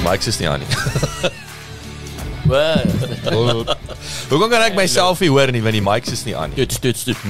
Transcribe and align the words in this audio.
Die 0.00 0.08
mic 0.08 0.24
is 0.24 0.38
nie 0.40 0.48
aan 0.48 0.62
nie. 0.64 0.68
Wat? 2.50 2.88
Hoe 4.30 4.46
kan 4.48 4.62
ek 4.64 4.74
myself 4.78 5.20
nie 5.20 5.28
hoor 5.28 5.52
nie 5.52 5.60
want 5.60 5.76
die 5.76 5.84
mic 5.84 6.08
is 6.08 6.22
nie 6.24 6.32
aan 6.36 6.54
nie. 6.54 6.64
Dit 6.64 6.78
dit 6.80 7.02
dit. 7.10 7.20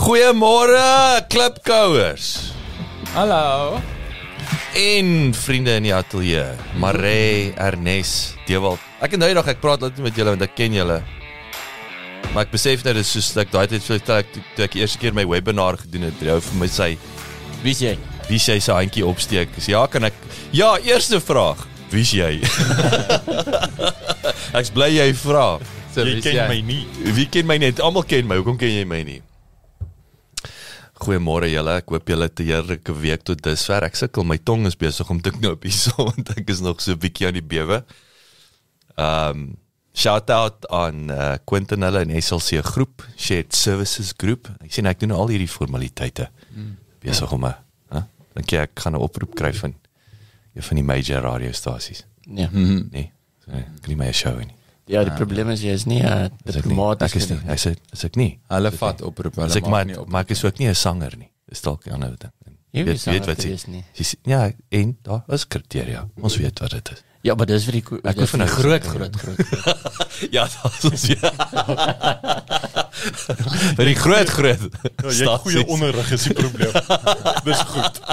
Goeiemôre 0.00 1.22
klipkouers 1.30 2.26
Hallo. 3.14 3.78
en 4.74 5.30
vriende 5.34 5.76
in 5.78 5.86
die 5.88 5.94
ateljee. 5.94 6.44
Maree, 6.82 7.52
Ernest, 7.58 8.34
Dewald. 8.48 8.82
Ek 9.02 9.14
onthou 9.16 9.30
nog 9.38 9.48
ek 9.54 9.62
praat 9.62 9.82
altyd 9.86 10.02
met 10.10 10.18
julle 10.18 10.34
want 10.34 10.42
ek 10.46 10.54
ken 10.58 10.74
julle. 10.74 11.00
Maar 12.34 12.46
ek 12.48 12.52
besef 12.54 12.82
nou 12.86 12.94
dis 12.98 13.14
soos 13.14 13.30
ek 13.42 13.50
daai 13.54 13.66
tyd 13.70 13.82
vertel 13.86 14.20
ek 14.24 14.34
toe, 14.34 14.42
toe 14.56 14.66
ek 14.66 14.74
die 14.76 14.82
eerste 14.84 15.00
keer 15.02 15.14
my 15.16 15.24
webinar 15.28 15.78
gedoen 15.80 16.08
het, 16.10 16.18
jy 16.22 16.36
vir 16.50 16.58
my 16.60 16.68
sê 16.70 16.92
Wie 17.62 17.74
is 17.74 17.82
jy? 17.82 17.94
Wie 18.30 18.38
sy 18.38 18.58
sy 18.62 18.72
handjie 18.78 19.04
opsteek. 19.06 19.52
Dis 19.56 19.70
ja, 19.72 19.82
kan 19.90 20.06
ek 20.08 20.14
Ja, 20.54 20.76
eerste 20.82 21.20
vraag. 21.22 21.66
Wie 21.90 22.02
is 22.02 22.12
jy? 22.14 22.38
Ek's 24.58 24.70
bly 24.74 24.88
jy 24.94 25.10
vra. 25.24 25.58
So, 25.90 26.04
Jy 26.06 26.20
ken 26.22 26.44
my 26.50 26.60
nie. 26.62 26.84
Wie 27.16 27.26
ken 27.30 27.48
my 27.50 27.56
net? 27.58 27.82
Almal 27.82 28.06
ken 28.06 28.28
my. 28.30 28.38
Hoekom 28.38 28.58
ken 28.60 28.70
jy 28.70 28.84
my 28.86 29.00
nie? 29.06 29.18
Goeiemôre 31.00 31.48
julle. 31.50 31.78
Ek 31.80 31.90
hoop 31.90 32.12
julle 32.12 32.28
het 32.28 32.40
'n 32.42 32.46
heerlike 32.46 32.94
week 32.94 33.24
tot 33.24 33.42
dusver. 33.42 33.86
Ek 33.88 33.96
sukkel, 33.96 34.24
my 34.26 34.36
tong 34.38 34.66
is 34.66 34.76
besig 34.76 35.08
om 35.10 35.20
te 35.20 35.32
knoop 35.34 35.64
hierso 35.64 35.94
want 36.08 36.30
ek 36.36 36.50
is 36.50 36.60
nog 36.60 36.80
so 36.80 36.92
'n 36.92 37.00
bietjie 37.02 37.26
aan 37.26 37.38
die 37.38 37.46
bewe. 37.46 37.82
Um 38.98 39.56
shout 39.94 40.30
out 40.30 40.66
aan 40.70 41.10
uh, 41.10 41.34
Quentin 41.44 41.82
hulle 41.82 42.00
en 42.06 42.22
SLC 42.22 42.62
groep, 42.62 43.02
Shared 43.18 43.52
Services 43.54 44.12
groep. 44.16 44.46
Ek 44.62 44.70
sien 44.72 44.86
ek 44.86 45.00
doen 45.00 45.10
al 45.10 45.28
hierdie 45.28 45.50
formaliteite. 45.50 46.30
Mm. 46.54 46.76
Besig 47.02 47.32
om 47.32 47.46
'n? 47.46 47.69
Dink 48.34 48.50
jy 48.50 48.58
ek 48.58 48.70
gaan 48.78 48.92
'n 48.94 49.00
oproep 49.02 49.34
kry 49.34 49.52
van 49.52 49.74
een 50.54 50.62
van 50.62 50.76
die 50.76 50.84
major 50.84 51.22
radiostasies? 51.22 52.04
Nee. 52.26 52.48
Nee. 52.90 53.12
So, 53.44 53.50
ek 53.52 53.66
kan 53.80 53.88
nie 53.88 53.96
my 53.96 54.06
'n 54.08 54.12
show 54.12 54.38
nie. 54.38 54.54
Ja, 54.86 55.04
die 55.04 55.12
probleem 55.14 55.48
is 55.50 55.60
jy 55.62 55.70
is 55.72 55.84
nie 55.86 56.02
'n 56.02 56.30
nie? 56.44 56.52
diplomaat 56.52 57.00
nie. 57.00 57.38
Hy 57.46 57.56
sê 57.56 57.76
is 57.92 58.04
ek 58.04 58.16
nie. 58.16 58.38
Hulle 58.48 58.70
vat 58.72 59.02
oproep, 59.02 59.34
hulle 59.34 59.46
As 59.46 59.56
ek 59.56 59.62
maak 59.62 59.70
maar 59.70 59.84
nie 59.86 59.98
op. 60.00 60.08
maar 60.08 60.22
ek 60.22 60.30
is 60.30 60.44
ook 60.44 60.58
nie 60.58 60.68
'n 60.68 60.74
sanger 60.74 61.16
nie. 61.16 61.30
Dis 61.48 61.60
dalk 61.60 61.86
'n 61.86 61.92
ander 61.92 62.16
ding. 62.18 62.32
Jy 62.72 62.84
Weet 62.84 63.04
weet 63.04 63.26
wat 63.26 63.42
jy 63.42 63.50
is 63.50 63.66
nie. 63.66 63.84
Dis 63.96 64.14
ja, 64.24 64.50
en 64.70 64.96
daar 65.02 65.22
is 65.28 65.46
kriteria. 65.46 66.08
Ons 66.22 66.36
weet 66.36 66.58
wat 66.60 66.70
dit 66.70 66.90
is. 66.92 67.02
Ja, 67.22 67.34
maar 67.34 67.46
dis 67.46 67.64
vir 67.64 67.72
die 67.72 67.82
Ek 68.04 68.16
hoef 68.16 68.30
die 68.32 68.46
groot 68.46 68.84
groot 68.84 69.16
groot. 69.16 69.42
groot. 69.46 70.30
ja, 70.36 70.48
dit 70.82 70.92
is 70.92 71.06
ja. 71.06 71.30
Die 73.76 73.94
groot 73.94 74.28
groot. 74.28 74.60
Ja, 74.60 74.68
jy 75.08 75.12
stasies. 75.12 75.40
goeie 75.44 75.66
onderrig 75.66 76.10
is 76.16 76.22
die 76.28 76.34
probleem. 76.34 76.72
Dis 77.48 77.60
goed. 77.72 78.00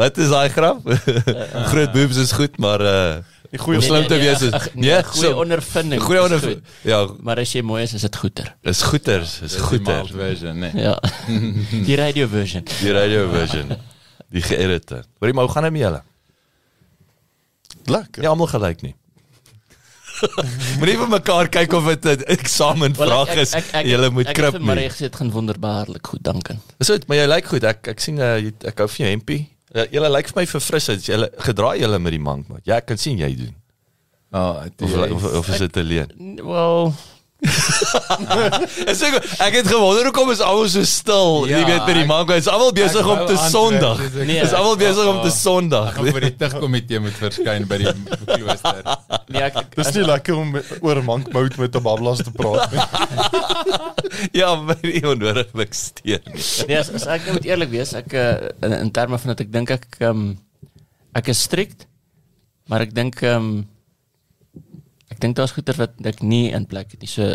Wat 0.00 0.16
is 0.18 0.28
daai 0.32 0.48
grap? 0.52 0.80
groot 1.70 1.92
boobs 1.92 2.16
is 2.16 2.32
goed, 2.36 2.58
maar 2.58 2.80
uh 2.80 3.16
Die 3.50 3.58
goeie 3.58 3.80
om 3.80 3.82
slim 3.82 4.04
te 4.06 4.14
wees 4.14 4.42
is 4.46 4.52
ag, 4.54 4.68
nee, 4.78 4.94
goeie 5.02 5.26
so- 5.32 5.40
ondervinding. 5.42 5.98
Goeie 6.02 6.20
ondervinding. 6.22 6.60
Ja, 6.86 7.00
Maar 7.26 7.40
as 7.42 7.50
jy 7.56 7.62
mooi 7.66 7.80
is, 7.82 7.92
is 7.98 8.04
dit 8.06 8.14
goeter. 8.16 8.52
is 8.62 8.82
goeters, 8.86 9.32
is 9.42 9.52
die 9.56 9.62
goeter. 9.64 10.04
mild 10.04 10.12
version, 10.14 10.58
nee. 10.62 10.70
Ja. 10.78 10.92
Die 11.88 11.96
radio 11.98 12.28
version. 12.30 12.62
Die 12.78 12.92
radio 12.94 13.24
version. 13.32 13.72
Die 14.30 14.42
geëdite. 14.46 15.00
Hoorie 15.18 15.34
maar 15.34 15.44
hoe 15.50 15.54
gaan 15.56 15.62
dit 15.66 15.72
met 15.72 15.80
julle? 15.82 16.02
Lekker. 17.90 18.22
Ja, 18.22 18.28
almal 18.28 18.46
gelyk 18.46 18.82
nie. 18.86 18.94
Moenie 20.78 20.96
vir 21.00 21.08
mekaar 21.08 21.48
kyk 21.48 21.72
of 21.78 21.86
dit 21.86 22.04
'n 22.06 22.24
eksamenvraag 22.36 23.34
is. 23.42 23.54
Jy 23.84 24.08
moet 24.10 24.32
krip 24.32 24.58
Maar 24.60 24.76
nie. 24.76 24.84
ek 24.88 24.92
gesê 24.92 25.08
dit 25.08 25.16
gaan 25.16 25.30
wonderbaarlik 25.30 26.06
goed, 26.06 26.22
dankie. 26.22 26.58
Dis 26.78 26.88
goed, 26.88 27.06
maar 27.08 27.16
jy 27.16 27.26
lyk 27.26 27.46
goed. 27.46 27.64
Ek 27.64 27.88
ek 27.88 28.00
sien 28.00 28.18
uh, 28.18 28.36
jy- 28.38 28.54
ek 28.66 28.78
hou 28.78 28.88
van 28.88 29.06
jou 29.06 29.10
hempie. 29.10 29.40
Uh, 29.74 29.84
jy 29.90 30.00
lyk 30.00 30.26
vir 30.32 30.36
my 30.42 30.46
verfrissend. 30.46 31.06
Jy 31.06 31.28
gedra 31.38 31.74
jy 31.78 31.86
met 31.98 32.12
die 32.12 32.18
mank, 32.22 32.48
maar 32.48 32.60
ja, 32.64 32.76
ek 32.76 32.86
kan 32.86 32.98
sien 32.98 33.18
jy 33.18 33.34
doen. 33.36 33.54
Oh, 34.32 34.62
Of 34.78 34.92
of, 35.10 35.24
of 35.40 35.48
is 35.48 35.58
dit 35.58 35.76
alleen? 35.76 36.38
Wel, 36.38 36.94
Is 37.40 39.00
ek 39.06 39.14
ek 39.40 39.54
het 39.56 39.68
gewonder 39.70 40.04
hoekom 40.10 40.30
is 40.34 40.40
almal 40.44 40.68
so 40.68 40.82
stil? 40.88 41.46
Ja, 41.48 41.60
jy 41.62 41.66
weet 41.70 41.86
by 41.86 41.94
die 41.96 42.02
ek- 42.04 42.10
mank, 42.10 42.30
is 42.36 42.48
almal 42.52 42.72
besig 42.76 43.00
ek 43.00 43.10
om 43.14 43.22
te 43.30 43.36
Sondag. 43.50 43.98
dis 44.02 44.20
ek- 44.20 44.26
Nee, 44.28 44.40
Is 44.44 44.52
almal 44.56 44.76
besig 44.80 45.06
om 45.08 45.20
te 45.22 45.30
Ek 45.30 45.36
Sondag. 45.38 45.94
gaan 45.96 46.10
vir 46.12 46.20
die 46.26 46.32
tigkomitee 46.42 47.00
moet 47.00 47.16
verskyn 47.20 47.66
by 47.70 47.78
die 47.78 47.94
klooster. 48.26 48.82
nee, 49.28 49.42
ek, 49.42 49.56
ek, 49.62 49.74
Dis 49.76 49.92
nie 49.94 50.04
lekker 50.04 50.36
om 50.36 50.50
met- 50.58 50.70
oor 50.82 51.02
mankmout 51.02 51.56
met 51.58 51.74
'n 51.76 51.82
bablas 51.82 52.18
te 52.24 52.30
praat 52.30 52.72
nie. 52.72 52.80
Ja, 54.40 54.54
my 54.56 54.74
nie 54.82 55.00
onnodiglik 55.06 55.72
steen 55.74 56.20
nie. 56.26 56.42
nee, 56.68 56.76
as, 56.76 56.90
as 56.92 57.06
ek 57.06 57.24
nou 57.24 57.32
moet 57.38 57.44
eerlik 57.46 57.70
wees, 57.70 57.94
ek 57.94 58.12
uh, 58.12 58.48
in, 58.62 58.72
in 58.72 58.90
terme 58.90 59.16
van 59.18 59.28
dat 59.32 59.40
ek 59.40 59.52
dink 59.52 59.70
ek 59.70 59.86
um, 60.04 60.36
ek 61.14 61.28
is 61.32 61.40
strikt, 61.40 61.86
maar 62.68 62.80
ek 62.84 62.92
dink 62.94 63.22
um, 63.22 63.66
ek 65.20 65.26
dink 65.26 65.36
daar's 65.36 65.52
goeie 65.52 65.76
wat 65.76 65.98
ek 66.08 66.22
nie 66.24 66.46
in 66.56 66.64
plek 66.66 66.94
het 66.96 67.04
nie. 67.04 67.10
So 67.12 67.34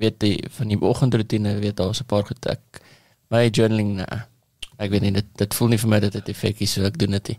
weet 0.00 0.22
jy 0.24 0.38
van 0.56 0.70
die 0.72 0.78
oggendroetine 0.80 1.58
weet 1.60 1.76
daar's 1.76 2.00
'n 2.00 2.08
paar 2.08 2.24
goed 2.24 2.46
ek 2.48 2.80
my 3.30 3.48
journaling 3.52 3.96
nee. 4.00 4.22
Ek 4.78 4.90
weet 4.90 5.02
nie 5.02 5.10
dit 5.12 5.26
dit 5.36 5.54
voel 5.54 5.68
nie 5.68 5.78
vir 5.78 5.88
my 5.90 5.98
dat 6.00 6.12
dit 6.12 6.28
effek 6.28 6.60
is 6.62 6.72
so 6.72 6.84
ek 6.86 6.96
doen 6.98 7.10
dit 7.10 7.28
nie. 7.28 7.38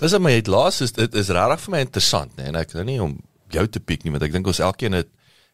Dis 0.00 0.18
maar 0.18 0.30
jy 0.32 0.36
het 0.42 0.48
laas 0.48 0.80
is 0.80 0.92
dit 0.92 1.14
is 1.14 1.28
regtig 1.28 1.60
vir 1.60 1.70
my 1.72 1.80
interessant, 1.80 2.36
nê, 2.36 2.48
en 2.48 2.56
ek 2.56 2.72
nou 2.74 2.84
nie 2.84 2.98
om 3.00 3.18
jou 3.50 3.66
te 3.68 3.80
piek 3.80 4.04
nie, 4.04 4.10
want 4.10 4.22
ek 4.24 4.32
dink 4.32 4.46
ons 4.46 4.58
elkeen 4.60 4.92
het 4.92 5.08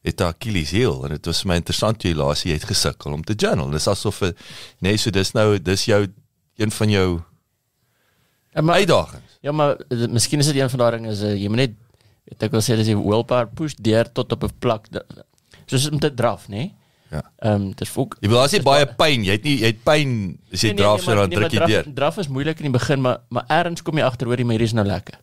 het 0.04 0.20
Achilles 0.20 0.70
heel 0.70 1.04
en 1.04 1.10
dit 1.10 1.26
was 1.26 1.42
vir 1.42 1.48
my 1.48 1.56
interessant 1.56 2.02
jy 2.02 2.14
laas 2.14 2.42
jy 2.42 2.52
het 2.52 2.64
gesukkel 2.64 3.12
om 3.12 3.22
te 3.22 3.34
journal. 3.34 3.70
Dis 3.70 3.86
asof 3.86 4.20
het- 4.20 4.36
nee, 4.80 4.96
so 4.96 5.10
dis 5.10 5.32
nou 5.34 5.58
dis 5.58 5.84
jou 5.84 6.06
een 6.56 6.70
van 6.70 6.90
jou 6.90 7.22
Ja, 8.54 8.60
maar 8.60 8.74
uitdagings. 8.74 9.38
Ja, 9.40 9.52
maar 9.52 9.76
uh, 9.88 10.06
miskien 10.08 10.38
is 10.38 10.46
dit 10.46 10.56
een 10.56 10.70
van 10.70 10.78
daai 10.78 10.90
dinge 10.96 11.10
is 11.10 11.22
uh, 11.22 11.34
jy 11.34 11.48
moet 11.48 11.56
net 11.56 11.70
weet 12.28 12.42
ek 12.48 12.54
wil 12.54 12.64
sê 12.64 12.76
dis 12.76 12.86
die 12.92 12.98
willpower 12.98 13.46
push 13.46 13.74
deur 13.78 14.08
tot 14.12 14.32
op 14.32 14.44
'n 14.44 14.54
plek 14.58 14.88
soos 15.66 15.90
om 15.90 15.98
te 15.98 16.10
draf, 16.14 16.48
nê? 16.48 16.56
Nee? 16.56 16.74
Ja. 17.12 17.20
Ehm 17.44 17.54
um, 17.54 17.64
dis 17.76 17.90
ook 17.96 18.16
Jy 18.20 18.28
bedoel 18.28 18.42
as 18.42 18.52
jy 18.56 18.62
baie 18.64 18.86
pyn, 18.86 19.24
jy 19.26 19.34
het 19.36 19.44
nie 19.44 19.58
jy 19.60 19.66
het 19.74 19.82
pyn 19.84 20.12
as 20.52 20.62
jy 20.64 20.72
draf 20.78 21.02
so 21.02 21.10
maar- 21.10 21.16
dan 21.20 21.28
nee, 21.28 21.38
druk 21.38 21.52
jy 21.52 21.58
deur. 21.58 21.82
draf, 21.82 21.94
draf 21.94 22.18
is 22.24 22.28
moeilik 22.28 22.62
in 22.62 22.70
die 22.70 22.78
begin, 22.78 23.00
maar 23.04 23.18
maar 23.28 23.44
eers 23.52 23.82
kom 23.84 23.98
jy 24.00 24.04
agter 24.06 24.26
hoor 24.26 24.40
die 24.40 24.44
maar 24.48 24.56
hier 24.56 24.64
is 24.70 24.72
nou 24.72 24.86
lekker. 24.86 25.18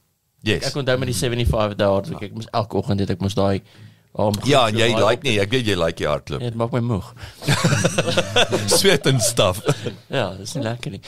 Yes. 0.45 0.69
Ek 0.69 0.75
onthou 0.75 0.97
met 0.97 1.09
die 1.09 1.17
75 1.17 1.75
dae 1.75 1.89
hardloop, 1.89 2.21
ek 2.23 2.35
moes 2.37 2.47
elke 2.53 2.77
oggend 2.77 3.01
dit 3.01 3.09
ek 3.09 3.19
moes 3.19 3.33
daai 3.35 3.61
um, 4.17 4.33
Ja, 4.45 4.67
en 4.67 4.77
jy 4.77 4.93
like 4.95 5.23
nie, 5.23 5.39
ek 5.41 5.49
weet 5.49 5.65
jy 5.65 5.75
like 5.75 5.97
die 5.97 6.07
hardloop. 6.07 6.39
Nee, 6.39 6.51
dit 6.53 6.59
maak 6.61 6.71
my 6.71 6.79
moeg. 6.79 7.09
Sweat 8.79 9.09
en 9.09 9.19
stuff. 9.19 9.61
Ja, 10.07 10.29
dis 10.37 10.53
nie 10.55 10.63
lekker 10.63 10.91
nie. 10.91 11.01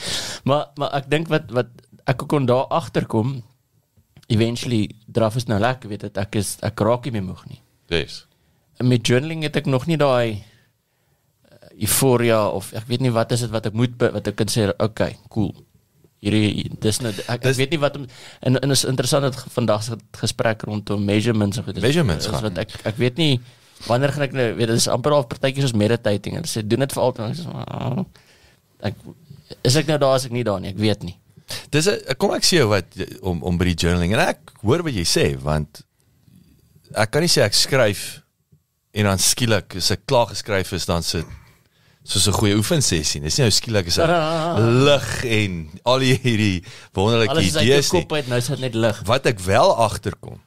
Maar 0.43 0.65
maar 0.81 0.97
ek 0.97 1.09
dink 1.13 1.29
wat 1.29 1.51
wat 1.53 1.69
ek 2.09 2.25
kon 2.27 2.49
daar 2.49 2.65
agterkom 2.73 3.43
eventually 4.31 4.89
draf 5.07 5.35
is 5.35 5.45
nou 5.49 5.59
lekker, 5.59 5.89
weet 5.91 6.05
dit 6.07 6.17
ek 6.17 6.35
is 6.39 6.57
ek 6.63 6.79
raak 6.79 7.05
nie 7.05 7.11
meer 7.17 7.23
moeg 7.27 7.43
nie. 7.49 7.59
Yes. 7.91 8.25
En 8.79 8.87
met 8.87 9.03
journaling 9.07 9.43
het 9.43 9.55
ek 9.59 9.65
nog 9.69 9.85
nie 9.87 9.97
daai 9.99 10.39
uh, 11.51 11.57
euforia 11.83 12.47
of 12.49 12.71
ek 12.77 12.87
weet 12.89 13.01
nie 13.05 13.11
wat 13.13 13.31
is 13.35 13.43
dit 13.45 13.51
wat 13.53 13.67
ek 13.69 13.75
moet 13.77 13.97
wat 13.99 14.27
ek 14.31 14.35
kan 14.39 14.47
sê 14.51 14.69
okay, 14.79 15.17
cool. 15.29 15.51
Hierdie 16.21 16.69
dis 16.83 16.99
nou 17.01 17.09
ek, 17.11 17.23
ek 17.33 17.41
Dis- 17.47 17.57
weet 17.57 17.71
nie 17.73 17.79
wat 17.81 17.95
om 17.97 18.05
en 18.45 18.59
en 18.61 18.71
is 18.75 18.83
interessant 18.85 19.25
dat 19.25 19.37
vandag 19.55 19.83
se 19.87 19.97
gesprek 20.21 20.61
rondom 20.69 21.01
measurements 21.05 21.57
en 21.57 21.65
goed 21.65 21.77
is- 21.79 21.83
Measurements 21.83 22.25
is 22.27 22.31
gaan. 22.31 22.43
wat 22.49 22.57
ek 22.61 22.75
ek 22.85 22.97
weet 23.01 23.17
nie 23.17 23.39
wanneer 23.87 24.13
gaan 24.13 24.27
ek 24.27 24.33
nou 24.37 24.45
weet 24.59 24.67
dit 24.69 24.77
is 24.77 24.87
amper 24.87 25.15
al 25.17 25.25
partytjies 25.25 25.65
soos 25.65 25.73
meditating 25.73 26.37
en 26.37 26.45
sê 26.45 26.61
doen 26.61 26.79
dit 26.85 26.93
vir 26.93 27.01
altyd 27.03 27.39
ek 27.39 27.47
"Ah." 27.67 28.05
ek 28.85 28.95
is 29.65 29.75
ek 29.75 29.87
nou 29.89 29.97
daar 29.97 30.13
as 30.15 30.25
ek 30.25 30.31
nie 30.31 30.43
daar 30.45 30.61
nie 30.61 30.69
ek 30.69 30.77
weet 30.77 31.01
nie 31.03 31.17
Dis 31.71 31.87
'n 31.87 32.15
kom 32.17 32.33
ek 32.33 32.43
sê 32.43 32.61
jou 32.61 32.69
wat 32.69 32.85
om 33.21 33.43
om 33.43 33.57
by 33.57 33.65
die 33.65 33.75
journaling 33.75 34.13
en 34.13 34.19
ek 34.19 34.39
hoor 34.63 34.83
wat 34.83 34.93
jy 34.93 35.05
sê 35.05 35.25
want 35.39 35.83
ek 36.95 37.11
kan 37.11 37.21
nie 37.21 37.31
sê 37.31 37.41
ek 37.43 37.53
skryf 37.53 38.21
en 38.93 39.05
dan 39.05 39.17
skielik 39.19 39.75
as 39.75 39.91
ek 39.91 40.05
klaar 40.05 40.27
geskryf 40.27 40.73
is 40.73 40.85
dan 40.85 41.03
sit 41.03 41.25
soos 42.03 42.27
'n 42.27 42.33
goeie 42.33 42.55
oefensessie. 42.57 43.21
Dis 43.21 43.37
nie 43.37 43.45
nou 43.45 43.51
skielik 43.53 43.87
is 43.87 43.99
'n 43.99 44.83
lig 44.87 45.23
en 45.25 45.69
al 45.85 45.99
hierdie 45.99 46.63
wonderlike 46.93 47.31
alles 47.31 47.45
is 47.45 47.55
uit 47.55 47.65
jou 47.65 47.73
idees 47.77 47.91
nie. 47.91 48.01
kop 48.01 48.13
uit 48.13 48.27
nou 48.27 48.41
sit 48.41 48.59
net 48.59 48.75
lig 48.75 49.01
Wat 49.05 49.25
ek 49.25 49.39
wel 49.39 49.75
agterkom 49.75 50.41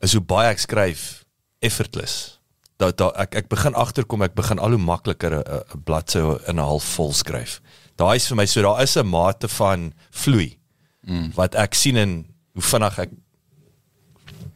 is 0.00 0.12
hoe 0.12 0.22
baie 0.22 0.50
ek 0.50 0.58
skryf 0.58 1.24
effortless. 1.60 2.36
da, 2.76 2.90
da 2.92 3.08
ek 3.16 3.34
ek 3.34 3.48
begin 3.48 3.74
agterkom 3.74 4.22
ek 4.22 4.34
begin 4.36 4.58
al 4.58 4.74
hoe 4.76 4.80
makliker 4.80 5.40
'n 5.40 5.82
bladsy 5.84 6.20
in 6.48 6.56
'n 6.56 6.64
half 6.64 6.84
vol 6.96 7.12
skryf. 7.12 7.60
Daai 7.96 8.16
is 8.16 8.28
vir 8.28 8.36
my 8.36 8.46
so 8.46 8.62
daar 8.62 8.82
is 8.82 8.96
'n 8.96 9.06
mate 9.06 9.48
van 9.48 9.92
vloei 10.10 10.58
mm. 11.06 11.32
wat 11.34 11.54
ek 11.54 11.74
sien 11.74 11.96
in 11.96 12.26
hoe 12.52 12.62
vinnig 12.62 12.98
ek 12.98 13.10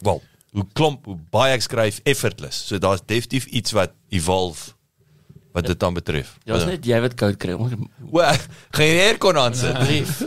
wel 0.05 0.23
hoe 0.53 0.67
klomp 0.73 1.07
hoe 1.07 1.17
baie 1.31 1.55
ek 1.55 1.63
skryf 1.63 2.01
effortless. 2.05 2.67
So 2.67 2.79
daar's 2.79 3.03
definitief 3.07 3.47
iets 3.47 3.73
wat 3.73 3.95
evolve 4.11 4.75
wat 5.53 5.67
dit 5.67 5.81
dan 5.81 5.95
betref. 5.95 6.37
Ja, 6.47 6.55
is 6.55 6.65
net 6.65 6.85
jy 6.87 6.99
wat 7.03 7.17
koud 7.19 7.39
kry. 7.43 7.57
Wel, 7.59 8.37
gaan 8.71 8.87
jy 8.87 8.99
hier 9.01 9.19
kon 9.23 9.39
aansit? 9.41 9.81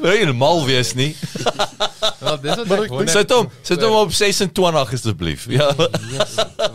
Wil 0.04 0.18
jy 0.20 0.34
mal 0.36 0.66
wees 0.68 0.92
nie? 1.00 1.14
Wel, 2.24 2.40
dis 2.44 2.60
wat 2.60 2.74
ek 2.76 2.92
wonder. 2.92 3.12
Sit 3.12 3.32
hom, 3.32 3.48
sit 3.64 3.84
hom 3.84 3.96
op 4.02 4.12
26 4.16 4.94
asseblief. 4.98 5.48
Ja. 5.52 5.70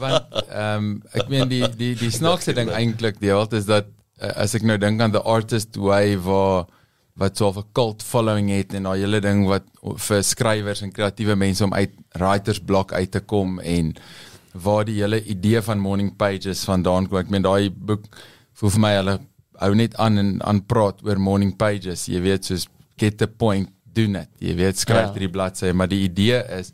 want 0.01 0.41
ehm 0.49 0.89
um, 0.89 0.89
ek 1.13 1.29
meen 1.33 1.53
die 1.53 1.63
die 1.77 1.93
die 2.01 2.13
snaakse 2.15 2.57
ding 2.57 2.73
eintlik 2.73 3.21
die 3.21 3.33
hele 3.33 3.49
is 3.61 3.69
dat 3.69 3.93
as 4.21 4.55
ek 4.55 4.63
nou 4.63 4.77
dink 4.79 5.01
aan 5.01 5.13
the 5.13 5.23
artist 5.23 5.77
way 5.77 6.17
waar 6.17 6.67
wat 7.19 7.37
so 7.37 7.51
'n 7.51 7.65
cult 7.75 8.03
following 8.03 8.49
het 8.51 8.75
en 8.75 8.83
daai 8.85 9.01
hele 9.01 9.21
ding 9.21 9.47
wat 9.47 9.65
vir 9.97 10.23
skrywers 10.23 10.83
en 10.83 10.93
kreatiewe 10.93 11.35
mense 11.37 11.65
om 11.65 11.75
uit 11.75 11.91
writers 12.19 12.61
block 12.61 12.93
uit 12.93 13.11
te 13.11 13.21
kom 13.21 13.59
en 13.61 13.95
waar 14.55 14.85
die 14.85 15.01
hele 15.01 15.23
idee 15.25 15.61
van 15.63 15.79
morning 15.79 16.17
pages 16.17 16.65
vandaan 16.65 17.07
kom. 17.09 17.19
Ek 17.19 17.31
meen 17.31 17.43
daai 17.43 17.71
boek 17.71 18.05
voel 18.55 18.71
vir 18.71 18.81
my 18.81 18.95
hulle 18.97 19.19
hou 19.59 19.75
net 19.75 19.97
aan 19.97 20.19
en 20.19 20.43
aan 20.43 20.61
praat 20.67 21.03
oor 21.05 21.19
morning 21.19 21.57
pages. 21.57 22.07
Jy 22.07 22.21
weet 22.21 22.45
soos 22.45 22.69
get 22.99 23.19
the 23.19 23.27
point, 23.27 23.69
doen 23.95 24.13
dit. 24.13 24.29
Jy 24.39 24.55
weet 24.55 24.79
skryf 24.79 25.07
Ja. 25.09 25.13
drie 25.13 25.29
bladsye, 25.29 25.73
maar 25.73 25.89
die 25.89 26.05
idee 26.09 26.43
is 26.59 26.73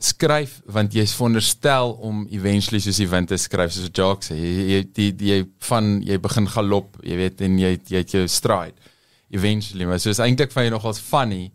skryf 0.00 0.60
want 0.64 0.94
jy's 0.96 1.12
veronderstel 1.16 1.92
om 2.00 2.26
eventually 2.32 2.80
soos 2.80 3.00
die 3.02 3.08
wind 3.10 3.28
te 3.28 3.36
skryf 3.36 3.72
soos 3.74 3.90
Jacques 3.92 4.30
sê 4.30 4.38
jy 4.38 4.52
jy 4.70 4.84
die, 4.96 5.10
die, 5.12 5.32
jy 5.34 5.40
van 5.68 5.98
jy 6.06 6.16
begin 6.18 6.48
galop 6.48 6.96
jy 7.04 7.18
weet 7.20 7.42
en 7.44 7.58
jy 7.60 7.74
jy 7.90 8.00
het 8.00 8.14
jou 8.16 8.24
stride 8.28 8.76
eventually. 9.30 9.86
Maar 9.86 10.00
soos 10.02 10.20
eintlik 10.22 10.52
van 10.54 10.66
jy 10.66 10.74
nogals 10.74 11.00
funny 11.02 11.50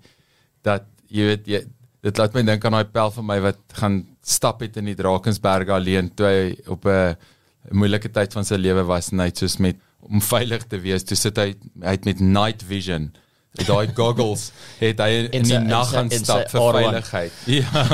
dat 0.65 0.87
jy 1.11 1.29
weet 1.31 1.49
jy 1.49 1.63
dit 2.05 2.21
laat 2.21 2.35
my 2.37 2.43
dink 2.45 2.65
aan 2.65 2.77
daai 2.77 2.91
pel 2.93 3.11
van 3.15 3.25
my 3.25 3.39
wat 3.41 3.61
gaan 3.79 4.03
stap 4.25 4.61
het 4.61 4.77
in 4.77 4.91
die 4.91 4.97
Drakensberge 4.97 5.73
alleen 5.73 6.11
toe 6.13 6.27
hy 6.29 6.41
op 6.71 6.85
'n 6.85 7.15
moeilike 7.73 8.11
tyd 8.13 8.33
van 8.33 8.45
sy 8.45 8.55
lewe 8.61 8.83
was 8.85 9.11
en 9.11 9.19
hy 9.19 9.29
het 9.31 9.41
soos 9.41 9.57
met 9.57 9.77
om 9.99 10.21
veilig 10.21 10.67
te 10.69 10.77
wees 10.77 11.03
toe 11.03 11.17
sit 11.17 11.37
hy 11.37 11.55
hy 11.81 11.93
het 11.97 12.05
met 12.05 12.19
night 12.19 12.61
vision 12.63 13.11
daai 13.63 13.87
goggles 13.95 14.49
het 14.79 14.99
hy 14.99 15.29
in, 15.31 15.45
die 15.47 15.59
nag 15.59 15.89
gaan 15.93 16.09
stap 16.11 16.49
vir 16.51 16.61
R1. 16.61 16.79
veiligheid. 16.79 17.31
Ja. 17.55 17.85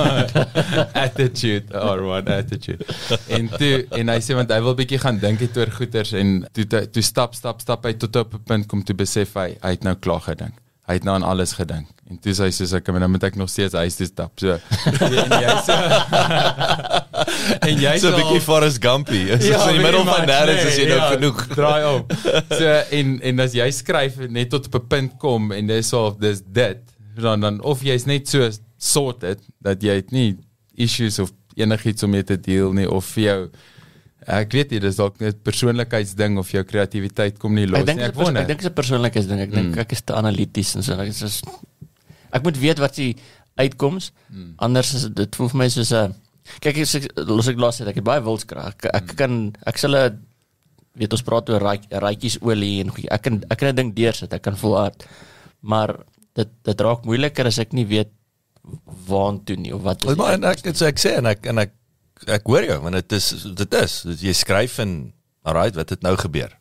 Attitude 0.97 1.67
R1 1.75 2.31
attitude. 2.33 2.85
En 3.27 3.49
toe 3.51 3.85
en 3.99 4.09
hy 4.13 4.17
sê 4.23 4.37
want 4.37 4.51
hy 4.51 4.59
wil 4.65 4.75
bietjie 4.79 5.01
gaan 5.03 5.19
dink 5.21 5.43
het 5.43 5.57
oor 5.57 5.71
goeters 5.75 6.15
en 6.17 6.41
toe 6.55 6.65
toe, 6.65 7.05
stap 7.05 7.35
stap 7.37 7.61
stap 7.61 7.85
hy 7.85 7.93
tot 8.01 8.15
op 8.23 8.33
'n 8.33 8.43
punt 8.47 8.67
kom 8.71 8.83
toe 8.83 8.95
besef 8.95 9.35
hy 9.37 9.55
hy 9.61 9.75
het 9.77 9.83
nou 9.83 9.95
klaar 9.95 10.23
gedink. 10.25 10.57
Hy 10.89 10.97
het 10.97 11.03
nou 11.07 11.15
aan 11.15 11.23
alles 11.23 11.53
gedink. 11.53 11.87
En 12.09 12.17
toe 12.19 12.33
sê 12.33 12.49
hy 12.49 12.51
soos 12.51 12.73
ek 12.73 12.87
nou 12.91 13.07
moet 13.07 13.23
ek 13.23 13.35
nog 13.39 13.49
steeds 13.49 13.73
huis 13.73 13.95
toe 13.95 14.07
stap. 14.07 14.31
So 14.39 14.57
en 15.21 15.31
jy 15.39 15.55
so 15.67 17.10
en 17.67 17.77
jy 17.81 17.97
So 17.99 18.09
'n 18.11 18.15
bietjie 18.19 18.41
Forrest 18.41 18.79
Gumpy. 18.83 19.21
Is 19.35 19.47
ja, 19.47 19.59
in 19.69 19.77
die 19.77 19.83
middel 19.83 20.03
van 20.05 20.27
nêrens 20.27 20.63
is 20.67 20.77
jy 20.77 20.87
nou 20.89 21.01
genoeg. 21.15 21.47
Draai 21.55 21.83
om. 21.95 22.05
So 22.49 22.65
en 22.99 23.19
en 23.21 23.39
as 23.39 23.53
jy 23.53 23.67
skryf 23.71 24.17
net 24.29 24.49
tot 24.49 24.65
op 24.67 24.75
'n 24.81 24.87
punt 24.87 25.17
kom 25.19 25.51
en 25.51 25.67
dis 25.67 25.93
of 25.93 26.17
dis 26.17 26.41
dit 26.45 26.79
dan 27.21 27.39
dan 27.41 27.61
of 27.61 27.81
jy's 27.83 28.05
net 28.05 28.27
so 28.29 28.49
sorted 28.77 29.39
dat 29.61 29.81
jy 29.83 29.95
het 29.99 30.11
nie 30.11 30.37
issues 30.75 31.19
of 31.19 31.31
enigiets 31.55 32.03
om 32.03 32.09
mee 32.09 32.23
te 32.23 32.37
deel 32.39 32.71
nie 32.73 32.87
of 32.89 33.05
vir 33.05 33.23
jou 33.23 33.49
ek 34.27 34.51
weet 34.53 34.71
nie 34.71 34.79
dis 34.79 34.95
dalk 34.95 35.19
net 35.19 35.43
persoonlikheidsding 35.43 36.37
of 36.37 36.49
jou 36.51 36.63
kreatiwiteit 36.63 37.37
kom 37.37 37.53
nie 37.53 37.65
los 37.67 37.81
ek 37.81 37.87
nie 37.95 37.95
pers- 38.05 38.15
wonder. 38.15 38.41
ek 38.41 38.47
dink 38.47 38.59
dit 38.61 38.65
is 38.65 38.71
'n 38.71 38.73
persoonlikheidsding. 38.79 39.39
Ek 39.39 39.51
dink 39.51 39.77
ek 39.77 39.91
is 39.91 40.01
te 40.01 40.13
analities 40.13 40.75
en 40.75 40.83
so. 40.83 40.93
Ek 40.93 41.07
is 41.09 41.41
ek 42.31 42.43
moet 42.43 42.57
weet 42.57 42.79
wat 42.79 42.95
die 42.95 43.15
uitkoms. 43.57 44.11
Anders 44.57 44.93
is 44.93 45.09
dit 45.13 45.35
voel 45.35 45.49
vir 45.49 45.57
my 45.57 45.67
soos 45.69 45.91
'n 45.91 46.15
kyk 46.59 46.77
ek 46.77 47.17
los 47.27 47.47
ek 47.47 47.57
los 47.57 47.79
het 47.79 47.87
ek 47.87 47.95
het 47.95 48.03
baie 48.03 48.21
wilskrag. 48.21 48.75
Ek, 48.75 48.85
ek 48.93 49.15
kan 49.15 49.55
ek 49.65 49.77
sal 49.77 49.95
'n 49.95 50.19
weet 50.95 51.13
ons 51.13 51.21
praat 51.23 51.49
oor 51.49 51.61
raai- 51.61 51.87
raadjies 51.89 52.37
olie 52.41 52.81
en 52.81 52.89
goeie. 52.91 53.07
Ek 53.11 53.21
kan 53.23 53.43
ek 53.49 53.57
kan 53.59 53.69
'n 53.69 53.75
ding 53.75 53.93
deursit. 53.95 54.33
Ek 54.33 54.41
kan 54.41 54.55
volhard. 54.57 55.05
Maar 55.61 55.95
dit 56.35 56.49
dit 56.63 56.81
raak 56.81 57.05
moeiliker 57.05 57.45
as 57.45 57.59
ek 57.59 57.73
nie 57.73 57.85
weet 57.85 58.09
waantoe 59.07 59.55
nie 59.57 59.73
of 59.75 59.81
wat 59.81 60.03
is. 60.05 60.15
Maar 60.17 60.33
en 60.33 60.43
ek 60.51 60.59
so 60.75 60.85
ek 60.85 60.99
sê 61.01 61.15
en 61.17 61.25
ek 61.25 61.45
en 61.49 61.57
ek 61.63 61.71
ek 62.27 62.45
hoor 62.45 62.63
jou 62.67 62.79
want 62.83 62.93
dit 62.93 63.11
is 63.17 63.31
dit 63.57 63.73
is 63.73 64.03
jy 64.21 64.33
skryf 64.33 64.79
en 64.79 65.13
alright 65.43 65.75
wat 65.75 65.89
het 65.89 66.01
nou 66.05 66.15
gebeur. 66.15 66.51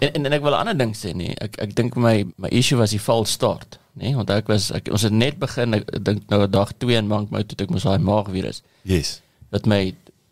En, 0.00 0.08
en 0.14 0.26
en 0.26 0.32
ek 0.32 0.42
wil 0.42 0.52
'n 0.54 0.60
ander 0.62 0.78
ding 0.78 0.94
sê 0.94 1.12
nee, 1.14 1.34
ek 1.40 1.58
ek 1.58 1.74
dink 1.74 1.96
my 1.96 2.24
my 2.38 2.48
issue 2.50 2.78
was 2.78 2.90
die 2.90 2.98
false 3.02 3.32
start, 3.32 3.78
nê? 3.98 4.14
Want 4.14 4.30
ek 4.30 4.48
was 4.48 4.70
ek, 4.70 4.88
ons 4.92 5.02
het 5.02 5.12
net 5.12 5.38
begin, 5.38 5.74
ek 5.74 5.90
dink 6.04 6.30
nou 6.30 6.46
dag 6.46 6.72
2 6.78 6.96
in 6.96 7.08
bankmou 7.08 7.42
toe 7.42 7.56
het 7.58 7.62
ek 7.66 7.70
mos 7.70 7.82
daai 7.82 7.98
maagvirus 7.98 8.62
Yes. 8.84 9.20
Wat 9.54 9.68
my 9.70 9.80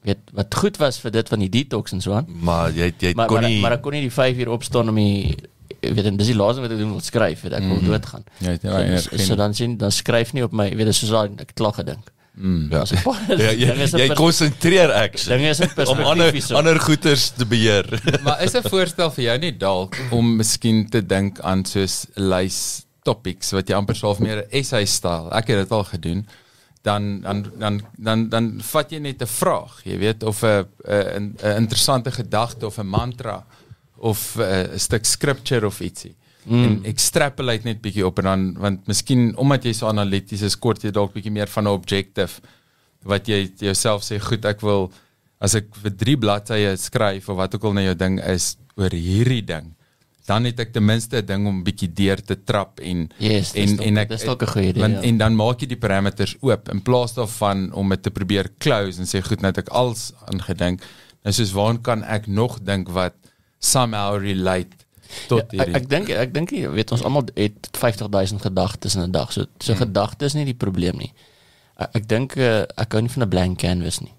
weet 0.03 0.33
wat 0.35 0.55
goed 0.59 0.79
was 0.83 0.99
vir 1.03 1.15
dit 1.15 1.29
van 1.31 1.45
die 1.45 1.51
detox 1.53 1.95
en 1.95 2.03
so 2.03 2.17
aan. 2.19 2.29
Maar 2.43 2.75
jy 2.75 2.91
jy 2.99 3.13
Maar 3.19 3.31
kon 3.31 3.41
maar, 3.41 3.49
nie 3.49 3.61
maar 3.63 3.77
ek 3.79 3.85
kon 3.87 3.95
nie 3.95 4.05
die 4.09 4.15
5 4.15 4.43
uur 4.43 4.55
opstaan 4.59 4.91
om 4.91 4.99
die 4.99 5.37
weet 5.83 6.07
en 6.07 6.19
dis 6.19 6.31
die 6.31 6.39
laaste 6.39 6.63
wat 6.63 6.75
ek 6.75 6.79
doen 6.79 6.95
wil 6.95 7.03
skryf, 7.03 7.45
weet 7.47 7.55
ek 7.59 7.67
wil 7.67 7.81
doodgaan. 7.87 8.27
Ja, 8.39 8.55
jy 8.55 8.59
het 8.59 8.67
nie 8.91 8.99
So, 9.03 9.17
so, 9.17 9.29
so 9.33 9.39
dan 9.39 9.55
sien 9.55 9.79
dan 9.79 9.95
skryf 9.95 10.35
nie 10.37 10.45
op 10.47 10.53
my, 10.55 10.69
weet 10.79 10.93
soos 10.95 11.11
daai 11.15 11.33
ek 11.39 11.55
het 11.55 11.57
klaar 11.59 11.79
gedink. 11.79 12.11
Mm. 12.33 12.71
ja. 12.73 12.81
Ek 12.81 13.41
ja, 13.41 13.51
jy, 13.53 13.89
jy 14.03 14.07
konsentreer 14.17 14.93
action 14.97 15.35
dinge 15.35 15.51
is 15.53 15.61
in 15.61 15.75
om 15.85 15.99
ander 16.01 16.31
perspektief. 16.31 16.47
so. 16.47 16.57
ander 16.57 16.81
goeters 16.81 17.27
te 17.37 17.47
beheer. 17.49 17.89
maar 18.27 18.41
is 18.43 18.57
'n 18.57 18.65
voorstel 18.69 19.13
vir 19.19 19.25
jou 19.25 19.39
nie 19.43 19.53
dalk 19.57 19.99
om 20.11 20.37
miskien 20.39 20.87
te 20.89 21.03
dink 21.05 21.41
aan 21.41 21.67
soos 21.69 22.07
lys 22.17 22.87
topics 23.05 23.53
wat 23.53 23.69
jy 23.69 23.77
amper 23.77 23.99
half 24.01 24.23
meer 24.23 24.47
'n 24.47 24.49
essay 24.51 24.87
styl. 24.87 25.29
Ek 25.33 25.53
het 25.53 25.67
dit 25.67 25.71
al 25.71 25.85
gedoen. 25.85 26.25
Dan 26.83 27.21
dan 27.21 27.45
dan 27.59 27.81
dan 27.97 28.29
dan 28.29 28.61
vat 28.73 28.91
jy 28.91 28.99
net 28.99 29.23
'n 29.23 29.27
vraag, 29.27 29.83
jy 29.85 29.99
weet 29.99 30.23
of 30.23 30.43
'n 30.43 30.67
'n 30.87 31.37
'n 31.39 31.57
interessante 31.57 32.11
gedagte 32.11 32.67
of 32.67 32.79
'n 32.79 32.87
mantra 32.87 33.45
of 33.97 34.37
'n 34.39 34.79
stuk 34.79 35.05
scripture 35.05 35.67
of 35.67 35.81
ietsie. 35.81 36.17
Mm. 36.45 36.65
En 36.65 36.85
extrapolate 36.85 37.65
net 37.65 37.81
bietjie 37.81 38.07
op 38.07 38.19
en 38.19 38.25
dan 38.25 38.55
want 38.59 38.87
miskien 38.87 39.37
omdat 39.37 39.65
jy 39.65 39.73
so 39.73 39.87
analities 39.87 40.43
is, 40.43 40.59
kort 40.59 40.83
jy 40.83 40.91
dalk 40.91 41.13
bietjie 41.15 41.31
meer 41.31 41.47
van 41.47 41.65
'n 41.65 41.71
objective 41.71 42.41
wat 43.03 43.29
jy 43.29 43.53
jouself 43.59 44.03
sê 44.03 44.19
goed 44.19 44.45
ek 44.45 44.61
wil 44.61 44.91
as 45.43 45.55
ek 45.55 45.75
vir 45.83 45.95
3 46.05 46.17
bladsye 46.17 46.77
skryf 46.79 47.29
of 47.29 47.37
wat 47.37 47.55
ook 47.55 47.65
al 47.65 47.73
nou 47.73 47.85
jou 47.85 47.95
ding 47.99 48.21
is 48.21 48.57
oor 48.79 48.91
hierdie 48.91 49.45
ding 49.45 49.75
dan 50.27 50.45
het 50.45 50.61
ek 50.61 50.73
ten 50.73 50.85
minste 50.85 51.17
'n 51.19 51.27
ding 51.27 51.47
om 51.47 51.63
bietjie 51.65 51.93
deur 51.93 52.23
te 52.23 52.37
trap 52.45 52.81
en 52.81 53.09
Yes, 53.19 53.53
en 53.55 53.79
en 53.79 53.97
ek 53.99 54.09
dis 54.09 54.25
dalk 54.25 54.43
'n 54.43 54.47
goeie 54.47 54.69
idee, 54.69 54.83
want, 54.83 54.95
ja. 54.95 55.09
en 55.09 55.19
dan 55.19 55.35
maak 55.35 55.61
jy 55.61 55.67
die 55.67 55.81
parameters 55.81 56.37
oop 56.41 56.69
in 56.69 56.83
plaas 56.83 57.15
daarvan 57.15 57.73
om 57.73 57.89
dit 57.89 58.03
te 58.03 58.11
probeer 58.11 58.51
close 58.59 59.01
en 59.01 59.07
sê 59.07 59.23
goed 59.23 59.41
nou 59.41 59.51
het 59.51 59.59
ek 59.59 59.69
als 59.69 60.13
aangedink 60.31 60.83
nou 61.25 61.33
soos 61.33 61.53
waar 61.53 61.79
kan 61.79 62.05
ek 62.05 62.27
nog 62.27 62.63
dink 62.63 62.89
wat 62.89 63.15
somehow 63.59 64.19
relate 64.19 64.83
tot 65.29 65.53
Ja, 65.53 65.65
ek 65.65 65.67
hierdie 65.67 65.77
ek 65.77 65.89
dink 65.91 66.09
ek 66.09 66.33
dink 66.35 66.55
jy 66.55 66.71
weet 66.73 66.93
ons 66.95 67.05
almal 67.07 67.29
het 67.35 67.69
50000 67.77 68.43
gedagtes 68.43 68.97
in 68.97 69.03
'n 69.03 69.13
dag. 69.13 69.33
So 69.33 69.47
so 69.59 69.73
hmm. 69.73 69.83
gedagtes 69.87 70.33
is 70.33 70.35
nie 70.39 70.49
die 70.49 70.59
probleem 70.59 70.99
nie. 70.99 71.13
Ek, 71.77 72.03
ek 72.03 72.09
dink 72.09 72.37
uh, 72.37 72.65
ek 72.77 72.93
hou 72.93 73.03
nie 73.03 73.13
van 73.13 73.23
'n 73.23 73.29
blank 73.29 73.59
canvas 73.59 74.01
nie. 74.01 74.15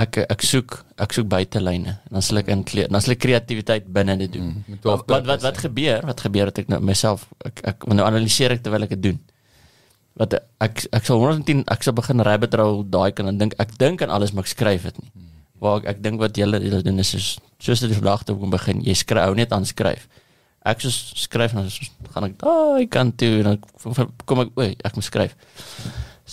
Ek 0.00 0.22
ek 0.24 0.44
soek 0.46 0.78
ek 1.02 1.12
soek 1.12 1.26
buitelyne 1.28 1.98
en 1.98 2.16
dan 2.16 2.24
sal 2.24 2.40
ek 2.40 2.48
inkleer. 2.52 2.88
Dan 2.88 3.04
sal 3.04 3.14
ek 3.16 3.20
kreatiwiteit 3.24 3.90
binne 3.92 4.16
dit 4.22 4.32
doen. 4.32 4.54
Met 4.68 4.88
wat, 4.88 5.26
wat 5.28 5.44
wat 5.44 5.60
gebeur? 5.60 6.00
Wat 6.08 6.24
gebeur 6.24 6.48
dat 6.48 6.62
ek 6.64 6.72
nou 6.72 6.80
myself 6.80 7.26
ek 7.44 7.60
ek 7.74 7.86
nou 7.92 8.06
analiseer 8.06 8.56
ek 8.56 8.64
terwyl 8.64 8.88
ek 8.88 8.94
dit 8.96 9.04
doen. 9.10 9.20
Wat 10.20 10.38
ek 10.64 10.86
ek 10.92 11.04
sal 11.08 11.20
110 11.20 11.66
ek 11.72 11.84
sal 11.84 11.96
begin 11.98 12.24
rabbit 12.24 12.56
hole 12.56 12.86
daai 12.88 13.12
kan 13.12 13.28
en 13.28 13.38
dink 13.38 13.58
ek 13.60 13.76
dink 13.80 14.02
aan 14.02 14.12
alles 14.12 14.32
maar 14.32 14.48
ek 14.48 14.54
skryf 14.54 14.88
dit 14.88 15.02
nie. 15.04 15.12
Waar 15.62 15.82
ek, 15.82 15.92
ek 15.96 16.02
dink 16.04 16.24
wat 16.24 16.40
julle 16.40 16.62
julle 16.64 16.82
doen 16.82 17.04
is 17.04 17.12
soos 17.12 17.36
soos 17.62 17.84
dit 17.84 17.92
gedagte 17.94 18.34
kom 18.34 18.50
begin. 18.50 18.80
Jy 18.82 18.96
skryf 19.04 19.28
hou 19.28 19.36
net 19.36 19.52
aan 19.52 19.68
skryf 19.68 20.08
ek 20.62 20.82
soos 20.84 20.98
skryf 21.24 21.54
en 21.54 21.64
dan 21.64 21.70
soos 21.74 21.90
gaan 22.14 22.28
ek 22.28 22.38
daai 22.40 22.86
kant 22.90 23.16
toe 23.18 23.40
en 23.40 23.48
dan 23.50 24.16
kom 24.26 24.42
ek 24.44 24.52
oei 24.60 24.70
ek 24.78 24.94
moet 24.98 25.06
skryf 25.06 25.34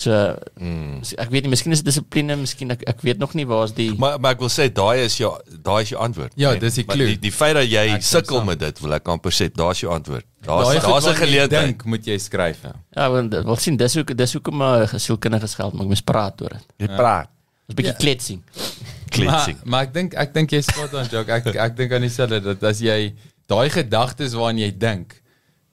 so 0.00 0.12
mm. 0.56 1.02
ek 1.20 1.28
weet 1.32 1.44
nie 1.44 1.52
miskien 1.52 1.74
is 1.76 1.82
dit 1.82 1.90
dissipline 1.90 2.36
miskien 2.40 2.72
ek 2.74 2.84
ek 2.88 3.02
weet 3.04 3.20
nog 3.20 3.34
nie 3.36 3.44
waar 3.48 3.66
is 3.68 3.74
die 3.76 3.90
maar 4.00 4.18
maar 4.20 4.36
ek 4.36 4.44
wil 4.44 4.52
sê 4.52 4.70
daai 4.72 5.04
is 5.04 5.18
jou 5.20 5.32
daai 5.66 5.82
is 5.84 5.92
jou 5.92 6.00
antwoord. 6.00 6.32
Ja, 6.40 6.54
nee. 6.54 6.62
dis 6.62 6.78
die 6.80 6.86
clue. 6.88 7.10
Die, 7.12 7.18
die 7.28 7.32
feit 7.34 7.54
dat 7.58 7.68
jy 7.68 7.86
Ek 7.98 8.06
sukkel 8.06 8.44
met 8.46 8.60
dit, 8.62 8.80
wil 8.80 8.96
ek 8.96 9.10
amper 9.12 9.34
sê, 9.34 9.50
daar's 9.52 9.82
jou 9.82 9.90
antwoord. 9.92 10.24
Daar's 10.46 10.80
daar's 10.80 11.08
'n 11.10 11.18
geleentheid. 11.20 11.66
dink 11.66 11.84
moet 11.84 12.06
jy 12.06 12.16
skryf 12.18 12.62
ja. 12.64 12.72
ja 12.96 13.10
want 13.12 13.34
wat 13.44 13.60
sien 13.60 13.76
dis 13.76 13.94
hoe 13.94 14.04
dis 14.04 14.32
hoekom 14.32 14.56
maar 14.56 14.88
gesielkundige 14.88 15.48
geld 15.48 15.74
maar 15.74 15.84
ek 15.84 15.92
moet 15.92 16.04
praat 16.04 16.40
oor 16.42 16.56
dit 16.56 16.88
Jy 16.88 16.96
praat. 16.96 17.28
'n 17.68 17.74
bietjie 17.74 17.92
Ja. 17.92 17.98
kletsing 17.98 18.42
Kletsing. 19.14 19.56
Maar, 19.62 19.70
maar 19.70 19.82
ek 19.82 19.92
dink 19.94 20.14
ek 20.14 20.34
dink 20.34 20.50
jy 20.54 20.60
spot 20.62 20.94
on 20.94 21.06
joke. 21.10 21.32
Ek 21.32 21.46
ek 21.54 21.76
dink 21.76 21.92
aan 21.92 22.06
dieselfde 22.06 22.40
dat 22.40 22.62
as 22.62 22.80
jy 22.80 23.12
daai 23.50 23.68
gedagtes 23.70 24.36
waaraan 24.38 24.58
jy 24.62 24.70
dink, 24.70 25.19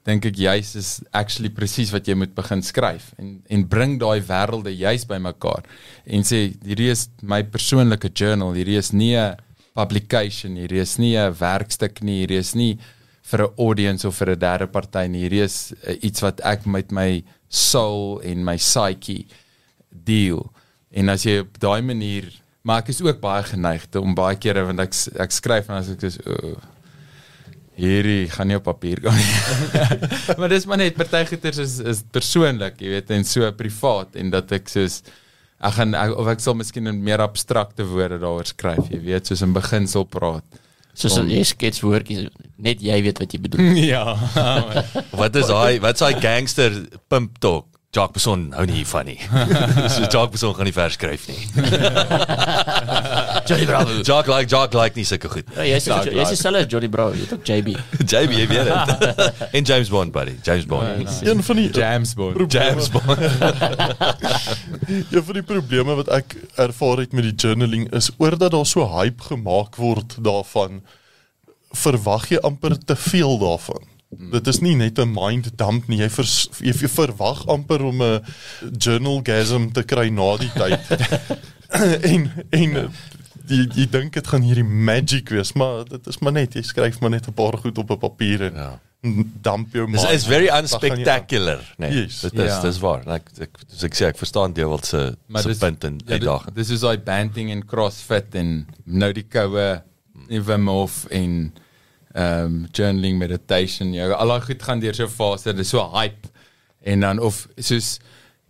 dink 0.08 0.26
ek 0.26 0.38
juis 0.40 0.76
is 0.80 0.92
actually 1.12 1.50
presies 1.52 1.92
wat 1.92 2.08
jy 2.08 2.16
moet 2.16 2.34
begin 2.36 2.64
skryf 2.64 3.12
en 3.20 3.42
en 3.52 3.66
bring 3.68 3.98
daai 4.00 4.22
wêrelde 4.24 4.72
juis 4.72 5.04
bymekaar 5.10 5.68
en 6.06 6.24
sê 6.24 6.46
hierdie 6.64 6.94
is 6.94 7.10
my 7.22 7.44
persoonlike 7.44 8.14
journal, 8.16 8.56
hierdie 8.56 8.80
is 8.80 8.94
nie 8.94 9.16
'n 9.16 9.36
publication. 9.78 10.58
Hierdie 10.58 10.82
is 10.82 10.98
nie 10.98 11.16
'n 11.18 11.34
werkstuk 11.40 12.02
nie. 12.02 12.22
Hierdie 12.24 12.42
is 12.42 12.56
nie 12.56 12.78
vir 13.30 13.44
'n 13.44 13.54
audience 13.58 14.08
of 14.08 14.16
vir 14.18 14.32
'n 14.32 14.40
derde 14.40 14.68
party 14.68 15.08
nie. 15.08 15.24
Hierdie 15.26 15.44
is 15.44 15.74
uh, 15.88 15.96
iets 16.02 16.22
wat 16.22 16.42
ek 16.42 16.66
met 16.66 16.92
my 16.92 17.24
soul 17.50 18.20
en 18.24 18.44
my 18.44 18.58
psyche 18.58 19.26
deel. 19.90 20.52
En 20.92 21.10
as 21.10 21.24
jy 21.24 21.40
op 21.40 21.60
daai 21.60 21.82
manier, 21.82 22.32
maar 22.64 22.82
ek 22.82 22.90
is 22.90 23.02
ook 23.02 23.22
baie 23.22 23.44
geneig 23.44 23.86
om 23.96 24.16
baie 24.16 24.36
kere 24.36 24.66
want 24.66 24.80
ek 24.80 24.94
ek 25.20 25.32
skryf 25.32 25.70
en 25.70 25.76
as 25.76 25.90
ek 25.90 26.00
dis 26.00 26.18
oh, 26.26 26.58
hierdie 27.78 28.26
gaan 28.34 28.50
nie 28.50 28.58
op 28.58 28.66
papier 28.68 29.02
gaan 29.06 29.18
nie. 29.18 29.88
maar 30.40 30.50
dis 30.52 30.66
maar 30.70 30.82
net 30.82 30.98
party 30.98 31.24
goeters 31.30 31.60
is 31.62 31.78
is 31.94 32.04
persoonlik, 32.14 32.80
jy 32.82 32.96
weet, 32.98 33.12
en 33.14 33.26
so 33.28 33.50
privaat 33.58 34.18
en 34.18 34.32
dat 34.34 34.52
ek 34.58 34.70
soos 34.74 35.02
ek 35.58 35.74
gaan 35.80 35.94
ek, 35.98 36.16
of 36.18 36.28
ek 36.34 36.42
sal 36.44 36.58
miskien 36.58 36.90
in 36.90 37.00
meer 37.06 37.22
abstrakte 37.24 37.86
woorde 37.90 38.20
daaroor 38.22 38.50
skryf, 38.50 38.90
jy 38.94 39.00
weet, 39.06 39.30
soos 39.30 39.42
in 39.46 39.54
beginsel 39.56 40.06
praat. 40.10 40.46
Soos 40.98 41.20
Om- 41.22 41.30
jy 41.30 41.44
skets 41.46 41.84
woordjies, 41.86 42.28
net 42.58 42.82
jy 42.82 42.98
weet 43.06 43.22
wat 43.22 43.34
jy 43.34 43.40
bedoel. 43.46 43.74
ja. 43.94 44.04
Wat 45.22 45.36
is 45.38 45.50
daai 45.50 45.78
wat's 45.84 46.02
daai 46.02 46.18
gangster 46.22 46.74
pimp 47.10 47.38
talk? 47.44 47.68
Jacques 47.98 48.14
Besson 48.14 48.52
hou 48.54 48.66
nie 48.70 48.84
hiervan 48.84 49.08
nie. 49.10 49.18
so 49.94 50.06
Jacques 50.06 50.32
Besson 50.36 50.54
gaan 50.58 50.68
nie 50.70 50.74
vers 50.76 50.94
skryf 50.98 51.24
nie. 51.32 51.40
Johnny 53.48 53.66
Bravo. 53.66 53.96
Jacques 54.06 54.30
like 54.30 54.50
Jacques 54.52 54.78
like 54.78 54.96
nie 55.00 55.06
sulke 55.08 55.32
goed. 55.32 55.50
Ja, 55.56 55.66
jy's 55.66 55.88
jy's 55.90 56.46
as 56.46 56.68
Johnny 56.70 56.90
Bravo, 56.94 57.16
jy't 57.18 57.34
ook 57.34 57.46
JB. 57.48 57.74
JB, 58.12 58.32
jy 58.42 58.48
weet 58.52 58.70
dit. 58.70 59.34
en 59.58 59.64
James 59.72 59.90
Bond 59.90 60.12
buddy, 60.14 60.36
James 60.46 60.66
Bond. 60.70 61.10
Een 61.26 61.44
van 61.44 61.56
die 61.56 61.70
James 61.72 62.14
Bond. 62.14 62.34
probleme- 62.38 62.70
James 62.70 62.90
Bond. 62.90 63.18
Een 65.12 65.24
van 65.24 65.34
die 65.40 65.44
probleme 65.44 65.98
wat 66.04 66.14
ek 66.22 66.38
ervaar 66.56 67.04
het 67.04 67.18
met 67.18 67.24
die 67.32 67.36
journaling 67.36 67.88
is 67.98 68.12
oordat 68.18 68.52
daar 68.54 68.66
so 68.66 68.86
hype 68.98 69.24
gemaak 69.32 69.76
word 69.82 70.18
daarvan 70.24 70.82
verwag 71.78 72.30
jy 72.32 72.40
amper 72.48 72.78
te 72.86 72.96
veel 72.96 73.38
daarvan. 73.42 73.84
Dit 74.32 74.48
is 74.48 74.62
nie 74.62 74.76
net 74.76 75.00
'n 75.00 75.12
mind 75.14 75.50
dump 75.58 75.88
nie. 75.88 75.98
Jy, 76.00 76.10
vers, 76.10 76.50
jy, 76.62 76.72
jy 76.72 76.88
verwag 76.88 77.46
amper 77.48 77.84
om 77.84 78.02
'n 78.02 78.22
journalgasm 78.80 79.68
te 79.74 79.84
kry 79.84 80.10
na 80.10 80.38
die 80.38 80.52
tyd. 80.56 80.80
en 82.12 82.32
en 82.56 82.76
jy, 83.48 83.66
jy 83.76 83.86
dink 83.92 84.14
dit 84.14 84.28
gaan 84.28 84.42
hierdie 84.48 84.64
magic 84.64 85.30
wees, 85.30 85.54
maar 85.60 85.84
dit 85.90 86.08
is 86.08 86.20
maar 86.24 86.32
net 86.38 86.56
jy 86.56 86.64
skryf 86.64 87.02
maar 87.02 87.12
net 87.12 87.28
'n 87.28 87.34
paar 87.36 87.58
goed 87.58 87.78
op 87.78 87.92
'n 87.92 88.00
papier 88.00 88.42
en 88.48 88.56
Ja. 88.56 88.80
dump 89.42 89.74
jou 89.74 89.88
mind. 89.88 90.10
is 90.12 90.26
very 90.26 90.48
jy 90.48 90.58
unspectacular, 90.62 91.62
nee. 91.78 91.92
Yes. 91.92 92.22
Dit 92.22 92.34
is 92.34 92.52
Ja. 92.52 92.62
dis 92.62 92.80
waar. 92.80 93.04
Ek 93.08 93.30
ek 93.42 93.50
soos 93.68 93.84
ek 93.84 93.94
sê 93.96 94.06
ek 94.08 94.18
verstaan 94.18 94.54
Dewald 94.54 94.86
se 94.86 95.16
se 95.36 95.56
punt 95.60 95.84
en 95.84 96.00
ja, 96.06 96.14
uitdaging. 96.14 96.56
Dis 96.56 96.70
is 96.70 96.80
daai 96.82 96.98
banding 96.98 97.52
en 97.52 97.66
CrossFit 97.66 98.36
en 98.36 98.66
nou 98.86 99.12
die 99.14 99.24
koue 99.30 99.82
Wim 100.30 100.68
Hof 100.68 101.06
en 101.12 101.54
ehm 102.18 102.46
um, 102.46 102.56
journaling 102.74 103.20
meditation. 103.22 103.94
Jy 103.94 104.10
al 104.10 104.34
daai 104.34 104.46
goed 104.48 104.64
gaan 104.66 104.82
deur 104.82 104.96
so 104.98 105.06
'n 105.06 105.14
fase, 105.14 105.54
dis 105.54 105.70
so 105.70 105.84
hype. 105.94 106.32
En 106.82 107.06
dan 107.06 107.20
of 107.20 107.48
soos 107.58 108.00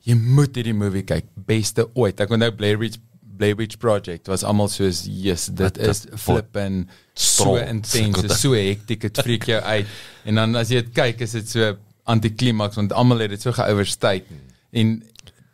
jy 0.07 0.15
moet 0.15 0.55
hierdie 0.55 0.75
movie 0.75 1.03
kyk, 1.03 1.25
beste 1.35 1.87
ooit. 1.93 2.19
Ek 2.23 2.31
onthou 2.31 2.53
Blair 2.55 2.79
Witch 2.79 3.01
Blair 3.37 3.57
Witch 3.59 3.77
Project 3.77 4.27
was 4.31 4.43
almal 4.43 4.69
soos 4.71 5.03
yes, 5.05 5.47
dit 5.53 5.77
is 5.77 6.05
flip 6.15 6.55
en 6.57 6.87
so 7.13 7.43
Strol. 7.43 7.57
intens, 7.57 8.23
is 8.23 8.39
so 8.41 8.55
hektiek, 8.57 9.01
dit 9.01 9.19
freak 9.21 9.45
jou 9.51 9.59
uit. 9.61 9.91
En 10.25 10.39
dan 10.41 10.55
as 10.55 10.71
jy 10.73 10.81
dit 10.81 10.93
kyk, 10.95 11.21
is 11.27 11.35
dit 11.37 11.49
so 11.49 11.75
antiklimaks 12.07 12.79
want 12.79 12.95
almal 12.95 13.25
het 13.25 13.35
dit 13.35 13.41
so 13.41 13.51
geoverstay. 13.51 14.23
En 14.71 15.01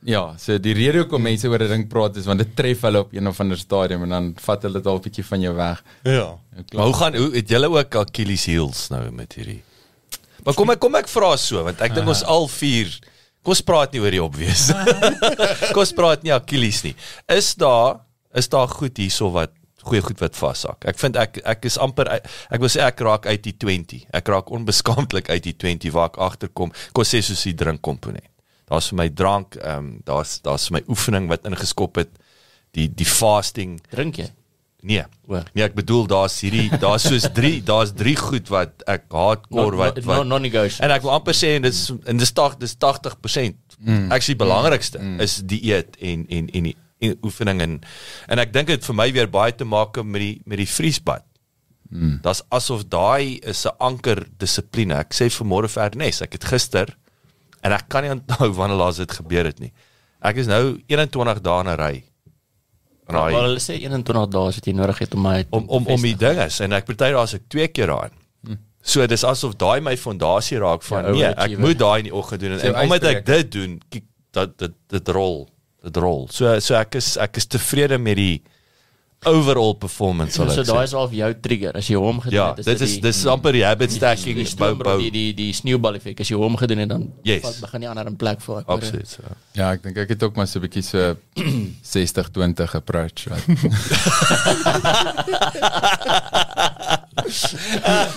ja, 0.06 0.24
so 0.40 0.58
die 0.62 0.74
rede 0.76 1.04
hoekom 1.04 1.24
mense 1.24 1.48
oor 1.48 1.64
'n 1.64 1.70
ding 1.70 1.86
praat 1.90 2.18
is 2.20 2.26
want 2.30 2.40
dit 2.44 2.56
tref 2.56 2.82
hulle 2.82 3.00
op 3.06 3.14
een 3.14 3.28
of 3.28 3.40
ander 3.40 3.58
stadium 3.58 4.04
en 4.04 4.10
dan 4.10 4.34
vat 4.46 4.64
hulle 4.64 4.82
dit 4.82 4.88
al 4.88 4.98
'n 4.98 5.02
bietjie 5.02 5.26
van 5.26 5.42
jou 5.42 5.56
weg. 5.56 5.84
Ja. 6.04 6.40
Maar 6.74 6.86
hoe 6.86 6.94
gaan 6.94 7.16
hoe 7.16 7.32
het 7.36 7.50
julle 7.50 7.70
ook 7.70 7.96
Achilles 7.96 8.46
heels 8.46 8.90
nou 8.90 9.12
met 9.12 9.34
hierdie? 9.34 9.64
Maar 10.44 10.54
kom 10.54 10.70
ek 10.70 10.80
kom 10.80 10.96
ek 10.96 11.08
vra 11.08 11.36
so 11.38 11.64
want 11.64 11.82
ek 11.82 11.96
dink 11.96 12.08
ons 12.08 12.24
al 12.24 12.48
vier 12.48 12.90
kom 13.44 13.52
ons 13.52 13.62
praat 13.62 13.92
nie 13.92 14.02
oor 14.02 14.12
die 14.12 14.24
opwees. 14.24 14.72
kom 15.74 15.84
ons 15.84 15.94
praat 15.94 16.24
nie 16.24 16.34
Achilles 16.34 16.84
nie. 16.84 16.96
Is 17.28 17.56
daar 17.56 18.02
is 18.34 18.50
daar 18.50 18.68
goed 18.68 18.98
hierso 18.98 19.32
wat 19.32 19.52
goeie 19.84 20.02
goed 20.02 20.20
wat 20.20 20.36
vashak. 20.36 20.86
Ek 20.86 21.00
vind 21.00 21.16
ek 21.16 21.40
ek 21.46 21.66
is 21.66 21.78
amper 21.78 22.08
ek 22.10 22.60
wil 22.60 22.70
sê 22.70 22.84
ek 22.84 23.00
raak 23.00 23.26
uit 23.26 23.44
die 23.44 23.56
20. 23.56 24.08
Ek 24.12 24.28
raak 24.28 24.52
onbeskaamdlik 24.52 25.30
uit 25.30 25.44
die 25.44 25.56
20 25.56 25.92
waar 25.92 26.12
ek 26.12 26.18
agterkom. 26.18 26.72
Kom 26.94 27.04
sê 27.04 27.22
soos 27.22 27.44
die 27.44 27.56
drinkkomponent. 27.56 28.33
Daar's 28.74 28.90
vir 28.90 28.98
my 29.04 29.10
drank, 29.14 29.58
ehm 29.62 29.78
um, 29.78 29.90
daar's 30.08 30.40
daar's 30.42 30.70
vir 30.70 30.80
my 30.80 30.86
oefening 30.90 31.30
wat 31.30 31.46
ingeskop 31.46 32.02
het. 32.02 32.16
Die 32.74 32.88
die 32.90 33.06
fasting 33.06 33.78
Drink 33.92 34.18
jy? 34.18 34.32
Nee. 34.84 35.04
O. 35.28 35.40
Nee, 35.54 35.64
ek 35.64 35.76
bedoel 35.78 36.08
daar's 36.12 36.36
hierdie 36.44 36.68
daar's 36.82 37.06
soos 37.08 37.30
3, 37.32 37.62
daar's 37.64 37.94
3 37.96 38.16
goed 38.20 38.50
wat 38.52 38.82
ek 38.92 39.06
hardcore 39.16 39.78
wat 39.80 40.00
no, 40.02 40.08
wat 40.10 40.24
no, 40.24 40.26
non-negotiable. 40.34 40.84
en 40.90 40.96
ek 40.98 41.06
wil 41.06 41.14
amper 41.16 41.38
sê 41.38 41.54
en 41.56 41.64
dis 41.64 41.80
en 41.94 42.20
dis 42.20 42.34
80 42.34 42.58
dis 42.66 42.74
80%. 42.82 43.78
Mm. 43.80 44.10
Actually 44.12 44.40
belangrikste 44.42 45.00
mm. 45.00 45.22
is 45.24 45.38
dieet 45.48 45.96
en 46.04 46.26
en 46.28 46.50
en 46.52 46.68
die 46.68 46.76
en 47.04 47.16
oefening 47.24 47.64
en 47.64 47.78
en 48.32 48.44
ek 48.44 48.52
dink 48.56 48.74
dit 48.74 48.80
het 48.80 48.90
vir 48.90 49.00
my 49.00 49.08
weer 49.16 49.32
baie 49.32 49.56
te 49.56 49.68
maak 49.68 50.02
met 50.04 50.26
die 50.26 50.36
met 50.44 50.60
die 50.60 50.68
vriesbad. 50.68 51.24
Mm. 51.94 52.18
Dit's 52.26 52.44
asof 52.52 52.84
daai 52.92 53.40
is 53.40 53.64
'n 53.70 53.78
anker 53.80 54.26
dissipline. 54.42 55.00
Ek 55.00 55.16
sê 55.16 55.32
vanmôre 55.32 55.72
vir 55.72 55.84
Ernest, 55.84 56.26
ek 56.28 56.42
het 56.42 56.52
gister 56.52 56.98
en 57.64 57.72
ek 57.72 57.86
kan 57.90 58.04
nie 58.04 58.12
onthou 58.14 58.50
wanneer 58.60 58.78
laas 58.78 58.98
dit 59.02 59.12
gebeur 59.12 59.46
het 59.50 59.60
nie. 59.64 59.72
Ek 60.24 60.38
is 60.40 60.48
nou 60.48 60.80
21 60.88 61.42
dae 61.44 61.60
in 61.64 61.70
'n 61.74 61.78
ry. 61.80 62.04
Maar 63.12 63.32
hulle 63.36 63.60
sê 63.60 63.76
21 63.84 64.30
dae 64.32 64.50
is 64.50 64.56
wat 64.60 64.68
jy 64.70 64.74
nodig 64.74 65.00
het 65.04 65.14
om 65.18 65.22
my 65.28 65.38
om 65.52 65.66
om 65.68 65.88
om 65.92 66.02
die 66.02 66.16
ding 66.16 66.40
is 66.40 66.60
en 66.64 66.72
ek 66.74 66.86
party 66.88 67.12
daar's 67.12 67.34
ek 67.36 67.50
twee 67.52 67.68
keer 67.68 67.88
daarin. 67.92 68.16
So 68.84 69.06
dis 69.08 69.24
asof 69.24 69.56
daai 69.56 69.80
my 69.82 69.96
fondasie 69.98 70.58
raak 70.60 70.84
van 70.84 71.04
Ja, 71.04 71.08
ja, 71.08 71.14
nee, 71.14 71.24
ek 71.24 71.32
overachiever. 71.32 71.60
moet 71.66 71.78
daai 71.80 71.98
in 72.00 72.04
die 72.10 72.16
oggend 72.16 72.42
doen 72.42 72.52
en, 72.52 72.60
So 72.60 72.68
en 72.68 72.84
omdat 72.84 73.04
ek 73.04 73.26
dit 73.26 73.52
doen, 73.52 73.78
kyk 73.90 74.04
dat 74.32 74.58
dit 74.58 74.74
dit 74.90 75.08
rol, 75.16 75.48
dit 75.84 75.98
rol. 75.98 76.28
So 76.32 76.60
so 76.60 76.76
ek 76.76 76.96
is 77.00 77.18
ek 77.18 77.38
is 77.38 77.48
tevrede 77.48 77.98
met 77.98 78.16
die 78.20 78.42
overall 79.26 79.74
performance 79.76 80.34
sal 80.36 80.50
So 80.50 80.62
ek 80.62 80.68
daai 80.68 80.82
sê. 80.82 80.84
is 80.84 80.94
al 80.94 81.10
jou 81.10 81.34
trigger 81.42 81.72
as 81.78 81.88
jy 81.90 81.96
hom 82.00 82.20
gedoen 82.22 82.34
Ja, 82.40 82.54
het. 82.56 82.66
dit 82.66 82.82
is 82.82 82.98
dis 83.00 83.26
amper 83.26 83.52
die 83.54 83.64
habit 83.66 83.92
stacking 83.92 84.36
die, 84.38 84.48
bou 84.58 84.74
die, 84.76 84.84
bou. 84.84 84.98
die, 85.00 85.12
die, 85.12 85.34
die 85.34 85.54
sneeuwbal 85.54 85.96
effek 86.00 86.20
as 86.20 86.28
jy 86.30 86.36
hom 86.38 86.56
gedoen 86.58 86.78
het 86.86 86.90
dan 86.90 87.10
Yes. 87.24 87.42
vat- 87.42 87.60
begin 87.62 87.82
die 87.82 87.90
ander 87.90 88.08
in 88.08 88.16
plek 88.16 88.42
hoor. 88.46 88.64
Absoluut. 88.68 89.08
So. 89.08 89.22
Ja, 89.54 89.72
ek 89.74 89.84
dink 89.84 89.98
ek 89.98 90.10
het 90.10 90.24
ook 90.24 90.36
maar 90.36 90.48
so 90.48 90.60
'n 90.60 90.64
bietjie 90.68 90.84
so 90.84 91.16
60-20 91.94 92.76
approach. 92.76 93.26
Right? 93.28 93.48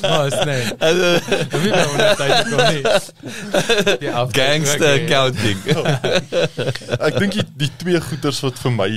oh, 0.03 0.27
snap. 0.31 0.81
Wie 1.63 1.71
nou 1.73 1.97
net 1.97 2.17
tyd 2.21 2.49
kom 2.51 2.61
nie. 2.73 2.83
Die 4.03 4.11
af- 4.13 4.33
Gangster 4.37 4.93
accounting. 5.03 5.59
Ek 7.07 7.19
dink 7.21 7.33
die, 7.39 7.45
die 7.67 7.71
twee 7.81 8.01
goeters 8.01 8.41
wat 8.45 8.59
vir 8.63 8.73
my 8.75 8.91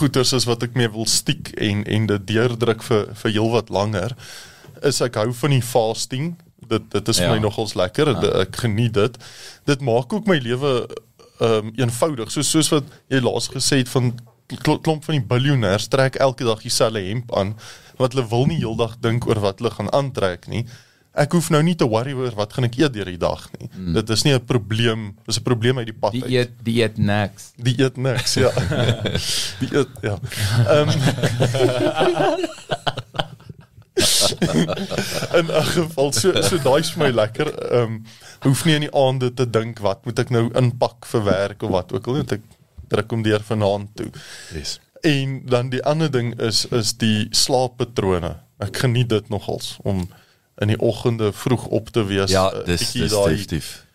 goeters 0.00 0.32
is 0.36 0.46
wat 0.48 0.62
ek 0.66 0.74
mee 0.78 0.88
wil 0.92 1.06
stiek 1.06 1.52
en 1.60 1.84
en 1.86 2.06
dit 2.10 2.26
deurdruk 2.32 2.82
vir 2.88 3.10
vir 3.22 3.34
heelwat 3.36 3.70
langer 3.72 4.16
is 4.88 5.00
ek 5.04 5.18
hou 5.20 5.28
van 5.36 5.52
die 5.52 5.62
fasting. 5.64 6.30
Dit 6.70 6.86
dit 6.94 7.08
is 7.12 7.18
vir 7.20 7.26
Ja. 7.26 7.34
my 7.34 7.40
nogals 7.44 7.74
lekker. 7.76 8.10
Ja. 8.14 8.40
Ek 8.44 8.56
geniet 8.62 8.94
dit. 8.96 9.16
Dit 9.68 9.80
maak 9.84 10.12
ook 10.12 10.26
my 10.30 10.38
lewe 10.40 10.72
ehm 11.40 11.66
um, 11.68 11.72
eenvoudig. 11.76 12.30
Soos 12.32 12.50
soos 12.52 12.68
wat 12.72 12.84
jy 13.08 13.20
laas 13.24 13.48
gesê 13.52 13.78
het 13.80 13.88
van 13.88 14.10
kl- 14.62 14.80
klomp 14.84 15.04
van 15.04 15.14
die 15.18 15.24
biljoenêrs 15.26 15.88
trek 15.88 16.16
elke 16.20 16.44
dag 16.44 16.60
dieselfde 16.62 17.00
hemp 17.06 17.32
aan 17.36 17.54
wat 18.00 18.12
hulle 18.14 18.26
wil 18.28 18.46
nie 18.48 18.58
heeldag 18.60 18.96
dink 19.00 19.26
oor 19.28 19.40
wat 19.40 19.58
hulle 19.60 19.70
gaan 19.70 19.90
aantrek 19.92 20.48
nie. 20.48 20.64
Ek 21.12 21.32
hoef 21.34 21.48
nou 21.50 21.58
nie 21.62 21.74
te 21.74 21.84
worry 21.90 22.12
oor 22.14 22.30
wat 22.38 22.52
gaan 22.54 22.64
ek 22.68 22.76
eet 22.78 22.92
deur 22.94 23.04
die 23.10 23.18
dag 23.18 23.48
nie. 23.58 23.66
Mm. 23.74 23.94
Dit 23.94 24.10
is 24.10 24.22
nie 24.24 24.32
'n 24.34 24.44
probleem, 24.46 25.16
dis 25.26 25.38
'n 25.40 25.42
probleem 25.42 25.78
uit 25.78 25.86
die 25.86 25.98
pad 25.98 26.12
Die 26.12 26.22
uit. 26.22 26.30
eet 26.32 26.50
die 26.62 26.82
eet 26.82 26.98
niks. 26.98 27.50
Die 27.56 27.74
eet 27.82 27.96
niks, 27.96 28.34
ja. 28.34 28.50
Die 29.60 29.70
eet 29.74 29.88
ja. 30.02 30.18
Ehm 30.68 30.90
In 35.34 35.46
'n 35.50 35.64
geval 35.74 36.12
so 36.12 36.30
so 36.42 36.58
daai 36.62 36.80
is 36.80 36.90
vir 36.94 37.02
my 37.04 37.10
lekker. 37.10 37.50
Ehm 37.72 37.82
um, 37.82 38.04
hoef 38.46 38.64
nie 38.64 38.74
in 38.78 38.86
die 38.86 38.94
aande 38.96 39.34
te 39.34 39.44
dink 39.50 39.78
wat 39.84 40.04
moet 40.06 40.18
ek 40.18 40.30
nou 40.30 40.46
inpak 40.56 41.04
vir 41.10 41.24
werk 41.26 41.62
of 41.62 41.70
wat 41.74 41.92
ook 41.92 42.06
al 42.08 42.14
net 42.22 42.32
ek 42.38 42.42
druk 42.88 43.10
hom 43.12 43.22
deur 43.22 43.42
vanaand 43.44 43.90
toe. 43.96 44.08
Yes. 44.54 44.78
En 45.02 45.42
dan 45.46 45.68
die 45.70 45.82
ander 45.84 46.10
ding 46.10 46.32
is 46.40 46.64
is 46.70 46.92
die 46.96 47.28
slaappatrone. 47.30 48.36
Ek 48.60 48.76
geniet 48.76 49.08
dit 49.08 49.28
nogals 49.28 49.76
om 49.82 50.08
in 50.60 50.68
die 50.68 50.78
oggende 50.80 51.32
vroeg 51.32 51.66
op 51.66 51.88
te 51.90 52.04
wees. 52.04 52.30
Ja, 52.30 52.50
eh, 52.52 52.64
dis 52.66 52.92
dis 52.92 53.10
definitief. 53.10 53.86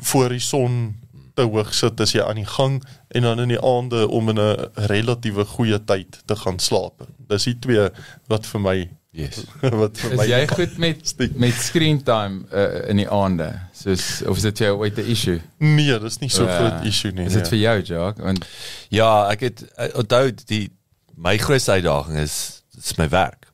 voor 0.00 0.28
die 0.28 0.40
son 0.40 0.96
te 1.34 1.42
hoog 1.42 1.74
sit 1.74 2.00
as 2.00 2.12
jy 2.14 2.22
aan 2.22 2.38
die 2.40 2.46
gang 2.46 2.78
en 3.08 3.22
dan 3.22 3.40
in 3.42 3.48
die 3.48 3.60
aande 3.60 4.08
om 4.08 4.28
in 4.28 4.38
'n 4.38 4.68
relatiewe 4.74 5.44
goeie 5.44 5.84
tyd 5.84 6.22
te 6.26 6.36
gaan 6.36 6.58
slaap. 6.58 7.06
Dis 7.28 7.44
die 7.44 7.58
twee 7.58 7.88
wat 8.26 8.46
vir 8.46 8.60
my 8.60 8.90
Yes. 9.14 9.44
wat 9.82 9.98
vir 9.98 10.10
Is 10.12 10.18
my 10.18 10.24
jy 10.26 10.46
goed 10.50 10.78
met 10.78 11.14
met 11.38 11.54
screen 11.54 12.02
time 12.02 12.40
uh, 12.52 12.88
in 12.90 12.96
die 12.96 13.08
aande? 13.08 13.52
Soos 13.72 14.22
of 14.26 14.36
is 14.36 14.42
dit 14.42 14.58
jou 14.58 14.78
ooit 14.78 14.96
'n 14.98 15.06
issue? 15.06 15.40
Nee, 15.58 15.98
dis 16.00 16.18
nie 16.18 16.28
so 16.30 16.44
Ja. 16.44 16.56
groot 16.56 16.84
issue 16.86 17.12
nie. 17.12 17.26
Is 17.26 17.32
dit 17.32 17.42
nee. 17.42 17.50
vir 17.50 17.58
jou, 17.58 17.82
Jacques? 17.82 18.24
Want 18.24 18.46
Ja, 18.88 19.28
ek 19.30 19.40
het 19.40 19.64
eh, 19.76 19.94
onthou 19.94 20.32
die 20.46 20.70
my 21.14 21.36
grootste 21.38 21.70
uitdaging 21.70 22.18
is 22.18 22.62
dis 22.74 22.96
my 22.96 23.08
werk. 23.08 23.46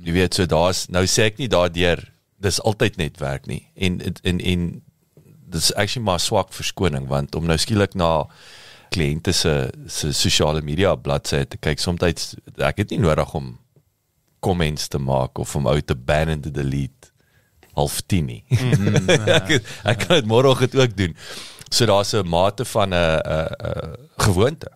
Jy 0.00 0.12
weet 0.16 0.34
so 0.34 0.46
daar's 0.48 0.86
nou 0.88 1.04
sê 1.06 1.28
ek 1.30 1.38
nie 1.38 1.50
daardeur 1.52 2.02
dis 2.40 2.60
altyd 2.64 2.96
net 2.96 3.20
werk 3.20 3.46
nie. 3.46 3.66
En 3.76 4.00
en 4.00 4.40
en 4.40 4.82
dis 5.50 5.74
actually 5.74 6.04
maar 6.06 6.20
swak 6.20 6.54
verskoning 6.54 7.08
want 7.10 7.34
om 7.34 7.46
nou 7.46 7.58
skielik 7.58 7.94
na 7.98 8.26
kliënte 8.94 9.32
se 9.36 9.54
se 9.86 10.12
sosiale 10.16 10.62
media 10.66 10.94
bladsy 10.96 11.44
te 11.44 11.58
kyk 11.60 11.82
soms 11.82 12.02
ek 12.02 12.82
het 12.82 12.90
nie 12.90 13.02
nodig 13.02 13.34
om 13.34 13.52
comments 14.40 14.88
te 14.88 14.98
maak 14.98 15.38
of 15.38 15.54
om 15.56 15.68
ou 15.68 15.78
te 15.80 15.94
ban 15.94 16.32
en 16.32 16.40
te 16.40 16.50
delete 16.50 17.10
half 17.76 18.00
10 18.10 18.26
nie. 18.26 18.42
Mm, 18.48 19.08
ek 19.38 19.52
ek 19.60 20.04
kan 20.04 20.18
dit 20.18 20.28
môreoggend 20.28 20.74
ook 20.74 20.96
doen. 20.96 21.14
So 21.70 21.86
daar's 21.86 22.14
'n 22.14 22.26
mate 22.26 22.64
van 22.64 22.94
'n 22.94 23.20
'n 23.20 23.96
gewoonte. 24.18 24.70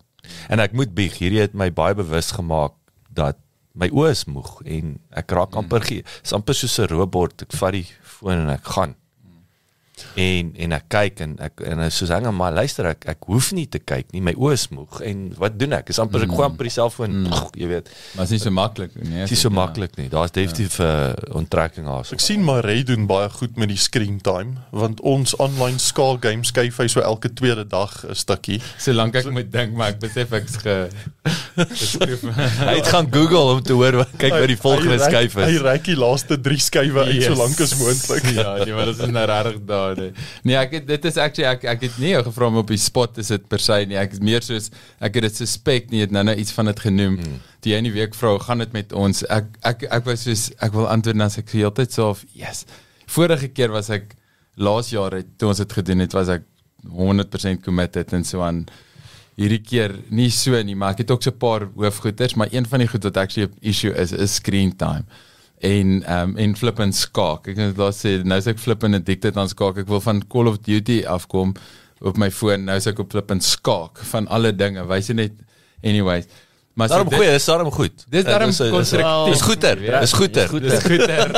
En 0.49 0.59
ek 0.59 0.73
moet 0.73 0.93
bieg, 0.93 1.17
hierdie 1.17 1.41
het 1.41 1.53
my 1.53 1.71
baie 1.73 1.93
bewus 1.93 2.31
gemaak 2.31 2.73
dat 3.09 3.37
my 3.75 3.89
oë 3.91 4.11
is 4.15 4.25
moeg 4.31 4.61
en 4.65 4.95
ek 5.19 5.35
raak 5.35 5.55
amper 5.59 5.83
gee, 5.83 6.05
amper 6.35 6.55
soos 6.55 6.79
'n 6.79 6.87
robot. 6.91 7.43
Ek 7.43 7.51
vat 7.59 7.73
die 7.75 7.87
foon 8.01 8.47
en 8.47 8.49
ek 8.49 8.63
gaan 8.75 8.95
en 10.15 10.51
en 10.65 10.75
ek 10.77 10.87
kyk 10.91 11.21
en 11.25 11.35
ek 11.45 11.63
en 11.65 11.83
soos 11.93 12.13
hang 12.13 12.27
maar 12.35 12.55
luister 12.55 12.89
ek 12.91 13.07
ek 13.15 13.27
hoef 13.29 13.51
nie 13.55 13.67
te 13.71 13.79
kyk 13.79 14.11
nie. 14.15 14.23
My 14.25 14.35
oë 14.37 14.53
is 14.57 14.67
moeg 14.73 15.01
en 15.05 15.25
wat 15.41 15.57
doen 15.59 15.77
ek? 15.79 15.91
Is 15.93 16.01
amper 16.01 16.25
ek 16.25 16.33
gooi 16.33 16.45
amper 16.47 16.69
die 16.69 16.75
selfoon 16.75 17.17
mm. 17.25 17.41
jy 17.59 17.69
weet. 17.71 17.91
Maar 18.15 18.27
dit 18.27 18.35
is 18.35 18.35
nie 18.35 18.43
so 18.45 18.55
maklik 18.55 18.95
nie 18.99 19.21
dit 19.21 19.35
is 19.37 19.45
so 19.45 19.53
maklik 19.53 19.97
nie. 19.99 20.07
Daar's 20.11 20.35
definitief 20.35 20.79
'n 20.79 20.83
ja. 20.83 21.13
uh, 21.13 21.37
onttrekking 21.41 21.87
daar 21.89 22.13
ek 22.17 22.23
sien 22.23 22.43
maar 22.43 22.63
Ray 22.65 22.83
doen 22.83 23.07
baie 23.07 23.29
goed 23.29 23.57
met 23.57 23.69
die 23.69 23.79
screen 23.79 24.21
time 24.21 24.65
want 24.71 25.01
ons 25.01 25.35
online 25.35 25.79
skaal 25.79 26.17
games 26.21 26.51
kyk 26.51 26.73
hy 26.75 26.87
so 26.91 27.01
elke 27.01 27.33
tweede 27.33 27.65
dag 27.67 27.91
'n 28.03 28.15
stukkie. 28.15 28.61
Solank 28.77 29.15
ek 29.15 29.23
so, 29.29 29.31
moet 29.31 29.51
dink 29.51 29.75
maar 29.75 29.95
ek 29.95 29.99
besef 29.99 30.31
ek's 30.31 30.57
ge 30.63 30.89
hy 32.69 32.75
het 32.75 32.87
gaan 32.91 33.07
Google 33.11 33.55
om 33.55 33.61
te 33.63 33.73
hoor 33.73 33.95
wat 34.01 34.11
kyk 34.19 34.35
by 34.35 34.47
die 34.49 34.59
volgende 34.59 34.99
skuif 35.01 35.37
is. 35.37 35.45
hy 35.45 35.61
reik 35.63 35.85
die 35.87 35.97
laaste 35.97 36.37
3 36.41 36.59
skuwe 36.67 37.05
uit 37.07 37.15
yes. 37.15 37.29
solank 37.31 37.61
as 37.65 37.75
moontlik. 37.79 38.23
Ja 38.35 38.57
nee 38.59 38.73
maar 38.75 38.89
dit 38.91 38.99
is 39.05 39.11
nou 39.15 39.25
regtig 39.29 39.61
daar 39.69 39.84
Nee. 39.93 40.11
Nee, 40.43 40.55
ek 40.59 40.71
het, 40.79 40.87
dit 40.87 41.05
is 41.05 41.17
actually 41.21 41.47
ek 41.49 41.65
ek 41.75 41.85
het 41.87 41.97
nie 42.01 42.13
jou 42.13 42.23
gevra 42.27 42.49
om 42.51 42.59
op 42.61 42.71
die 42.71 42.81
spot 42.81 43.19
is 43.21 43.31
dit 43.33 43.45
per 43.51 43.61
se 43.63 43.77
nie. 43.85 43.97
Ek 44.01 44.15
is 44.17 44.23
meer 44.23 44.45
soos 44.45 44.71
ek 44.99 45.19
het 45.19 45.27
dit 45.27 45.41
suspek 45.43 45.91
nie, 45.91 46.01
het 46.05 46.15
nou 46.15 46.23
nou 46.27 46.35
iets 46.41 46.55
van 46.55 46.71
dit 46.71 46.79
genoem. 46.87 47.19
Mm. 47.19 47.37
Die 47.67 47.75
ene 47.75 47.91
week 47.95 48.17
vrou, 48.17 48.37
gaan 48.39 48.63
dit 48.63 48.73
met 48.73 48.93
ons? 48.93 49.23
Ek 49.29 49.51
ek 49.65 49.85
ek 49.99 50.09
was 50.09 50.25
soos 50.27 50.47
ek 50.63 50.73
wil 50.73 50.89
antwoord 50.91 51.21
dan 51.21 51.37
ek 51.43 51.53
heeltyd 51.57 51.93
so 51.93 52.09
of 52.15 52.25
yes. 52.33 52.65
Vorige 53.05 53.51
keer 53.53 53.73
was 53.75 53.91
ek 53.93 54.15
laas 54.55 54.89
jaar 54.89 55.13
het 55.19 55.35
toe 55.37 55.51
ons 55.51 55.61
dit 55.61 55.77
gedoen 55.79 56.01
het, 56.05 56.15
was 56.15 56.31
ek 56.31 56.47
100% 56.85 57.63
committed 57.65 58.13
en 58.13 58.23
so 58.23 58.41
aan 58.45 58.65
hierdie 59.35 59.61
keer 59.61 59.97
nie 60.15 60.29
so 60.31 60.55
nie, 60.63 60.77
maar 60.79 60.95
ek 60.95 61.03
het 61.03 61.11
ook 61.11 61.23
so 61.23 61.31
'n 61.31 61.37
paar 61.37 61.67
hoofgoeters, 61.75 62.35
maar 62.35 62.47
een 62.51 62.65
van 62.65 62.79
die 62.79 62.87
goed 62.87 63.03
wat 63.03 63.17
actually 63.17 63.49
'n 63.49 63.57
issue 63.61 63.91
is 63.91 64.11
is 64.11 64.35
screen 64.35 64.75
time 64.75 65.05
en 65.65 65.95
ehm 66.03 66.29
um, 66.29 66.37
en 66.45 66.55
flip 66.57 66.79
en 66.83 66.93
skaak. 66.93 67.49
Ek 67.51 67.59
het 67.61 67.81
laat 67.81 67.97
sê 67.97 68.17
nou 68.23 68.37
as 68.41 68.49
ek 68.51 68.61
flip 68.61 68.85
en 68.85 68.99
addicted 68.99 69.37
aan 69.39 69.51
skaak, 69.51 69.81
ek 69.83 69.91
wil 69.91 70.03
van 70.03 70.21
Call 70.31 70.51
of 70.51 70.61
Duty 70.65 71.01
afkom 71.09 71.55
op 72.05 72.19
my 72.21 72.29
foon. 72.31 72.67
Nou 72.69 72.77
as 72.77 72.89
ek 72.91 73.01
op 73.01 73.13
flip 73.15 73.31
en 73.33 73.41
skaak 73.41 74.03
van 74.11 74.29
alle 74.33 74.53
dinge, 74.55 74.83
wys 74.89 75.09
jy 75.11 75.19
net 75.23 75.39
anyways. 75.83 76.29
Maar 76.75 76.91
daarom 76.91 77.11
goeie, 77.13 77.31
dis 77.31 77.45
daarom 77.47 77.71
goed. 77.71 78.03
Dis 78.11 78.23
daarom 78.27 78.51
konstruktief. 78.51 79.29
Dis 79.31 79.41
goeter. 79.41 79.83
Dis 79.99 80.13
goeter. 80.13 80.49
Dis 80.59 80.81
goeter. 80.83 81.31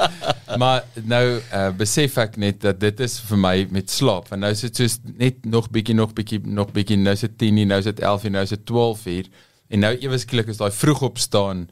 maar 0.60 0.84
nou 1.08 1.22
uh, 1.38 1.70
besef 1.78 2.18
ek 2.20 2.36
net 2.36 2.60
dat 2.66 2.82
dit 2.82 3.00
is 3.06 3.14
vir 3.30 3.40
my 3.40 3.54
met 3.72 3.88
slaap. 3.90 4.28
Want 4.28 4.44
nou 4.44 4.50
is 4.52 4.60
dit 4.66 4.82
soos 4.82 4.98
net 5.16 5.40
nog 5.48 5.70
bietjie 5.72 5.96
nog 5.96 6.12
bietjie 6.12 6.42
nog 6.44 6.74
bietjie 6.76 7.00
nou 7.00 7.16
is 7.16 7.24
dit 7.24 7.38
10, 7.46 7.62
nou 7.70 7.80
is 7.80 7.88
dit 7.88 8.04
11, 8.04 8.28
nou 8.36 8.44
is 8.44 8.52
dit 8.52 8.66
12 8.68 9.06
uur. 9.14 9.32
En 9.72 9.84
nou 9.86 9.94
ewe 9.96 10.20
skielik 10.20 10.52
is 10.52 10.60
daai 10.60 10.70
vroeg 10.76 11.00
opstaan 11.08 11.64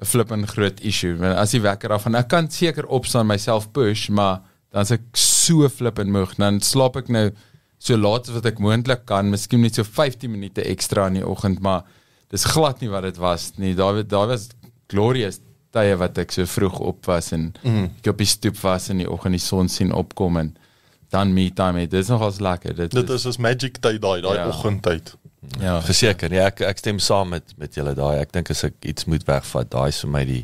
'n 0.00 0.06
flippend 0.06 0.48
groot 0.48 0.80
issue. 0.80 1.16
Want 1.16 1.36
as 1.36 1.50
die 1.50 1.60
wekker 1.60 1.92
af 1.92 2.06
en 2.06 2.14
ek 2.14 2.28
kan 2.28 2.50
seker 2.50 2.86
opstaan 2.86 3.26
myself 3.26 3.70
push, 3.72 4.08
maar 4.08 4.40
dan 4.72 4.82
as 4.82 4.90
ek 4.90 5.02
so 5.12 5.68
flippend 5.68 6.10
moeg, 6.10 6.34
dan 6.38 6.60
slaap 6.60 6.96
ek 6.96 7.08
nou 7.08 7.30
so 7.78 7.96
laat 7.96 8.28
as 8.28 8.34
wat 8.34 8.46
ek 8.46 8.60
moontlik 8.60 9.04
kan, 9.08 9.30
miskien 9.30 9.60
net 9.60 9.74
so 9.74 9.84
15 9.84 10.30
minute 10.30 10.64
ekstra 10.64 11.06
in 11.08 11.20
die 11.20 11.26
oggend, 11.26 11.60
maar 11.60 11.84
dis 12.30 12.44
glad 12.44 12.80
nie 12.80 12.90
wat 12.92 13.02
dit 13.08 13.16
was 13.20 13.52
nie. 13.58 13.74
Daar 13.74 14.02
daar 14.06 14.28
was 14.28 14.50
glorious 14.88 15.40
tye 15.74 15.94
wat 15.96 16.18
ek 16.18 16.32
so 16.34 16.48
vroeg 16.50 16.80
op 16.80 17.06
was 17.06 17.32
en 17.32 17.52
mm. 17.62 17.86
ek 18.00 18.10
op 18.12 18.18
die 18.18 18.28
stoep 18.28 18.58
was 18.64 18.90
in 18.90 19.04
die 19.04 19.10
oggend 19.10 19.38
die 19.38 19.42
son 19.42 19.68
sien 19.68 19.92
opkom 19.94 20.40
en 20.40 20.54
dan 21.10 21.32
me 21.34 21.48
time. 21.50 21.86
Dit 21.90 22.04
is 22.04 22.10
nogals 22.10 22.38
lekker. 22.40 22.74
Dit, 22.74 22.94
dit 22.94 23.10
is 23.10 23.26
'n 23.26 23.42
magic 23.42 23.80
tyd 23.82 24.00
daai 24.00 24.20
daai 24.22 24.36
ja. 24.36 24.46
oggendtyd. 24.48 25.14
Ja, 25.60 25.78
verseker. 25.82 26.32
Ja, 26.32 26.48
ek 26.50 26.60
ek 26.68 26.82
stem 26.82 26.98
saam 27.00 27.32
met 27.34 27.54
met 27.56 27.74
julle 27.74 27.94
daai. 27.96 28.20
Ek 28.20 28.32
dink 28.32 28.50
as 28.52 28.64
ek 28.68 28.76
iets 28.84 29.06
moet 29.08 29.24
wegvat, 29.28 29.70
daai 29.72 29.88
is 29.88 30.00
vir 30.04 30.12
my 30.12 30.24
die 30.28 30.42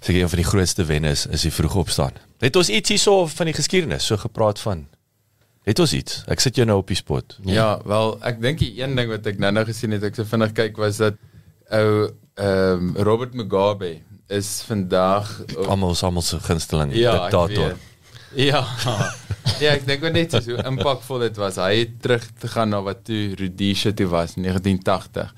seker 0.00 0.22
een 0.22 0.32
van 0.32 0.40
die 0.40 0.48
grootste 0.48 0.86
wenne 0.88 1.10
is 1.16 1.26
is 1.26 1.44
die 1.48 1.52
vroeg 1.52 1.74
opstaan. 1.82 2.16
Het 2.40 2.56
ons 2.56 2.70
iets 2.72 2.94
hierso 2.94 3.26
van 3.26 3.50
die 3.50 3.56
geskiedenis 3.56 4.06
so 4.06 4.16
gepraat 4.16 4.62
van? 4.62 4.86
Het 5.68 5.82
ons 5.82 5.92
iets? 5.92 6.22
Ek 6.30 6.40
sit 6.40 6.56
jou 6.56 6.64
nou 6.66 6.78
op 6.80 6.88
die 6.88 6.96
spot. 6.96 7.36
Ja, 7.44 7.52
ja 7.52 7.68
wel, 7.84 8.14
ek 8.30 8.40
dink 8.40 8.62
die 8.62 8.72
een 8.78 8.96
ding 8.96 9.10
wat 9.12 9.26
ek 9.28 9.42
nou-nou 9.42 9.66
gesien 9.68 9.92
het, 9.92 10.06
ek 10.06 10.16
so 10.16 10.24
vinnig 10.24 10.54
kyk 10.56 10.78
was 10.80 11.02
dat 11.02 11.18
ou 11.70 12.08
ehm 12.40 12.86
um, 12.86 12.94
Robert 13.04 13.34
Mugabe 13.36 13.98
is 14.30 14.62
vandag 14.64 15.28
almal 15.66 15.92
almal 15.98 16.22
se 16.22 16.38
gunsteling 16.40 16.94
ja, 16.94 17.12
diktator. 17.18 17.74
Ja. 18.50 18.62
ja, 19.58 19.72
ek 19.72 19.86
dink 19.88 20.04
net 20.14 20.34
so 20.38 20.54
impakvol 20.62 21.24
dit 21.26 21.38
was. 21.40 21.58
Hy 21.58 21.82
het 21.82 21.96
terug 22.02 22.26
te 22.38 22.50
gaan 22.50 22.70
na 22.70 22.80
wat 22.86 23.02
toe 23.08 23.34
Rhodesia 23.34 23.92
toe 23.96 24.06
was 24.10 24.36
in 24.38 24.46
1980 24.46 25.34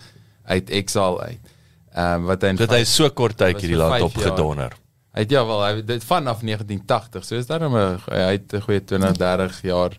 uit 0.53 0.71
exile 0.71 1.21
uit. 1.21 1.53
Ehm 1.93 2.23
um, 2.23 2.29
wat 2.31 2.45
hy 2.45 2.53
dit 2.57 2.73
hy 2.73 2.85
so 2.89 3.09
kort 3.11 3.37
tyd 3.41 3.61
hierdie 3.61 3.81
land 3.81 4.05
opgedonder. 4.05 4.77
Hy 5.13 5.25
het 5.27 5.33
ja 5.33 5.43
wel, 5.45 5.61
hy 5.65 5.83
dit 5.85 6.05
vanaf 6.09 6.41
1980. 6.41 7.25
So 7.29 7.37
is 7.37 7.49
daar 7.49 7.65
'n 7.65 7.73
hy 8.09 8.37
het 8.37 8.53
'n 8.53 8.65
goeie 8.65 8.85
20, 8.85 9.17
30 9.17 9.63
jaar 9.63 9.97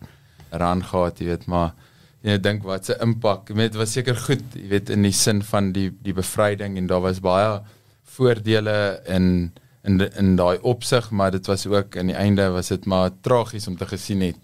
ran 0.50 0.84
gehad, 0.84 1.20
jy 1.20 1.26
weet, 1.26 1.46
maar 1.46 1.74
jy 2.22 2.38
dink 2.38 2.64
wat 2.64 2.86
se 2.86 2.98
impak. 3.02 3.54
Dit 3.56 3.76
was 3.76 3.92
seker 3.92 4.16
goed, 4.16 4.44
jy 4.54 4.68
weet 4.68 4.90
in 4.90 5.02
die 5.02 5.12
sin 5.12 5.44
van 5.44 5.72
die 5.72 5.92
die 6.02 6.14
bevryding 6.14 6.78
en 6.78 6.88
daar 6.88 7.02
was 7.02 7.20
baie 7.20 7.62
voordele 8.04 9.02
in 9.06 9.52
in 9.84 10.00
in 10.00 10.36
daai 10.36 10.58
opsig, 10.62 11.10
maar 11.12 11.32
dit 11.32 11.46
was 11.46 11.66
ook 11.68 11.98
aan 11.98 12.12
die 12.12 12.16
einde 12.16 12.50
was 12.50 12.68
dit 12.68 12.86
maar 12.86 13.12
tragies 13.22 13.68
om 13.68 13.78
te 13.78 13.88
gesien 13.88 14.22
het. 14.22 14.38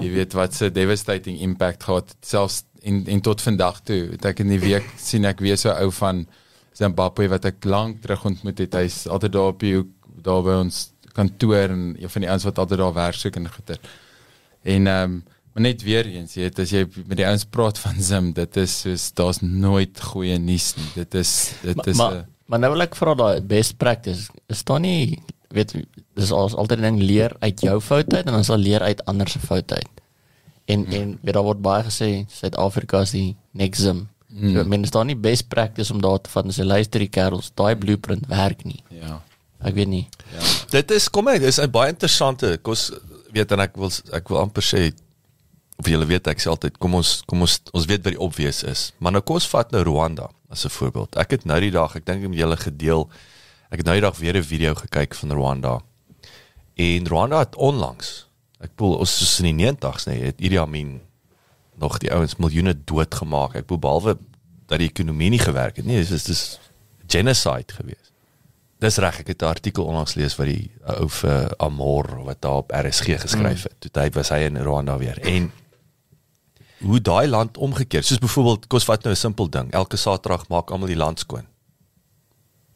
Jy 0.00 0.10
weet 0.10 0.32
wat 0.34 0.54
se 0.54 0.70
devastating 0.70 1.38
impact 1.40 1.84
gehad 1.86 2.16
selfs 2.20 2.64
en 2.82 3.04
en 3.06 3.20
tot 3.20 3.42
vandag 3.42 3.80
toe. 3.86 4.08
Het 4.16 4.24
ek 4.32 4.42
in 4.42 4.50
die 4.50 4.62
week 4.62 4.88
sien 4.98 5.24
ek 5.24 5.40
weer 5.44 5.58
so 5.60 5.70
ou 5.70 5.92
van 5.94 6.24
Zimbabwe 6.74 7.28
wat 7.30 7.44
ek 7.44 7.64
lank 7.64 8.02
terug 8.02 8.24
ontmoet 8.24 8.58
het. 8.58 8.74
Hy's 8.74 9.04
altyd 9.06 9.36
daar 9.36 9.52
op 9.54 9.62
die 9.62 9.76
daar 10.24 10.42
by 10.42 10.58
ons 10.64 10.88
kantoor 11.14 11.70
en 11.70 11.94
een 12.00 12.10
van 12.10 12.26
die 12.26 12.30
ouens 12.30 12.44
wat 12.48 12.58
altyd 12.58 12.82
daar 12.82 12.98
werk 12.98 13.20
soek 13.20 13.38
en 13.38 13.48
goeie. 13.48 13.78
En 14.62 14.86
ehm 14.86 15.02
um, 15.14 15.22
maar 15.54 15.62
net 15.62 15.84
weer 15.86 16.06
eens, 16.10 16.32
jy 16.34 16.48
weet 16.48 16.56
as 16.58 16.70
jy 16.74 16.80
met 17.06 17.20
die 17.20 17.26
ouens 17.28 17.44
praat 17.46 17.78
van 17.78 18.00
Zim, 18.02 18.32
dit 18.34 18.56
is 18.58 18.72
soos 18.82 19.04
daar's 19.14 19.38
nooit 19.38 20.00
goeie 20.02 20.34
nuus 20.42 20.72
nie. 20.74 20.88
Dit 20.96 21.14
is 21.14 21.52
dit 21.62 21.86
is 21.86 21.94
'n 21.94 22.00
ma, 22.00 22.26
Maar 22.46 22.58
nou 22.58 22.72
wil 22.74 22.84
ek 22.84 22.96
vra 22.98 23.14
daai 23.14 23.40
best 23.40 23.76
practice. 23.80 24.28
Is 24.52 24.64
daar 24.64 24.80
nie 24.80 25.22
weet 25.54 25.74
dis 26.18 26.32
al 26.34 26.50
altyd 26.50 26.78
'n 26.78 26.82
ding 26.88 26.98
leer 27.00 27.36
uit 27.38 27.60
jou 27.60 27.80
foute 27.80 28.16
uit 28.16 28.26
en 28.26 28.32
dan 28.32 28.44
sal 28.44 28.58
leer 28.58 28.80
uit 28.80 29.04
ander 29.04 29.28
se 29.28 29.38
foute 29.38 29.74
uit. 29.74 29.94
En 30.64 30.84
hmm. 30.84 30.92
en 30.92 31.18
weet 31.22 31.34
daar 31.34 31.46
word 31.46 31.62
baie 31.62 31.84
gesê 31.84 32.24
Suid-Afrika 32.28 33.00
is 33.00 33.10
die 33.10 33.36
nexum. 33.50 34.08
Hmm. 34.28 34.54
So, 34.54 34.64
men 34.64 34.82
is 34.82 34.90
daar 34.90 35.04
nie 35.04 35.16
best 35.16 35.48
practice 35.48 35.92
om 35.92 36.00
daar 36.00 36.20
te 36.20 36.30
van 36.30 36.52
se 36.52 36.64
luister 36.64 37.00
die 37.00 37.08
kerels, 37.08 37.52
daai 37.54 37.76
blueprint 37.76 38.26
werk 38.26 38.64
nie. 38.64 38.82
Ja. 38.88 39.22
Ek 39.62 39.74
weet 39.74 39.88
nie. 39.88 40.08
Ja. 40.32 40.40
Dit 40.70 40.90
is 40.90 41.08
kom 41.10 41.28
uit, 41.28 41.40
dis 41.40 41.60
'n 41.60 41.70
baie 41.70 41.92
interessante 41.92 42.58
kos 42.62 42.90
weet 43.32 43.52
en 43.52 43.60
ek 43.60 43.76
wil 43.76 43.90
ek 44.12 44.28
wil 44.28 44.38
amper 44.38 44.62
sê 44.62 44.92
of 45.76 45.86
julle 45.86 46.06
weet 46.06 46.26
ek 46.26 46.38
sê 46.38 46.48
altyd 46.48 46.78
kom 46.78 46.94
ons 46.94 47.22
kom 47.26 47.40
ons 47.40 47.60
ons 47.72 47.86
weet 47.86 48.02
wat 48.04 48.12
die 48.12 48.20
obvious 48.20 48.62
is. 48.62 48.92
Maar 48.98 49.12
nou 49.12 49.22
kom 49.22 49.34
ons 49.34 49.48
vat 49.48 49.70
nou 49.70 49.82
Rwanda 49.82 50.30
as 50.54 50.64
'n 50.64 50.76
voorbeeld. 50.78 51.16
Ek 51.16 51.30
het 51.30 51.44
nou 51.44 51.60
die 51.60 51.70
dag, 51.70 51.96
ek 51.96 52.06
dink 52.06 52.22
ek 52.22 52.30
het 52.30 52.38
julle 52.38 52.56
gedeel. 52.56 53.10
Ek 53.70 53.78
het 53.82 53.86
nou 53.86 53.96
die 53.96 54.06
dag 54.06 54.16
weer 54.18 54.36
'n 54.36 54.42
video 54.42 54.74
gekyk 54.74 55.14
van 55.14 55.32
Rwanda. 55.32 55.80
En 56.74 57.06
Rwanda 57.06 57.38
het 57.38 57.56
onlangs, 57.56 58.28
ek 58.60 58.70
bedoel 58.76 58.98
ons 58.98 59.20
is 59.20 59.40
in 59.40 59.56
die 59.56 59.66
90's 59.66 60.06
nê, 60.06 60.12
nee, 60.12 60.24
het 60.24 60.40
Idi 60.40 60.58
Amin 60.58 61.00
nog 61.76 61.98
die 61.98 62.12
ouens 62.12 62.36
miljoene 62.36 62.74
doodgemaak. 62.84 63.54
Ek 63.54 63.66
bedoel 63.66 63.78
behalwe 63.78 64.18
dat 64.66 64.78
die 64.78 64.88
ekonomie 64.88 65.30
nie 65.30 65.42
gewerk 65.42 65.76
het 65.76 65.84
nie, 65.84 66.04
dis 66.04 66.24
dis, 66.24 66.58
genocide 67.06 67.74
gewees. 67.74 68.12
Dis 68.78 68.96
reg, 68.96 69.20
ek 69.20 69.26
het 69.26 69.42
'n 69.42 69.46
artikel 69.46 69.84
onlangs 69.84 70.14
lees 70.14 70.36
wat 70.36 70.46
die 70.46 70.70
ou 70.86 71.08
vir 71.08 71.54
Amor 71.56 72.24
wat 72.24 72.40
daar 72.40 72.62
op 72.62 72.72
RSG 72.72 73.20
geskryf 73.20 73.62
het. 73.62 73.72
Mm. 73.72 73.90
Toe 73.90 74.02
hy 74.02 74.10
was 74.10 74.28
hy 74.28 74.38
in 74.38 74.56
Rwanda 74.56 74.98
weer. 74.98 75.18
En 75.20 75.52
hoe 76.84 77.00
daai 77.00 77.26
land 77.28 77.58
omgekeer. 77.58 78.04
Soos 78.04 78.18
byvoorbeeld, 78.22 78.66
kos 78.66 78.84
vat 78.84 79.02
nou 79.04 79.12
'n 79.12 79.16
simpel 79.16 79.48
ding. 79.48 79.72
Elke 79.72 79.96
Saterdag 79.96 80.48
maak 80.48 80.70
almal 80.70 80.88
die 80.88 80.96
land 80.96 81.18
skoon. 81.18 81.46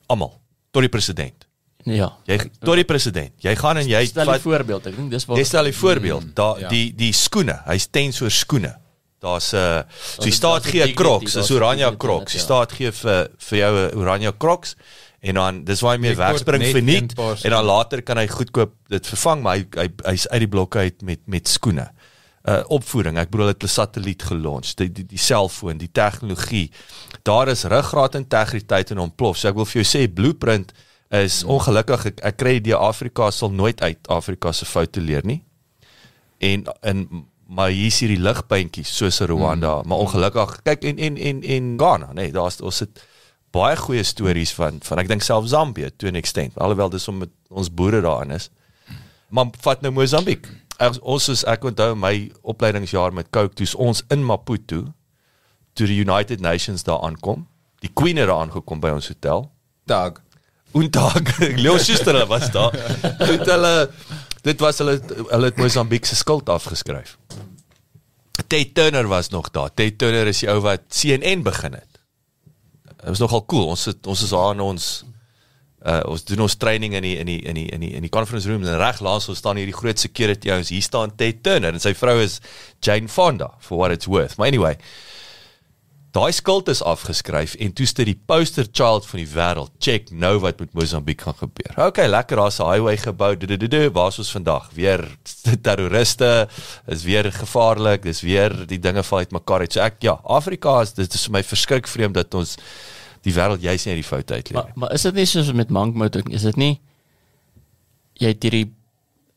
Almal, 0.07 0.41
tot 0.71 0.83
die 0.83 0.89
president. 0.89 1.47
Ja. 1.85 2.11
Jy 2.27 2.39
tot 2.61 2.77
die 2.77 2.85
president. 2.85 3.33
Jy 3.43 3.55
gaan 3.57 3.77
en 3.81 3.89
jy 3.89 4.05
stel 4.07 4.31
'n 4.33 4.41
voorbeeld. 4.41 4.87
Ek 4.87 4.97
dink 4.97 5.11
dis 5.11 5.25
wat 5.27 5.39
Jy 5.39 5.45
stel 5.45 5.67
'n 5.67 5.73
voorbeeld. 5.73 6.25
Mm, 6.25 6.31
da 6.35 6.57
ja. 6.59 6.69
die 6.69 6.95
die 6.95 7.13
skoene, 7.13 7.63
hy's 7.67 7.87
tens 7.91 8.21
oor 8.21 8.31
skoene. 8.31 8.77
Daar's 9.21 9.53
'n 9.53 9.57
uh, 9.57 9.83
so 10.17 10.23
die 10.23 10.33
staat 10.33 10.67
gee 10.67 10.83
'n 10.85 10.95
Crocs, 10.95 11.35
is 11.37 11.51
oranje 11.51 11.97
Crocs. 11.97 12.33
Die 12.33 12.39
ja. 12.39 12.45
staat 12.45 12.73
gee 12.73 12.93
vir 12.93 13.31
vir 13.39 13.59
jou 13.59 13.73
'n 13.75 13.99
oranje 13.99 14.35
Crocs 14.37 14.77
en 15.21 15.35
dan 15.35 15.65
dis 15.65 15.81
waar 15.81 15.97
hy 15.97 16.01
mee 16.01 16.15
wegspring 16.15 16.63
vir 16.63 17.15
paar 17.15 17.39
en 17.43 17.51
dan 17.51 17.65
later 17.65 18.03
kan 18.03 18.19
hy 18.19 18.27
goedkoop 18.27 18.73
dit 18.89 19.07
vervang 19.07 19.43
maar 19.43 19.57
hy 19.57 19.65
hy 19.75 19.89
hy's 20.05 20.29
uit 20.31 20.41
die 20.41 20.49
blokke 20.49 20.79
uit 20.79 21.03
met 21.03 21.21
met 21.27 21.49
skoene. 21.49 21.91
Uh 22.47 22.63
opvoeding, 22.71 23.19
ek 23.19 23.31
bedoel 23.31 23.47
dit 23.53 23.65
'n 23.65 23.69
satelliet 23.69 24.23
gelons, 24.23 24.75
die 24.75 24.93
die 24.93 25.07
die 25.07 25.19
selfoon, 25.19 25.79
die 25.79 25.91
tegnologie. 25.93 26.71
Daar 27.23 27.49
is 27.49 27.65
ruggraat 27.65 28.15
integriteit 28.15 28.91
en 28.91 28.99
ontplof. 28.99 29.37
So 29.37 29.49
ek 29.49 29.55
wil 29.55 29.67
vir 29.67 29.83
jou 29.83 29.89
sê 29.99 30.13
Blueprint 30.13 30.73
is 31.11 31.45
ongelukkig 31.45 32.07
ek, 32.07 32.21
ek 32.23 32.37
kry 32.37 32.61
die 32.61 32.75
Afrika 32.75 33.31
sal 33.31 33.51
nooit 33.51 33.81
uit 33.81 34.09
Afrika 34.09 34.53
se 34.53 34.65
foute 34.65 35.01
leer 35.01 35.25
nie. 35.25 35.43
En 36.39 36.65
en 36.83 37.27
maar 37.49 37.71
hier 37.73 37.87
is 37.89 38.01
hierdie 38.01 38.21
ligpuntjies 38.21 38.91
soos 38.97 39.21
in 39.25 39.31
Rwanda, 39.31 39.79
mm. 39.79 39.89
maar 39.89 39.99
ongelukkig 40.05 40.59
kyk 40.63 40.85
en 40.85 40.99
en 40.99 41.17
en 41.17 41.43
en 41.43 41.71
Ghana, 41.81 42.13
nee, 42.13 42.33
daar's 42.33 42.61
ons 42.61 42.83
het 42.85 43.01
baie 43.57 43.77
goeie 43.77 44.05
stories 44.05 44.53
van 44.53 44.81
van 44.85 45.01
ek 45.01 45.09
dink 45.09 45.25
self 45.25 45.49
Zambië 45.49 45.91
to 45.97 46.11
an 46.11 46.21
extent, 46.21 46.59
alhoewel 46.61 46.93
dis 46.93 47.09
om 47.09 47.23
met 47.25 47.33
ons 47.49 47.71
boere 47.73 48.03
daarin 48.05 48.37
is. 48.37 48.51
Maar 49.33 49.53
vat 49.65 49.81
nou 49.85 49.93
Mosambiek. 49.93 50.47
Ons 50.79 51.01
ons 51.03 51.29
is 51.35 51.43
ek 51.51 51.65
onthou 51.67 51.97
my 51.99 52.15
opleidingsjaar 52.47 53.15
met 53.17 53.31
Coke 53.35 53.57
toe's 53.59 53.75
ons 53.75 54.05
in 54.15 54.23
Maputo 54.27 54.85
toe 55.75 55.87
die 55.91 55.99
United 55.99 56.41
Nations 56.43 56.85
daar 56.87 57.03
aankom. 57.07 57.47
Die 57.83 57.91
Queen 57.95 58.19
het 58.19 58.31
daar 58.31 58.45
aangekom 58.45 58.81
by 58.83 58.93
ons 58.95 59.11
hotel. 59.11 59.49
Dag. 59.91 60.23
Oendag, 60.75 61.39
Leo 61.63 61.79
Schuster 61.79 62.19
was 62.27 62.51
daar. 62.55 62.75
Toe 63.19 63.35
het 63.39 63.47
hulle 63.51 63.75
dit 64.47 64.61
was 64.63 64.79
hulle 64.79 64.99
hulle 65.03 65.51
het 65.51 65.59
Mosambiek 65.59 66.07
se 66.07 66.17
skuld 66.17 66.49
afgeskryf. 66.49 67.17
Ted 68.49 68.75
Turner 68.75 69.09
was 69.11 69.29
nog 69.29 69.51
daar. 69.51 69.75
Ted 69.75 69.99
Turner 69.99 70.31
is 70.31 70.45
die 70.45 70.51
ou 70.51 70.61
wat 70.65 70.87
CNN 70.95 71.43
begin 71.43 71.75
het. 71.75 72.01
Dit 72.87 73.09
was 73.11 73.23
nogal 73.23 73.45
cool. 73.51 73.67
Ons 73.75 73.85
het, 73.91 74.07
ons 74.07 74.23
is 74.23 74.31
daar 74.31 74.55
in 74.55 74.63
ons 74.63 74.87
uh 75.87 76.01
ons 76.11 76.25
doen 76.27 76.41
ons 76.43 76.57
training 76.59 76.97
in 76.99 77.05
die 77.07 77.17
in 77.21 77.29
die 77.31 77.39
in 77.47 77.55
die 77.55 77.69
in 77.71 77.85
die 77.85 77.93
in 77.95 78.03
die 78.03 78.11
conference 78.11 78.49
room 78.51 78.65
en 78.67 78.81
reg 78.81 78.99
langs 79.05 79.29
ons 79.31 79.39
staan 79.39 79.61
hierdie 79.61 79.77
groot 79.77 79.99
security 79.99 80.51
ouens. 80.51 80.73
Hier 80.75 80.83
staan 80.83 81.15
Ted 81.15 81.45
Turner 81.47 81.77
en 81.77 81.83
sy 81.83 81.95
vrou 81.95 82.19
is 82.23 82.41
Jane 82.83 83.09
Fonda 83.09 83.53
for 83.61 83.79
what 83.79 83.95
it's 83.95 84.11
worth. 84.11 84.35
Maar 84.39 84.51
anyway, 84.51 84.75
daai 86.17 86.33
skuld 86.35 86.69
is 86.73 86.83
afgeskryf 86.83 87.55
en 87.63 87.73
toe 87.79 87.87
sit 87.87 88.09
die 88.09 88.17
poster 88.27 88.67
child 88.73 89.07
van 89.07 89.23
die 89.23 89.29
wêreld. 89.31 89.71
Check 89.79 90.11
nou 90.11 90.35
wat 90.43 90.59
met 90.59 90.75
Mosambiek 90.75 91.23
gaan 91.23 91.39
gebeur. 91.39 91.79
Okay, 91.87 92.09
lekker 92.11 92.43
daar's 92.43 92.59
'n 92.59 92.67
highway 92.73 92.97
gebou. 92.97 93.37
Waar 93.93 94.09
is 94.09 94.19
ons 94.19 94.35
vandag? 94.35 94.71
Weer 94.75 95.07
terroriste, 95.67 96.49
is 96.87 97.05
weer 97.05 97.31
gevaarlik, 97.33 98.03
dis 98.03 98.21
weer 98.21 98.67
die 98.67 98.81
dinge 98.81 99.03
val 99.03 99.19
uitmekaar 99.19 99.61
uit. 99.61 99.73
So 99.73 99.81
ek 99.81 100.03
ja, 100.03 100.19
Afrika 100.25 100.81
is 100.83 100.93
dit 100.93 101.15
is 101.15 101.25
vir 101.27 101.33
my 101.33 101.43
verskrik 101.43 101.87
vreemd 101.87 102.15
dat 102.15 102.35
ons 102.35 102.57
die 103.29 103.37
wêreld 103.37 103.63
juis 103.65 103.85
nie 103.87 103.95
uit 103.95 104.03
die 104.03 104.09
foute 104.09 104.35
uitleer. 104.35 104.59
Maar 104.63 104.73
maar 104.83 104.93
is 104.97 105.03
dit 105.07 105.15
nie 105.15 105.27
soos 105.29 105.53
met 105.53 105.71
Monkmout 105.71 106.17
ook? 106.17 106.29
nie? 106.29 106.37
Is 106.41 106.47
dit 106.49 106.57
nie 106.57 106.75
jy 108.19 108.33
het 108.35 108.43
hierdie 108.43 108.67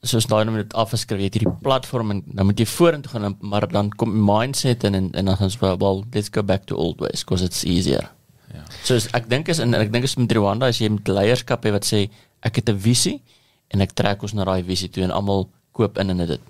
soos 0.03 0.25
daai 0.25 0.45
nou 0.49 0.55
dit 0.57 0.71
afgeskryf, 0.81 1.19
jy 1.21 1.27
het 1.29 1.35
hierdie 1.37 1.53
platform 1.61 2.11
en 2.15 2.21
dan 2.25 2.47
moet 2.49 2.57
jy 2.59 2.65
vorentoe 2.65 3.11
gaan 3.11 3.23
en- 3.27 3.37
maar 3.41 3.67
dan 3.69 3.91
kom 4.01 4.09
mindset 4.25 4.83
en 4.89 4.95
en, 4.97 5.11
en 5.13 5.25
dan 5.29 5.37
gaan 5.37 5.51
wel 5.59 5.77
well, 5.77 6.03
let's 6.13 6.29
go 6.33 6.41
back 6.43 6.65
to 6.65 6.75
old 6.75 6.97
ways 6.99 7.23
because 7.23 7.43
it's 7.45 7.63
easier. 7.65 8.09
Ja. 8.53 8.63
So 8.83 8.95
is, 8.95 9.07
ek 9.13 9.29
dink 9.29 9.47
is 9.53 9.59
en 9.59 9.73
ek 9.77 9.91
dink 9.93 10.03
is 10.03 10.15
met 10.17 10.31
Rwanda 10.33 10.67
as 10.67 10.79
jy 10.81 10.89
met 10.89 11.07
leierskap 11.07 11.63
het 11.63 11.71
wat 11.77 11.85
sê 11.85 12.09
ek 12.41 12.55
het 12.55 12.69
'n 12.69 12.79
visie 12.79 13.21
en 13.69 13.81
ek 13.81 13.93
trek 13.93 14.23
ons 14.23 14.33
na 14.33 14.43
daai 14.43 14.63
visie 14.63 14.89
toe 14.89 15.03
en 15.03 15.11
almal 15.11 15.49
koop 15.71 15.97
in 15.99 16.09
in 16.09 16.17
dit. 16.17 16.41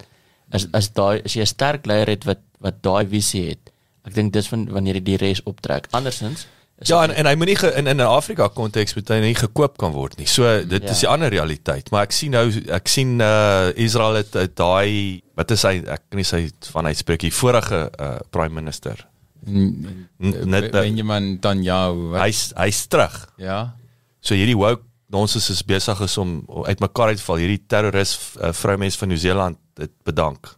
As 0.52 0.68
as 0.74 0.90
daai 0.90 1.22
as 1.26 1.34
jy 1.36 1.42
'n 1.42 1.46
sterk 1.46 1.86
leier 1.86 2.08
het 2.08 2.24
wat 2.26 2.40
wat 2.62 2.82
daai 2.82 3.06
visie 3.06 3.50
het, 3.50 3.72
ek 4.08 4.14
dink 4.14 4.34
dis 4.34 4.48
van 4.48 4.66
wanneer 4.72 4.96
jy 4.96 5.04
die 5.04 5.18
res 5.18 5.42
optrek. 5.44 5.88
Andersins 5.92 6.48
Ja, 6.88 7.02
dit 7.08 7.10
en, 7.10 7.16
en 7.16 7.26
hy 7.30 7.36
moet 7.36 7.48
nie 7.48 7.56
ge, 7.56 7.68
in 7.78 7.88
in 7.88 7.98
'n 7.98 8.08
Afrika 8.08 8.48
konteks 8.48 8.94
moet 8.96 9.08
hy 9.10 9.20
nie 9.20 9.36
gekoop 9.36 9.78
kan 9.78 9.92
word 9.92 10.18
nie. 10.18 10.26
So 10.28 10.64
dit 10.66 10.84
Ja. 10.84 10.90
is 10.90 11.00
die 11.00 11.08
ander 11.08 11.30
realiteit, 11.30 11.92
maar 11.92 12.04
ek 12.04 12.12
sien 12.12 12.32
nou 12.32 12.50
ek 12.70 12.88
sien 12.88 13.20
uh 13.22 13.70
Israel 13.76 14.14
het, 14.16 14.34
het 14.34 14.56
daai 14.56 15.22
wat 15.36 15.52
is 15.52 15.62
hy 15.64 15.78
ek 15.86 16.02
kan 16.10 16.18
nie 16.18 16.24
sy 16.24 16.50
van 16.72 16.86
uitspreek 16.86 17.20
die 17.20 17.32
vorige 17.34 17.92
uh 18.00 18.18
prime 18.32 18.54
minister. 18.62 19.08
N- 19.48 20.06
net- 20.20 20.72
Benjamin 20.72 21.32
Netanyahu. 21.34 22.10
wat- 22.12 22.22
Hy's 22.22 22.52
hy's 22.56 22.88
terug. 22.88 23.28
Ja. 23.38 23.74
So 24.22 24.34
hierdie 24.36 24.56
woke 24.58 24.84
nonsens 25.10 25.50
is 25.50 25.62
besig 25.66 26.00
is 26.02 26.18
om 26.18 26.46
uitmekaar 26.66 27.08
uit 27.08 27.18
te 27.18 27.24
val. 27.24 27.36
Hierdie 27.38 27.64
terroris 27.68 28.18
uh, 28.42 28.52
vroumens 28.54 28.96
van 28.98 29.08
Nieu-Seeland 29.08 29.58
het 29.78 29.92
bedank. 30.04 30.56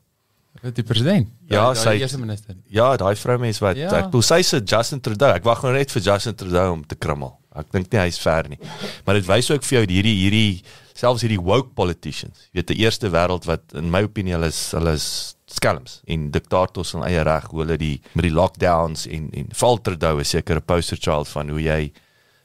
Die 0.71 0.84
president? 0.84 1.28
Ja, 1.49 1.65
Daai- 1.73 1.76
sy- 1.76 1.84
daai 1.89 1.99
eerste 1.99 2.19
minister. 2.19 2.56
Ja, 2.71 2.95
daai 2.97 3.15
vroumens 3.15 3.60
wat 3.60 3.76
Ja. 3.76 3.89
ek 3.97 4.06
bedoel 4.06 4.21
sy 4.21 4.41
se 4.41 4.62
Justin 4.63 5.02
Trudeau. 5.02 5.34
Ek 5.36 5.43
wag 5.43 5.62
nou 5.63 5.73
net 5.73 5.91
vir 5.91 6.02
Justin 6.02 6.36
Trudeau 6.36 6.71
om 6.71 6.84
te 6.86 6.95
krummel. 6.95 7.38
Ek 7.56 7.69
dink 7.71 7.91
nie 7.91 7.99
hy's 7.99 8.17
ver 8.17 8.47
nie. 8.49 8.58
Maar 9.06 9.15
dit 9.15 9.26
wys 9.28 9.52
ook 9.52 9.62
vir 9.63 9.80
jou 9.80 9.86
hierdie 9.93 10.15
hierdie 10.30 10.63
selfs 10.95 11.21
hierdie 11.21 11.41
woke 11.43 11.73
politicians. 11.76 12.47
Jy 12.54 12.62
weet 12.62 12.67
die 12.67 12.78
eerste 12.86 13.10
wêreld 13.10 13.45
wat 13.45 13.62
in 13.73 13.89
my 13.91 14.04
opinie 14.04 14.34
hulle 14.34 14.47
is 14.47 14.71
hulle 14.71 14.93
is 14.93 15.36
skelms 15.47 16.02
en 16.08 16.32
diktators 16.32 16.93
in 16.95 17.04
eie 17.04 17.21
reg 17.23 17.43
hoe 17.52 17.60
hulle 17.65 17.78
die 17.78 18.02
met 18.15 18.23
die 18.23 18.32
lockdowns 18.34 19.06
en 19.08 19.30
en 19.34 19.47
val 19.54 19.78
Trudeau 19.82 20.19
is 20.19 20.30
seker 20.30 20.56
'n 20.56 20.62
poster 20.62 20.97
child 20.97 21.28
van 21.28 21.49
hoe 21.49 21.60
jy 21.62 21.91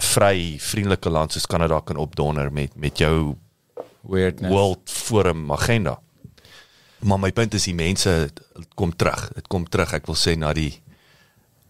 vry 0.00 0.59
vriendelike 0.59 1.09
land 1.11 1.33
soos 1.33 1.46
Kanada 1.46 1.81
kan 1.81 1.96
opdonder 1.96 2.50
met 2.52 2.76
met 2.76 2.98
jou 2.98 3.37
Weirdness. 4.02 4.52
World 4.52 4.81
Forum 4.90 5.50
agenda. 5.52 5.98
Maar 7.00 7.18
my 7.18 7.32
punt 7.32 7.54
is 7.54 7.68
die 7.68 7.76
mense 7.78 8.30
kom 8.74 8.96
terug. 8.96 9.28
Dit 9.34 9.46
kom 9.46 9.68
terug. 9.68 9.92
Ek 9.94 10.06
wil 10.11 10.18
sê 10.18 10.34
na 10.38 10.52
die 10.56 10.72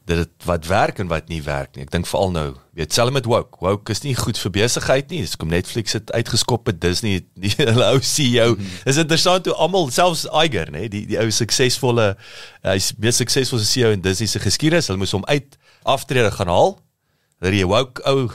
dit 0.08 0.16
het 0.22 0.44
wat 0.48 0.66
werk 0.66 0.98
en 0.98 1.10
wat 1.10 1.28
nie 1.28 1.42
werk 1.44 1.74
nie. 1.76 1.84
Ek 1.84 1.92
dink 1.92 2.08
veral 2.08 2.30
nou, 2.32 2.46
weet 2.78 2.94
selfs 2.96 3.12
met 3.12 3.28
woke. 3.28 3.60
Woke 3.60 3.92
is 3.92 4.00
nie 4.06 4.14
goed 4.16 4.40
vir 4.40 4.54
besigheid 4.54 5.12
nie. 5.12 5.20
Dis 5.24 5.36
kom 5.36 5.52
Netflix 5.52 5.96
het 5.98 6.12
uitgeskop 6.16 6.70
het 6.70 6.80
Disney 6.80 7.20
die 7.44 7.52
hulle 7.58 7.90
ou 7.92 8.00
CEO. 8.00 8.56
Is 8.88 9.00
interessant 9.00 9.50
hoe 9.50 9.56
almal 9.60 9.90
selfs 9.92 10.24
Iger, 10.32 10.72
nê, 10.72 10.86
die 10.92 11.04
die 11.10 11.20
ou 11.20 11.28
suksesvolle 11.34 12.14
hy's 12.64 12.94
mees 12.96 13.20
suksesvolle 13.20 13.68
CEO 13.68 13.92
in 13.96 14.04
Disney 14.04 14.30
se 14.30 14.40
geskiedenis. 14.42 14.88
Hulle 14.88 15.02
moes 15.02 15.12
hom 15.16 15.26
uit 15.28 15.60
aftrede 15.88 16.32
gaan 16.38 16.52
haal. 16.52 16.78
Dat 17.44 17.52
die 17.54 17.66
woke 17.68 18.02
ou 18.08 18.30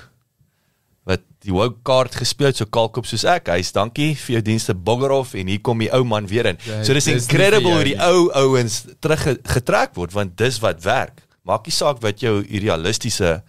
wat 1.10 1.24
die 1.44 1.52
woke 1.52 1.82
kaart 1.84 2.16
gespeel 2.16 2.52
het 2.52 2.62
so 2.62 2.70
kalkop 2.72 3.08
soos 3.10 3.26
ek. 3.28 3.52
Hy's 3.52 3.74
dankie 3.76 4.13
vir 4.16 4.38
jou 4.38 4.44
dienste 4.48 4.76
Boggerhof 4.76 5.34
en 5.39 5.52
hier 5.52 5.60
kom 5.63 5.84
die 5.84 5.92
ou 5.92 6.04
man 6.08 6.30
weer 6.32 6.48
in. 6.54 6.60
Ja, 6.63 6.80
so 6.88 6.96
dis 6.96 7.10
incredible 7.12 7.76
hoe 7.76 7.88
die 7.92 7.98
ou 8.00 8.30
ouens 8.44 8.84
terug 9.04 9.26
getrek 9.56 9.98
word 10.00 10.16
want 10.16 10.38
dis 10.39 10.62
wat 10.63 10.84
werk. 10.88 11.26
Maak 11.44 11.68
nie 11.68 11.76
saak 11.76 12.00
wat 12.04 12.24
jou 12.24 12.39
idealistiese 12.48 13.42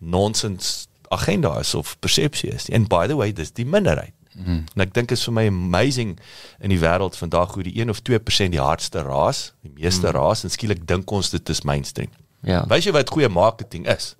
nonsens 0.00 0.86
agenda 1.12 1.58
is 1.60 1.74
of 1.74 1.96
persepsie 2.00 2.52
is. 2.54 2.68
nie. 2.68 2.76
And 2.76 2.88
by 2.88 3.06
the 3.06 3.16
way, 3.16 3.32
dis 3.32 3.52
die 3.52 3.66
minderheid. 3.68 4.14
Mm. 4.38 4.64
En 4.74 4.84
ek 4.84 4.94
dink 4.94 5.12
is 5.12 5.24
vir 5.26 5.34
my 5.34 5.44
amazing 5.50 6.14
in 6.62 6.72
die 6.72 6.78
wêreld 6.80 7.16
vandag 7.18 7.56
hoe 7.56 7.64
die 7.66 7.74
1 7.82 7.90
of 7.90 8.00
2% 8.06 8.54
die 8.54 8.62
hardste 8.62 9.02
raas, 9.04 9.48
die 9.66 9.74
meeste 9.82 10.06
mm. 10.06 10.14
raas 10.14 10.44
en 10.46 10.54
skielik 10.54 10.84
dink 10.88 11.10
ons 11.12 11.32
dit 11.34 11.52
is 11.52 11.64
mainstream. 11.66 12.12
Ja. 12.46 12.62
Wys 12.70 12.86
jy 12.86 12.94
wat 12.94 13.10
goeie 13.10 13.28
marketing 13.32 13.88
is? 13.90 14.12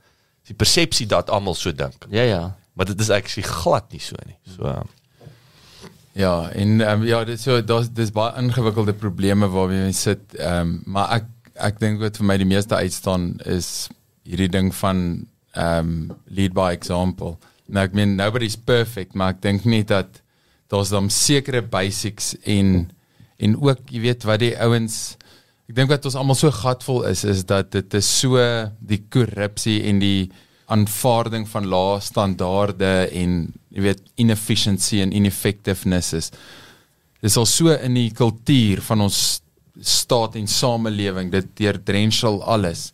Die 0.49 0.57
persepsie 0.57 1.07
dat 1.07 1.31
almal 1.31 1.55
so 1.55 1.73
dink. 1.73 2.09
Ja 2.11 2.25
ja. 2.25 2.43
Maar 2.79 2.87
dit 2.93 3.01
is 3.01 3.11
actually 3.11 3.49
glad 3.49 3.93
nie 3.93 4.01
so 4.01 4.17
nie. 4.27 4.39
So 4.57 4.69
um, 4.71 4.89
Ja, 6.19 6.49
en 6.51 6.81
um, 6.81 7.05
ja, 7.07 7.21
dit 7.25 7.39
so 7.41 7.61
daar's 7.63 7.93
dis 7.95 8.11
baie 8.11 8.33
ingewikkelde 8.41 8.95
probleme 8.99 9.47
waarmee 9.53 9.85
jy 9.85 9.93
sit. 9.95 10.35
Ehm 10.35 10.61
um, 10.61 10.73
maar 10.95 11.13
ek 11.21 11.29
ek 11.69 11.79
dink 11.83 12.01
wat 12.03 12.19
vir 12.19 12.27
my 12.27 12.37
die 12.41 12.49
meeste 12.49 12.75
uitstaan 12.75 13.37
is 13.47 13.89
hierdie 14.27 14.51
ding 14.51 14.73
van 14.75 15.05
ehm 15.53 15.93
um, 15.93 16.17
lead 16.27 16.57
by 16.59 16.73
example. 16.75 17.37
Nou 17.71 17.85
ek 17.87 17.95
meen 17.95 18.17
nobody's 18.19 18.57
perfect, 18.57 19.15
maar 19.15 19.37
ek 19.37 19.45
dink 19.47 19.69
net 19.69 19.93
dat 19.95 20.23
daar's 20.73 20.91
dan 20.91 21.07
sekere 21.11 21.63
basics 21.63 22.35
en 22.43 22.91
en 23.39 23.55
ook 23.63 23.87
jy 23.95 24.03
weet 24.09 24.27
wat 24.27 24.43
die 24.43 24.57
ouens 24.59 25.18
ek 25.69 25.77
dink 25.77 25.91
wat 25.93 26.07
ons 26.09 26.17
almal 26.17 26.37
so 26.39 26.51
gatvol 26.55 27.03
is 27.11 27.27
is 27.29 27.43
dat 27.49 27.73
dit 27.75 27.95
is 27.99 28.09
so 28.23 28.41
die 28.81 29.03
korrupsie 29.13 29.83
en 29.91 29.99
die 30.01 30.31
aanvaarding 30.73 31.45
van 31.49 31.69
lae 31.69 31.99
standaarde 32.05 32.93
en 33.21 33.35
jy 33.73 33.85
weet 33.85 34.01
inefficiency 34.25 35.03
en 35.05 35.13
ineffectiveness 35.13 36.15
is 36.17 36.31
dis 37.25 37.37
al 37.37 37.49
so 37.49 37.75
in 37.75 37.99
die 37.99 38.09
kultuur 38.17 38.81
van 38.87 39.05
ons 39.09 39.43
staat 39.79 40.39
en 40.41 40.49
samelewing 40.49 41.29
dit 41.33 41.53
deurdrench 41.61 42.23
al 42.25 42.41
alles 42.57 42.89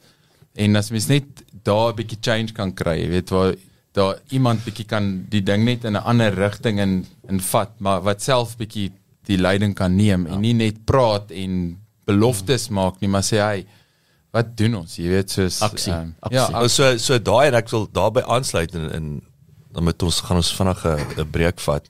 en 0.58 0.74
as 0.82 0.90
mens 0.94 1.06
net 1.10 1.44
daar 1.62 1.92
'n 1.92 1.96
bietjie 2.00 2.20
change 2.20 2.52
kan 2.58 2.74
kry 2.74 2.98
jy 2.98 3.08
weet 3.08 3.30
waar 3.30 3.54
daar 3.94 4.18
iemand 4.30 4.64
bietjie 4.66 4.87
kan 4.87 5.26
die 5.30 5.42
ding 5.42 5.64
net 5.64 5.84
in 5.84 5.94
'n 5.94 6.06
ander 6.10 6.34
rigting 6.34 6.80
in 6.80 7.06
in 7.28 7.40
vat 7.40 7.70
maar 7.78 8.02
wat 8.02 8.22
self 8.22 8.56
bietjie 8.56 8.90
die 9.26 9.38
leiding 9.38 9.74
kan 9.74 9.94
neem 9.96 10.26
ja. 10.26 10.34
en 10.34 10.40
nie 10.40 10.54
net 10.54 10.84
praat 10.84 11.30
en 11.30 11.84
beloftes 12.06 12.68
maak 12.68 13.00
nie 13.00 13.08
maar 13.08 13.22
sê 13.26 13.40
hy 13.40 13.66
wat 14.34 14.56
doen 14.58 14.74
ons 14.82 14.96
jy 14.98 15.08
weet 15.08 15.30
soos 15.30 15.60
Aksie. 15.62 15.92
ehm, 15.92 16.10
Aksie. 16.20 16.38
ja 16.38 16.48
Nou, 16.50 16.68
so 16.68 16.96
so 16.98 17.18
daai 17.18 17.48
en 17.48 17.54
ek 17.54 17.70
wil 17.70 17.86
daarbey 17.92 18.24
aansluit 18.26 18.74
en 18.74 18.90
en 18.92 19.22
dan 19.74 19.84
met 19.84 20.02
ons 20.06 20.20
gaan 20.20 20.36
ons 20.36 20.54
vinnig 20.54 20.84
'n 20.86 21.20
'n 21.20 21.30
breek 21.30 21.60
vat. 21.60 21.88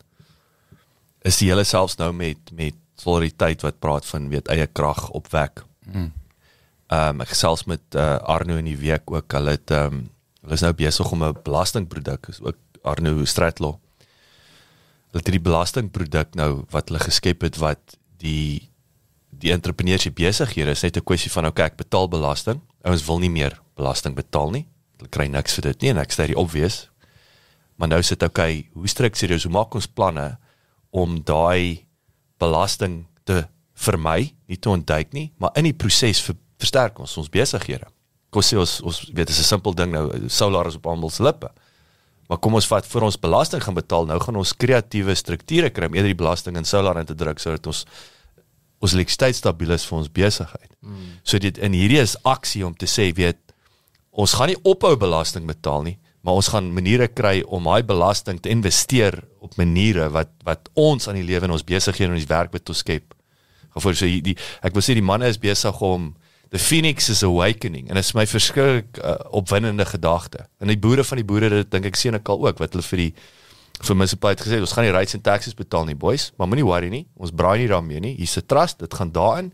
Is 1.25 1.39
die 1.39 1.49
hele 1.49 1.65
selfs 1.65 1.97
nou 1.97 2.13
met 2.13 2.39
met 2.53 2.75
solidariteit 2.97 3.63
wat 3.63 3.81
praat 3.81 4.07
van 4.07 4.29
weet 4.29 4.49
eie 4.49 4.67
krag 4.67 5.11
opwek. 5.11 5.65
Mm. 5.93 6.13
Ehm 6.89 7.09
um, 7.09 7.21
ek 7.21 7.29
gesels 7.29 7.65
met 7.65 7.81
uh, 7.95 8.17
Arno 8.23 8.57
in 8.57 8.65
die 8.65 8.77
week 8.77 9.11
ook. 9.11 9.33
Hulle 9.33 9.51
het 9.51 9.71
ehm 9.71 9.93
um, 9.93 10.11
hulle 10.45 10.55
is 10.55 10.61
nou 10.61 10.73
besig 10.73 11.11
om 11.13 11.25
'n 11.25 11.37
belastingproduk 11.45 12.29
is 12.29 12.41
ook 12.41 12.57
Arno 12.83 13.25
Stratlaw. 13.25 13.77
Hulle 15.11 15.23
het 15.23 15.27
hierdie 15.27 15.49
belastingproduk 15.51 16.35
nou 16.35 16.65
wat 16.71 16.89
hulle 16.89 17.01
geskep 17.01 17.41
het 17.43 17.57
wat 17.57 17.97
die 18.19 18.69
die 19.45 19.53
entrepreneurship 19.53 20.17
besighede 20.17 20.73
is 20.73 20.83
net 20.83 20.97
'n 20.97 21.05
kwessie 21.05 21.31
van 21.31 21.47
okay, 21.47 21.67
ek 21.67 21.77
betaal 21.77 22.09
belasting. 22.09 22.61
Ouens 22.85 23.05
wil 23.07 23.19
nie 23.19 23.31
meer 23.31 23.61
belasting 23.77 24.15
betaal 24.15 24.51
nie. 24.51 24.67
Hulle 24.99 25.11
kry 25.11 25.27
niks 25.27 25.55
vir 25.55 25.73
dit 25.73 25.83
nie 25.83 25.91
en 25.91 25.99
ek 25.99 26.13
sê 26.13 26.27
dit 26.27 26.37
obvious. 26.37 26.89
Maar 27.77 27.89
nou 27.89 28.03
sit 28.03 28.23
okay, 28.23 28.69
hoe 28.73 28.87
hoe 28.87 29.51
maak 29.51 29.75
ons 29.75 29.87
planne 29.87 30.39
om 30.91 31.23
daai 31.23 31.85
belasting 32.39 33.07
te 33.25 33.47
vermy, 33.75 34.35
nie 34.47 34.57
te 34.57 34.71
ontduik 34.71 35.13
nie, 35.13 35.33
maar 35.39 35.51
in 35.57 35.65
die 35.65 35.75
proses 35.75 36.21
ver, 36.23 36.37
versterk 36.59 36.99
ons 37.01 37.17
ons 37.19 37.29
besighede. 37.29 37.87
Kom 38.31 38.43
sê 38.43 38.57
ons 38.57 38.81
ons 38.81 39.11
weet 39.13 39.27
dis 39.27 39.39
'n 39.39 39.45
simpel 39.45 39.75
ding 39.75 39.93
nou, 39.93 40.29
solar 40.29 40.67
is 40.67 40.77
op 40.77 40.87
almal 40.87 41.11
se 41.11 41.23
lippe. 41.23 41.51
Maar 42.29 42.39
kom 42.39 42.55
ons 42.55 42.67
vat 42.67 42.87
vir 42.87 43.03
ons 43.03 43.21
belasting 43.21 43.63
gaan 43.63 43.75
betaal, 43.75 44.07
nou 44.07 44.19
gaan 44.21 44.37
ons 44.37 44.57
kreatiewe 44.57 45.15
strukture 45.15 45.71
kry 45.71 45.87
om 45.87 45.95
eerder 45.95 46.15
die 46.15 46.23
belasting 46.23 46.57
in 46.57 46.65
solar 46.65 46.97
in 46.97 47.07
te 47.07 47.15
druk 47.15 47.39
sodat 47.39 47.67
ons 47.67 47.85
ons 48.83 48.95
elektrisiteit 48.97 49.37
stabiel 49.39 49.75
is 49.77 49.85
vir 49.89 49.99
ons 49.99 50.11
besigheid. 50.13 50.71
Mm. 50.85 51.11
So 51.25 51.41
dit 51.41 51.59
in 51.59 51.77
hierdie 51.77 52.01
is 52.03 52.17
aksie 52.29 52.65
om 52.67 52.75
te 52.77 52.89
sê, 52.91 53.11
weet 53.17 53.41
ons 54.15 54.37
gaan 54.39 54.53
nie 54.53 54.61
ophou 54.63 54.95
belasting 55.01 55.47
betaal 55.49 55.87
nie, 55.89 55.97
maar 56.25 56.39
ons 56.41 56.49
gaan 56.53 56.71
maniere 56.73 57.09
kry 57.13 57.43
om 57.53 57.67
daai 57.69 57.85
belasting 57.85 58.39
te 58.41 58.53
investeer 58.53 59.19
op 59.45 59.57
maniere 59.61 60.09
wat 60.15 60.31
wat 60.47 60.71
ons 60.81 61.09
aan 61.09 61.19
die 61.21 61.27
lewe 61.27 61.49
en 61.49 61.57
ons 61.57 61.67
besighede 61.67 62.13
en 62.13 62.19
ons 62.19 62.31
werk 62.31 62.55
wat 62.55 62.71
ons 62.73 62.81
skep. 62.85 63.13
Gevoel 63.75 63.99
so 63.99 64.09
die, 64.09 64.37
ek 64.65 64.77
wil 64.77 64.85
sê 64.87 64.97
die 64.97 65.05
manne 65.05 65.29
is 65.29 65.41
besig 65.41 65.81
om 65.85 66.13
the 66.55 66.61
phoenix 66.61 67.11
is 67.11 67.25
awakening 67.27 67.89
en 67.89 67.99
dit 67.99 68.07
is 68.07 68.15
my 68.17 68.25
verskriklik 68.31 69.01
uh, 69.03 69.19
opwindende 69.37 69.85
gedagte. 69.89 70.47
En 70.63 70.71
die 70.71 70.81
boere 70.81 71.05
van 71.05 71.21
die 71.21 71.27
boere 71.27 71.51
dit 71.51 71.73
dink 71.73 71.91
ek 71.91 71.99
sien 71.99 72.17
ek 72.17 72.31
al 72.31 72.47
ook 72.47 72.63
wat 72.63 72.77
hulle 72.77 72.87
vir 72.87 73.03
die 73.09 73.11
vir 73.83 73.97
munisipaliteit 73.97 74.47
gesê 74.47 74.61
ons 74.61 74.73
gaan 74.73 74.85
nie 74.87 74.93
rates 74.95 75.15
en 75.15 75.23
taxes 75.25 75.55
betaal 75.55 75.85
nie 75.89 75.97
boys, 75.99 76.33
maar 76.39 76.49
moenie 76.49 76.65
worry 76.65 76.91
nie. 76.93 77.07
Ons 77.17 77.35
braai 77.35 77.59
nie 77.59 77.69
daarmee 77.69 78.01
nie. 78.01 78.15
Hier's 78.17 78.37
'n 78.37 78.47
trust, 78.47 78.79
dit 78.79 78.95
gaan 78.95 79.13
daarin. 79.13 79.53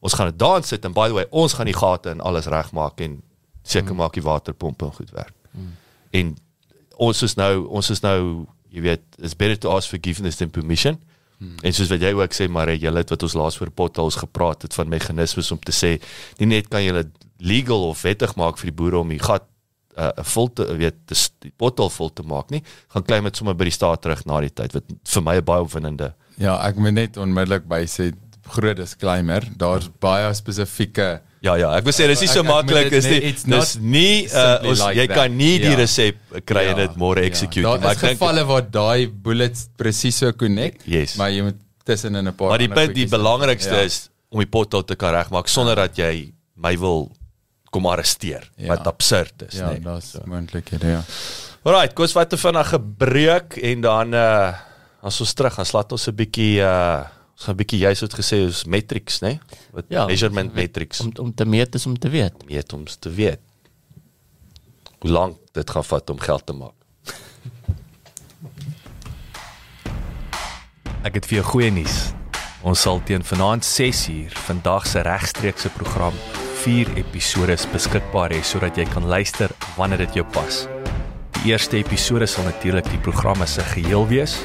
Ons 0.00 0.14
gaan 0.14 0.30
dit 0.30 0.38
daarin 0.38 0.62
sit 0.62 0.84
en 0.84 0.92
by 0.92 1.08
the 1.08 1.14
way, 1.14 1.26
ons 1.30 1.52
gaan 1.52 1.66
die 1.66 1.74
gate 1.74 2.10
en 2.10 2.20
alles 2.20 2.46
regmaak 2.46 3.00
en 3.00 3.22
seker 3.62 3.94
maak 3.94 4.12
die 4.12 4.22
waterpompe 4.22 4.90
goed 4.92 5.10
werk. 5.10 5.34
Mm. 5.50 5.76
En 6.10 6.36
ons 6.96 7.22
is 7.22 7.34
nou 7.34 7.66
ons 7.66 7.90
is 7.90 8.00
nou 8.00 8.46
jy 8.70 8.80
weet, 8.80 9.02
it's 9.18 9.36
better 9.36 9.58
to 9.58 9.70
ask 9.70 9.88
forgiveness 9.88 10.36
than 10.36 10.50
permission. 10.50 10.98
Hmm. 11.38 11.54
En 11.62 11.74
soos 11.74 11.90
wat 11.92 12.02
jy 12.02 12.10
ook 12.18 12.34
sê 12.34 12.48
maar 12.50 12.70
jy 12.72 12.90
het 12.90 13.12
wat 13.14 13.22
ons 13.22 13.36
laas 13.38 13.56
voor 13.60 13.70
potholes 13.70 14.18
gepraat 14.18 14.62
het 14.66 14.74
van 14.74 14.90
meganismes 14.90 15.52
om 15.54 15.60
te 15.62 15.72
sê 15.72 16.00
nie 16.40 16.48
net 16.50 16.66
kan 16.68 16.82
jy 16.82 17.04
legal 17.38 17.84
of 17.92 18.02
wettig 18.02 18.34
maak 18.34 18.58
vir 18.58 18.72
die 18.72 18.74
boere 18.74 18.98
om 18.98 19.12
die 19.14 19.22
gat 19.22 19.46
uh, 19.98 20.12
vol 20.34 20.48
te 20.54 20.66
weet 20.78 20.98
die 21.42 21.52
bottel 21.60 21.90
vol 21.90 22.10
te 22.10 22.22
maak 22.22 22.50
nie 22.54 22.62
gaan 22.94 23.04
klim 23.04 23.28
met 23.28 23.36
sommer 23.36 23.58
by 23.58 23.68
die 23.68 23.76
staat 23.76 24.02
terug 24.06 24.24
na 24.26 24.40
die 24.44 24.54
tyd 24.54 24.76
wat 24.78 24.96
vir 25.14 25.26
my 25.26 25.40
baie 25.42 25.66
opwindende 25.66 26.14
Ja, 26.38 26.54
ek 26.62 26.76
moet 26.78 26.94
net 26.94 27.16
onmiddellik 27.18 27.64
by 27.66 27.82
sê 27.90 28.12
groot 28.48 28.78
disclaimer, 28.78 29.44
daar's 29.58 29.88
baie 30.00 30.30
spesifieke 30.38 31.18
Ja 31.44 31.54
ja, 31.54 31.68
ek 31.78 31.84
wil 31.86 31.94
sê 31.94 32.08
dis 32.10 32.24
nie 32.24 32.30
so 32.30 32.42
maklik 32.46 32.90
is 32.98 33.06
nie. 33.06 33.18
Dis 33.30 33.76
nie 33.78 34.14
uh, 34.26 34.58
ons 34.66 34.80
like 34.82 34.96
jy 34.98 35.04
that. 35.06 35.14
kan 35.20 35.36
nie 35.38 35.52
die 35.62 35.70
ja. 35.70 35.76
resep 35.78 36.40
kry 36.48 36.64
en 36.72 36.72
ja. 36.72 36.78
dit 36.80 36.96
môre 36.98 37.22
ja. 37.22 37.30
execute 37.30 37.62
nie. 37.62 37.82
Maar 37.84 37.94
ek 37.94 38.02
dink 38.02 38.18
gevalle 38.18 38.44
waar 38.48 38.64
daai 38.74 39.06
bullets 39.06 39.68
presies 39.78 40.18
so 40.18 40.34
connect, 40.34 40.82
yes. 40.90 41.14
maar 41.20 41.30
jy 41.30 41.44
moet 41.46 41.60
tussen 41.86 42.18
in 42.18 42.26
'n 42.26 42.34
paar 42.34 42.54
Maar 42.54 42.64
die 42.64 42.72
punt 42.72 42.94
die 42.96 43.06
belangrikste 43.06 43.76
ja. 43.76 43.86
is 43.86 44.08
om 44.34 44.42
die 44.42 44.50
pot 44.50 44.74
te 44.86 44.96
kan 44.98 45.14
regmaak 45.14 45.48
sonder 45.48 45.78
ja. 45.78 45.86
dat 45.86 46.02
jy 46.02 46.32
my 46.58 46.74
wil 46.78 47.06
kom 47.70 47.86
arresteer 47.86 48.50
ja. 48.56 48.72
wat 48.72 48.86
absurd 48.86 49.48
is, 49.48 49.58
ja, 49.60 49.70
nee. 49.70 49.82
Ja, 49.82 49.94
dis 49.98 50.10
so. 50.10 50.22
moontlik, 50.24 50.70
ja. 50.80 51.02
Alright, 51.62 51.92
kos 51.98 52.14
wat 52.16 52.30
te 52.32 52.38
vinnig 52.40 52.72
gebreek 52.72 53.58
en 53.62 53.84
dan 53.84 54.14
uh 54.14 54.64
as 54.98 55.20
ons 55.22 55.30
terug 55.38 55.54
gaan 55.54 55.66
slat 55.66 55.92
ons 55.94 56.08
'n 56.08 56.16
bietjie 56.16 56.58
uh 56.64 57.06
Ons 57.38 57.46
gaan 57.46 57.54
'n 57.54 57.58
bietjie 57.58 57.78
jy 57.78 57.90
het 57.94 58.14
gesê 58.18 58.36
is 58.48 58.64
metrics, 58.64 59.20
né? 59.20 59.38
Wat 59.70 59.84
ja, 59.88 60.06
measurement 60.06 60.54
metrics 60.54 61.00
om 61.00 61.12
om 61.22 61.34
te 61.34 61.44
meet 61.44 61.74
is 61.74 61.86
om 61.86 61.98
te 61.98 62.08
weet. 62.08 62.34
Meet 62.48 62.72
om 62.72 62.84
te 62.84 63.10
weet. 63.10 63.40
Hoe 64.98 65.10
lank 65.10 65.38
dit 65.52 65.70
gaan 65.70 65.84
vat 65.84 66.10
om 66.10 66.18
geld 66.18 66.46
te 66.46 66.52
maak. 66.52 66.74
Ek 71.06 71.14
het 71.14 71.26
vir 71.26 71.38
jou 71.38 71.46
goeie 71.46 71.70
nuus. 71.70 72.10
Ons 72.66 72.82
sal 72.82 72.98
teen 73.06 73.22
vanaand 73.22 73.62
6uur 73.62 74.34
vandag 74.34 74.86
se 74.86 75.00
regstreekse 75.00 75.70
program 75.78 76.14
4 76.64 76.96
episode 77.00 77.56
beskikbaar 77.72 78.34
hê 78.34 78.42
sodat 78.42 78.78
jy 78.78 78.86
kan 78.92 79.08
luister 79.08 79.52
wanneer 79.76 80.06
dit 80.06 80.20
jou 80.20 80.26
pas. 80.36 80.66
Die 81.38 81.52
eerste 81.52 81.78
episode 81.78 82.26
sal 82.26 82.48
natuurlik 82.48 82.88
die 82.90 83.02
programme 83.02 83.46
se 83.46 83.64
geheel 83.74 84.06
wees 84.10 84.38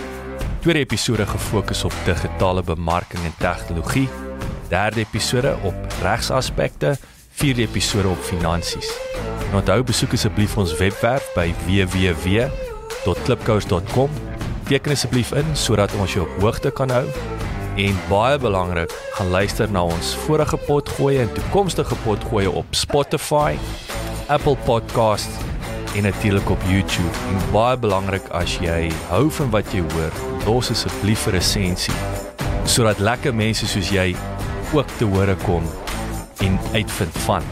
tweede 0.63 0.79
episode 0.79 1.25
gefokus 1.25 1.83
op 1.83 1.93
digitale 2.05 2.63
bemarking 2.63 3.23
en 3.23 3.33
tegnologie, 3.37 4.09
derde 4.69 4.99
episode 4.99 5.57
op 5.63 5.73
regsaspekte, 6.01 6.97
vierde 7.35 7.61
episode 7.61 8.07
op 8.07 8.23
finansies. 8.23 8.97
En 9.49 9.55
onthou 9.59 9.83
besoek 9.83 10.13
asseblief 10.15 10.57
ons 10.57 10.77
webwerf 10.79 11.33
by 11.35 11.53
www.klipkous.com. 11.65 14.09
Teken 14.69 14.91
asseblief 14.95 15.31
in 15.35 15.47
sodat 15.51 15.91
ons 15.99 16.13
jou 16.15 16.23
op 16.23 16.31
hoogte 16.45 16.71
kan 16.71 16.87
hou. 16.95 17.07
En 17.75 17.95
baie 18.09 18.37
belangrik, 18.37 18.91
gaan 19.13 19.29
luister 19.29 19.71
na 19.71 19.83
ons 19.83 20.15
vorige 20.27 20.57
potgoeie 20.57 21.19
en 21.19 21.33
toekomstige 21.33 21.95
potgoeie 22.03 22.51
op 22.51 22.65
Spotify, 22.69 23.55
Apple 24.27 24.57
Podcasts 24.65 25.41
en 25.95 26.03
natuurlik 26.03 26.49
op 26.49 26.61
YouTube. 26.69 27.17
En 27.29 27.51
baie 27.51 27.77
belangrik 27.77 28.27
as 28.29 28.59
jy 28.61 28.91
hou 29.09 29.31
van 29.31 29.49
wat 29.49 29.73
jy 29.73 29.81
hoor, 29.81 30.13
los 30.45 30.69
asseblief 30.69 31.25
'n 31.27 31.31
resensie 31.31 31.93
sodat 32.65 32.99
lekker 32.99 33.35
mense 33.35 33.67
soos 33.67 33.89
jy 33.89 34.15
ook 34.73 34.87
te 34.97 35.05
hore 35.05 35.35
kom 35.35 35.63
en 36.37 36.59
uitvind 36.73 37.17
van 37.25 37.43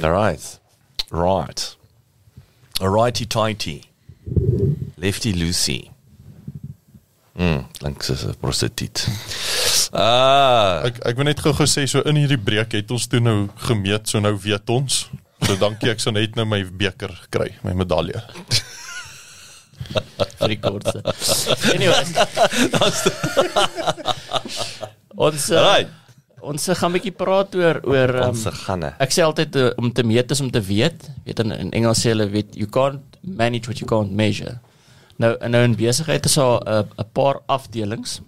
Klipkouer 0.00 0.38
Son. 1.10 1.54
righty 2.80 3.26
tighty. 3.26 3.82
Lefty 4.96 5.32
Lucy. 5.32 5.90
Mm, 7.38 7.64
langs 7.80 8.10
is 8.10 8.24
'n 8.24 8.34
prostituut. 8.40 9.06
Ah, 9.92 10.82
ek 10.84 10.98
ek 11.06 11.16
wil 11.16 11.24
net 11.24 11.40
gou 11.40 11.52
gesê 11.52 11.86
so 11.88 12.00
in 12.02 12.16
hierdie 12.16 12.38
breek 12.38 12.72
het 12.72 12.90
ons 12.90 13.06
toe 13.06 13.20
nou 13.20 13.48
gemeet, 13.56 14.08
so 14.08 14.18
nou 14.20 14.36
weet 14.36 14.70
ons. 14.70 15.08
So 15.46 15.56
dankie 15.56 15.90
ek 15.90 16.00
sou 16.00 16.12
net 16.12 16.34
nou 16.36 16.44
my 16.44 16.64
beker 16.64 17.10
kry, 17.30 17.54
my 17.62 17.72
medalje. 17.72 18.22
vir 20.38 20.48
die 20.48 20.58
kortste. 20.58 21.02
Anyways. 21.74 22.12
ons 25.28 25.50
uh, 25.50 25.62
Right. 25.62 25.88
Ons 26.40 26.68
gaan 26.68 26.90
'n 26.90 26.96
bietjie 26.96 27.12
praat 27.12 27.54
oor 27.54 27.80
oor 27.84 28.14
um, 28.14 28.28
Ons 28.28 28.46
ganne. 28.64 28.94
Ek 28.98 29.12
sê 29.12 29.22
altyd 29.22 29.56
uh, 29.56 29.70
om 29.76 29.92
te 29.92 30.02
meet 30.02 30.30
is 30.30 30.40
om 30.40 30.50
te 30.50 30.60
weet. 30.60 31.10
Weet 31.24 31.40
in, 31.40 31.52
in 31.52 31.70
Engels 31.72 32.04
sê 32.04 32.14
hulle 32.14 32.28
weet 32.30 32.54
you 32.54 32.66
can't 32.66 33.02
manage 33.22 33.66
what 33.66 33.78
you 33.78 33.88
can't 33.88 34.12
measure. 34.12 34.58
Nou 35.18 35.34
en 35.40 35.50
nou 35.50 35.62
in 35.64 35.76
besigheid 35.76 36.24
is 36.24 36.34
daar 36.34 36.60
'n 36.60 36.68
uh, 36.68 37.04
'n 37.04 37.10
paar 37.12 37.40
afdelings. 37.46 38.20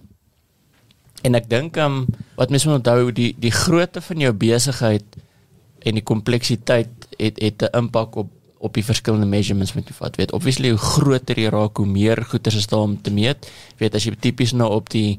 En 1.23 1.35
ek 1.35 1.49
dink 1.49 1.77
um 1.77 2.07
wat 2.37 2.51
mense 2.51 2.68
moet 2.68 2.81
onthou 2.81 3.12
die 3.12 3.35
die 3.38 3.53
grootte 3.53 4.01
van 4.01 4.18
jou 4.18 4.33
besigheid 4.33 5.05
en 5.83 5.94
die 5.94 6.05
kompleksiteit 6.05 7.09
het 7.18 7.40
het 7.40 7.62
'n 7.62 7.77
impak 7.77 8.16
op 8.16 8.31
op 8.61 8.75
die 8.77 8.85
verskillende 8.85 9.27
measurements 9.27 9.73
wat 9.73 9.88
jy 9.88 9.94
vat. 9.96 10.16
Weet 10.20 10.33
obviously 10.37 10.68
hoe 10.75 10.79
groter 10.79 11.38
jy 11.40 11.49
raak, 11.49 11.81
hoe 11.81 11.87
meer 11.88 12.20
goeder 12.29 12.57
is 12.57 12.66
daar 12.68 12.85
om 12.85 12.99
te 13.03 13.12
meet. 13.12 13.49
Weet 13.81 13.94
as 13.96 14.05
jy 14.05 14.12
tipies 14.20 14.53
nou 14.53 14.68
op 14.77 14.90
die 14.92 15.18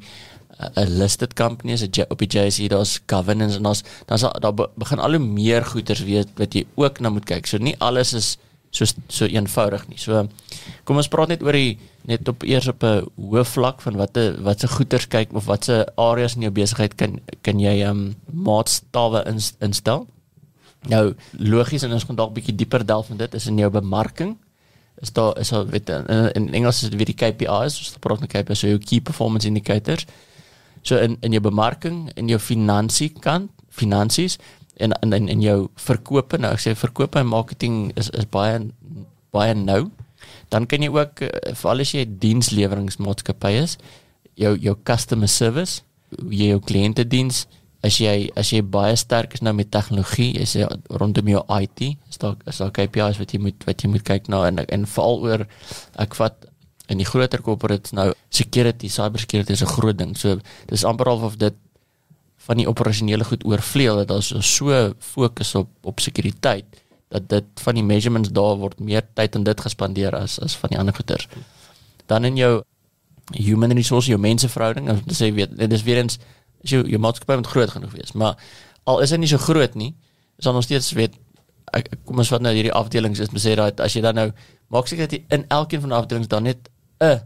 'n 0.75 0.97
listed 0.97 1.33
company 1.33 1.71
is 1.71 1.81
'n 1.83 2.05
op 2.09 2.17
die 2.19 2.27
JSE 2.27 2.67
daar's 2.67 2.99
governance 3.07 3.57
en 3.57 3.63
daar's 3.63 3.83
dan's 4.05 4.21
daar, 4.21 4.39
daar 4.39 4.53
be- 4.53 4.69
begin 4.75 4.99
al 4.99 5.09
hoe 5.09 5.19
meer 5.19 5.65
goeders 5.65 6.03
weet 6.03 6.27
wat 6.35 6.53
jy 6.53 6.65
ook 6.75 6.99
na 6.99 7.09
moet 7.09 7.25
kyk. 7.25 7.45
So 7.45 7.57
nie 7.57 7.75
alles 7.79 8.13
is 8.13 8.37
so 8.69 8.85
so 9.07 9.25
eenvoudig 9.25 9.87
nie. 9.87 9.97
So 9.97 10.27
kom 10.83 10.97
ons 10.97 11.07
praat 11.07 11.27
net 11.27 11.43
oor 11.43 11.51
die 11.51 11.77
net 12.07 12.27
op 12.27 12.43
eers 12.43 12.67
op 12.67 12.83
'n 12.83 13.05
hoë 13.19 13.45
vlak 13.45 13.81
van 13.81 13.95
watte 13.95 14.35
watse 14.41 14.67
goeders 14.67 15.07
kyk 15.07 15.33
of 15.33 15.45
watse 15.45 15.87
areas 15.97 16.35
in 16.35 16.41
jou 16.41 16.51
besigheid 16.51 16.95
kan 16.95 17.19
kan 17.41 17.59
jy 17.59 17.83
um 17.87 18.15
maatstawwe 18.33 19.23
ins, 19.27 19.53
instel. 19.59 20.07
Nou 20.89 21.13
logies 21.37 21.83
en 21.83 21.93
ons 21.93 22.03
gaan 22.03 22.15
dalk 22.15 22.31
'n 22.31 22.33
bietjie 22.33 22.55
dieper 22.55 22.85
delf 22.85 23.09
in 23.09 23.17
dit 23.17 23.33
is 23.33 23.47
in 23.47 23.57
jou 23.57 23.69
bemarking. 23.69 24.37
Is 25.01 25.11
daar 25.13 25.39
is 25.39 25.49
daar 25.49 25.65
weet 25.67 25.89
in, 25.89 26.31
in 26.33 26.53
Engels 26.53 26.83
is 26.83 26.89
dit 26.89 26.97
weer 26.97 27.05
die 27.05 27.15
KPIs, 27.15 27.77
ons 27.77 27.95
praat 27.99 28.19
met 28.19 28.29
KPIs, 28.29 28.59
so 28.59 28.67
jou 28.67 28.77
key 28.77 28.99
performance 29.01 29.47
indicators. 29.47 30.05
So 30.81 30.97
in 30.97 31.17
in 31.21 31.31
jou 31.31 31.41
bemarking, 31.41 32.09
in 32.15 32.27
jou 32.27 32.39
finansie 32.39 33.09
kant, 33.09 33.51
finansies 33.69 34.37
en 34.77 34.91
in 35.01 35.13
in, 35.13 35.29
in 35.29 35.41
jou 35.41 35.69
verkope. 35.75 36.37
Nou 36.37 36.53
ek 36.53 36.63
sê 36.63 36.75
verkope 36.75 37.19
en 37.19 37.27
marketing 37.27 37.91
is 37.95 38.09
is 38.09 38.25
baie 38.25 38.59
baie 39.31 39.55
nou. 39.55 39.89
Dan 40.51 40.67
kan 40.67 40.83
jy 40.83 40.91
ook 40.91 41.21
eh, 41.21 41.55
veral 41.55 41.81
as 41.85 41.93
jy 41.93 42.05
'n 42.05 42.17
diensleweringsmaatskappy 42.19 43.53
is, 43.61 43.77
jou 44.35 44.57
jou 44.57 44.75
customer 44.83 45.27
service, 45.27 45.81
jy 46.29 46.51
jou 46.51 46.59
kliënte 46.59 47.07
diens, 47.07 47.45
as 47.83 47.97
jy 48.01 48.29
as 48.37 48.51
jy 48.53 48.61
baie 48.61 48.95
sterk 48.95 49.33
is 49.33 49.41
nou 49.41 49.53
met 49.57 49.71
tegnologie, 49.71 50.33
is 50.41 50.53
jy 50.55 50.67
rondom 51.01 51.27
jou 51.27 51.41
IT, 51.57 51.95
is 52.09 52.21
daar 52.21 52.35
is 52.47 52.57
daar 52.61 52.71
KPI's 52.71 53.19
wat 53.21 53.33
jy 53.33 53.39
moet 53.39 53.65
wat 53.65 53.81
jy 53.83 53.89
moet 53.89 54.05
kyk 54.05 54.29
na 54.29 54.45
en 54.47 54.59
en 54.65 54.85
veral 54.85 55.21
oor 55.25 55.45
ek 55.95 56.15
vat 56.19 56.45
in 56.91 56.99
die 56.99 57.07
groter 57.07 57.41
corporates 57.41 57.93
nou 57.95 58.09
security, 58.29 58.89
cybersecurity 58.91 59.53
is 59.55 59.63
'n 59.63 59.71
groot 59.77 59.97
ding. 59.97 60.15
So 60.17 60.39
dis 60.67 60.83
amper 60.83 61.07
half 61.07 61.21
of 61.23 61.37
dit 61.37 61.53
van 62.47 62.57
die 62.57 62.67
operasionele 62.67 63.23
goed 63.23 63.45
oorvleuel 63.45 63.95
dat 64.01 64.07
daar 64.07 64.21
so 64.43 64.93
fokus 64.99 65.55
op 65.55 65.69
op 65.83 65.99
sekuriteit 65.99 66.65
dat 67.11 67.29
dit 67.29 67.45
van 67.63 67.75
die 67.75 67.83
measurements 67.83 68.29
daar 68.31 68.55
word 68.57 68.79
meer 68.79 69.03
tyd 69.13 69.35
aan 69.35 69.43
dit 69.43 69.61
gespandeer 69.61 70.15
as 70.15 70.39
as 70.39 70.55
van 70.55 70.69
die 70.69 70.79
ander 70.79 70.93
goeters. 70.95 71.27
Dan 72.07 72.25
in 72.25 72.35
jou 72.35 72.61
human 73.31 73.71
resource, 73.71 74.07
jou 74.09 74.19
menseverhouding, 74.19 74.89
as 74.89 74.99
jy 75.05 75.13
sê 75.15 75.33
weet, 75.35 75.57
dit 75.57 75.71
is 75.73 75.83
weer 75.83 75.97
eens 75.97 76.17
as 76.63 76.69
jou 76.69 76.83
jou 76.87 76.99
maatskappy 76.99 77.35
moet 77.35 77.47
groot 77.47 77.69
genoeg 77.69 77.91
wees, 77.91 78.11
maar 78.11 78.35
al 78.83 78.99
is 79.01 79.11
hy 79.11 79.17
nie 79.17 79.27
so 79.27 79.37
groot 79.37 79.75
nie, 79.75 79.95
is 80.37 80.43
dan 80.45 80.53
nog 80.53 80.63
steeds 80.63 80.91
weet 80.91 81.13
ek- 81.73 81.89
kom 82.05 82.17
ons 82.17 82.27
vat 82.29 82.41
nou 82.41 82.53
hierdie 82.53 82.73
afdelings 82.73 83.19
is 83.19 83.31
mense 83.31 83.47
sê 83.47 83.55
dat 83.55 83.79
as 83.79 83.93
jy 83.93 84.01
dan 84.01 84.15
nou 84.15 84.31
maak 84.69 84.87
seker 84.87 85.07
dat 85.07 85.11
jy 85.19 85.25
in 85.29 85.45
elkeen 85.49 85.81
van 85.81 85.89
die 85.89 85.97
afdelings 85.97 86.27
dan 86.27 86.43
net 86.43 86.69
'n 87.01 87.19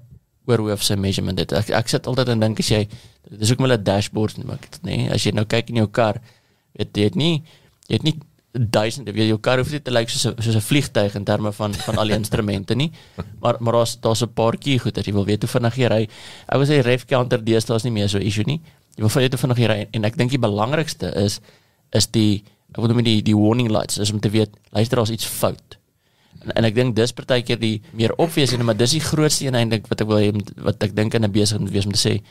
oorhoofse 0.46 0.96
measurement 0.96 1.40
het. 1.40 1.52
Ek, 1.54 1.70
ek 1.70 1.88
sit 1.88 2.08
altyd 2.08 2.30
en 2.30 2.40
dink 2.40 2.60
as 2.60 2.70
jy 2.70 2.88
dis 3.30 3.52
ook 3.52 3.60
hulle 3.66 3.82
dashboards 3.82 4.38
nie, 4.38 4.46
maar 4.46 4.62
ek 4.62 4.80
nê, 4.86 5.10
as 5.12 5.26
jy 5.26 5.34
nou 5.34 5.46
kyk 5.46 5.70
in 5.70 5.82
jou 5.82 5.88
kar, 5.88 6.22
weet 6.78 6.98
jy 6.98 7.04
het 7.10 7.16
nie 7.16 7.44
jy 7.90 8.00
het 8.00 8.04
nie 8.04 8.16
duisende 8.56 9.12
weet 9.12 9.28
jou 9.28 9.40
kar 9.44 9.60
hoef 9.60 9.72
nie 9.74 9.82
te 9.84 9.92
lyk 9.92 10.10
soos 10.10 10.26
'n 10.32 10.42
soos 10.42 10.56
'n 10.56 10.64
vliegtyg 10.64 11.16
in 11.16 11.26
terme 11.26 11.52
van 11.52 11.74
van 11.74 11.98
al 11.98 12.08
die 12.08 12.16
instrumente 12.16 12.76
nie. 12.76 12.92
Maar 13.42 13.58
maar 13.60 13.74
daar's 13.74 14.00
daar's 14.00 14.22
'n 14.24 14.34
paar 14.34 14.58
key 14.58 14.78
goed 14.78 14.98
as 14.98 15.06
jy 15.06 15.14
wil 15.14 15.26
weet 15.26 15.42
hoe 15.42 15.50
vinnig 15.50 15.76
jy 15.76 15.88
ry. 15.88 16.08
Ek 16.48 16.58
wil 16.58 16.66
sê 16.66 16.82
ref 16.82 17.06
counter 17.06 17.44
deesdae 17.44 17.76
is 17.76 17.84
nie 17.84 17.92
meer 17.92 18.10
so 18.10 18.18
'n 18.18 18.26
issue 18.26 18.46
nie. 18.46 18.62
Jy 18.96 19.04
wil 19.04 19.10
weet 19.10 19.32
hoe 19.32 19.40
vinnig 19.40 19.58
jy 19.58 19.68
ry 19.68 19.88
en 19.92 20.06
ek 20.06 20.18
dink 20.18 20.32
die 20.32 20.40
belangrikste 20.40 21.14
is 21.16 21.40
is 21.92 22.08
die 22.08 22.44
ek 22.72 22.78
wil 22.78 22.88
noem 22.88 23.04
die 23.04 23.22
die 23.22 23.36
warning 23.36 23.70
lights 23.70 23.98
is 23.98 24.12
om 24.12 24.20
te 24.20 24.30
weet 24.30 24.50
luister 24.72 24.98
daar's 24.98 25.12
iets 25.12 25.26
fout. 25.26 25.78
En, 26.54 26.66
ek 26.68 26.76
dink 26.76 26.96
dis 26.96 27.14
partykeer 27.16 27.60
die 27.60 27.82
meer 27.98 28.14
obvious 28.22 28.54
en 28.54 28.66
maar 28.66 28.78
dis 28.78 28.92
die 28.98 29.04
grootste 29.04 29.48
een 29.48 29.56
eintlik 29.58 29.88
wat 29.90 30.02
ek 30.02 30.08
wil 30.08 30.22
hê 30.22 30.32
wat 30.66 30.84
ek 30.84 30.96
dink 30.96 31.14
in 31.14 31.26
'n 31.26 31.32
besigheid 31.32 31.62
moet 31.62 31.74
wees 31.74 31.86
om 31.86 31.92
te 31.92 32.02
sê 32.02 32.22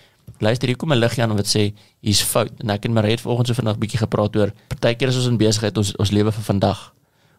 luister 0.41 0.69
hier 0.69 0.77
kom 0.77 0.93
'n 0.93 0.99
liggie 0.99 1.23
aan 1.23 1.37
wat 1.37 1.47
sê 1.47 1.75
hier's 2.01 2.23
fout 2.23 2.53
en 2.61 2.71
ek 2.71 2.85
en 2.85 2.93
Marie 2.93 3.11
het 3.11 3.21
vanoggend 3.21 3.49
so 3.49 3.55
vinnig 3.55 3.79
bietjie 3.79 3.99
gepraat 3.99 4.37
oor 4.37 4.53
partykeer 4.69 5.09
is 5.09 5.17
ons 5.17 5.27
in 5.27 5.39
besigheid 5.39 5.77
ons 5.79 5.97
ons 5.97 6.11
lewe 6.11 6.33
vir 6.33 6.43
vandag. 6.43 6.95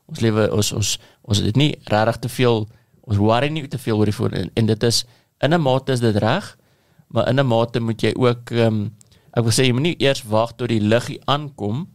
Ons 0.07 0.19
lewe 0.19 0.51
ons 0.51 0.73
ons 0.73 0.99
ons 1.23 1.37
het 1.37 1.55
nie 1.55 1.75
regtig 1.85 2.17
te 2.19 2.29
veel 2.29 2.67
ons 3.01 3.17
worry 3.17 3.49
nie 3.49 3.67
te 3.67 3.77
veel 3.77 3.97
oor 3.97 4.05
die 4.05 4.17
voor 4.19 4.31
en, 4.31 4.51
en 4.53 4.65
dit 4.65 4.83
is 4.83 5.05
in 5.41 5.53
'n 5.53 5.61
mate 5.61 5.91
is 5.91 5.99
dit 5.99 6.15
reg 6.15 6.57
maar 7.07 7.27
in 7.29 7.39
'n 7.39 7.47
mate 7.47 7.79
moet 7.79 8.01
jy 8.01 8.13
ook 8.15 8.51
ehm 8.51 8.91
ek 9.33 9.43
wil 9.43 9.51
sê 9.51 9.65
jy 9.65 9.73
moenie 9.73 9.95
eers 9.99 10.23
wag 10.23 10.55
tot 10.55 10.69
die 10.69 10.81
liggie 10.81 11.19
aankom 11.25 11.87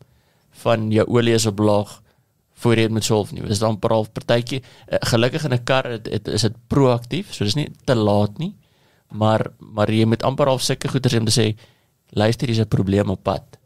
van 0.62 0.90
jou 0.90 1.06
olie 1.08 1.34
is 1.34 1.46
op 1.46 1.58
laag 1.58 2.00
voor 2.60 2.76
jy 2.76 2.88
moet 2.92 3.04
solf 3.04 3.32
nie. 3.32 3.42
Dis 3.48 3.62
dan 3.62 3.78
paral 3.78 4.06
partytjie 4.12 4.60
eh, 4.60 4.98
gelukkig 5.12 5.44
in 5.44 5.54
'n 5.54 5.64
kar 5.64 5.84
het, 5.84 6.06
het, 6.06 6.28
is 6.28 6.42
dit 6.42 6.56
proaktief, 6.68 7.34
so 7.34 7.44
dis 7.44 7.54
nie 7.54 7.70
te 7.84 7.94
laat 7.94 8.38
nie. 8.38 8.54
Maar 9.10 9.46
maar 9.58 9.90
jy 9.90 10.04
moet 10.04 10.22
amper 10.22 10.46
half 10.46 10.62
sulke 10.62 10.88
om 10.92 11.24
te 11.24 11.40
sê 11.40 11.56
luister 12.10 12.48
hier's 12.48 12.60
'n 12.60 12.68
probleem 12.68 13.10
op 13.10 13.22
pad. 13.22 13.58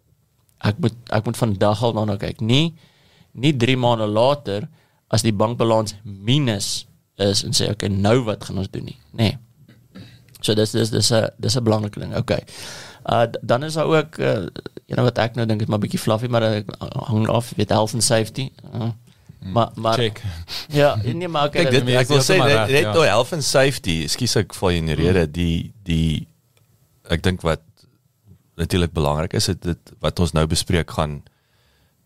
Ek 0.59 0.79
moet 0.79 0.95
ek 1.11 1.25
moet 1.25 1.37
vandag 1.37 1.83
al 1.83 1.93
daarna 1.93 2.17
kyk. 2.17 2.41
Nie 2.41 2.75
nie 3.33 3.53
3 3.57 3.77
maande 3.77 4.07
later 4.07 4.69
as 5.09 5.23
die 5.23 5.33
bankbalans 5.33 5.95
minus 6.03 6.87
is 7.17 7.45
en 7.45 7.53
sê 7.53 7.71
okay, 7.71 7.89
nou 7.89 8.25
wat 8.25 8.45
gaan 8.45 8.59
ons 8.59 8.71
doen 8.71 8.85
nie. 8.85 8.99
Nê. 9.13 9.35
Nee. 9.35 9.39
So 10.45 10.55
dis 10.55 10.71
dis 10.71 10.91
dis 10.91 11.11
'n 11.13 11.31
dis 11.39 11.57
'n 11.57 11.65
belangrike 11.65 12.01
ding. 12.01 12.15
Okay. 12.17 12.43
Uh 13.05 13.27
dan 13.41 13.65
is 13.65 13.75
daar 13.75 13.87
ook 13.87 14.19
uh 14.19 14.47
you 14.85 14.97
know 14.97 15.05
wat 15.05 15.19
ek 15.19 15.35
nou 15.35 15.47
dink 15.47 15.61
is 15.61 15.69
maar 15.69 15.81
bietjie 15.81 16.01
fluffy 16.01 16.29
maar 16.29 16.43
ek 16.43 16.71
hang 17.09 17.29
af 17.29 17.53
weet 17.57 17.73
health 17.73 17.95
and 17.95 18.05
safety. 18.05 18.51
Uh, 18.75 18.91
maar 19.45 19.71
maar 19.75 19.95
Check. 19.95 20.23
ja, 20.81 20.97
nee 21.03 21.29
maar 21.29 21.47
okay, 21.47 21.63
Kyk 21.63 21.71
dit 21.71 21.85
nee, 21.85 21.97
ek 22.01 22.09
wil 22.09 22.23
sê 22.25 22.39
net 22.41 22.71
net 22.71 22.89
ja. 22.89 23.03
health 23.05 23.33
and 23.37 23.45
safety, 23.45 24.01
ekskuus 24.07 24.39
ek 24.41 24.57
val 24.57 24.73
in 24.73 24.89
die 24.89 24.97
rede, 24.99 25.27
die 25.31 25.73
die 25.85 26.27
ek 27.13 27.23
dink 27.25 27.45
wat 27.45 27.63
natuurlik 28.57 28.95
belangrik 28.95 29.35
is, 29.37 29.51
dit, 29.51 29.61
dit 29.63 29.95
wat 30.01 30.21
ons 30.23 30.33
nou 30.33 30.47
bespreek 30.49 30.91
gaan 30.97 31.21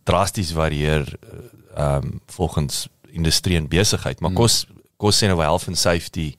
drasties 0.08 0.50
varieer 0.56 1.06
uh, 1.06 1.44
ehm 1.78 2.08
um, 2.08 2.20
volgens 2.34 2.86
industrie 3.14 3.56
en 3.56 3.68
besigheid, 3.70 4.20
maar 4.20 4.34
kos 4.34 4.64
kos 4.98 5.22
sê 5.22 5.30
nou 5.30 5.38
health 5.38 5.68
and 5.70 5.78
safety 5.78 6.32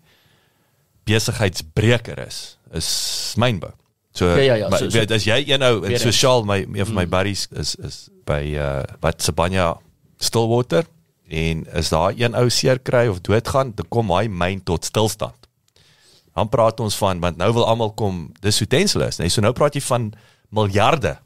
besigheidsbreker 1.08 2.19
is, 2.28 2.58
is 2.76 2.89
mynbou. 3.39 3.72
So, 4.12 4.26
Ja, 4.28 4.38
ja, 4.41 4.54
ja, 4.56 4.69
maar, 4.69 4.80
so- 4.80 4.89
so- 4.89 4.98
weet, 5.00 5.12
as 5.12 5.24
jy 5.24 5.43
een 5.48 5.60
nou 5.60 5.86
in 5.88 6.00
sosiaal 6.00 6.43
my 6.43 6.65
een 6.74 6.86
van 6.86 6.95
my 6.95 7.06
buddies 7.08 7.48
is 7.52 7.76
is 7.76 8.10
by 8.26 8.56
uh 8.58 8.84
wat 9.02 9.22
Sabanya 9.22 9.78
Stillwater 10.19 10.84
en 11.30 11.65
as 11.74 11.89
daar 11.89 12.13
een 12.17 12.34
ou 12.36 12.50
seer 12.50 12.80
kry 12.80 13.08
of 13.08 13.22
doodgaan, 13.22 13.72
dan 13.76 13.86
kom 13.89 14.10
hy 14.12 14.28
myn 14.28 14.63
tot 14.63 14.86
stilstand. 14.86 15.36
Dan 16.36 16.50
praat 16.50 16.80
ons 16.80 16.95
van 16.98 17.19
want 17.19 17.38
nou 17.38 17.54
wil 17.54 17.65
almal 17.67 17.91
kom 17.93 18.32
dis 18.41 18.62
utensils, 18.62 19.17
nee, 19.19 19.30
so 19.30 19.41
nou 19.41 19.54
praat 19.54 19.74
jy 19.78 19.82
van 19.82 20.13
miljarde 20.50 21.17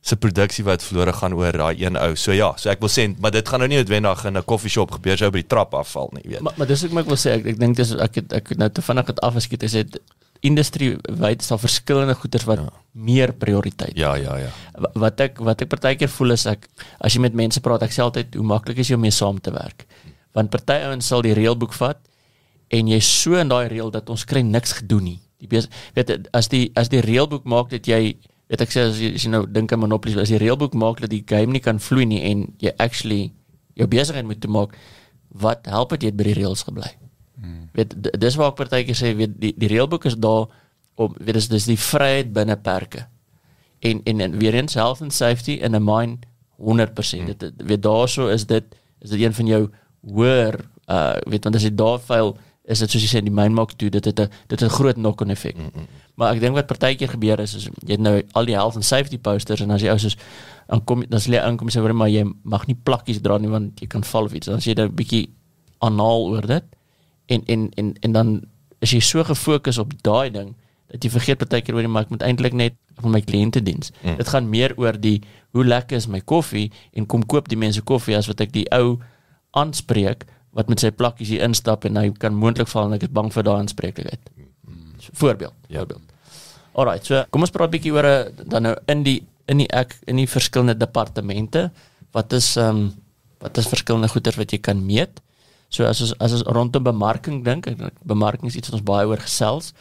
se 0.00 0.16
produksie 0.16 0.64
wat 0.64 0.82
verlore 0.82 1.12
gaan 1.12 1.34
oor 1.34 1.52
daai 1.52 1.80
een 1.84 1.96
ou. 1.96 2.14
So 2.16 2.32
ja, 2.32 2.52
so 2.56 2.68
ek 2.70 2.80
wil 2.80 2.88
sê 2.92 3.08
maar 3.18 3.30
dit 3.34 3.48
gaan 3.48 3.60
nou 3.60 3.68
nie 3.68 3.76
noodwendig 3.80 4.24
in 4.24 4.36
'n 4.36 4.44
koffieshop 4.44 4.90
gebeur 4.90 5.16
sou 5.18 5.30
by 5.30 5.38
die 5.42 5.46
trap 5.48 5.74
afval 5.74 6.10
nie, 6.12 6.22
weet. 6.24 6.40
Maar 6.40 6.52
maar 6.56 6.66
dis 6.66 6.84
ek 6.84 6.92
maar 6.92 7.02
ek 7.02 7.08
wil 7.08 7.16
sê 7.16 7.30
ek 7.40 7.46
ek 7.46 7.58
dink 7.58 7.76
dis 7.76 7.92
ek 7.94 8.14
het 8.14 8.32
ek 8.32 8.48
het 8.48 8.58
nou 8.58 8.68
te 8.70 8.82
vinnig 8.82 9.06
het 9.06 9.20
afgeskiet 9.20 9.62
is 9.62 9.72
dit 9.72 9.98
industrie 10.46 10.96
wyd 11.08 11.42
is 11.42 11.48
daar 11.50 11.58
verskillende 11.58 12.14
goederes 12.14 12.46
wat 12.46 12.58
ja. 12.62 12.68
meer 12.92 13.32
prioriteit. 13.32 13.96
Ja, 13.98 14.14
ja, 14.16 14.36
ja. 14.38 14.50
Wa- 14.78 14.92
Wat 14.94 15.20
ek 15.20 15.38
wat 15.44 15.62
ek 15.62 15.68
partykeer 15.72 16.08
voel 16.08 16.30
is 16.36 16.46
ek 16.46 16.68
as 17.00 17.14
jy 17.14 17.20
met 17.20 17.34
mense 17.34 17.60
praat, 17.60 17.82
ek 17.82 17.92
sê 17.94 18.02
altyd 18.04 18.34
hoe 18.38 18.44
maklik 18.46 18.78
is 18.78 18.88
jy 18.90 18.94
om 18.94 19.00
mee 19.06 19.10
saam 19.14 19.40
te 19.40 19.50
werk. 19.54 19.86
Want 20.34 20.50
party 20.50 20.78
ouens 20.86 21.06
sal 21.06 21.22
die 21.22 21.34
reëlboek 21.34 21.72
vat 21.74 21.98
en 22.70 22.88
jy's 22.92 23.06
so 23.08 23.34
in 23.40 23.48
daai 23.48 23.68
reël 23.72 23.90
dat 23.90 24.10
ons 24.10 24.24
kry 24.28 24.42
niks 24.44 24.72
gedoen 24.82 25.04
nie. 25.04 25.20
Die 25.40 25.48
bes, 25.48 25.68
weet 25.94 26.28
as 26.34 26.48
die 26.52 26.68
as 26.76 26.88
die 26.92 27.00
reëlboek 27.02 27.44
maak 27.48 27.70
dat 27.70 27.86
jy 27.88 28.16
weet 28.48 28.60
ek 28.64 28.70
sê 28.72 28.86
as 28.88 28.98
jy, 29.00 29.14
as 29.14 29.24
jy 29.24 29.30
nou 29.30 29.42
dink 29.46 29.72
aan 29.72 29.80
Monopoly, 29.82 30.14
as 30.20 30.28
die 30.32 30.38
reëlboek 30.40 30.74
maak 30.74 31.00
dat 31.00 31.10
die 31.10 31.24
game 31.26 31.52
nie 31.52 31.60
kan 31.64 31.78
vloei 31.78 32.06
nie 32.06 32.22
en 32.30 32.46
jy 32.62 32.72
actually 32.78 33.32
jou 33.78 33.86
besigheid 33.86 34.24
moet 34.26 34.40
toe 34.40 34.50
maak, 34.50 34.72
wat 35.34 35.66
help 35.70 35.90
dit 35.94 36.02
jy 36.06 36.12
het 36.12 36.16
by 36.18 36.24
die 36.30 36.38
reëls 36.40 36.62
gebly? 36.66 36.88
Hmm. 37.40 37.68
Weet 37.72 37.94
dis 38.20 38.34
waar 38.34 38.50
ek 38.50 38.56
partykeer 38.56 38.96
sê 38.96 39.14
weet 39.16 39.36
die 39.40 39.54
die 39.56 39.68
reëlboek 39.68 40.04
is 40.04 40.16
daar 40.16 40.48
om 40.94 41.14
weet 41.18 41.38
dis 41.38 41.48
dis 41.48 41.68
die 41.70 41.78
vryheid 41.78 42.32
binne 42.32 42.56
perke. 42.56 43.06
En 43.80 44.00
en, 44.04 44.20
en 44.20 44.38
weer 44.38 44.54
eens 44.54 44.74
health 44.74 45.02
and 45.02 45.14
safety 45.14 45.60
in 45.62 45.76
'n 45.76 45.84
mine 45.84 46.18
100%. 46.56 47.18
Hmm. 47.18 47.26
Dit 47.26 47.52
weet 47.56 47.82
daarso 47.82 48.28
is 48.28 48.46
dit 48.46 48.64
is 48.98 49.10
dit 49.10 49.20
een 49.20 49.34
van 49.34 49.46
jou 49.46 49.70
hoër 50.00 50.60
uh 50.88 51.16
weet 51.26 51.44
want 51.44 51.56
as 51.56 51.62
jy 51.62 51.74
daar 51.74 51.98
faal 51.98 52.36
is 52.68 52.82
dit 52.84 52.90
soos 52.90 53.04
jy 53.04 53.08
sê 53.10 53.22
die 53.24 53.32
myn 53.32 53.54
maak 53.56 53.72
toe 53.80 53.88
dit 53.90 54.04
het 54.04 54.20
'n 54.20 54.28
dit 54.46 54.60
het 54.60 54.62
'n 54.62 54.74
groot 54.74 54.94
knock-on 54.94 55.30
effek. 55.30 55.56
Mm 55.56 55.70
-hmm. 55.74 55.86
Maar 56.14 56.34
ek 56.34 56.40
dink 56.40 56.54
wat 56.54 56.66
partykeer 56.66 57.08
gebeur 57.08 57.40
is 57.40 57.54
is 57.54 57.64
jy 57.64 57.92
het 57.92 58.00
nou 58.00 58.22
al 58.32 58.44
die 58.44 58.54
health 58.54 58.74
and 58.74 58.84
safety 58.84 59.18
posters 59.18 59.60
en 59.60 59.70
as 59.70 59.80
jy 59.82 59.90
ou 59.90 59.98
soos 59.98 60.16
dan 60.66 60.84
kom 60.84 61.04
dan 61.08 61.20
sê 61.20 61.30
jy 61.32 61.40
aankom 61.40 61.68
sê 61.68 61.92
maar 61.92 62.08
jy 62.08 62.24
mag 62.42 62.66
nie 62.66 62.76
plakkies 62.82 63.20
dra 63.20 63.38
nie 63.38 63.48
want 63.48 63.80
jy 63.80 63.86
kan 63.86 64.04
val 64.04 64.24
of 64.24 64.32
iets. 64.32 64.46
Dan 64.46 64.60
sê 64.60 64.74
jy 64.74 64.82
'n 64.82 64.94
bietjie 64.94 65.28
anaal 65.78 66.28
oor 66.28 66.46
dit. 66.46 66.64
En 67.28 67.44
en 67.46 67.68
en 67.80 67.92
en 68.00 68.16
dan 68.16 68.32
is 68.84 68.94
jy 68.94 69.00
so 69.04 69.24
gefokus 69.26 69.78
op 69.78 69.92
daai 70.06 70.30
ding 70.34 70.54
dat 70.88 71.04
jy 71.04 71.10
vergeet 71.12 71.42
baie 71.44 71.62
keer 71.62 71.76
oor 71.76 71.84
die 71.84 71.92
maar 71.92 72.06
ek 72.06 72.14
moet 72.14 72.24
eintlik 72.24 72.56
net 72.56 72.76
vir 73.02 73.12
my 73.12 73.20
kliënte 73.20 73.60
diens. 73.64 73.92
Mm. 74.02 74.16
Dit 74.20 74.32
gaan 74.32 74.48
meer 74.48 74.74
oor 74.80 74.96
die 74.96 75.20
hoe 75.56 75.64
lekker 75.64 75.98
is 75.98 76.08
my 76.08 76.20
koffie 76.20 76.68
en 76.96 77.06
kom 77.06 77.26
koop 77.26 77.48
die 77.52 77.60
mense 77.60 77.82
koffie 77.84 78.16
as 78.16 78.28
wat 78.30 78.40
ek 78.44 78.54
die 78.54 78.66
ou 78.74 78.98
aanspreek 79.58 80.24
wat 80.56 80.70
met 80.72 80.80
sy 80.80 80.90
plakkies 80.94 81.34
hier 81.34 81.44
instap 81.44 81.84
en 81.84 82.00
hy 82.00 82.08
kan 82.16 82.34
moontlik 82.34 82.70
val 82.72 82.88
en 82.88 82.96
ek 82.96 83.08
is 83.08 83.14
bang 83.14 83.28
vir 83.34 83.46
daai 83.46 83.58
aanspreeklikheid. 83.58 84.30
So, 84.98 85.12
voorbeeld, 85.20 85.54
ja. 85.68 85.82
voorbeeld. 85.82 86.14
Alright, 86.78 87.06
so 87.06 87.20
kom 87.30 87.44
ons 87.44 87.52
praat 87.52 87.68
'n 87.68 87.74
bietjie 87.76 87.92
oor 87.92 88.06
'n 88.06 88.48
dan 88.48 88.62
nou 88.62 88.74
in 88.88 89.02
die 89.02 89.20
in 89.48 89.58
die 89.58 89.68
ek 89.72 89.96
in 90.06 90.16
die 90.16 90.28
verskillende 90.28 90.76
departemente. 90.76 91.70
Wat 92.12 92.32
is 92.32 92.56
ehm 92.56 92.68
um, 92.76 92.94
wat 93.38 93.56
is 93.58 93.68
verskillende 93.68 94.08
goeder 94.08 94.34
wat 94.36 94.50
jy 94.52 94.58
kan 94.58 94.86
meet? 94.86 95.20
So 95.68 95.84
as 95.84 96.00
ons 96.00 96.14
as 96.18 96.32
ons 96.32 96.46
rondom 96.56 96.82
bemarking 96.82 97.42
dink, 97.44 97.68
bemarking 98.02 98.48
is 98.48 98.56
iets 98.56 98.70
wat 98.70 98.80
ons 98.80 98.88
baie 98.88 99.06
oor 99.08 99.20
gesels. 99.20 99.72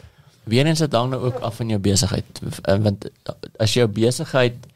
Weerens 0.48 0.84
dit 0.84 0.96
hang 0.96 1.12
nou 1.12 1.22
ook 1.28 1.40
af 1.44 1.60
van 1.60 1.72
jou 1.72 1.80
besigheid 1.80 2.42
eh, 2.64 2.80
want 2.84 3.08
as 3.60 3.76
jou 3.76 3.88
besigheid 3.88 4.68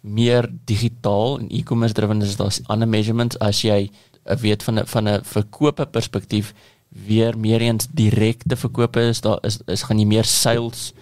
meer 0.00 0.48
digitaal 0.66 1.38
en 1.38 1.50
e-commerce 1.50 1.94
driven 1.94 2.22
is 2.22 2.38
daar 2.38 2.54
ander 2.72 2.88
measurements 2.88 3.38
as 3.38 3.62
jy 3.62 3.90
eh, 3.90 4.36
weet 4.36 4.62
van 4.62 4.80
'n 4.80 4.86
van 4.86 5.08
'n 5.08 5.24
verkope 5.24 5.86
perspektief 5.86 6.54
weer 6.88 7.38
meer 7.38 7.60
eens 7.60 7.86
direkte 7.90 8.56
verkope 8.56 9.00
is 9.00 9.20
daar 9.20 9.38
is 9.42 9.58
is 9.66 9.82
gaan 9.82 9.98
jy 9.98 10.06
meer 10.06 10.24
sales 10.24 10.92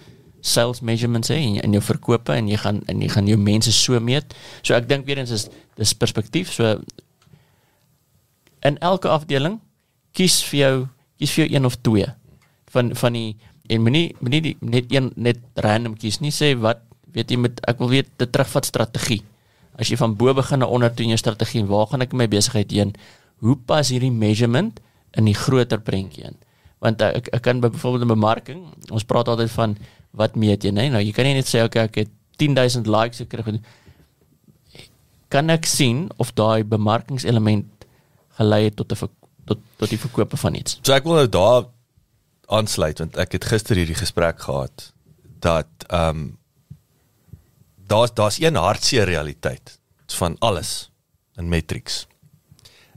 sales 0.41 0.81
measurements 0.81 1.29
hê 1.29 1.35
in, 1.35 1.61
in 1.61 1.71
jou 1.71 1.81
verkope 1.81 2.33
en 2.33 2.47
jy 2.47 2.57
gaan 2.57 2.81
en 2.85 3.01
jy 3.01 3.09
gaan 3.09 3.27
jou 3.27 3.37
mense 3.37 3.71
so 3.71 3.99
meet. 3.99 4.35
So 4.61 4.73
ek 4.73 4.87
dink 4.89 5.05
weer 5.05 5.17
eens 5.17 5.31
is 5.31 5.47
dis 5.75 5.93
perspektief 5.93 6.51
so 6.51 6.79
in 8.65 8.77
elke 8.83 9.09
afdeling 9.11 9.59
kies 10.15 10.41
vir 10.49 10.59
jou 10.59 10.73
kies 11.19 11.33
vir 11.35 11.45
jou 11.45 11.55
een 11.55 11.67
of 11.67 11.77
twee. 11.83 12.07
Van 12.73 12.91
van 12.95 13.17
die 13.17 13.37
en 13.69 13.83
moenie 13.85 14.15
moenie 14.19 14.55
net 14.61 14.91
een 14.91 15.11
net 15.15 15.39
random 15.55 15.97
kies 15.99 16.19
nie. 16.23 16.31
Sê 16.31 16.55
wat 16.59 16.83
weet 17.13 17.31
jy 17.31 17.39
met 17.41 17.61
ek 17.67 17.79
wil 17.81 17.91
weet 17.93 18.11
die 18.21 18.29
terugvat 18.29 18.67
strategie. 18.69 19.21
As 19.79 19.91
jy 19.91 19.97
van 19.99 20.15
bo 20.19 20.33
begin 20.35 20.63
na 20.63 20.67
onder 20.67 20.91
toe 20.93 21.05
in 21.05 21.15
jou 21.15 21.21
strategie 21.21 21.63
waar 21.67 21.87
gaan 21.91 22.03
ek 22.05 22.13
my 22.13 22.27
besigheid 22.27 22.71
heen? 22.71 22.93
Hoe 23.43 23.55
pas 23.55 23.91
hierdie 23.91 24.11
measurement 24.11 24.81
in 25.17 25.25
die 25.29 25.37
groter 25.37 25.79
prentjie 25.79 26.27
in? 26.31 26.37
Want 26.83 27.01
ek 27.03 27.31
ek 27.35 27.43
kan 27.43 27.61
byvoorbeeld 27.63 28.07
in 28.07 28.13
bemarking 28.15 28.61
ons 28.91 29.07
praat 29.07 29.27
altyd 29.27 29.51
van 29.51 29.77
wat 30.11 30.35
meet 30.35 30.63
jy? 30.63 30.71
Nee 30.75 30.91
nou 30.91 31.01
jy 31.03 31.13
kan 31.15 31.27
nie 31.27 31.37
net 31.37 31.47
sê 31.47 31.63
okay 31.63 31.87
ek 31.87 32.03
het 32.03 32.15
10000 32.39 32.87
likes 32.87 33.19
gekry 33.19 33.59
kan 35.29 35.49
ek 35.53 35.67
sien 35.69 36.07
of 36.17 36.31
daai 36.33 36.63
bemarkingselement 36.65 37.78
gelei 38.39 38.63
het 38.69 38.75
tot 38.79 38.91
'n 38.91 39.09
tot 39.45 39.59
tot 39.77 39.89
die 39.89 39.99
verkope 39.99 40.37
van 40.37 40.55
iets. 40.55 40.79
So 40.81 40.93
ek 40.93 41.03
wil 41.03 41.19
nou 41.19 41.29
daar 41.29 41.67
aansluit 42.47 42.99
want 42.99 43.17
ek 43.17 43.37
het 43.37 43.45
gister 43.45 43.75
hierdie 43.75 43.97
gesprek 43.97 44.41
gehad 44.41 44.93
dat 45.39 45.69
ehm 45.87 46.09
um, 46.09 46.37
daar's 47.89 48.13
daar's 48.13 48.39
een 48.39 48.55
hartseer 48.55 49.05
realiteit 49.05 49.79
van 50.17 50.35
alles 50.39 50.91
in 51.35 51.49
matrix. 51.49 52.07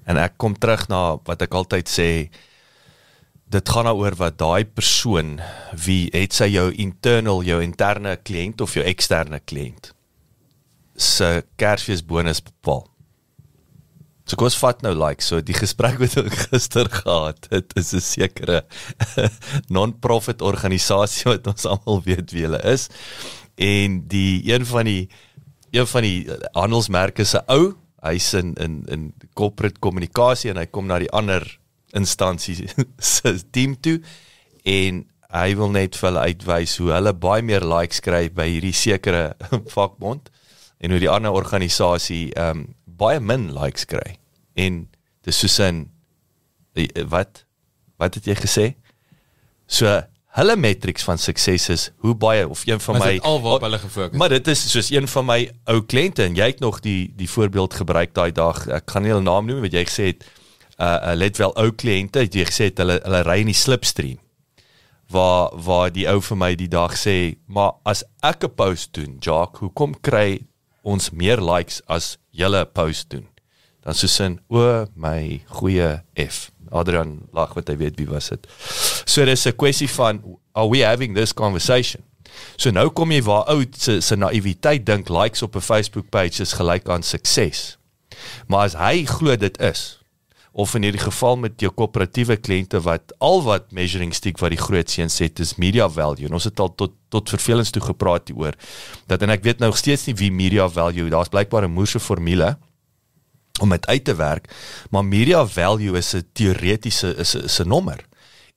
En 0.05 0.16
ek 0.16 0.36
kom 0.36 0.59
terug 0.59 0.88
na 0.88 1.18
wat 1.24 1.43
ek 1.43 1.55
altyd 1.55 1.88
sê 1.88 2.09
dit 3.53 3.68
gaan 3.68 3.84
daaroor 3.84 4.16
wat 4.16 4.38
daai 4.38 4.64
persoon 4.64 5.40
wie 5.84 6.09
het 6.12 6.32
sy 6.32 6.49
jou 6.53 6.70
internal 6.72 7.43
jou 7.45 7.61
interne 7.62 8.16
kliënt 8.16 8.61
of 8.61 8.74
jou 8.74 8.84
eksterne 8.84 9.40
kliënt 9.40 9.93
se 10.97 11.45
Kersfees 11.57 12.03
bonus 12.05 12.43
bepaal. 12.45 12.86
So 14.25 14.39
kom 14.39 14.47
ons 14.47 14.59
vat 14.61 14.83
nou 14.85 14.95
like. 14.95 15.25
So 15.25 15.41
die 15.43 15.57
gesprek 15.57 15.99
wat 16.03 16.16
ek 16.20 16.49
gister 16.53 16.89
gehad 16.93 17.49
het 17.51 17.75
is 17.77 17.93
'n 17.95 18.01
sekere 18.01 18.62
non-profit 19.77 20.43
organisasie 20.43 21.31
wat 21.31 21.47
ons 21.47 21.66
almal 21.66 22.03
weet 22.05 22.33
wie 22.33 22.47
hulle 22.47 22.62
is. 22.62 22.89
En 23.57 24.07
die 24.09 24.43
een 24.53 24.66
van 24.66 24.85
die 24.85 25.09
een 25.73 25.87
van 25.87 26.03
die 26.03 26.29
handelsmerke 26.53 27.25
se 27.25 27.41
ou 27.49 27.75
hy's 28.03 28.33
in 28.35 28.55
in 28.55 28.83
in 28.89 29.12
corporate 29.35 29.81
kommunikasie 29.81 30.51
en 30.51 30.61
hy 30.61 30.66
kom 30.66 30.87
na 30.87 30.99
die 30.99 31.11
ander 31.11 31.47
instansie 31.97 32.68
se 33.12 33.35
team 33.51 33.77
toe 33.81 34.01
en 34.64 35.05
hy 35.33 35.55
wil 35.57 35.73
net 35.73 35.97
vir 35.97 36.11
hulle 36.11 36.27
uitwys 36.29 36.77
hoe 36.81 36.93
hulle 36.93 37.14
baie 37.16 37.43
meer 37.43 37.64
likes 37.64 38.03
kry 38.05 38.27
by 38.29 38.49
hierdie 38.51 38.77
sekere 38.77 39.33
vakbond 39.75 40.29
en 40.83 40.93
hoe 40.93 41.01
die 41.03 41.11
ander 41.11 41.35
organisasie 41.35 42.31
ehm 42.35 42.64
um, 42.64 42.70
baie 43.03 43.21
min 43.21 43.51
likes 43.57 43.89
kry 43.91 44.17
en 44.55 44.87
dis 45.27 45.39
soos 45.45 45.59
'n 45.61 45.89
wat 47.09 47.45
wat 47.99 48.15
het 48.15 48.27
jy 48.27 48.37
gesê? 48.39 48.67
So 49.67 49.87
hulle 50.33 50.57
matrix 50.57 51.05
van 51.05 51.19
sukses 51.21 51.69
is 51.69 51.91
hoe 52.05 52.15
baie 52.17 52.49
of 52.49 52.65
een 52.67 52.81
van 52.81 52.99
my 52.99 53.19
alwaar 53.23 53.61
hulle 53.61 53.79
gefokus. 53.79 54.19
Maar 54.19 54.29
dit 54.39 54.49
is 54.49 54.63
soos 54.71 54.91
een 54.91 55.09
van 55.09 55.27
my 55.29 55.41
ou 55.69 55.81
kliënte 55.85 56.25
en 56.25 56.37
jy 56.39 56.47
het 56.55 56.63
nog 56.65 56.81
die 56.81 57.13
die 57.17 57.29
voorbeeld 57.31 57.75
gebruik 57.75 58.15
daai 58.17 58.33
dag. 58.33 58.65
Ek 58.69 58.91
gaan 58.91 59.05
nie 59.05 59.13
hulle 59.13 59.27
naam 59.27 59.47
noem 59.47 59.61
wat 59.67 59.77
jy 59.77 59.85
gesê 59.89 60.09
het. 60.13 60.25
Uh, 60.79 61.13
uh 61.13 61.15
let 61.15 61.37
wel 61.37 61.53
ou 61.61 61.71
kliënte 61.71 62.25
jy 62.25 62.47
gesê 62.49 62.71
het 62.71 62.81
hulle 62.81 62.99
hulle 63.05 63.23
ry 63.29 63.43
in 63.45 63.53
die 63.53 63.59
slipstream. 63.59 64.21
Waar 65.13 65.53
waar 65.53 65.93
die 65.93 66.09
ou 66.09 66.21
vir 66.25 66.39
my 66.41 66.55
die 66.57 66.71
dag 66.73 66.97
sê, 66.97 67.37
"Maar 67.47 67.73
as 67.85 68.05
ek 68.23 68.45
'n 68.45 68.55
post 68.55 68.95
doen, 68.95 69.19
Jacques, 69.21 69.61
hoekom 69.61 70.01
kry 70.01 70.41
ons 70.83 71.11
meer 71.11 71.41
likes 71.41 71.83
as 71.87 72.16
julle 72.30 72.64
post 72.64 73.11
doen?" 73.11 73.28
dan 73.83 73.95
so 73.95 74.07
sin 74.07 74.39
o 74.49 74.87
my 74.95 75.43
goeie 75.59 76.03
F. 76.14 76.51
Adrian 76.72 77.28
lag 77.35 77.53
wat 77.57 77.68
hy 77.68 77.76
weet 77.80 77.99
wie 78.01 78.09
was 78.09 78.30
dit. 78.33 78.47
So 79.05 79.24
dis 79.26 79.47
'n 79.47 79.57
kwessie 79.57 79.91
van 79.91 80.22
are 80.55 80.68
we 80.68 80.85
having 80.85 81.14
this 81.14 81.33
conversation? 81.35 82.03
So 82.57 82.70
nou 82.70 82.89
kom 82.91 83.11
jy 83.12 83.22
waar 83.22 83.45
oud 83.45 83.76
se 83.76 84.01
se 84.01 84.16
naïwiteit 84.16 84.87
dink 84.87 85.09
likes 85.09 85.43
op 85.43 85.57
'n 85.57 85.61
Facebook 85.61 86.09
page 86.11 86.41
is 86.41 86.53
gelyk 86.53 86.89
aan 86.89 87.03
sukses. 87.03 87.76
Maar 88.47 88.64
as 88.64 88.74
hy 88.74 89.05
glo 89.05 89.37
dit 89.37 89.61
is 89.61 90.02
of 90.53 90.75
in 90.75 90.83
hierdie 90.83 91.01
geval 91.01 91.37
met 91.37 91.61
jou 91.61 91.71
koöperatiewe 91.73 92.37
kliënte 92.37 92.81
wat 92.85 93.13
al 93.19 93.43
wat 93.43 93.73
measuring 93.73 94.13
stick 94.15 94.39
wat 94.39 94.51
die 94.51 94.61
groot 94.61 94.91
seën 94.91 95.09
sê 95.09 95.31
is 95.41 95.57
media 95.57 95.89
value 95.89 96.27
en 96.27 96.35
ons 96.35 96.45
het 96.45 96.61
al 96.61 96.75
tot 96.75 96.93
tot 97.09 97.29
vervelings 97.29 97.71
toe 97.71 97.83
gepraat 97.83 98.29
hieroor 98.29 98.57
dat 99.07 99.23
en 99.23 99.31
ek 99.31 99.43
weet 99.43 99.61
nou 99.61 99.73
steeds 99.73 100.07
nie 100.07 100.15
wie 100.15 100.31
media 100.31 100.69
value 100.69 101.09
daar's 101.11 101.33
blykbaar 101.33 101.65
'n 101.65 101.73
moerse 101.73 102.01
formule 102.01 102.57
om 103.61 103.69
dit 103.69 103.87
uit 103.87 104.05
te 104.05 104.15
werk, 104.15 104.49
maar 104.91 105.05
media 105.05 105.47
value 105.47 105.97
is 105.97 106.15
'n 106.15 106.29
teoretiese 106.33 107.17
is 107.17 107.35
'n 107.35 107.45
is 107.45 107.61
'n 107.61 107.69
nommer. 107.69 108.01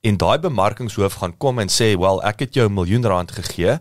En 0.00 0.16
daai 0.16 0.38
bemarkingshoof 0.38 1.14
gaan 1.14 1.36
kom 1.36 1.58
en 1.58 1.68
sê, 1.68 1.98
"Wel, 1.98 2.22
ek 2.22 2.38
het 2.38 2.54
jou 2.54 2.68
'n 2.68 2.74
miljoen 2.74 3.06
rand 3.06 3.32
gegee. 3.32 3.78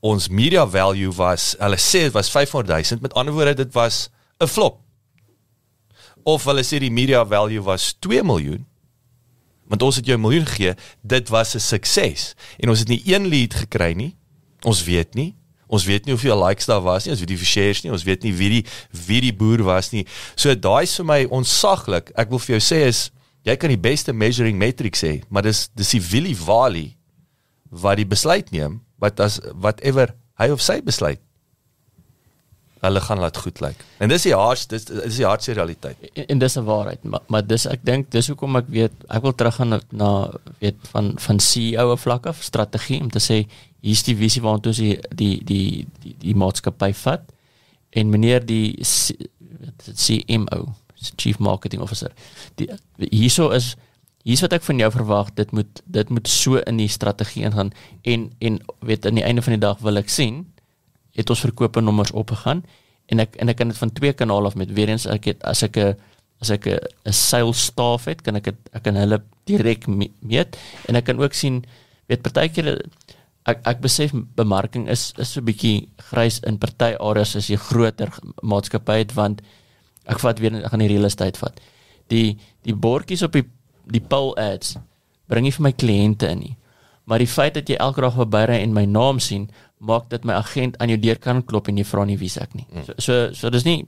Ons 0.00 0.28
media 0.28 0.66
value 0.66 1.12
was, 1.12 1.54
hulle 1.58 1.76
sê 1.76 2.00
dit 2.00 2.12
was 2.12 2.30
500 2.30 2.88
000. 2.88 3.00
Met 3.00 3.14
ander 3.14 3.34
woorde, 3.34 3.54
dit 3.54 3.72
was 3.72 4.08
'n 4.38 4.46
flop." 4.46 4.83
Of 6.24 6.44
hulle 6.48 6.64
sê 6.64 6.80
die 6.80 6.92
media 6.92 7.24
value 7.28 7.62
was 7.62 7.92
2 8.00 8.24
miljoen. 8.24 8.64
Want 9.68 9.82
ons 9.82 9.96
het 9.96 10.06
jou 10.06 10.16
'n 10.16 10.20
miljoen 10.20 10.46
gegee, 10.46 10.74
dit 11.02 11.28
was 11.28 11.54
'n 11.54 11.60
sukses. 11.60 12.34
En 12.58 12.68
ons 12.68 12.78
het 12.78 12.88
nie 12.88 13.02
een 13.04 13.26
lead 13.26 13.54
gekry 13.54 13.92
nie. 13.92 14.16
Ons 14.62 14.84
weet 14.84 15.14
nie. 15.14 15.34
Ons 15.66 15.84
weet 15.84 16.04
nie 16.04 16.14
hoeveel 16.14 16.46
likes 16.46 16.68
daar 16.68 16.82
was 16.84 17.04
nie, 17.04 17.12
ons 17.14 17.20
weet 17.20 17.32
nie 17.32 17.40
wie 17.40 17.48
shares 17.48 17.82
nie, 17.82 17.92
ons 17.92 18.04
weet 18.06 18.22
nie 18.22 18.34
wie 18.36 18.48
die 18.48 18.64
wie 19.06 19.20
die 19.24 19.34
boer 19.34 19.64
was 19.64 19.90
nie. 19.90 20.04
So 20.36 20.54
daai 20.54 20.82
is 20.82 20.94
vir 21.00 21.08
my 21.08 21.20
onsaglik. 21.24 22.12
Ek 22.20 22.30
wil 22.30 22.42
vir 22.42 22.58
jou 22.58 22.62
sê 22.62 22.84
is 22.86 23.10
jy 23.44 23.56
kan 23.56 23.72
die 23.72 23.80
beste 23.80 24.12
measuring 24.12 24.60
metrics 24.60 25.02
hê, 25.02 25.22
maar 25.28 25.42
dis 25.42 25.68
dis 25.74 25.96
die 25.96 26.02
Willie 26.12 26.36
Valley 26.36 26.96
wat 27.70 27.98
die 28.00 28.08
besluit 28.08 28.52
neem 28.54 28.82
wat 29.02 29.20
as 29.20 29.40
whatever 29.52 30.14
hy 30.40 30.50
of 30.54 30.62
sy 30.62 30.78
besluit 30.84 31.20
hulle 32.86 33.00
gaan 33.04 33.20
laat 33.22 33.36
goed 33.40 33.60
lyk. 33.64 33.84
En 33.98 34.12
dis 34.12 34.26
die 34.28 34.34
hard 34.36 34.68
dis 34.70 34.86
dis 34.88 35.20
die 35.20 35.26
hardste 35.26 35.56
realiteit. 35.56 36.08
En, 36.12 36.26
en 36.26 36.42
dis 36.42 36.56
'n 36.58 36.64
waarheid, 36.64 37.04
maar, 37.04 37.22
maar 37.28 37.46
dis 37.46 37.66
ek 37.66 37.84
dink 37.84 38.10
dis 38.10 38.28
hoekom 38.28 38.56
ek 38.56 38.68
weet 38.68 39.06
ek 39.08 39.22
wil 39.22 39.34
teruggaan 39.34 39.68
na, 39.74 39.80
na 39.90 40.10
weet 40.58 40.76
van 40.92 41.14
van 41.18 41.40
CEO 41.40 41.96
vlak 41.96 42.26
af 42.26 42.42
strategie 42.42 43.00
om 43.00 43.10
te 43.10 43.22
sê 43.22 43.44
hier's 43.84 44.04
die 44.06 44.16
visie 44.16 44.42
waartoe 44.42 44.72
ons 44.72 44.80
die 44.80 44.96
die 45.10 45.36
die 45.44 45.86
die, 46.02 46.16
die 46.18 46.34
maatskappy 46.34 46.92
vat 47.04 47.26
en 47.94 48.10
meneer 48.10 48.44
die 48.44 48.76
CMO 49.94 50.74
chief 51.20 51.38
marketing 51.38 51.82
officer 51.84 52.12
die 52.56 52.70
hierso 53.10 53.50
is 53.50 53.74
hier's 54.24 54.40
wat 54.44 54.56
ek 54.56 54.64
van 54.64 54.80
jou 54.80 54.90
verwag 54.94 55.34
dit 55.36 55.52
moet 55.52 55.82
dit 55.84 56.10
moet 56.10 56.28
so 56.28 56.60
in 56.64 56.80
die 56.80 56.88
strategie 56.88 57.44
ingaan 57.44 57.74
en 58.02 58.30
en 58.40 58.58
weet 58.80 59.06
aan 59.06 59.20
die 59.20 59.26
einde 59.26 59.44
van 59.44 59.56
die 59.56 59.64
dag 59.66 59.82
wil 59.84 60.00
ek 60.00 60.12
sien 60.12 60.44
het 61.14 61.30
ons 61.30 61.40
verkope 61.40 61.80
nommers 61.80 62.12
opgegaan 62.12 62.64
en 63.12 63.20
ek 63.20 63.36
en 63.36 63.48
ek 63.48 63.56
kan 63.56 63.68
dit 63.68 63.78
van 63.78 63.92
twee 63.92 64.12
kanale 64.12 64.46
af 64.46 64.56
met 64.56 64.72
weer 64.72 64.88
eens 64.88 65.06
ek 65.06 65.24
het 65.24 65.44
as 65.44 65.62
ek 65.62 65.76
'n 65.76 65.96
as 66.40 66.50
ek 66.50 66.66
'n 66.66 67.12
sales 67.12 67.64
staff 67.64 68.04
het 68.04 68.22
kan 68.22 68.36
ek 68.36 68.46
het, 68.46 68.56
ek 68.72 68.82
kan 68.82 68.96
hulle 68.96 69.22
direk 69.46 69.86
me- 69.86 70.10
meet 70.20 70.56
en 70.88 70.96
ek 70.96 71.04
kan 71.04 71.20
ook 71.20 71.32
sien 71.34 71.64
weet 72.08 72.22
partykeer 72.22 72.80
ek 73.46 73.60
ek 73.68 73.80
besef 73.80 74.12
bemarking 74.36 74.88
is 74.88 75.12
is 75.18 75.32
so 75.32 75.40
'n 75.40 75.44
bietjie 75.44 75.88
grys 76.10 76.40
in 76.40 76.58
party 76.58 76.96
areas 77.00 77.36
as 77.36 77.48
jy 77.48 77.56
groter 77.56 78.08
maatskappy 78.42 78.98
het 78.98 79.12
want 79.14 79.42
ek 80.06 80.18
vat 80.18 80.38
weer 80.40 80.54
ek 80.54 80.70
gaan 80.70 80.80
die 80.84 80.88
real 80.88 81.04
estate 81.04 81.38
vat. 81.38 81.60
Die 82.08 82.36
die 82.64 82.74
bordjies 82.74 83.22
op 83.22 83.32
die 83.32 83.44
die 83.86 84.00
pull 84.00 84.32
ads 84.36 84.76
bring 85.28 85.44
nie 85.44 85.52
vir 85.52 85.62
my 85.62 85.72
kliënte 85.72 86.28
in 86.28 86.38
nie. 86.38 86.56
Maar 87.04 87.18
die 87.18 87.26
feit 87.28 87.54
dat 87.54 87.68
jy 87.68 87.76
elke 87.76 88.00
dag 88.00 88.14
verbyry 88.14 88.62
en 88.62 88.72
my 88.72 88.84
naam 88.84 89.18
sien, 89.20 89.50
maak 89.78 90.08
dat 90.10 90.24
my 90.24 90.34
agent 90.34 90.78
aan 90.80 90.88
jou 90.88 90.98
deur 90.98 91.18
kan 91.18 91.42
klop 91.42 91.68
en 91.68 91.76
jy 91.76 91.84
vra 91.84 92.04
nie 92.04 92.16
wie's 92.16 92.36
ek 92.36 92.54
nie. 92.54 92.66
So 92.86 92.94
so, 92.98 93.32
so 93.34 93.50
dis 93.50 93.64
nie 93.64 93.84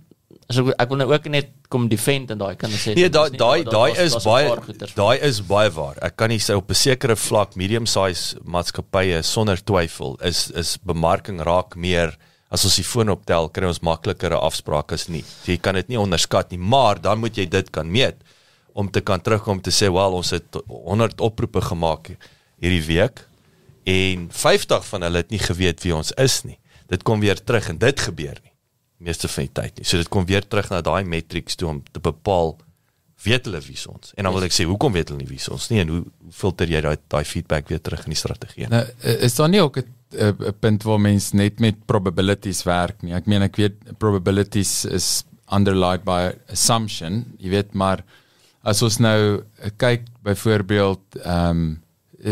so 0.52 0.70
ek 0.78 0.90
wil 0.90 1.00
nou 1.00 1.08
ook 1.10 1.26
net 1.32 1.50
kom 1.72 1.88
defend 1.90 2.30
en 2.30 2.38
daai 2.38 2.54
kan 2.58 2.70
sê. 2.70 2.94
Nee, 2.94 3.10
daai 3.10 3.30
daai 3.34 3.64
daai 3.66 3.98
is 4.04 4.16
baie 4.24 4.52
daai 4.94 5.18
is 5.26 5.40
baie 5.46 5.72
waar. 5.74 5.98
Ek 6.06 6.16
kan 6.20 6.30
nie 6.30 6.38
sê 6.42 6.54
op 6.54 6.70
'n 6.70 6.74
sekere 6.74 7.16
vlak 7.16 7.56
medium 7.56 7.86
size 7.86 8.38
maatskappye 8.44 9.22
sonder 9.22 9.56
twyfel 9.58 10.16
is 10.22 10.50
is 10.50 10.78
bemarking 10.78 11.40
raak 11.40 11.76
meer 11.76 12.16
as 12.50 12.64
ons 12.64 12.76
die 12.76 12.86
foon 12.86 13.10
optel 13.10 13.48
kry 13.48 13.66
ons 13.66 13.82
makliker 13.82 14.30
'n 14.30 14.44
afspraak 14.48 14.92
as 14.92 15.08
nie. 15.08 15.24
So 15.42 15.52
jy 15.52 15.58
kan 15.58 15.74
dit 15.74 15.88
nie 15.88 15.98
onderskat 15.98 16.50
nie, 16.50 16.58
maar 16.58 17.00
dan 17.00 17.18
moet 17.18 17.36
jy 17.36 17.46
dit 17.46 17.70
kan 17.70 17.90
meet 17.90 18.16
om 18.74 18.90
te 18.90 19.00
kan 19.00 19.20
terugkom 19.20 19.60
te 19.60 19.70
sê 19.70 19.90
wel 19.92 20.12
ons 20.12 20.30
het 20.30 20.56
100 20.68 21.20
oproepe 21.20 21.60
gemaak 21.60 22.16
hierdie 22.60 22.86
week 22.86 23.26
en 23.86 24.28
50 24.34 24.86
van 24.90 25.06
hulle 25.06 25.22
het 25.22 25.30
nie 25.30 25.42
geweet 25.42 25.82
wie 25.86 25.94
ons 25.94 26.12
is 26.20 26.42
nie. 26.44 26.58
Dit 26.90 27.02
kom 27.06 27.22
weer 27.22 27.38
terug 27.38 27.68
en 27.70 27.78
dit 27.78 28.00
gebeur 28.00 28.38
nie 28.42 28.56
meeste 28.96 29.28
van 29.28 29.46
die 29.46 29.52
tyd 29.52 29.80
nie. 29.80 29.86
So 29.86 30.00
dit 30.00 30.08
kom 30.12 30.26
weer 30.28 30.46
terug 30.46 30.70
na 30.72 30.80
daai 30.84 31.04
matrix 31.08 31.58
toe 31.58 31.68
om 31.74 31.82
te 31.92 32.00
bepaal 32.02 32.56
weet 33.26 33.48
hulle 33.48 33.60
wie 33.64 33.78
ons. 33.90 34.12
En 34.16 34.28
dan 34.28 34.34
wil 34.34 34.46
ek 34.46 34.54
sê 34.54 34.66
hoekom 34.68 34.94
weet 34.96 35.10
hulle 35.10 35.22
nie 35.22 35.28
wie 35.28 35.40
is 35.40 35.48
ons 35.52 35.68
nie 35.72 35.82
en 35.82 35.92
hoe 35.92 36.02
hoe 36.04 36.34
filter 36.36 36.70
jy 36.70 36.82
daai 36.84 36.96
daai 37.12 37.24
feedback 37.28 37.70
weer 37.72 37.82
terug 37.82 38.04
in 38.06 38.14
die 38.14 38.20
strategie? 38.20 38.68
Nou, 38.72 38.82
is 39.02 39.36
daar 39.38 39.50
nie 39.52 39.62
ook 39.62 39.78
'n 39.78 39.94
'n 40.16 40.54
punt 40.60 40.82
waar 40.82 41.00
mens 41.00 41.32
net 41.32 41.60
met 41.60 41.86
probabilities 41.86 42.62
werk 42.64 43.02
nie. 43.02 43.12
Ek 43.12 43.26
meen 43.26 43.42
ek 43.42 43.56
weet 43.56 43.98
probabilities 43.98 44.84
is 44.84 45.24
underlined 45.52 46.04
by 46.04 46.32
assumption, 46.48 47.24
jy 47.38 47.50
weet 47.50 47.74
maar 47.74 48.04
as 48.62 48.82
ons 48.82 48.98
nou 48.98 49.42
eh, 49.60 49.70
kyk 49.76 50.06
byvoorbeeld 50.22 51.00
ehm 51.22 51.50
um, 51.50 51.82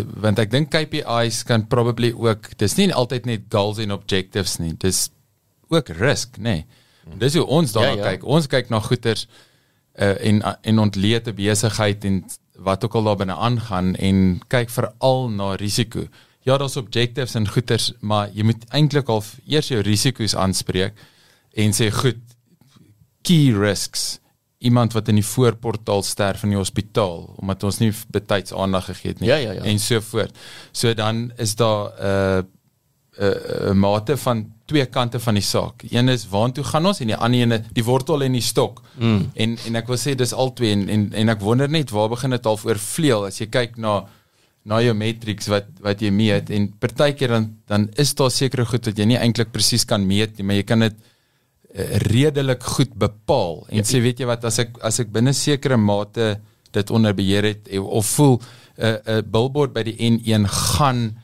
want 0.03 0.39
ek 0.43 0.51
dink 0.51 0.71
KPIs 0.75 1.43
kan 1.47 1.67
probably 1.71 2.13
ook 2.13 2.57
dis 2.59 2.77
nie 2.77 2.91
altyd 2.95 3.27
net 3.27 3.47
goals 3.53 3.79
en 3.79 3.95
objectives 3.95 4.59
nie. 4.59 4.73
Dis 4.83 5.11
ook 5.71 5.89
risk, 5.89 6.39
nê. 6.39 6.65
Nee. 6.65 7.19
Dis 7.21 7.37
hoe 7.37 7.45
ons 7.47 7.73
daarna 7.73 7.91
Ja, 7.91 7.97
ja. 7.97 8.11
kyk. 8.15 8.25
Ons 8.25 8.49
kyk 8.49 8.71
na 8.73 8.81
goeders 8.81 9.27
uh, 9.99 10.15
en 10.21 10.43
en 10.63 10.79
ontleed 10.79 11.29
'n 11.29 11.35
besigheid 11.35 12.05
en 12.05 12.25
wat 12.59 12.85
ook 12.85 12.95
al 12.95 13.03
daar 13.03 13.17
binne 13.17 13.35
aangaan 13.35 13.95
en 13.95 14.41
kyk 14.49 14.71
veral 14.71 15.29
na 15.31 15.55
risiko. 15.55 16.07
Ja, 16.43 16.57
daar's 16.57 16.77
objectives 16.77 17.35
en 17.35 17.49
goeders, 17.49 17.93
maar 18.01 18.31
jy 18.33 18.45
moet 18.45 18.65
eintlik 18.69 19.09
al 19.09 19.23
eers 19.47 19.69
jou 19.69 19.81
risiko's 19.81 20.35
aanspreek 20.35 20.93
en 21.53 21.73
sê 21.73 21.91
goed, 21.91 22.21
key 23.23 23.53
risks. 23.53 24.21
Iemand 24.65 24.95
wat 24.97 25.09
in 25.13 25.21
die 25.21 25.27
voorportaal 25.27 26.03
sterf 26.07 26.43
in 26.47 26.55
die 26.55 26.61
hospitaal 26.61 27.27
omdat 27.37 27.65
ons 27.69 27.81
nie 27.83 27.93
betyds 28.15 28.55
aandag 28.57 28.89
gegee 28.91 29.13
het 29.13 29.21
nie 29.21 29.29
Ja, 29.29 29.37
ja, 29.43 29.53
ja. 29.59 29.63
en 29.69 29.79
so 29.79 30.01
voort. 30.01 30.35
So 30.73 30.95
dan 30.95 31.31
is 31.37 31.55
daar 31.61 31.93
'n 31.93 32.47
uh, 33.21 33.29
'n 33.29 33.71
uh, 33.71 33.73
mate 33.73 34.17
van 34.17 34.45
twee 34.67 34.87
kante 34.87 35.21
van 35.21 35.35
die 35.35 35.43
saak. 35.43 35.85
Een 35.91 36.09
is 36.09 36.29
waartoe 36.29 36.65
gaan 36.65 36.87
ons 36.87 37.01
en 37.01 37.07
die 37.13 37.17
ander 37.17 37.41
ene 37.41 37.63
die 37.77 37.85
wortel 37.85 38.23
en 38.23 38.33
die 38.33 38.43
stok. 38.43 38.83
Mm. 38.99 39.31
En 39.35 39.57
en 39.67 39.77
ek 39.77 39.87
wil 39.87 40.01
sê 40.01 40.15
dis 40.15 40.33
albei 40.33 40.73
en, 40.73 40.89
en 40.89 41.13
en 41.13 41.29
ek 41.29 41.41
wonder 41.41 41.71
net 41.71 41.91
waar 41.91 42.09
begin 42.09 42.31
dit 42.31 42.47
al 42.47 42.59
oor 42.65 42.79
vleuel 42.79 43.27
as 43.27 43.39
jy 43.39 43.47
kyk 43.47 43.77
na 43.77 44.05
na 44.65 44.81
jou 44.81 44.95
matrix 44.97 45.49
wat 45.53 45.67
wat 45.85 46.01
jy 46.01 46.11
meet 46.11 46.51
en 46.51 46.71
partykeer 46.81 47.29
dan 47.29 47.51
dan 47.69 47.89
is 48.01 48.15
daar 48.15 48.31
sekere 48.31 48.65
goed 48.65 48.87
wat 48.87 48.99
jy 48.99 49.05
nie 49.05 49.21
eintlik 49.21 49.53
presies 49.53 49.85
kan 49.85 50.07
meet 50.07 50.39
nie, 50.39 50.47
maar 50.47 50.57
jy 50.57 50.63
kan 50.65 50.81
dit 50.87 50.95
uh, 50.95 51.14
redelik 52.07 52.63
goed 52.77 52.93
bepaal 52.95 53.65
en 53.69 53.81
ja, 53.81 53.87
sê 53.87 54.01
weet 54.03 54.21
jy 54.23 54.29
wat 54.31 54.45
as 54.47 54.61
ek 54.63 54.77
as 54.87 55.01
ek 55.03 55.11
binne 55.15 55.33
sekere 55.35 55.79
mate 55.81 56.37
dit 56.75 56.91
onder 56.95 57.15
beheer 57.15 57.49
het 57.49 57.69
eh, 57.71 57.83
of 57.83 58.07
voel 58.15 58.39
'n 58.39 58.43
uh, 58.87 58.89
'n 58.91 59.19
uh, 59.19 59.23
billboard 59.23 59.73
by 59.75 59.83
die 59.83 59.99
N1 60.11 60.47
gaan 60.47 61.19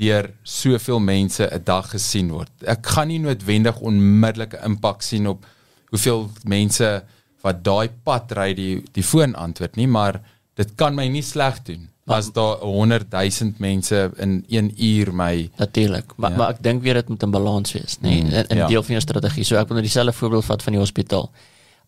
deur 0.00 0.30
soveel 0.42 1.00
mense 1.00 1.44
'n 1.44 1.64
dag 1.64 1.90
gesien 1.90 2.30
word. 2.30 2.50
Ek 2.64 2.86
gaan 2.86 3.08
nie 3.08 3.18
noodwendig 3.18 3.80
onmiddellike 3.80 4.60
impak 4.64 5.02
sien 5.02 5.26
op 5.26 5.46
hoeveel 5.90 6.30
mense 6.44 7.04
wat 7.42 7.64
daai 7.64 7.88
pad 8.04 8.32
ry 8.32 8.54
die 8.54 8.82
die 8.92 9.04
foon 9.04 9.34
antwoord 9.34 9.76
nie, 9.76 9.86
maar 9.86 10.20
dit 10.54 10.74
kan 10.76 10.94
my 10.94 11.08
nie 11.08 11.22
sleg 11.22 11.62
doen 11.64 11.88
as 12.10 12.32
daar 12.32 12.56
100 12.58 13.10
000 13.10 13.52
mense 13.58 14.10
in 14.16 14.44
1 14.48 14.72
uur 14.84 15.14
my 15.14 15.50
Natuurlik, 15.56 16.12
maar 16.16 16.30
Ja. 16.30 16.36
maar 16.36 16.50
ek 16.50 16.62
dink 16.62 16.82
weer 16.82 16.94
dit 16.94 17.08
moet 17.08 17.22
'n 17.22 17.30
balans 17.30 17.72
wees, 17.72 17.96
nê, 18.00 18.08
nee, 18.08 18.22
Mm, 18.22 18.28
in, 18.30 18.44
in 18.48 18.56
ja. 18.56 18.66
deel 18.66 18.82
van 18.82 18.90
jou 18.90 19.00
strategie. 19.00 19.44
So 19.44 19.56
ek 19.56 19.68
wil 19.68 19.76
nou 19.76 19.82
dieselfde 19.86 20.12
voorbeeld 20.12 20.44
vat 20.44 20.62
van 20.62 20.72
die 20.72 20.80
hospitaal. 20.80 21.30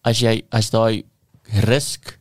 As 0.02 0.18
jy 0.20 0.42
as 0.50 0.70
daai 0.70 1.04
risk 1.64 2.18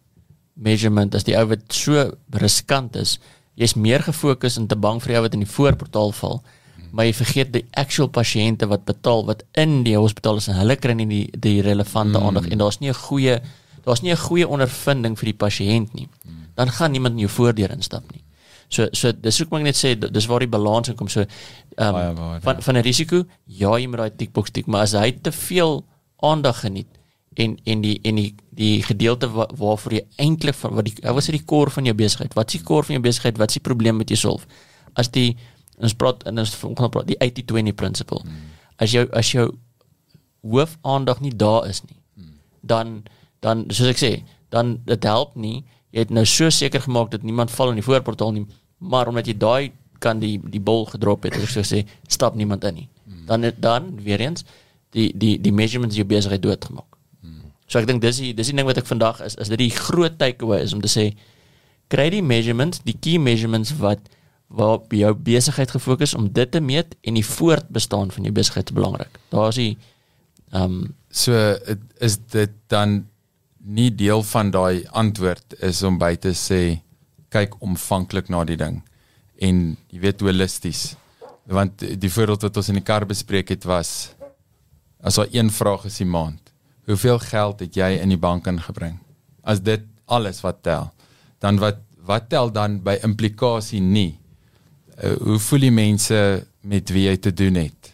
measurement 0.53 1.15
as 1.15 1.23
die 1.23 1.35
ou 1.37 1.45
wat 1.47 1.59
so 1.73 2.11
riskant 2.31 2.95
is, 2.95 3.19
jy's 3.55 3.73
meer 3.75 4.01
gefokus 4.03 4.57
en 4.57 4.67
te 4.67 4.75
bang 4.75 5.01
vir 5.01 5.07
die 5.07 5.17
ou 5.17 5.21
wat 5.23 5.33
in 5.33 5.39
die 5.45 5.49
voorportaal 5.55 6.11
val. 6.11 6.41
Maar 6.91 7.05
jy 7.05 7.13
vergeet 7.13 7.53
die 7.53 7.65
actual 7.79 8.07
pasiënte 8.09 8.67
wat 8.67 8.83
betaal 8.85 9.25
wat 9.25 9.43
in 9.53 9.83
die 9.83 9.95
hospitaal 9.95 10.37
is 10.37 10.47
en 10.47 10.55
hulle 10.55 10.75
kry 10.75 10.93
nie 10.93 11.05
die 11.07 11.29
die 11.39 11.61
relevante 11.61 12.19
mm. 12.19 12.25
aandag 12.25 12.47
en 12.49 12.57
daar's 12.57 12.79
nie 12.79 12.89
'n 12.89 12.93
goeie 12.93 13.39
daar's 13.85 14.01
nie 14.01 14.11
'n 14.11 14.17
goeie 14.17 14.47
ondervinding 14.47 15.17
vir 15.17 15.25
die 15.25 15.37
pasiënt 15.45 15.93
nie. 15.93 16.07
Dan 16.61 16.73
gaan 16.77 16.93
niemand 16.93 17.17
in 17.17 17.25
jou 17.25 17.31
voordeur 17.39 17.73
instap 17.73 18.05
nie. 18.13 18.23
So 18.71 18.87
so 18.95 19.11
dis 19.11 19.41
hoekom 19.41 19.59
ek 19.59 19.67
net 19.71 19.79
sê 19.79 19.97
dis 19.99 20.27
waar 20.31 20.45
die 20.45 20.51
balans 20.51 20.91
in 20.91 20.95
kom. 20.99 21.09
So 21.11 21.25
ehm 21.25 21.97
Baie 21.97 22.09
um, 22.13 22.15
waar, 22.21 22.33
ja. 22.37 22.41
van 22.45 22.61
van 22.63 22.77
'n 22.77 22.85
risiko, 22.87 23.23
ja, 23.45 23.75
jy 23.77 23.87
moet 23.87 24.03
daai 24.05 24.15
tickbox 24.15 24.51
tik, 24.55 24.67
maar 24.67 24.87
as 24.87 24.95
hy 24.95 25.11
te 25.11 25.31
veel 25.31 25.83
aandag 26.23 26.63
geniet 26.63 26.87
en 27.35 27.57
en 27.63 27.81
die 27.81 27.99
en 28.03 28.15
die 28.15 28.35
die 28.49 28.83
gedeelte 28.83 29.27
wa, 29.31 29.47
waarvoor 29.55 29.93
jy 29.93 30.05
eintlik 30.15 30.55
van 30.55 30.75
wat 30.75 30.85
die 30.85 30.95
wat 31.03 31.23
is 31.23 31.31
die 31.35 31.45
core 31.45 31.71
van 31.71 31.85
jou 31.85 31.95
besigheid? 31.95 32.33
Wat 32.33 32.47
is 32.47 32.59
die 32.59 32.65
core 32.67 32.83
van 32.83 32.95
jou 32.95 33.03
besigheid? 33.03 33.37
Wat 33.37 33.49
is 33.49 33.59
die 33.59 33.67
probleem 33.67 33.97
met 33.97 34.09
jy 34.09 34.15
solf? 34.15 34.47
As 34.93 35.11
die 35.11 35.37
ons 35.81 35.95
praat 35.97 36.23
en 36.29 36.39
ons 36.39 36.55
ons 36.63 36.79
gaan 36.79 36.93
praat 36.93 37.07
die 37.07 37.17
80-20 37.19 37.75
principle. 37.75 38.21
Hmm. 38.23 38.51
As 38.77 38.91
jou 38.91 39.07
as 39.17 39.31
jou 39.31 39.47
hoof 40.41 40.77
aandag 40.81 41.21
nie 41.21 41.33
daar 41.35 41.67
is 41.69 41.83
nie, 41.87 41.99
hmm. 42.15 42.37
dan 42.61 43.03
dan 43.39 43.65
soos 43.69 43.89
ek 43.89 44.01
sê, 44.01 44.11
dan 44.49 44.79
dit 44.85 45.03
help 45.03 45.35
nie. 45.35 45.63
Jy 45.91 45.99
het 45.99 46.09
nou 46.09 46.25
so 46.25 46.49
seker 46.49 46.81
gemaak 46.81 47.11
dat 47.11 47.23
niemand 47.23 47.51
val 47.51 47.69
in 47.69 47.75
die 47.75 47.83
voorportaal 47.83 48.31
nie, 48.31 48.45
maar 48.79 49.07
omdat 49.07 49.27
jy 49.27 49.37
daai 49.37 49.71
kan 49.99 50.19
die 50.19 50.39
die 50.49 50.59
bol 50.59 50.85
gedrop 50.85 51.23
het, 51.23 51.35
as 51.35 51.43
ek 51.43 51.49
so 51.49 51.61
sê, 51.75 51.83
stap 52.07 52.35
niemand 52.35 52.63
in 52.63 52.73
nie. 52.75 52.87
Hmm. 53.05 53.25
Dan 53.25 53.41
het- 53.43 53.61
dan 53.61 53.99
weer 54.03 54.19
eens 54.19 54.43
die 54.91 55.11
die 55.17 55.37
die 55.41 55.51
measurements 55.51 55.95
jou 55.95 56.05
besigheid 56.05 56.41
doodgemaak. 56.41 56.85
So 57.67 57.79
ek 57.79 57.87
dink 57.87 58.01
dis 58.01 58.17
die 58.17 58.33
dis 58.33 58.47
die 58.47 58.55
ding 58.55 58.65
wat 58.67 58.77
ek 58.77 58.85
vandag 58.85 59.21
is 59.21 59.35
is 59.35 59.47
dit 59.47 59.57
die 59.57 59.69
groot 59.69 60.17
takeaway 60.19 60.61
is 60.61 60.73
om 60.73 60.81
te 60.81 60.87
sê 60.91 61.13
kry 61.87 62.09
die 62.09 62.21
measurements, 62.21 62.81
die 62.83 62.97
key 62.99 63.17
measurements 63.17 63.71
wat 63.77 63.99
waarop 64.49 64.91
jou 64.91 65.13
besigheid 65.13 65.71
gefokus 65.71 66.13
om 66.13 66.27
dit 66.31 66.51
te 66.51 66.59
meet 66.59 66.95
en 67.03 67.13
die 67.13 67.23
voortbestaan 67.25 68.11
van 68.11 68.23
jou 68.23 68.33
besigheid 68.33 68.69
is 68.69 68.75
belangrik. 68.75 69.19
Daar's 69.29 69.55
die 69.55 69.77
ehm 70.51 70.63
um, 70.63 70.95
So 71.09 71.31
het- 71.31 71.79
is 71.99 72.17
dit 72.31 72.49
dan 72.67 73.07
nie 73.63 73.91
deel 73.95 74.23
van 74.23 74.51
daai 74.51 74.85
antwoord 74.97 75.59
is 75.61 75.83
om 75.83 75.99
by 76.01 76.15
te 76.15 76.33
sê 76.37 76.81
kyk 77.31 77.59
omvanklik 77.63 78.29
na 78.29 78.43
die 78.47 78.57
ding 78.59 78.81
en 79.41 79.61
jy 79.89 80.01
weet 80.03 80.21
holisties. 80.21 80.95
Want 81.49 81.81
die 81.81 82.11
voorbeeld 82.13 82.45
wat 82.45 82.57
ons 82.61 82.69
in 82.69 82.77
die 82.79 82.85
kar 82.85 83.05
bespreek 83.09 83.49
het 83.53 83.65
was 83.65 84.13
as 85.01 85.17
daar 85.17 85.31
een 85.33 85.49
vraag 85.49 85.87
is 85.89 85.97
die 85.97 86.05
maand. 86.05 86.51
Hoeveel 86.85 87.17
geld 87.23 87.63
het 87.65 87.77
jy 87.77 87.95
in 88.01 88.13
die 88.13 88.21
bank 88.21 88.45
ingebring? 88.49 88.99
As 89.41 89.61
dit 89.65 89.81
alles 90.05 90.41
wat 90.45 90.61
tel, 90.65 90.91
dan 91.41 91.57
wat 91.61 91.81
wat 92.01 92.29
tel 92.29 92.49
dan 92.49 92.79
by 92.81 92.95
implikasie 93.05 93.79
nie? 93.81 94.17
Uh, 94.97 95.13
hoe 95.21 95.37
voel 95.39 95.67
die 95.67 95.73
mense 95.73 96.17
met 96.65 96.89
wie 96.89 97.05
jy 97.05 97.13
te 97.21 97.33
doen 97.33 97.59
het? 97.61 97.91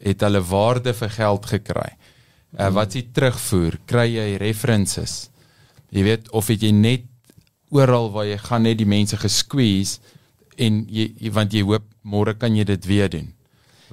Het 0.00 0.24
hulle 0.24 0.40
waarde 0.48 0.94
vir 0.96 1.12
geld 1.12 1.48
gekry? 1.52 1.90
Uh, 2.58 2.68
wat 2.74 2.92
die 2.96 3.04
terugvoer? 3.14 3.78
Kry 3.86 4.08
jy 4.16 4.36
references? 4.42 5.28
Jy 5.94 6.02
weet 6.06 6.30
of 6.34 6.48
het 6.50 6.62
jy 6.62 6.70
net 6.74 7.04
oral 7.70 8.10
waar 8.10 8.26
jy 8.26 8.38
gaan 8.42 8.62
net 8.66 8.78
die 8.80 8.86
mense 8.90 9.16
gesqueeze 9.16 10.00
en 10.58 10.84
jy, 10.90 11.12
jy 11.18 11.30
want 11.34 11.52
jy 11.54 11.62
hoop 11.62 11.86
môre 12.02 12.34
kan 12.34 12.56
jy 12.56 12.64
dit 12.66 12.86
weer 12.90 13.10
doen. 13.12 13.28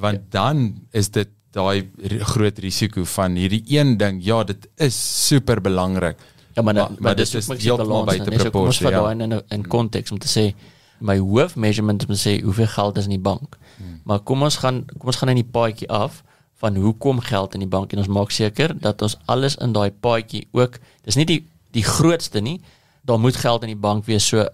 Want 0.01 0.17
ja. 0.17 0.25
dan 0.41 0.63
is 0.91 1.09
dit 1.13 1.29
daai 1.53 1.85
groot 2.33 2.57
risiko 2.61 3.05
van 3.17 3.37
hierdie 3.37 3.63
een 3.69 3.95
ding. 3.97 4.19
Ja, 4.25 4.43
dit 4.43 4.67
is 4.83 4.97
super 5.27 5.61
belangrik. 5.61 6.17
Ja, 6.53 6.61
maar, 6.61 6.73
Maar- 6.73 6.89
maar, 6.91 7.01
maar 7.01 7.15
dis 7.15 7.35
is 7.35 7.47
heeltemal 7.47 8.05
buite 8.05 8.23
kom 8.25 8.33
ons 8.33 8.43
proporsie, 8.49 8.83
vat 8.85 8.93
ja. 8.93 9.01
daai 9.01 9.23
in 9.23 9.41
in- 9.49 9.67
konteks 9.67 10.11
om 10.11 10.17
te 10.19 10.27
sê 10.27 10.53
my 10.99 11.17
hoof 11.19 11.55
measurement 11.55 12.01
om 12.07 12.15
te 12.15 12.21
sê 12.29 12.41
hoeveel 12.43 12.67
geld 12.67 12.97
is 12.97 13.03
in 13.05 13.09
die 13.13 13.19
bank. 13.21 13.57
Hmm. 13.77 14.01
Maar 14.03 14.19
kom 14.19 14.41
ons 14.41 14.57
gaan 14.57 14.85
kom 14.97 15.07
ons 15.13 15.15
gaan 15.21 15.29
in 15.29 15.35
die 15.43 15.51
paadjie 15.51 15.89
af 15.89 16.23
van 16.61 16.75
hoe 16.75 16.93
kom 16.97 17.19
geld 17.19 17.53
in 17.53 17.59
die 17.59 17.69
bank 17.69 17.93
en 17.93 18.01
ons 18.01 18.07
maak 18.07 18.31
seker 18.33 18.73
dat 18.81 19.01
ons 19.01 19.17
alles 19.25 19.55
in 19.61 19.73
daai 19.73 19.91
paadjie 19.91 20.47
ook 20.51 20.79
dis 21.05 21.15
nie 21.15 21.25
die 21.25 21.41
die 21.71 21.83
grootste 21.83 22.41
nie. 22.41 22.61
Daar 23.05 23.19
moet 23.19 23.35
geld 23.35 23.61
in 23.61 23.67
die 23.75 23.81
bank 23.81 24.05
wees 24.05 24.27
so 24.27 24.47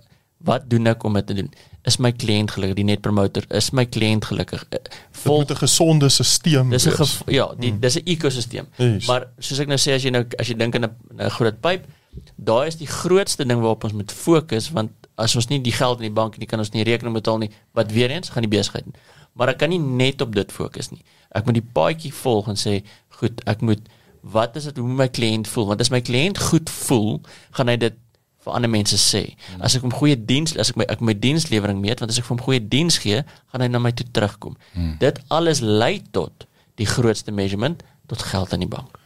wat 0.43 0.65
doen 0.69 0.87
ek 0.91 1.03
om 1.07 1.13
dit 1.13 1.27
te 1.27 1.33
doen? 1.37 1.49
Is 1.87 1.97
my 1.99 2.11
kliënt 2.11 2.51
gelukkig, 2.51 2.75
die 2.75 2.87
net 2.87 3.01
promoter, 3.03 3.45
is 3.55 3.71
my 3.75 3.85
kliënt 3.85 4.25
gelukkig? 4.27 4.65
Eh, 4.71 4.79
Vol 5.23 5.37
moet 5.43 5.51
'n 5.51 5.55
gesonde 5.55 6.09
stelsel 6.09 6.69
dis 6.69 6.85
'n 6.85 7.31
ja, 7.31 7.47
die 7.57 7.79
dis 7.79 7.95
'n 7.97 8.03
ekosisteem. 8.05 8.67
Yes. 8.77 9.07
Maar 9.07 9.27
soos 9.39 9.59
ek 9.59 9.67
nou 9.67 9.77
sê 9.77 9.93
as 9.95 10.03
jy 10.03 10.09
nou 10.09 10.25
as 10.39 10.47
jy 10.47 10.55
dink 10.57 10.75
aan 10.75 10.83
'n 10.83 10.95
'n 11.19 11.29
groot 11.29 11.61
pyp, 11.61 11.85
daai 12.35 12.67
is 12.67 12.75
die 12.75 12.87
grootste 12.87 13.45
ding 13.45 13.59
waarop 13.59 13.83
ons 13.83 13.93
moet 13.93 14.11
fokus 14.11 14.71
want 14.71 14.91
as 15.15 15.35
ons 15.35 15.47
nie 15.47 15.61
die 15.61 15.71
geld 15.71 15.97
in 16.01 16.07
die 16.09 16.13
bank 16.21 16.37
nie 16.37 16.47
kan 16.47 16.59
ons 16.59 16.71
nie 16.71 16.83
rekening 16.83 17.13
betaal 17.13 17.37
nie. 17.37 17.51
Wat 17.73 17.91
weer 17.91 18.09
eens 18.09 18.29
gaan 18.29 18.43
die 18.43 18.57
besigheid. 18.57 18.85
Maar 19.33 19.53
ek 19.53 19.63
kan 19.63 19.69
nie 19.73 19.81
net 19.81 20.21
op 20.21 20.33
dit 20.35 20.51
fokus 20.51 20.91
nie. 20.93 21.01
Ek 21.33 21.45
moet 21.45 21.57
die 21.57 21.69
paadjie 21.75 22.13
volg 22.13 22.47
en 22.51 22.59
sê, 22.59 22.79
goed, 23.19 23.41
ek 23.49 23.61
moet 23.65 23.81
wat 24.23 24.55
is 24.55 24.69
dit 24.69 24.77
hoe 24.79 24.87
moet 24.87 25.01
my 25.01 25.09
kliënt 25.11 25.49
voel? 25.51 25.65
Want 25.73 25.81
as 25.83 25.91
my 25.91 25.99
kliënt 25.99 26.39
goed 26.39 26.69
voel, 26.71 27.19
gaan 27.57 27.67
hy 27.67 27.75
dit 27.81 27.97
vir 28.43 28.53
ander 28.55 28.71
mense 28.71 28.97
sê. 28.99 29.23
As 29.59 29.75
ek 29.75 29.83
hom 29.83 29.91
goeie 29.95 30.15
diens 30.15 30.55
as 30.59 30.71
ek 30.71 30.79
my 30.79 30.87
ek 30.91 31.01
my 31.03 31.13
dienslewering 31.15 31.79
meet, 31.83 31.99
want 31.99 32.11
as 32.11 32.19
ek 32.19 32.27
vir 32.27 32.35
hom 32.37 32.43
goeie 32.45 32.59
diens 32.59 32.97
gee, 33.03 33.23
gaan 33.51 33.63
hy 33.63 33.67
na 33.71 33.79
my 33.83 33.91
toe 33.91 34.07
terugkom. 34.15 34.55
Dit 34.99 35.19
alles 35.29 35.59
lei 35.63 36.01
tot 36.11 36.47
die 36.79 36.87
grootste 36.87 37.31
measurement 37.31 37.83
tot 38.07 38.23
geld 38.31 38.53
in 38.53 38.59
die 38.65 38.67
bank. 38.71 38.99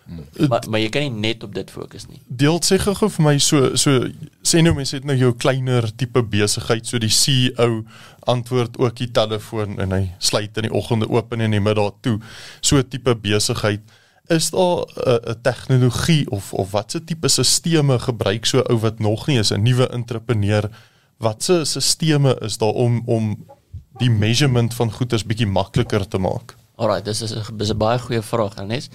Maar 0.48 0.64
maar 0.70 0.80
jy 0.80 0.90
kan 0.90 1.02
nie 1.02 1.30
net 1.30 1.44
op 1.44 1.54
dit 1.56 1.72
fokus 1.72 2.08
nie. 2.08 2.22
Deel 2.28 2.60
sê 2.64 2.78
gou 2.80 3.10
vir 3.10 3.24
my 3.26 3.36
so 3.44 3.76
so 3.76 4.08
sê 4.48 4.62
nou 4.64 4.74
mense 4.78 4.96
het 4.96 5.08
nou 5.08 5.16
jou 5.18 5.34
kleiner 5.36 5.90
tipe 5.96 6.24
besigheid 6.24 6.88
so 6.88 7.00
die 7.04 7.12
CEO 7.12 7.84
antwoord 8.28 8.78
ook 8.80 8.96
die 9.00 9.12
telefoon 9.12 9.80
en 9.84 9.96
hy 9.96 10.04
sluit 10.20 10.58
in 10.58 10.70
die 10.70 10.74
oggende 10.74 11.10
oop 11.12 11.34
en 11.34 11.44
in 11.48 11.56
die 11.56 11.64
middag 11.64 12.00
toe. 12.02 12.18
So 12.62 12.82
tipe 12.82 13.16
besigheid 13.16 13.84
is 14.28 14.50
daar 14.52 14.86
'n 14.86 15.30
uh, 15.30 15.36
tegnologie 15.42 16.30
of 16.32 16.54
of 16.54 16.72
watse 16.72 17.04
tipe 17.04 17.28
stelsels 17.28 18.04
gebruik 18.04 18.46
so 18.46 18.64
ou 18.70 18.78
wat 18.80 19.00
nog 19.00 19.28
nie 19.28 19.40
is 19.40 19.52
'n 19.52 19.64
nuwe 19.64 19.90
entrepreneur 19.90 20.70
watse 21.18 21.66
stelsels 21.66 22.40
is 22.42 22.58
daar 22.58 22.74
om 22.74 23.02
om 23.06 23.46
die 23.98 24.10
measurement 24.10 24.74
van 24.74 24.92
goederes 24.92 25.26
bietjie 25.26 25.48
makliker 25.48 26.08
te 26.08 26.18
maak. 26.18 26.56
Alraai, 26.76 27.02
dis 27.02 27.22
is 27.22 27.34
'n 27.72 27.78
baie 27.78 28.00
goeie 28.00 28.22
vraag, 28.22 28.56
Ernest. 28.56 28.94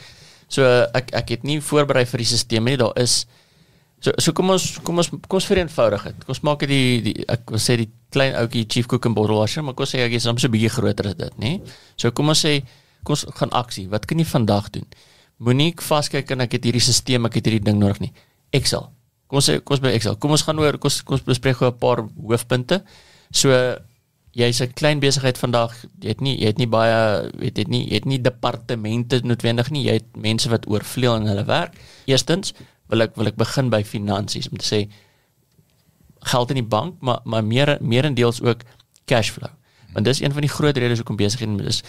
So 0.53 0.67
ek 0.93 1.13
ek 1.17 1.37
het 1.37 1.47
nie 1.49 1.61
voorberei 1.65 2.05
vir 2.09 2.23
die 2.23 2.29
stelsel 2.29 2.67
nie. 2.67 2.77
Daar 2.81 2.93
is 3.01 3.23
so 4.03 4.13
so 4.19 4.35
kom 4.37 4.53
ons 4.53 4.79
kom 4.85 5.01
ons 5.01 5.09
kom 5.09 5.39
ons 5.39 5.49
vereenvoudig 5.49 6.09
dit. 6.11 6.25
Kom 6.27 6.35
ons 6.35 6.43
maak 6.47 6.65
dit 6.65 6.73
die, 6.73 7.01
die 7.09 7.27
ek 7.33 7.53
wil 7.55 7.63
sê 7.63 7.79
die 7.81 7.89
klein 8.13 8.37
ouetjie 8.37 8.67
chief 8.69 8.91
cook 8.91 9.09
en 9.09 9.17
bottle 9.17 9.39
washer, 9.41 9.65
maar 9.65 9.77
kom 9.79 9.87
ons 9.87 9.95
sê 9.95 10.03
ek 10.05 10.19
is 10.19 10.27
soms 10.29 10.45
'n 10.45 10.53
bietjie 10.53 10.75
groter 10.77 11.09
as 11.09 11.17
dit, 11.17 11.39
nê? 11.39 11.61
So 11.97 12.11
kom 12.11 12.29
ons 12.29 12.45
sê 12.45 12.61
kom 13.03 13.17
ons 13.17 13.25
gaan 13.39 13.51
aksie. 13.51 13.89
Wat 13.89 14.07
kan 14.07 14.19
jy 14.19 14.25
vandag 14.25 14.71
doen? 14.71 14.87
Moenie 15.39 15.75
vaskyk 15.75 16.31
en 16.31 16.41
ek 16.41 16.53
het 16.53 16.65
hierdie 16.65 16.81
stelsel, 16.81 17.27
ek 17.27 17.35
het 17.41 17.47
hierdie 17.47 17.65
ding 17.65 17.79
nodig 17.79 18.01
nie. 18.01 18.13
Excel. 18.53 18.93
Kom 19.27 19.41
ons 19.41 19.49
sê 19.49 19.61
kom 19.65 19.75
ons 19.75 19.81
by 19.81 19.95
Excel. 19.97 20.17
Kom 20.17 20.31
ons 20.31 20.43
gaan 20.43 20.59
oor 20.59 20.77
kom 20.79 20.91
ons, 20.91 21.03
kom 21.03 21.17
ons 21.17 21.25
bespreek 21.25 21.57
gou 21.57 21.71
'n 21.71 21.79
paar 21.79 22.05
hoofpunte. 22.29 22.85
So 23.33 23.49
jy's 24.33 24.61
'n 24.63 24.73
klein 24.73 25.01
besigheid 25.01 25.39
vandag, 25.39 25.75
jy 26.01 26.09
het 26.09 26.21
nie 26.21 26.37
jy 26.41 26.47
het 26.47 26.59
nie 26.59 26.67
baie 26.67 27.31
weet 27.39 27.57
jy 27.57 27.63
het 27.63 27.69
nie 27.69 27.85
jy 27.89 27.95
het 27.95 28.05
nie 28.05 28.21
departemente 28.21 29.21
noodwendig 29.25 29.71
nie, 29.71 29.85
jy 29.85 29.93
het 29.93 30.17
mense 30.17 30.49
wat 30.49 30.69
oorvleuel 30.69 31.17
in 31.17 31.27
hulle 31.27 31.45
werk. 31.45 31.77
Eerstens 32.07 32.55
wil 32.89 33.03
ek 33.03 33.17
wil 33.17 33.27
ek 33.27 33.37
begin 33.37 33.71
by 33.71 33.83
finansies 33.85 34.49
om 34.49 34.59
te 34.59 34.67
sê 34.67 34.89
geld 36.23 36.51
in 36.51 36.57
die 36.57 36.69
bank, 36.69 36.97
maar 37.01 37.21
maar 37.25 37.45
meer 37.45 37.79
meerendeels 37.81 38.41
ook 38.43 38.65
cash 39.07 39.31
flow. 39.31 39.51
Want 39.93 40.05
dis 40.05 40.21
een 40.21 40.33
van 40.33 40.41
die 40.41 40.51
groot 40.51 40.77
redes 40.77 40.99
hoekom 40.99 41.17
besighede 41.17 41.65
is 41.69 41.83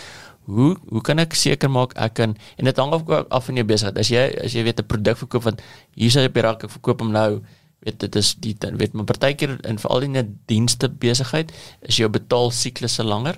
hoe 0.46 0.76
hoe 0.90 1.02
kan 1.02 1.20
ek 1.20 1.34
seker 1.34 1.72
maak 1.72 1.94
ek 1.96 2.14
kan 2.20 2.36
en 2.58 2.68
dit 2.68 2.78
hang 2.78 2.92
ook 2.92 3.12
af 3.30 3.46
van 3.46 3.56
jou 3.56 3.66
besigheid. 3.66 3.98
As 3.98 4.10
jy 4.12 4.24
as 4.44 4.54
jy 4.54 4.64
weet 4.64 4.80
'n 4.80 4.86
produk 4.86 5.18
verkoop 5.18 5.44
want 5.44 5.62
hier 5.96 6.12
sê 6.12 6.26
op 6.26 6.34
die 6.34 6.44
rak 6.44 6.64
ek 6.64 6.70
verkoop 6.70 7.00
hom 7.00 7.12
nou 7.12 7.42
weet 7.84 8.00
dit 8.00 8.16
is 8.16 8.36
die 8.40 8.56
weet 8.80 8.94
maar 8.94 9.06
partykeer 9.06 9.58
in 9.68 9.80
veral 9.80 10.02
in 10.02 10.18
'n 10.18 10.40
dienste 10.46 10.90
besigheid 10.90 11.52
is 11.82 11.96
jou 11.98 12.10
betaal 12.10 12.52
siklusse 12.52 13.04
langer 13.04 13.36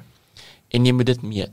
en 0.69 0.85
jy 0.85 0.91
moet 0.93 1.05
dit 1.05 1.21
meet. 1.21 1.51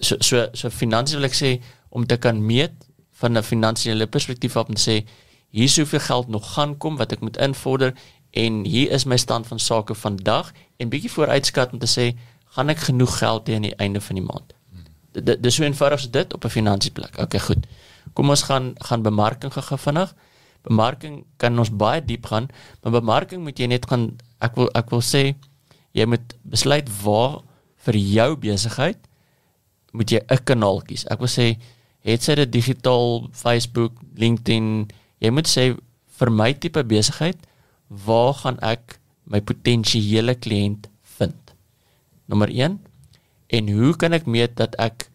So 0.00 0.16
so 0.20 0.48
so 0.52 0.70
finansies 0.70 1.16
wil 1.16 1.24
ek 1.24 1.34
sê 1.34 1.60
om 1.88 2.06
te 2.06 2.16
kan 2.16 2.46
meet 2.46 2.72
van 3.20 3.36
'n 3.36 3.42
finansiële 3.42 4.06
perspektief 4.06 4.56
af 4.56 4.68
om 4.68 4.74
te 4.74 4.90
sê 4.90 5.06
hier 5.50 5.64
is 5.64 5.76
hoeveel 5.76 6.00
geld 6.00 6.28
nog 6.28 6.52
gaan 6.54 6.76
kom 6.78 6.96
wat 6.96 7.12
ek 7.12 7.20
moet 7.20 7.36
invorder 7.36 7.94
en 8.30 8.64
hier 8.64 8.90
is 8.90 9.04
my 9.04 9.16
stand 9.16 9.46
van 9.46 9.58
sake 9.58 9.94
vandag 9.94 10.52
en 10.76 10.88
bietjie 10.88 11.10
vooruitskat 11.10 11.72
om 11.72 11.78
te 11.78 11.86
sê 11.86 12.16
gaan 12.54 12.68
ek 12.68 12.78
genoeg 12.78 13.18
geld 13.18 13.48
hê 13.48 13.54
aan 13.54 13.62
die 13.62 13.76
einde 13.76 14.00
van 14.00 14.14
die 14.14 14.24
maand. 14.24 14.54
Dit- 15.12 15.42
dis 15.42 15.54
so 15.54 15.62
eenvoudig 15.64 15.98
as 15.98 16.10
dit 16.10 16.34
op 16.34 16.44
'n 16.44 16.48
finansieplek. 16.48 17.18
Okay, 17.18 17.40
goed. 17.40 17.66
Kom 18.12 18.28
ons 18.30 18.42
gaan 18.42 18.74
gaan 18.78 19.02
bemarking 19.02 19.52
gou 19.52 19.78
vinnig. 19.78 20.14
Bemarking 20.68 21.24
kan 21.40 21.58
ons 21.58 21.72
baie 21.72 22.02
diep 22.04 22.28
gaan, 22.28 22.48
maar 22.82 23.00
bemarking 23.00 23.42
moet 23.42 23.58
jy 23.58 23.66
net 23.72 23.88
gaan 23.88 24.10
ek 24.44 24.56
wil 24.60 24.70
ek 24.78 24.90
wil 24.92 25.02
sê 25.02 25.34
jy 25.96 26.06
moet 26.06 26.34
besluit 26.44 26.88
waar 27.02 27.40
vir 27.88 27.96
jou 27.96 28.30
besigheid 28.36 28.98
moet 29.96 30.12
jy 30.12 30.20
'n 30.20 30.44
kanaal 30.44 30.82
kies. 30.84 31.06
Ek 31.10 31.18
wil 31.18 31.32
sê 31.32 31.56
het 32.04 32.22
sy 32.22 32.34
dit 32.34 32.52
digitaal, 32.52 33.28
Facebook, 33.32 33.92
LinkedIn, 34.14 34.88
jy 35.20 35.30
moet 35.30 35.48
sê 35.48 35.76
vir 36.18 36.30
my 36.30 36.52
tipe 36.52 36.82
besigheid, 36.84 37.38
waar 37.88 38.34
gaan 38.34 38.58
ek 38.62 38.98
my 39.24 39.40
potensiële 39.40 40.34
kliënt 40.34 40.88
vind? 41.18 41.54
Nommer 42.28 42.48
1 42.48 42.78
en 43.48 43.68
hoe 43.68 43.96
kan 43.96 44.12
ek 44.12 44.26
meet 44.26 44.56
dat 44.56 44.76
ek 44.78 45.08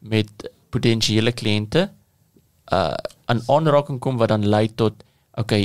met 0.00 0.30
potensiële 0.70 1.32
kliënte 1.32 1.90
uh 2.72 2.96
aan 3.30 3.42
aanraking 3.46 4.00
kom 4.02 4.18
wat 4.20 4.32
dan 4.34 4.46
lei 4.54 4.66
tot 4.74 5.04
okay 5.38 5.64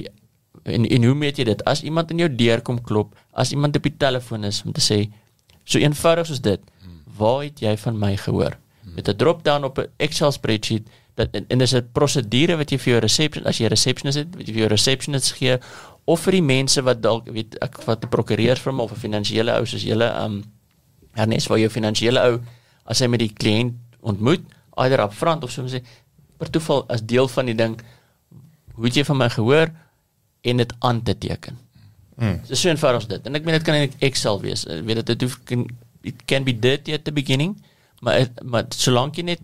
en 0.65 0.85
en 0.85 1.03
hoe 1.03 1.15
meet 1.15 1.37
jy 1.37 1.45
dit? 1.51 1.63
As 1.69 1.83
iemand 1.85 2.11
in 2.13 2.21
jou 2.23 2.29
deur 2.35 2.61
kom 2.65 2.81
klop 2.81 3.15
as 3.33 3.51
iemand 3.53 3.77
op 3.77 3.85
die 3.85 3.97
telefoon 3.97 4.47
is 4.49 4.61
om 4.65 4.73
te 4.73 4.83
sê 4.83 4.99
so 5.63 5.81
eenvoudig 5.81 6.29
soos 6.29 6.41
dit 6.45 6.61
waar 7.17 7.43
het 7.45 7.61
jy 7.63 7.75
van 7.85 7.99
my 7.99 8.15
gehoor? 8.17 8.57
Met 8.95 9.09
'n 9.09 9.17
drop 9.17 9.43
down 9.43 9.63
op 9.63 9.79
'n 9.79 9.89
Excel 9.97 10.31
spreadsheet 10.31 10.87
dat 11.15 11.29
en, 11.31 11.45
en 11.47 11.57
dis 11.57 11.73
'n 11.73 11.89
prosedure 11.91 12.55
wat 12.57 12.71
jy 12.71 12.77
vir 12.77 12.91
jou 12.91 13.01
reception 13.01 13.45
as 13.45 13.57
jy 13.57 13.65
'n 13.65 13.69
receptionist 13.69 14.17
het 14.17 14.35
wat 14.35 14.47
jy 14.47 14.53
vir 14.53 14.61
jou 14.61 14.69
receptionist 14.69 15.31
gee 15.33 15.57
of 16.05 16.19
vir 16.19 16.31
die 16.31 16.41
mense 16.41 16.81
wat 16.81 17.01
dalk 17.01 17.29
weet 17.29 17.55
ek 17.61 17.81
wat 17.85 18.03
'n 18.03 18.09
prokureur 18.09 18.57
vir 18.57 18.71
hom 18.71 18.79
of 18.79 18.91
'n 18.91 19.03
finansiële 19.05 19.51
ou 19.59 19.65
soos 19.65 19.83
julle 19.83 20.09
um 20.25 20.43
Ernest 21.15 21.47
waar 21.47 21.59
jou 21.59 21.69
finansiële 21.69 22.19
ou 22.19 22.41
as 22.85 22.99
hy 22.99 23.07
met 23.07 23.19
die 23.19 23.33
kliënt 23.33 23.73
ontmoet 24.01 24.43
either 24.77 24.99
upfront 24.99 25.43
of 25.43 25.51
soms 25.51 25.73
sê 25.73 25.81
per 26.37 26.49
toeval 26.49 26.83
as 26.89 27.01
deel 27.05 27.27
van 27.27 27.45
die 27.45 27.55
ding 27.55 27.77
hoe 28.75 28.85
het 28.85 28.95
jy 28.99 29.03
van 29.07 29.17
my 29.17 29.29
gehoor 29.29 29.71
en 30.45 30.57
dit 30.57 30.73
aan 30.79 31.01
te 31.03 31.15
teken. 31.17 31.57
Mm. 32.17 32.39
So 32.47 32.55
so 32.55 32.69
eenvoudig 32.69 33.01
is 33.01 33.07
dit. 33.07 33.25
En 33.27 33.35
ek 33.35 33.43
meen 33.45 33.55
dit 33.57 33.63
kan 33.63 33.75
in 33.75 33.91
Excel 33.99 34.39
wees. 34.41 34.65
Ek 34.67 34.83
weet 34.87 35.05
dit 35.05 35.21
hoef 35.21 35.39
kan 35.43 35.65
it 36.05 36.25
can 36.29 36.43
be 36.45 36.53
dirty 36.53 36.93
at 36.93 37.03
the 37.03 37.11
beginning, 37.11 37.55
maar 38.01 38.19
het, 38.19 38.43
maar 38.43 38.65
solank 38.69 39.15
jy 39.17 39.23
net 39.23 39.41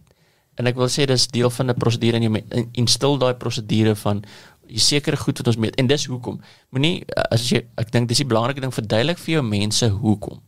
en 0.59 0.67
ek 0.67 0.75
wil 0.77 0.87
sê 0.91 1.07
dis 1.09 1.27
deel 1.33 1.49
van 1.49 1.69
'n 1.71 1.75
prosedure 1.79 2.15
en 2.17 2.23
jy 2.23 2.29
me- 2.29 2.43
in- 2.51 2.69
instil 2.73 3.17
daai 3.17 3.33
prosedure 3.33 3.95
van 3.95 4.23
jy 4.69 4.77
sekere 4.79 5.17
goed 5.17 5.37
wat 5.37 5.47
ons 5.47 5.57
meet 5.57 5.75
en 5.79 5.87
dis 5.87 6.05
hoekom. 6.05 6.39
Moenie 6.69 7.03
uh, 7.17 7.23
as 7.31 7.49
jy 7.49 7.65
ek 7.77 7.91
dink 7.91 8.07
dis 8.07 8.17
die 8.17 8.27
belangrike 8.27 8.61
ding 8.61 8.71
verduidelik 8.73 9.17
vir 9.17 9.33
jou 9.33 9.41
mense 9.43 9.89
hoekom. 9.89 10.39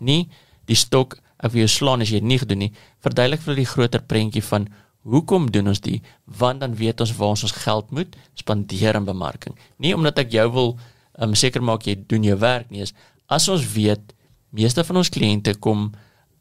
Nie 0.00 0.28
die 0.66 0.76
stok 0.76 1.18
ek 1.38 1.52
wil 1.52 1.60
jou 1.66 1.68
slaan 1.68 2.00
as 2.00 2.08
jy 2.10 2.18
dit 2.20 2.28
nie 2.28 2.38
gedoen 2.38 2.58
nie. 2.58 2.72
Verduidelik 3.02 3.40
vir 3.40 3.54
hulle 3.54 3.64
die 3.64 3.72
groter 3.74 4.00
prentjie 4.00 4.42
van 4.42 4.68
hoekom 5.02 5.50
doen 5.50 5.68
ons 5.68 5.80
die 5.80 6.00
want 6.24 6.60
dan 6.60 6.74
weet 6.76 7.00
ons 7.00 7.14
waar 7.16 7.34
ons 7.36 7.44
ons 7.48 7.56
geld 7.64 7.90
moet 7.90 8.16
spandeer 8.34 8.96
aan 8.96 9.06
bemarking. 9.08 9.56
Nie 9.76 9.94
omdat 9.94 10.18
ek 10.24 10.32
jou 10.32 10.46
wil 10.52 10.70
um, 11.18 11.34
seker 11.34 11.62
maak 11.62 11.86
jy 11.86 11.96
doen 12.06 12.24
jou 12.26 12.36
werk 12.38 12.70
nie, 12.70 12.82
is 12.82 12.94
as 13.26 13.48
ons 13.48 13.64
weet 13.74 14.14
meeste 14.50 14.84
van 14.84 15.00
ons 15.00 15.12
kliënte 15.12 15.54
kom 15.60 15.90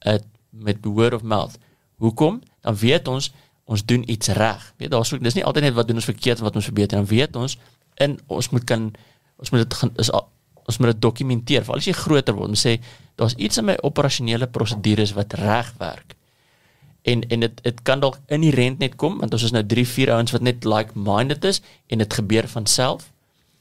uh, 0.06 0.20
met 0.52 0.80
word 0.86 1.18
of 1.18 1.24
mouth. 1.24 1.58
Hoekom? 2.02 2.42
Dan 2.64 2.76
weet 2.80 3.08
ons 3.08 3.32
ons 3.68 3.84
doen 3.84 4.04
iets 4.08 4.32
reg. 4.38 4.64
Weet 4.80 4.94
daar's 4.94 5.12
ook 5.12 5.24
dis 5.24 5.36
nie 5.36 5.44
altyd 5.44 5.68
net 5.68 5.76
wat 5.76 5.90
doen 5.90 6.00
ons 6.00 6.08
verkeerd 6.08 6.40
en 6.40 6.48
wat 6.48 6.56
ons 6.56 6.70
verbeter. 6.70 6.98
Dan 6.98 7.10
weet 7.10 7.36
ons 7.36 7.58
en 8.00 8.16
ons 8.32 8.50
moet 8.56 8.64
kan 8.64 8.90
ons 9.38 9.52
moet 9.54 9.64
dit 9.66 9.80
gaan 9.82 9.92
is 10.02 10.12
ons 10.68 10.80
moet 10.80 10.92
dit 10.92 11.02
dokumenteer. 11.02 11.64
Veral 11.64 11.80
as 11.80 11.88
jy 11.88 11.96
groter 11.96 12.36
word, 12.36 12.52
moet 12.52 12.60
sê 12.60 12.76
daar's 13.20 13.36
iets 13.40 13.60
in 13.60 13.70
my 13.70 13.78
operasionele 13.88 14.50
prosedures 14.52 15.14
wat 15.16 15.36
reg 15.40 15.70
werk. 15.80 16.16
En 17.08 17.24
en 17.32 17.46
dit 17.46 17.62
dit 17.64 17.84
kan 17.88 18.02
dalk 18.04 18.18
inherent 18.28 18.82
net 18.84 18.96
kom 19.00 19.20
want 19.22 19.34
ons 19.34 19.44
is 19.48 19.54
nou 19.56 19.64
3 19.64 19.86
4 19.88 20.12
ouens 20.16 20.34
wat 20.36 20.44
net 20.44 20.66
like-minded 20.68 21.46
is 21.48 21.62
en 21.88 22.04
dit 22.04 22.14
gebeur 22.20 22.48
van 22.52 22.66
self. 22.66 23.12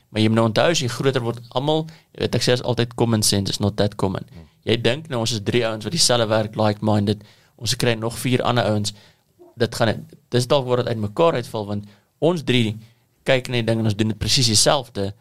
Maar 0.08 0.22
jy 0.22 0.28
moet 0.32 0.38
nou 0.40 0.46
onthou 0.48 0.70
as 0.72 0.80
jy 0.82 0.88
groter 0.90 1.22
word, 1.22 1.40
almal, 1.58 1.84
weet 2.18 2.34
ek 2.38 2.44
sê 2.46 2.56
is 2.56 2.62
altyd 2.62 2.94
common 2.98 3.22
sense 3.26 3.52
is 3.52 3.60
not 3.62 3.76
that 3.78 3.94
common. 4.00 4.26
Jy 4.66 4.78
dink 4.82 5.10
nou 5.12 5.20
ons 5.22 5.34
is 5.34 5.42
3 5.46 5.62
ouens 5.68 5.86
wat 5.86 5.94
dieselfde 5.94 6.26
werk 6.30 6.56
like-minded. 6.58 7.22
Ons 7.56 7.76
kry 7.78 7.94
nog 7.98 8.18
4 8.18 8.42
ander 8.42 8.66
ouens. 8.72 8.94
Dit 9.56 9.74
gaan 9.78 10.06
dis 10.34 10.48
dalk 10.50 10.66
word 10.66 10.84
dit 10.84 10.94
uitmekaar 10.94 11.38
uitval 11.38 11.70
want 11.70 11.86
ons 12.18 12.42
3 12.48 12.74
kyk 13.26 13.50
die 13.52 13.62
ding 13.66 13.82
en 13.82 13.90
ons 13.90 13.98
doen 13.98 14.14
dit 14.14 14.18
presies 14.18 14.50
dieselfde. 14.50 15.12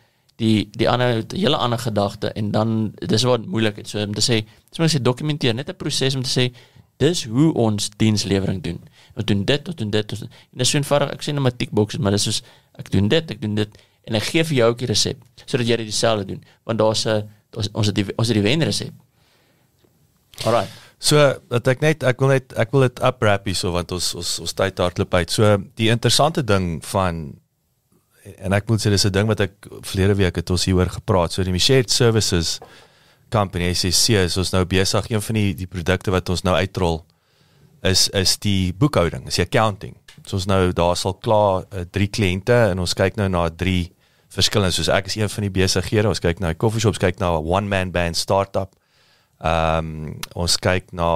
Die 0.42 0.68
die 0.76 0.90
ander 0.92 1.22
hele 1.32 1.60
ander 1.62 1.80
gedagte 1.80 2.32
en 2.36 2.50
dan 2.52 2.72
dis 3.00 3.24
wat 3.24 3.46
moeilik 3.46 3.78
is. 3.84 3.94
So 3.94 4.04
om 4.04 4.16
te 4.18 4.24
sê, 4.26 4.42
dis 4.70 4.82
moet 4.82 4.92
jy 4.92 5.02
dokumenteer, 5.02 5.56
net 5.56 5.70
'n 5.70 5.78
proses 5.80 6.16
om 6.16 6.24
te 6.24 6.34
sê 6.34 6.52
dis 6.98 7.26
hoe 7.26 7.54
ons 7.54 7.90
dienslewering 7.98 8.62
doen. 8.64 8.80
Ons 9.16 9.26
doen 9.26 9.46
dit, 9.46 9.68
ons 9.68 9.76
doen 9.76 9.90
dit, 9.90 10.12
ons 10.12 10.20
doen, 10.20 10.30
en 10.52 10.58
dis 10.58 10.70
so 10.70 10.78
eenvoudig. 10.78 11.12
Ek 11.12 11.24
sê 11.24 11.34
net 11.34 11.42
maar 11.42 11.56
tickboxes, 11.56 12.00
maar 12.00 12.12
dis 12.12 12.24
soos 12.24 12.42
ek 12.80 12.92
doen 12.92 13.08
dit, 13.08 13.32
ek 13.32 13.42
doen 13.42 13.56
dit 13.56 13.78
en 14.06 14.18
ek 14.20 14.28
gee 14.30 14.44
vir 14.44 14.58
jou 14.60 14.70
ook 14.72 14.82
die 14.84 14.90
resep 14.92 15.46
sodat 15.46 15.68
jy 15.68 15.80
dit 15.82 15.90
dieselfde 15.90 16.28
doen 16.30 16.42
want 16.68 16.80
daar's 16.80 17.06
'n 17.08 17.26
ons 17.56 17.88
het 17.88 17.96
die 17.96 18.06
ons 18.18 18.28
het 18.28 18.36
die 18.36 18.44
wenresep. 18.44 18.94
Alraai. 20.44 20.68
So 21.00 21.40
dat 21.50 21.68
ek 21.68 21.82
net 21.82 22.04
ek 22.04 22.20
wil 22.20 22.30
net 22.30 22.54
ek 22.58 22.72
wil 22.72 22.82
dit 22.82 23.00
upwrap 23.00 23.46
hier 23.46 23.56
so 23.56 23.72
want 23.72 23.92
ons 23.92 24.14
ons 24.16 24.40
ons 24.40 24.54
tyd 24.54 24.78
hardloop 24.78 25.14
uit. 25.14 25.32
So 25.32 25.58
die 25.76 25.90
interessante 25.90 26.44
ding 26.44 26.84
van 26.86 27.40
en 28.26 28.54
ek 28.58 28.68
moet 28.68 28.82
sê 28.82 28.90
dis 28.90 29.06
'n 29.06 29.12
ding 29.12 29.28
wat 29.28 29.40
ek 29.40 29.54
verlede 29.82 30.16
week 30.16 30.36
het 30.36 30.50
ons 30.50 30.66
hieroor 30.66 30.90
gepraat. 30.90 31.32
So 31.32 31.44
die 31.44 31.60
shared 31.60 31.92
services 31.92 32.60
company 33.36 33.74
SCC 33.74 34.22
is 34.24 34.38
ons 34.40 34.54
nou 34.56 34.64
besig 34.70 35.10
een 35.12 35.24
van 35.24 35.40
die 35.40 35.52
die 35.58 35.68
produkte 35.68 36.14
wat 36.14 36.30
ons 36.32 36.46
nou 36.48 36.56
uitrol 36.56 37.02
is 37.86 38.08
is 38.18 38.38
die 38.42 38.74
boekhouding, 38.74 39.28
is 39.30 39.38
die 39.40 39.46
accounting. 39.46 39.96
So 40.26 40.40
ons 40.40 40.48
nou 40.50 40.72
daar 40.74 40.96
sal 40.98 41.18
klaar 41.22 41.66
uh, 41.70 41.84
drie 41.92 42.08
kliënte 42.10 42.56
en 42.72 42.82
ons 42.82 42.96
kyk 42.98 43.20
nou 43.20 43.28
na 43.30 43.48
drie 43.50 43.92
verskillende 44.36 44.74
soos 44.76 44.90
ek 44.92 45.12
is 45.12 45.18
een 45.20 45.32
van 45.32 45.46
die 45.46 45.54
besighede. 45.54 46.10
Ons 46.10 46.24
kyk 46.24 46.42
na 46.42 46.54
die 46.54 46.60
coffee 46.60 46.84
shops, 46.84 47.02
kyk 47.02 47.22
na 47.22 47.36
'n 47.38 47.46
one 47.46 47.70
man 47.70 47.92
band 47.92 48.18
startup. 48.18 48.74
Ehm 49.44 49.78
um, 49.78 50.20
ons 50.34 50.58
kyk 50.58 50.94
na 50.96 51.10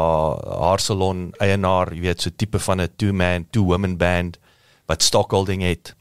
haar 0.62 0.80
salon 0.84 1.32
eienaar, 1.40 1.94
jy 1.96 2.02
weet 2.02 2.22
so 2.22 2.30
tipe 2.30 2.60
van 2.60 2.82
'n 2.82 2.90
two 2.98 3.14
man, 3.14 3.48
two 3.52 3.64
woman 3.64 3.98
band 3.98 4.38
wat 4.88 5.04
stockholding 5.04 5.62
het. 5.62 5.96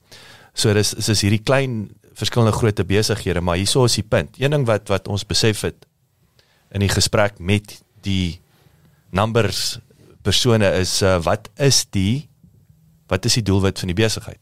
So 0.54 0.74
dis 0.74 0.94
is 0.94 1.22
hierdie 1.22 1.44
klein 1.44 1.90
verskillende 2.12 2.52
grootte 2.52 2.84
besighede, 2.84 3.40
maar 3.40 3.56
hierso 3.56 3.84
is 3.84 3.94
die 3.94 4.02
punt. 4.02 4.36
Een 4.38 4.50
ding 4.50 4.66
wat 4.66 4.88
wat 4.88 5.08
ons 5.08 5.24
besef 5.26 5.62
het 5.62 5.86
in 6.70 6.80
die 6.84 6.92
gesprek 6.92 7.38
met 7.38 7.78
die 8.04 8.40
numbers 9.10 9.78
persone 10.22 10.68
is 10.76 11.00
uh, 11.02 11.16
wat 11.24 11.48
is 11.56 11.84
die 11.94 12.28
wat 13.08 13.24
is 13.24 13.38
die 13.38 13.46
doelwit 13.46 13.78
van 13.80 13.88
die 13.88 13.96
besigheid? 13.96 14.40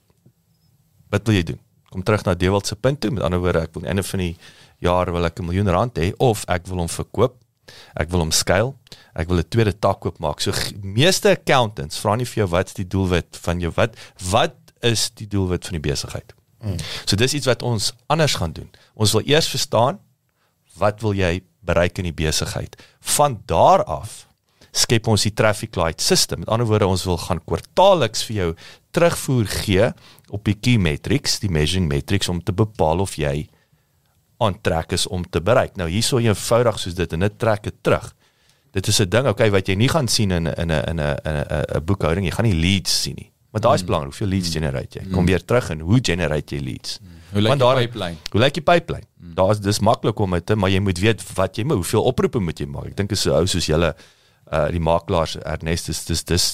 Wat 1.14 1.26
wil 1.28 1.36
jy 1.38 1.44
doen? 1.52 1.60
Kom 1.92 2.02
terug 2.02 2.24
na 2.26 2.34
Dewald 2.34 2.66
se 2.66 2.74
punt 2.74 2.98
toe. 3.00 3.12
Met 3.14 3.22
ander 3.22 3.38
woorde, 3.38 3.62
ek 3.62 3.76
wil 3.76 3.84
aan 3.84 3.86
die 3.86 3.92
einde 3.94 4.06
van 4.08 4.22
die 4.24 4.32
jaar 4.82 5.12
wil 5.14 5.24
ek 5.24 5.38
'n 5.38 5.46
miljoen 5.46 5.70
rand 5.70 5.98
hê 5.98 6.12
of 6.18 6.42
ek 6.50 6.66
wil 6.66 6.82
hom 6.82 6.90
verkoop. 6.90 7.38
Ek 7.94 8.10
wil 8.10 8.20
hom 8.20 8.32
skuil. 8.32 8.74
Ek 9.14 9.28
wil 9.28 9.38
'n 9.38 9.48
tweede 9.48 9.78
tak 9.78 10.04
oopmaak. 10.04 10.40
So 10.40 10.52
meeste 10.82 11.30
accountants 11.30 11.98
vra 11.98 12.16
nie 12.16 12.26
vir 12.26 12.42
jou 12.42 12.48
wat 12.50 12.66
is 12.66 12.74
die 12.74 12.88
doelwit 12.88 13.36
van 13.36 13.60
jou 13.60 13.72
wat 13.76 13.94
wat 14.30 14.56
is 14.82 15.10
die 15.14 15.26
doelwit 15.26 15.64
van 15.64 15.80
die 15.80 15.90
besigheid. 15.90 16.34
Mm. 16.60 16.76
So 17.06 17.16
dis 17.16 17.34
iets 17.34 17.46
wat 17.46 17.62
ons 17.62 17.92
anders 18.06 18.34
gaan 18.34 18.52
doen. 18.52 18.70
Ons 18.94 19.12
wil 19.12 19.22
eers 19.24 19.48
verstaan 19.48 19.98
wat 20.76 21.00
wil 21.00 21.14
jy 21.14 21.42
bereik 21.66 21.98
in 21.98 22.08
die 22.08 22.16
besigheid. 22.16 22.78
Van 23.16 23.40
daar 23.50 23.84
af 23.84 24.24
skep 24.76 25.08
ons 25.08 25.24
die 25.24 25.34
traffic 25.36 25.76
light 25.80 26.02
system. 26.04 26.42
Met 26.44 26.52
ander 26.52 26.68
woorde, 26.68 26.88
ons 26.88 27.04
wil 27.08 27.18
gaan 27.20 27.40
kwartaalliks 27.48 28.26
vir 28.28 28.36
jou 28.36 28.50
terugvoer 28.96 29.48
gee 29.64 29.90
op 30.34 30.44
die 30.48 30.56
key 30.56 30.76
metrics, 30.80 31.40
die 31.40 31.52
measuring 31.52 31.88
metrics 31.88 32.28
om 32.32 32.42
te 32.44 32.52
bepaal 32.56 33.00
of 33.04 33.16
jy 33.20 33.46
aantrek 34.44 34.92
is 34.92 35.06
om 35.08 35.24
te 35.24 35.40
bereik. 35.40 35.76
Nou 35.80 35.88
hierso 35.88 36.20
eenvoudig 36.20 36.80
soos 36.80 36.96
dit 36.96 37.16
en 37.16 37.24
dit 37.24 37.38
trek 37.40 37.64
dit 37.70 37.78
terug. 37.82 38.12
Dit 38.76 38.88
is 38.88 39.00
'n 39.00 39.08
ding, 39.08 39.26
okay, 39.26 39.50
wat 39.50 39.68
jy 39.68 39.74
nie 39.74 39.88
gaan 39.88 40.08
sien 40.08 40.30
in 40.30 40.46
in 40.46 40.70
'n 40.70 40.84
in 40.90 41.00
'n 41.00 41.16
'n 41.24 41.44
'n 41.76 41.84
boekhouding. 41.84 42.26
Jy 42.26 42.32
gaan 42.32 42.44
nie 42.44 42.60
leads 42.60 43.02
sien 43.02 43.14
nie. 43.16 43.30
Maar 43.56 43.64
daai 43.64 43.76
is 43.76 43.80
mm. 43.80 43.88
belangrik, 43.88 44.10
hoeveel 44.12 44.28
leads 44.28 44.48
mm. 44.48 44.52
generate 44.52 44.98
jy? 44.98 45.02
Kom 45.08 45.22
mm. 45.22 45.28
weer 45.30 45.44
terug 45.44 45.68
en 45.72 45.80
hoe 45.80 45.98
generate 46.02 46.54
jy 46.54 46.60
leads? 46.60 46.98
Mm. 47.00 47.12
Hoe 47.30 47.42
lyk 47.42 47.54
die 47.56 47.68
pipeline? 47.78 48.16
Hoe 48.30 48.40
lyk 48.42 48.56
die 48.58 48.62
pipeline? 48.62 49.06
Mm. 49.16 49.30
Daar 49.38 49.52
is 49.54 49.62
dis 49.64 49.78
maklik 49.80 50.18
om 50.20 50.34
dit, 50.36 50.50
maar 50.60 50.72
jy 50.74 50.82
moet 50.84 50.98
weet 51.00 51.22
wat 51.38 51.56
jy 51.56 51.64
moet, 51.64 51.80
hoeveel 51.80 52.04
oproepe 52.10 52.42
moet 52.44 52.60
jy 52.60 52.66
maak. 52.68 52.90
Ek 52.90 52.98
dink 52.98 53.14
is 53.16 53.22
so 53.24 53.32
ou 53.32 53.48
soos 53.48 53.68
julle 53.70 53.94
uh 54.52 54.66
die 54.74 54.82
makelaars 54.84 55.38
Ernest 55.40 55.88
is 55.88 56.02
dis 56.04 56.22
dis 56.28 56.44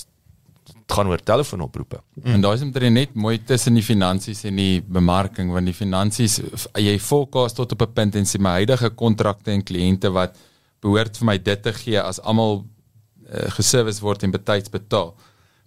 gaan 0.93 1.11
oor 1.11 1.25
telefoonoproepe. 1.27 1.99
Mm. 2.21 2.37
En 2.37 2.47
daai 2.47 2.55
is 2.55 2.63
omtrent 2.69 2.95
net 2.95 3.19
mooi 3.19 3.35
tussen 3.51 3.75
die 3.75 3.85
finansies 3.85 4.45
en 4.47 4.63
die 4.63 4.79
bemarking 4.87 5.51
want 5.51 5.67
die 5.67 5.75
finansies 5.75 6.39
jy 6.79 6.95
forecast 7.03 7.59
tot 7.59 7.75
op 7.75 7.83
'n 7.83 7.93
punt 7.99 8.21
en 8.23 8.31
sê 8.31 8.39
my 8.39 8.55
huidige 8.63 8.95
kontrakte 8.95 9.51
en 9.51 9.67
kliënte 9.67 10.15
wat 10.15 10.39
behoort 10.81 11.19
vir 11.19 11.27
my 11.27 11.37
dit 11.39 11.63
te 11.63 11.73
gee 11.83 11.99
as 11.99 12.23
almal 12.23 12.63
uh, 12.63 13.51
geservice 13.59 14.01
word 14.01 14.23
en 14.23 14.31
betyds 14.31 14.71
betaal. 14.71 15.17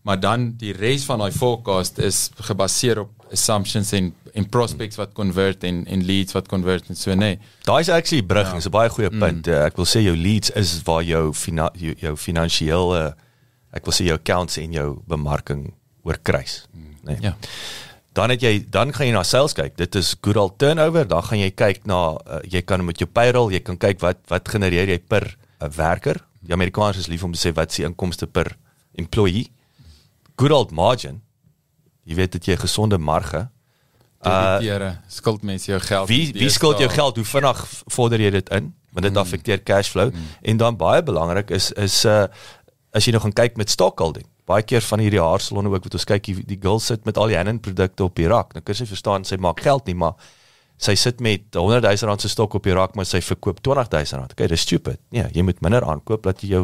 Maar 0.06 0.20
dan 0.22 0.52
die 0.62 0.74
res 0.78 1.06
van 1.10 1.20
daai 1.24 1.34
forecast 1.34 1.98
is 1.98 2.30
gebaseer 2.46 3.00
op 3.06 3.26
assumptions 3.34 3.92
en 3.98 4.14
en 4.36 4.50
prospects 4.52 5.00
wat 5.00 5.14
convert 5.16 5.64
en 5.64 5.86
en 5.88 6.02
leads 6.06 6.36
wat 6.36 6.48
convert 6.52 6.90
en 6.92 6.98
so 7.00 7.14
nee. 7.16 7.40
Daai 7.64 7.80
is 7.82 7.90
actually 7.90 8.24
brugging, 8.24 8.62
ja. 8.62 8.70
'n 8.70 8.72
baie 8.72 8.90
goeie 8.90 9.10
punt. 9.10 9.46
Mm. 9.46 9.54
Uh, 9.54 9.66
ek 9.66 9.80
wil 9.80 9.88
sê 9.88 10.04
jou 10.04 10.16
leads 10.16 10.52
is 10.52 10.82
waar 10.84 11.04
jou 11.04 11.34
fina, 11.34 11.70
jou, 11.74 11.96
jou 11.98 12.16
finansiële 12.18 13.16
ek 13.76 13.88
wil 13.88 13.96
sê 13.96 14.06
jou 14.08 14.18
accounts 14.20 14.60
en 14.62 14.76
jou 14.76 14.90
bemarking 15.08 15.74
oor 16.04 16.20
kruis, 16.22 16.66
nê. 16.76 17.16
Nee. 17.16 17.18
Ja. 17.22 17.36
Dan 18.16 18.32
het 18.32 18.44
jy 18.46 18.54
dan 18.72 18.94
gaan 18.96 19.10
jy 19.10 19.14
na 19.16 19.24
sales 19.28 19.54
kyk. 19.58 19.74
Dit 19.76 19.96
is 20.00 20.14
good 20.22 20.38
old 20.40 20.60
turnover. 20.62 21.08
Dan 21.08 21.24
gaan 21.24 21.40
jy 21.42 21.50
kyk 21.52 21.84
na 21.90 22.16
uh, 22.16 22.40
jy 22.48 22.62
kan 22.62 22.86
met 22.86 23.02
jou 23.02 23.10
payroll, 23.12 23.52
jy 23.52 23.60
kan 23.60 23.78
kyk 23.78 24.00
wat 24.00 24.22
wat 24.32 24.48
genereer 24.48 24.88
jy 24.94 25.00
per 25.00 25.28
uh, 25.34 25.68
werker. 25.68 26.22
Die 26.46 26.54
Amerikaners 26.56 27.02
is 27.04 27.10
lief 27.12 27.24
om 27.24 27.34
te 27.36 27.42
sê 27.42 27.52
wat 27.56 27.74
is 27.74 27.82
die 27.82 27.88
inkomste 27.88 28.28
per 28.28 28.54
employee. 28.96 29.50
Good 30.36 30.52
old 30.52 30.72
margin. 30.72 31.22
Jy 32.06 32.16
weet 32.16 32.32
dit 32.38 32.52
jy 32.52 32.58
gesonde 32.62 32.98
marge. 32.98 33.48
Uh 34.26 34.92
skuld 35.08 35.44
mense 35.44 35.70
jou 35.70 35.80
geld. 35.80 36.10
Wie 36.10 36.34
wie 36.34 36.50
skuld 36.50 36.80
jou 36.82 36.90
geld? 36.90 37.16
Hoe 37.16 37.26
vinnig 37.26 37.66
vorder 37.94 38.22
jy 38.22 38.30
dit 38.30 38.50
in? 38.50 38.72
Want 38.92 39.06
dit 39.06 39.14
mm. 39.14 39.22
affekteer 39.22 39.64
cash 39.64 39.90
flow. 39.90 40.12
Mm. 40.12 40.32
En 40.42 40.58
dan 40.58 40.78
baie 40.78 41.04
belangrik 41.04 41.50
is 41.50 41.72
is 41.72 42.04
uh 42.06 42.26
as 42.96 43.06
jy 43.06 43.12
nou 43.12 43.22
gaan 43.22 43.36
kyk 43.36 43.58
met 43.60 43.70
stockholding. 43.70 44.26
Baie 44.48 44.64
keer 44.64 44.82
van 44.82 45.02
hierdie 45.04 45.20
haarsalonne 45.20 45.70
ook 45.74 45.84
wat 45.84 45.98
ons 45.98 46.08
kyk 46.08 46.24
die, 46.24 46.36
die 46.48 46.60
girl 46.62 46.80
sit 46.80 47.06
met 47.06 47.18
al 47.18 47.28
die 47.28 47.36
Hanen 47.36 47.60
produkte 47.60 48.06
op 48.06 48.16
die 48.16 48.28
rak. 48.32 48.54
Nou 48.56 48.64
kan 48.64 48.78
jy 48.78 48.88
verstaan 48.88 49.26
sy 49.28 49.36
maak 49.42 49.60
geld 49.66 49.90
nie, 49.90 49.98
maar 50.00 50.16
sy 50.78 50.96
sit 51.00 51.20
met 51.24 51.56
100 51.56 51.84
000 51.84 52.10
rand 52.10 52.22
se 52.22 52.30
stok 52.32 52.56
op 52.60 52.64
die 52.64 52.76
rak, 52.76 52.96
maar 52.96 53.08
sy 53.08 53.22
verkoop 53.24 53.60
20 53.64 53.90
000 53.92 54.22
rand. 54.22 54.36
Okay, 54.36 54.48
dis 54.52 54.64
stupid. 54.64 55.00
Nee, 55.16 55.28
jy 55.34 55.44
moet 55.44 55.60
minder 55.66 55.84
aankoop 55.84 56.24
dat 56.24 56.44
jy 56.44 56.54
jou 56.56 56.64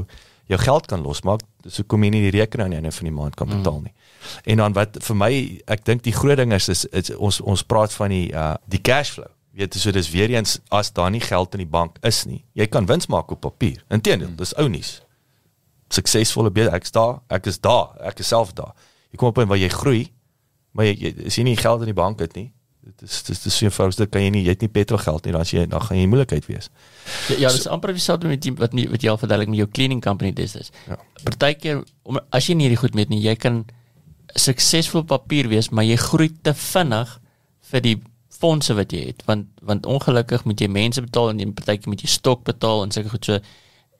jou 0.49 0.59
geld 0.59 0.87
kan 0.87 1.03
losmaak. 1.03 1.43
Dis 1.61 1.75
so 1.77 1.83
kom 1.87 2.03
jy 2.03 2.09
nie 2.09 2.23
die 2.25 2.33
rekening 2.39 2.65
aan 2.65 2.73
die 2.75 2.79
einde 2.81 2.95
van 2.95 3.09
die 3.09 3.13
maand 3.15 3.35
kan 3.35 3.47
mm. 3.47 3.59
betaal 3.59 3.83
nie. 3.83 3.93
Mm. 3.93 4.47
En 4.53 4.63
dan 4.63 4.79
wat 4.79 4.97
vir 5.05 5.17
my, 5.17 5.31
ek 5.75 5.85
dink 5.85 6.03
die 6.07 6.15
groot 6.15 6.37
ding 6.41 6.55
is, 6.55 6.69
is, 6.69 6.85
is 6.91 7.13
ons 7.17 7.41
ons 7.41 7.63
praat 7.63 7.93
van 7.93 8.13
die 8.13 8.27
uh 8.33 8.55
die 8.65 8.81
cash 8.81 9.15
flow. 9.17 9.29
Weet 9.51 9.75
so 9.75 9.91
dis 9.91 10.09
weer 10.13 10.31
eens 10.31 10.59
as 10.71 10.93
daar 10.95 11.11
nie 11.11 11.21
geld 11.21 11.53
in 11.57 11.65
die 11.65 11.71
bank 11.71 11.97
is 12.07 12.23
nie. 12.25 12.43
Jy 12.55 12.69
kan 12.71 12.87
wins 12.87 13.09
maak 13.11 13.31
op 13.31 13.41
papier. 13.43 13.83
Inteendeel, 13.89 14.31
mm. 14.31 14.41
dis 14.41 14.55
ou 14.57 14.69
nuus 14.71 14.99
suksesvolle 15.91 16.51
besigheid. 16.51 16.81
Ek's 16.81 16.95
daar, 16.95 17.19
ek 17.31 17.49
is 17.51 17.59
daar, 17.59 17.91
ek 18.07 18.23
is 18.23 18.31
self 18.31 18.53
daar. 18.57 18.73
Jy 19.11 19.19
kom 19.19 19.31
op 19.31 19.41
en 19.43 19.49
waar 19.51 19.59
jy 19.59 19.69
groei, 19.73 20.01
maar 20.71 20.87
jy, 20.87 20.95
jy 21.03 21.11
as 21.27 21.37
jy 21.39 21.45
nie 21.47 21.57
geld 21.59 21.83
in 21.83 21.91
die 21.91 21.97
bank 21.97 22.21
het 22.23 22.37
nie, 22.37 22.51
dit 22.81 23.01
is 23.05 23.23
dit 23.23 23.45
is 23.45 23.55
so 23.55 23.65
eenvoudig, 23.65 23.97
dit 23.99 24.11
kan 24.11 24.23
jy 24.23 24.29
nie, 24.33 24.43
jy 24.45 24.55
het 24.55 24.63
nie 24.65 24.71
petrol 24.73 25.01
geld 25.01 25.25
nie, 25.25 25.33
dan 25.35 25.45
as 25.45 25.53
jy 25.53 25.65
dan 25.69 25.83
gaan 25.85 25.99
jy 25.99 26.07
moeilikheid 26.09 26.47
wees. 26.49 26.69
Ja, 27.29 27.37
ja 27.45 27.51
dis 27.53 27.65
so, 27.67 27.73
amper 27.73 27.93
dieselfde 27.93 28.31
met 28.31 28.41
die, 28.41 28.53
wat 28.57 28.73
my, 28.77 28.87
wat 28.91 29.05
jy 29.05 29.11
al 29.11 29.19
verduidelik 29.21 29.51
met 29.53 29.61
jou 29.61 29.69
cleaning 29.69 30.01
company 30.01 30.33
dis 30.37 30.55
is. 30.57 30.71
Ja. 30.89 30.97
Partykeer 31.23 31.83
om 32.09 32.21
as 32.33 32.49
jy 32.49 32.57
nie 32.57 32.67
hierdie 32.67 32.81
goed 32.81 32.97
met 32.97 33.13
nie, 33.13 33.21
jy 33.21 33.35
kan 33.39 33.63
suksesvol 34.39 35.05
papier 35.05 35.49
wees, 35.51 35.69
maar 35.69 35.85
jy 35.85 35.99
groei 36.01 36.31
te 36.41 36.55
vinnig 36.57 37.17
vir 37.71 37.85
die 37.85 37.97
fondse 38.41 38.73
wat 38.77 38.93
jy 38.95 39.03
het 39.11 39.25
want 39.27 39.49
want 39.67 39.85
ongelukkig 39.85 40.47
moet 40.49 40.61
jy 40.61 40.69
mense 40.71 41.03
betaal 41.03 41.33
en 41.33 41.41
jy 41.43 41.51
partykeer 41.57 41.91
moet 41.91 42.01
jy 42.01 42.09
stok 42.09 42.45
betaal 42.47 42.85
en 42.85 42.93
sulke 42.95 43.13
goed 43.13 43.27
so 43.27 43.37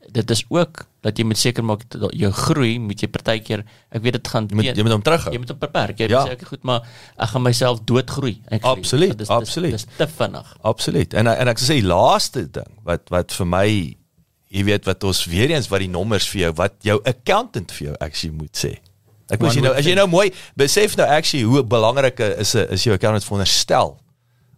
dit 0.10 0.32
is 0.32 0.44
ook 0.50 0.86
dat 1.02 1.18
jy 1.18 1.26
moet 1.26 1.38
seker 1.38 1.66
maak 1.66 1.84
dat 1.94 2.12
jou 2.18 2.32
groei 2.34 2.80
moet 2.82 3.02
jy 3.02 3.10
partykeer 3.12 3.64
ek 3.94 4.02
weet 4.04 4.18
dit 4.18 4.28
gaan 4.34 4.48
jy 4.50 4.58
moet, 4.58 4.70
jy 4.78 4.86
moet 4.86 4.96
hom 4.96 5.06
terughou 5.06 5.34
jy 5.34 5.42
moet 5.42 5.54
hom 5.54 5.62
beperk. 5.62 6.02
Jy 6.02 6.10
ja. 6.12 6.24
sê 6.26 6.36
ek 6.36 6.46
goed 6.50 6.66
maar 6.68 6.86
ek 7.16 7.34
gaan 7.34 7.46
myself 7.46 7.82
doodgroei. 7.88 8.36
Absoluut 8.60 9.16
dis, 9.18 9.32
absoluut. 9.32 9.78
dis 9.78 9.88
te 9.98 10.08
vinnig. 10.18 10.54
Absoluut. 10.74 11.18
En 11.18 11.32
en 11.32 11.52
ek 11.54 11.62
sê 11.62 11.80
laaste 11.86 12.46
ding 12.60 12.78
wat 12.88 13.10
wat 13.14 13.36
vir 13.38 13.50
my 13.50 13.66
jy 14.52 14.66
weet 14.68 14.88
wat 14.90 15.04
ons 15.08 15.26
weer 15.32 15.54
eens 15.54 15.70
wat 15.72 15.84
die 15.84 15.92
nommers 15.92 16.28
vir 16.34 16.48
jou 16.48 16.54
wat 16.60 16.78
jou 16.86 17.00
accountant 17.08 17.72
vir 17.78 17.92
jou 17.92 17.98
actually 18.00 18.36
moet 18.36 18.66
sê. 18.66 18.76
Ek 19.32 19.40
moet 19.40 19.56
jy 19.56 19.64
nou 19.64 19.76
as 19.78 19.88
jy 19.88 19.96
nou 19.96 20.10
mooi 20.12 20.28
besef 20.60 20.98
nou 21.00 21.08
actually 21.08 21.48
hoe 21.48 21.64
belangrik 21.64 22.20
is 22.34 22.56
is 22.68 22.88
jou 22.88 22.98
accountant 22.98 23.28
veronderstel 23.28 23.96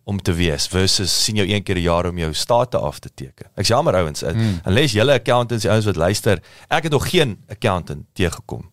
om 0.03 0.21
te 0.21 0.33
wees 0.33 0.67
versus 0.67 1.13
sien 1.23 1.39
jou 1.39 1.47
een 1.47 1.63
keer 1.63 1.77
'n 1.77 1.81
jaar 1.81 2.05
om 2.05 2.17
jou 2.17 2.33
state 2.33 2.77
af 2.77 2.99
te 2.99 3.09
teken. 3.13 3.47
Ek's 3.55 3.67
jammer 3.67 3.95
ouens, 3.95 4.21
hmm. 4.21 4.59
unless 4.65 4.93
julle 4.93 5.13
accountants 5.13 5.65
ouens 5.65 5.85
wat 5.85 5.95
luister, 5.95 6.41
ek 6.67 6.83
het 6.83 6.91
nog 6.91 7.09
geen 7.09 7.37
accountant 7.47 8.05
teëgekom. 8.13 8.71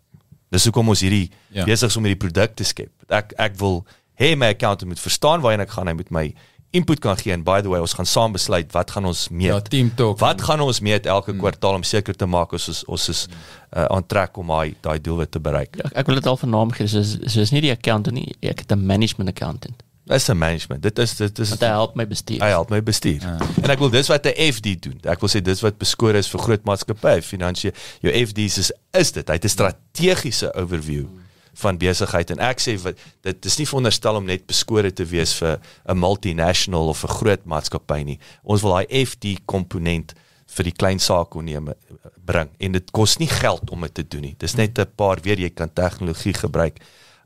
Dis 0.50 0.64
hoekom 0.64 0.88
ons 0.88 1.00
hierdie 1.00 1.30
ja. 1.48 1.64
besig 1.64 1.88
is 1.88 1.96
om 1.96 2.04
hierdie 2.04 2.28
produk 2.28 2.54
te 2.54 2.64
skep. 2.64 2.90
Ek 3.08 3.32
ek 3.38 3.56
wil 3.56 3.86
hê 4.18 4.36
my 4.36 4.46
accountant 4.46 4.88
moet 4.88 5.00
verstaan 5.00 5.40
waarheen 5.40 5.60
ek 5.60 5.70
gaan, 5.70 5.86
hy 5.86 5.94
moet 5.94 6.10
my 6.10 6.34
input 6.70 6.98
kan 6.98 7.16
gee 7.18 7.32
en 7.32 7.42
by 7.42 7.60
the 7.60 7.68
way 7.68 7.80
ons 7.80 7.94
gaan 7.98 8.06
saam 8.06 8.32
besluit 8.32 8.72
wat 8.72 8.90
gaan 8.90 9.04
ons 9.04 9.28
meet. 9.28 9.50
Ja, 9.50 9.60
team 9.60 9.94
talk. 9.94 10.18
Wat 10.18 10.42
gaan 10.42 10.60
ons 10.60 10.80
meet 10.80 11.06
elke 11.06 11.30
hmm. 11.30 11.40
kwartaal 11.40 11.74
om 11.74 11.82
seker 11.82 12.14
te 12.14 12.26
maak 12.26 12.52
ons 12.52 12.68
is 12.68 12.84
ons 12.84 13.08
is 13.08 13.26
uh, 13.28 13.84
aan 13.84 14.06
trek 14.06 14.36
om 14.38 14.46
daai 14.46 14.74
daai 14.80 14.98
doelwit 15.00 15.30
te 15.30 15.40
bereik. 15.40 15.78
Ja, 15.78 15.90
ek 15.94 16.10
wil 16.10 16.18
dit 16.18 16.26
al 16.26 16.36
vernaam 16.36 16.74
gee, 16.74 16.90
soos 16.90 17.16
soos 17.26 17.54
nie 17.54 17.62
die 17.62 17.74
accountant 17.74 18.14
nie, 18.14 18.34
ek 18.42 18.66
het 18.66 18.74
'n 18.74 18.86
management 18.86 19.30
accountant. 19.30 19.82
Dis 20.10 20.28
'n 20.28 20.38
management. 20.38 20.82
Dit 20.82 20.98
is 20.98 21.16
dit 21.16 21.38
is 21.38 21.48
Dit 21.48 21.60
help 21.60 21.94
my 21.94 22.06
bestuur. 22.06 22.42
Hy 22.42 22.48
help 22.48 22.68
my 22.68 22.82
bestuur. 22.82 23.20
Ja. 23.20 23.36
En 23.62 23.70
ek 23.70 23.78
wil 23.78 23.90
dis 23.90 24.08
wat 24.08 24.26
'n 24.26 24.52
FD 24.52 24.82
doen. 24.82 24.98
Ek 25.02 25.20
wil 25.20 25.28
sê 25.28 25.42
dis 25.42 25.60
wat 25.60 25.78
beskore 25.78 26.18
is 26.18 26.28
vir 26.28 26.40
groot 26.40 26.64
maatskappye, 26.64 27.22
finansiële 27.22 27.74
jou 28.00 28.26
FD's 28.26 28.58
is 28.58 28.72
is 28.90 29.12
dit. 29.12 29.28
Hy 29.28 29.34
het 29.34 29.44
'n 29.44 29.48
strategiese 29.48 30.54
overview 30.54 31.06
van 31.52 31.78
besigheid 31.78 32.30
en 32.30 32.38
ek 32.38 32.60
sê 32.60 32.74
wat 32.82 32.98
dit 33.20 33.44
is 33.44 33.56
nie 33.56 33.66
veronderstel 33.66 34.14
om 34.14 34.24
net 34.24 34.46
beskore 34.46 34.92
te 34.92 35.04
wees 35.04 35.34
vir 35.34 35.60
'n 35.86 35.98
multinational 35.98 36.88
of 36.88 37.04
'n 37.04 37.08
groot 37.08 37.44
maatskappy 37.44 38.02
nie. 38.02 38.18
Ons 38.42 38.62
wil 38.62 38.72
daai 38.72 39.04
FD 39.06 39.44
komponent 39.44 40.14
vir 40.46 40.64
die 40.64 40.74
klein 40.74 40.98
saakoneme 40.98 41.76
bring 42.24 42.48
en 42.58 42.72
dit 42.72 42.90
kos 42.90 43.18
nie 43.18 43.28
geld 43.28 43.70
om 43.70 43.80
dit 43.80 43.94
te 43.94 44.08
doen 44.08 44.20
nie. 44.20 44.34
Dis 44.38 44.54
net 44.54 44.78
'n 44.78 44.86
paar 44.96 45.18
weer 45.22 45.38
jy 45.38 45.50
kan 45.50 45.72
tegnologie 45.72 46.34
gebruik. 46.34 46.80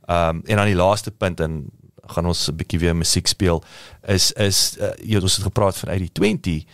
Um 0.09 0.43
en 0.45 0.57
dan 0.57 0.66
die 0.66 0.76
laaste 0.76 1.11
punt 1.11 1.41
en 1.41 1.70
gaan 2.09 2.26
ons 2.26 2.48
'n 2.48 2.57
bietjie 2.57 2.78
weer 2.78 2.96
musiek 2.96 3.26
speel 3.26 3.62
is 4.07 4.32
is 4.32 4.76
uh, 4.80 4.92
jy 5.02 5.14
het 5.14 5.22
ons 5.22 5.36
het 5.36 5.44
gepraat 5.44 5.76
van 5.76 5.88
uit 5.88 5.98
die 6.09 6.12
20 6.12 6.64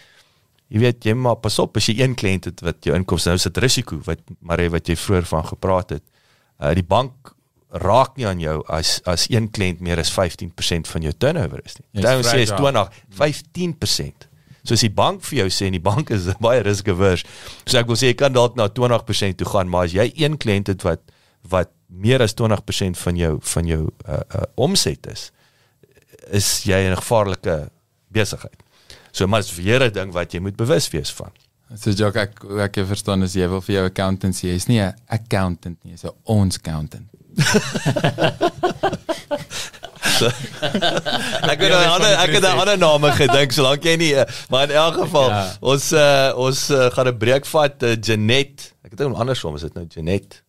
Jy 0.71 0.79
weet 0.79 1.03
jy 1.05 1.17
maar 1.19 1.41
pas 1.43 1.59
op 1.59 1.77
as 1.81 1.89
jy 1.91 1.97
een 1.99 2.15
kliënt 2.15 2.47
het 2.47 2.61
wat 2.63 2.87
jou 2.87 2.95
inkomste 2.95 3.33
nou 3.33 3.41
sit 3.43 3.59
risiko 3.59 3.99
wat 4.07 4.23
maar 4.39 4.63
wat 4.71 4.87
jy 4.87 4.95
vroeër 4.97 5.27
van 5.27 5.45
gepraat 5.49 5.97
het. 5.97 6.05
Uh 6.63 6.71
die 6.79 6.87
bank 6.87 7.35
raak 7.71 8.17
nie 8.19 8.27
aan 8.27 8.43
jou 8.43 8.61
as 8.71 9.01
as 9.07 9.27
een 9.31 9.49
kliënt 9.51 9.83
meer 9.83 9.99
as 9.99 10.13
15% 10.15 10.91
van 10.91 11.07
jou 11.07 11.13
turnover 11.19 11.63
is 11.65 11.75
nie. 11.79 12.03
Dan 12.03 12.23
sê 12.23 12.47
fragile. 12.47 12.87
20 13.19 13.75
15%. 13.83 14.29
So 14.63 14.77
as 14.77 14.85
die 14.85 14.93
bank 14.95 15.25
vir 15.27 15.43
jou 15.43 15.49
sê 15.51 15.67
en 15.67 15.75
die 15.75 15.83
bank 15.83 16.11
is 16.15 16.31
baie 16.47 16.63
risk 16.63 16.91
averse. 16.93 17.27
So 17.65 17.79
ek 17.83 17.91
wil 17.91 17.99
sê 17.99 18.13
jy 18.13 18.19
kan 18.23 18.35
dalk 18.37 18.55
na 18.59 18.69
20% 18.71 19.43
toe 19.43 19.51
gaan, 19.51 19.71
maar 19.71 19.91
as 19.91 19.97
jy 19.97 20.07
een 20.15 20.39
kliënt 20.39 20.71
het 20.71 20.87
wat 20.87 21.03
wat 21.49 21.71
meer 21.87 22.23
as 22.23 22.35
20% 22.35 22.97
van 22.97 23.17
jou 23.17 23.39
van 23.41 23.67
jou 23.67 23.89
uh, 24.09 24.21
uh 24.35 24.43
omset 24.55 25.07
is, 25.07 25.31
is 26.31 26.63
jy 26.65 26.77
in 26.87 26.93
'n 26.93 27.03
gevaarlike 27.03 27.71
besigheid. 28.09 28.63
So 29.13 29.27
maar 29.27 29.41
dis 29.41 29.51
vir 29.51 29.65
jare 29.65 29.91
ding 29.91 30.13
wat 30.13 30.33
jy 30.33 30.41
moet 30.41 30.57
bewus 30.57 30.89
wees 30.91 31.11
van. 31.13 31.31
So 31.79 31.91
Jock, 31.91 32.17
ek 32.17 32.45
ek 32.45 32.77
ek 32.79 32.87
verstaan 32.87 33.23
as 33.23 33.35
jy 33.35 33.47
wil 33.49 33.61
vir 33.61 33.75
jou 33.75 33.85
accountant 33.87 34.35
sê, 34.35 34.51
jy's 34.51 34.67
nie 34.69 34.81
'n 34.81 34.95
accountant 35.09 35.79
nie, 35.85 35.93
jy's 35.93 36.05
'n 36.05 36.11
ons 36.25 36.57
accountant. 36.59 37.07
Ek 40.21 41.61
het 41.63 41.71
'n 41.73 41.91
ander 41.95 42.13
ek 42.19 42.31
het 42.35 42.45
'n 42.45 42.59
ander 42.59 42.79
name 42.79 43.13
gedink 43.13 43.53
solank 43.53 43.85
jy 43.85 43.97
nie 43.97 44.15
eh, 44.15 44.27
maar 44.51 44.69
in 44.69 44.75
elk 44.77 44.95
geval 44.95 45.29
Ja. 45.31 45.57
ons 45.61 45.93
uh, 45.93 46.33
ons 46.37 46.71
uh, 46.71 46.91
gaan 46.91 47.09
'n 47.09 47.19
breek 47.19 47.47
vat 47.47 47.83
uh, 47.83 47.97
Janet. 48.01 48.75
Ek 48.85 48.91
het 48.91 49.01
hom 49.01 49.15
andersom 49.15 49.55
is 49.55 49.63
dit 49.63 49.75
nou 49.75 49.87
Janet. 49.89 50.43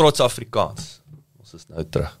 Trots 0.00 0.20
Afrikaans. 0.24 1.02
Ons 1.42 1.50
is 1.58 1.66
nou 1.68 1.82
terug. 1.92 2.14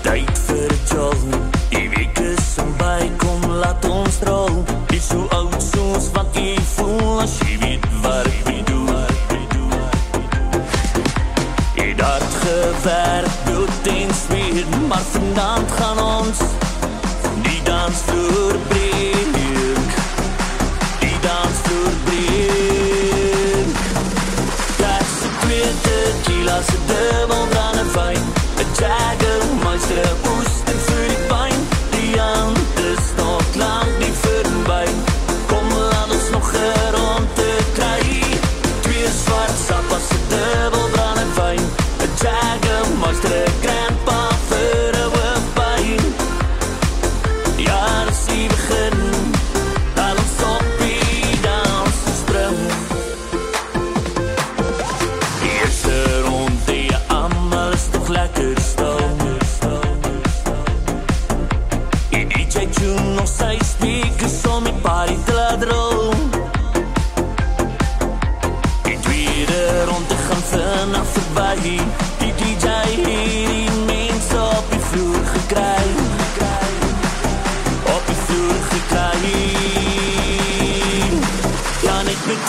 Tyd 0.00 0.38
vir 0.46 0.72
jol. 0.88 1.26
Die 1.74 1.90
week 1.92 2.22
is 2.24 2.46
verby, 2.56 3.10
kom 3.20 3.44
laat 3.60 3.84
ons 3.84 4.16
rol. 4.24 4.64
Dis 4.88 5.10
so 5.12 5.28
oud 5.36 5.60
soos 5.60 6.08
wat 6.16 6.32
jy 6.40 6.56
voel 6.72 7.20
as 7.26 7.36
jy 7.44 7.58
weet 7.66 7.84
wat 8.00 8.32
jy 8.48 8.64
doen. 8.72 9.84
Jy 11.76 11.92
dat 12.00 12.24
gewerk 12.46 13.44
dood 13.50 13.92
en 13.92 14.16
smeer, 14.24 14.64
maar 14.88 15.04
là 26.50 26.62
se 26.62 26.76
demandera 26.88 27.59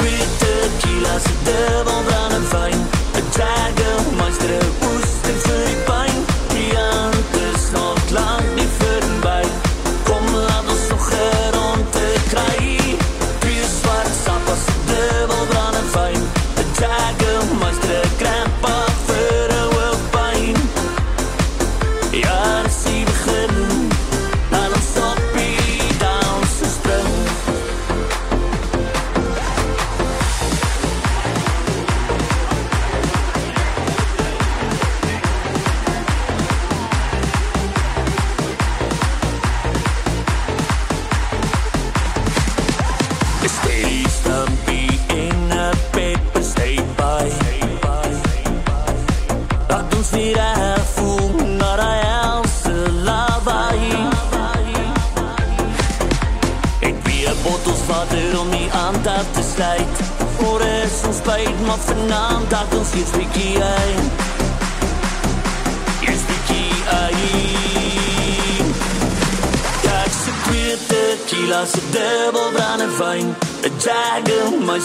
net 0.04 0.20
met 0.20 0.40
twee 0.40 0.70
tequila's, 0.80 2.21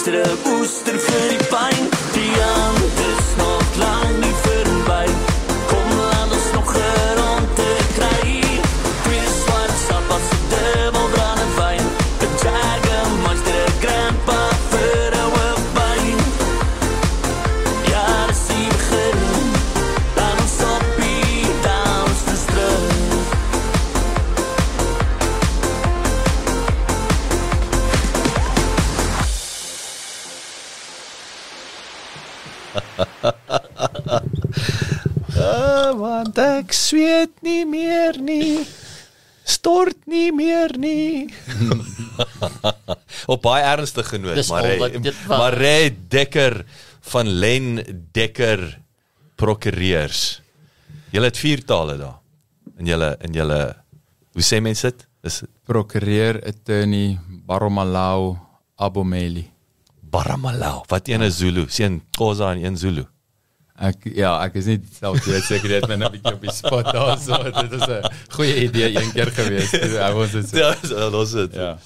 to 0.07 0.13
the 0.13 0.36
Op 43.27 43.43
baie 43.43 43.65
ernstige 43.65 44.09
genoot, 44.09 44.49
maar 44.49 44.67
was. 44.79 45.27
Mare 45.27 45.91
Dekker 46.09 46.65
van 47.11 47.29
Len 47.29 47.83
Dekker 48.13 48.79
prokureurs. 49.35 50.41
Julle 51.11 51.31
het 51.31 51.39
vier 51.39 51.65
tale 51.65 51.97
daar. 51.99 52.21
In 52.79 52.87
julle 52.87 53.17
in 53.25 53.33
julle 53.33 53.61
hoe 54.37 54.45
sê 54.45 54.61
mense 54.61 54.91
dit? 54.91 55.07
Is 55.27 55.43
Prokureur 55.67 56.39
attorney 56.47 57.19
Baromalau 57.47 58.37
Abomeli. 58.77 59.51
Baramalau. 60.01 60.85
Wat 60.87 61.09
een 61.09 61.23
is 61.27 61.39
Zulu? 61.39 61.65
Sien 61.69 62.03
Khoza 62.17 62.53
en 62.53 62.65
een 62.65 62.77
Zulu. 62.77 63.07
Ek 63.77 64.07
ja, 64.17 64.31
ek 64.47 64.55
is 64.57 64.69
nie 64.71 64.79
self 64.97 65.25
weet 65.29 65.45
seker 65.45 65.75
dit 65.75 65.89
my 65.91 65.97
nou 66.01 66.09
'n 66.09 66.15
bietjie 66.15 66.33
op 66.33 66.45
die 66.47 66.53
spot 66.55 66.87
daar 66.97 67.19
so. 67.21 67.37
Dit 67.45 67.73
is 67.77 67.89
'n 67.89 68.13
goeie 68.37 68.55
idee 68.65 68.95
een 68.97 69.13
keer 69.13 69.33
gewees. 69.37 69.73
Ek 69.75 70.15
was 70.15 70.31
dit. 70.33 70.51
Ja, 70.57 70.71
so 70.83 71.11
los 71.11 71.33
dit. 71.33 71.53
Ja. 71.55 71.77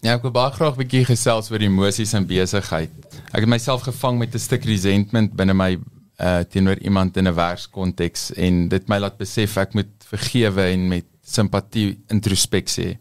Ja, 0.00 0.14
ek 0.16 0.22
wil 0.24 0.32
baie 0.32 0.52
graag 0.54 0.76
'n 0.76 0.80
bietjie 0.80 1.04
gesels 1.04 1.50
oor 1.52 1.60
emosies 1.60 2.14
en 2.16 2.24
besigheid. 2.26 2.90
Ek 3.34 3.42
het 3.44 3.48
myself 3.48 3.82
gevang 3.84 4.18
met 4.18 4.34
'n 4.34 4.38
stuk 4.38 4.64
resentment 4.64 5.34
binne 5.36 5.54
my 5.54 5.78
uh 6.20 6.40
teenoor 6.44 6.78
iemand 6.80 7.16
in 7.16 7.28
'n 7.28 7.34
werkskonteks 7.34 8.32
en 8.36 8.68
dit 8.68 8.88
my 8.88 8.98
laat 8.98 9.18
besef 9.18 9.56
ek 9.56 9.74
moet 9.74 9.92
vergewe 10.06 10.62
en 10.72 10.88
met 10.88 11.04
simpatie 11.22 11.98
introspeksie. 12.08 12.98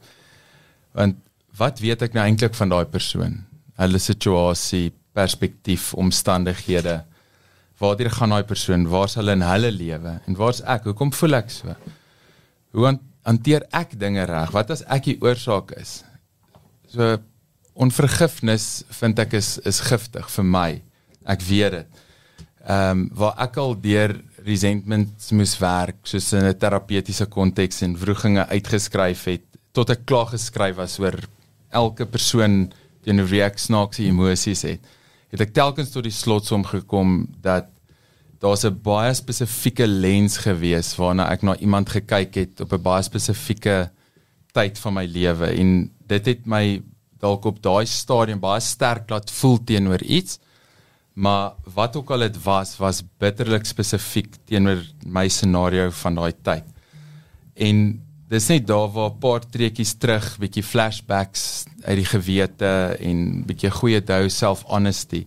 Want 0.93 1.15
wat 1.57 1.79
weet 1.79 2.01
ek 2.01 2.13
nou 2.13 2.23
eintlik 2.25 2.53
van 2.55 2.69
daai 2.69 2.85
persoon? 2.85 3.45
Hulle 3.77 3.97
situasie, 3.99 4.91
perspektief, 5.13 5.93
omstandighede. 5.93 7.03
Waartoe 7.79 8.09
gaan 8.09 8.29
daai 8.29 8.43
persoon? 8.43 8.87
Waar's 8.87 9.15
hulle 9.15 9.31
in 9.31 9.41
hulle 9.41 9.71
lewe? 9.71 10.19
En 10.27 10.35
waar's 10.35 10.61
ek? 10.61 10.83
Hoekom 10.83 11.13
voel 11.13 11.33
ek 11.35 11.49
so? 11.49 11.75
Hoe 12.73 12.85
han- 12.85 12.99
hanteer 13.23 13.63
ek 13.71 13.99
dinge 13.99 14.23
reg? 14.25 14.51
Wat 14.51 14.69
as 14.71 14.83
ek 14.83 15.03
die 15.03 15.17
oorsaak 15.21 15.71
is? 15.71 16.03
So 16.89 17.17
onvergifnis 17.79 18.83
vind 18.99 19.19
ek 19.21 19.35
is 19.37 19.57
is 19.69 19.79
giftig 19.85 20.29
vir 20.33 20.45
my. 20.45 20.69
Ek 21.29 21.43
weet 21.45 21.75
dit. 21.77 22.05
Ehm 22.65 22.89
um, 22.91 23.03
waar 23.15 23.37
ek 23.45 23.57
al 23.61 23.75
deur 23.81 24.15
resentments 24.45 25.31
moes 25.35 25.55
werk 25.61 25.99
soos 26.03 26.33
in 26.33 26.45
'n 26.49 26.57
terapeutiese 26.57 27.25
konteks 27.25 27.81
en 27.85 27.97
vroeginge 27.97 28.45
uitgeskryf 28.49 29.23
het 29.25 29.45
tot 29.71 29.89
ek 29.89 30.05
klaar 30.05 30.27
geskryf 30.33 30.75
was 30.75 30.99
oor 30.99 31.15
elke 31.69 32.05
persoon 32.05 32.71
teenoor 33.03 33.29
wie 33.29 33.43
ek 33.43 33.59
snaakse 33.59 34.03
emosies 34.03 34.63
het. 34.63 34.81
Het 35.31 35.41
ek 35.41 35.53
telkens 35.53 35.91
tot 35.93 36.03
die 36.03 36.11
slotsom 36.11 36.65
gekom 36.65 37.27
dat 37.41 37.69
daar's 38.41 38.65
'n 38.65 38.81
baie 38.81 39.13
spesifieke 39.13 39.87
lens 39.87 40.37
gewees 40.37 40.95
waarna 40.97 41.29
ek 41.31 41.43
na 41.43 41.55
iemand 41.57 41.89
gekyk 41.89 42.35
het 42.35 42.61
op 42.61 42.73
'n 42.73 42.81
baie 42.81 43.03
spesifieke 43.03 43.89
tyd 44.53 44.79
van 44.79 44.93
my 44.93 45.05
lewe 45.05 45.47
en 45.53 45.91
dit 46.09 46.25
het 46.33 46.45
my 46.45 46.81
dalk 47.19 47.45
op 47.45 47.63
daai 47.63 47.85
stadium 47.85 48.39
baie 48.39 48.61
sterk 48.63 49.09
laat 49.11 49.31
voel 49.31 49.59
teenoor 49.63 50.03
iets 50.03 50.39
maar 51.19 51.57
wat 51.75 51.95
ook 51.99 52.11
al 52.15 52.23
dit 52.27 52.37
was 52.43 52.77
was 52.79 53.01
bitterlik 53.19 53.65
spesifiek 53.67 54.37
teenoor 54.47 54.83
my 55.05 55.27
scenario 55.27 55.89
van 56.03 56.15
daai 56.15 56.33
tyd. 56.43 56.63
En 57.59 57.81
dis 58.29 58.47
net 58.47 58.67
daar 58.67 58.87
waar 58.93 59.11
'n 59.11 59.19
paar 59.19 59.43
treetjies 59.43 59.93
terug 59.97 60.37
bietjie 60.39 60.63
flashbacks 60.63 61.65
uit 61.83 61.97
die 61.97 62.05
gewete 62.05 62.95
en 62.99 63.43
bietjie 63.45 63.71
goeie 63.71 64.01
dou 64.01 64.29
self 64.29 64.63
honesty 64.63 65.25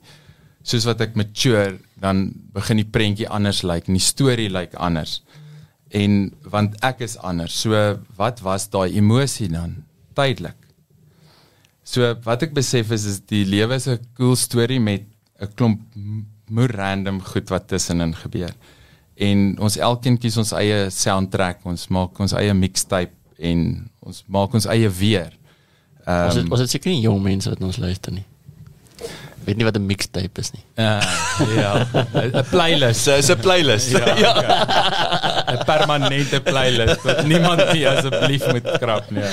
soos 0.63 0.85
wat 0.85 1.01
ek 1.01 1.15
mature 1.15 1.79
dan 2.01 2.33
begin 2.55 2.77
die 2.77 2.91
prentjie 2.97 3.29
anders 3.29 3.63
lyk 3.63 3.89
en 3.89 3.99
die 3.99 4.09
storie 4.13 4.49
lyk 4.49 4.75
anders. 4.75 5.23
En 5.91 6.33
want 6.45 6.77
ek 6.81 7.01
is 7.01 7.19
anders. 7.19 7.61
So 7.61 7.99
wat 8.17 8.41
was 8.41 8.71
daai 8.71 8.97
emosie 8.97 9.49
dan? 9.49 9.85
Tydelik 10.15 10.62
so 11.93 12.15
wat 12.25 12.43
ek 12.47 12.55
besef 12.57 12.91
is 12.97 13.05
is 13.11 13.19
die 13.29 13.45
lewe 13.45 13.75
is 13.77 13.87
'n 13.89 13.99
cool 14.17 14.37
storie 14.37 14.81
met 14.81 15.03
'n 15.41 15.49
klomp 15.57 15.81
m- 15.97 16.25
moer 16.51 16.71
random 16.77 17.21
goed 17.23 17.49
wat 17.51 17.69
tussenin 17.69 18.15
gebeur 18.15 18.51
en 19.17 19.59
ons 19.61 19.77
elkeen 19.77 20.19
kies 20.19 20.37
ons 20.41 20.53
eie 20.53 20.89
soundtrack 20.91 21.61
ons 21.65 21.89
maak 21.89 22.19
ons 22.21 22.33
eie 22.33 22.55
mixtape 22.55 23.13
en 23.39 23.89
ons 24.01 24.25
maak 24.29 24.55
ons 24.55 24.67
eie 24.67 24.89
weer 24.89 25.31
Um, 26.05 26.25
ons 26.27 26.35
het, 26.35 26.43
Ehm, 26.45 26.51
ons 26.53 26.61
het 26.61 26.71
seker 26.71 26.91
nie 26.91 27.03
jong 27.05 27.21
mense 27.23 27.49
wat 27.49 27.61
ons 27.63 27.77
luister 27.79 28.13
nie. 28.13 28.25
Weet 29.47 29.57
nie 29.57 29.65
wat 29.65 29.77
'n 29.79 29.87
mixtape 29.87 30.41
is 30.41 30.51
nie. 30.53 30.65
uh, 30.79 31.01
ja 31.55 31.87
'n 31.95 32.45
playlist 32.51 33.01
So 33.05 33.15
is 33.15 33.31
'n 33.31 33.39
playlist. 33.39 33.91
ja. 33.91 34.03
'n 35.55 35.65
permanente 35.65 36.41
playlist 36.43 37.03
wat 37.05 37.25
niemand 37.27 37.73
nie 37.73 37.87
asseblief 37.89 38.43
moet 38.51 38.67
skrap 38.75 39.11
nie. 39.11 39.23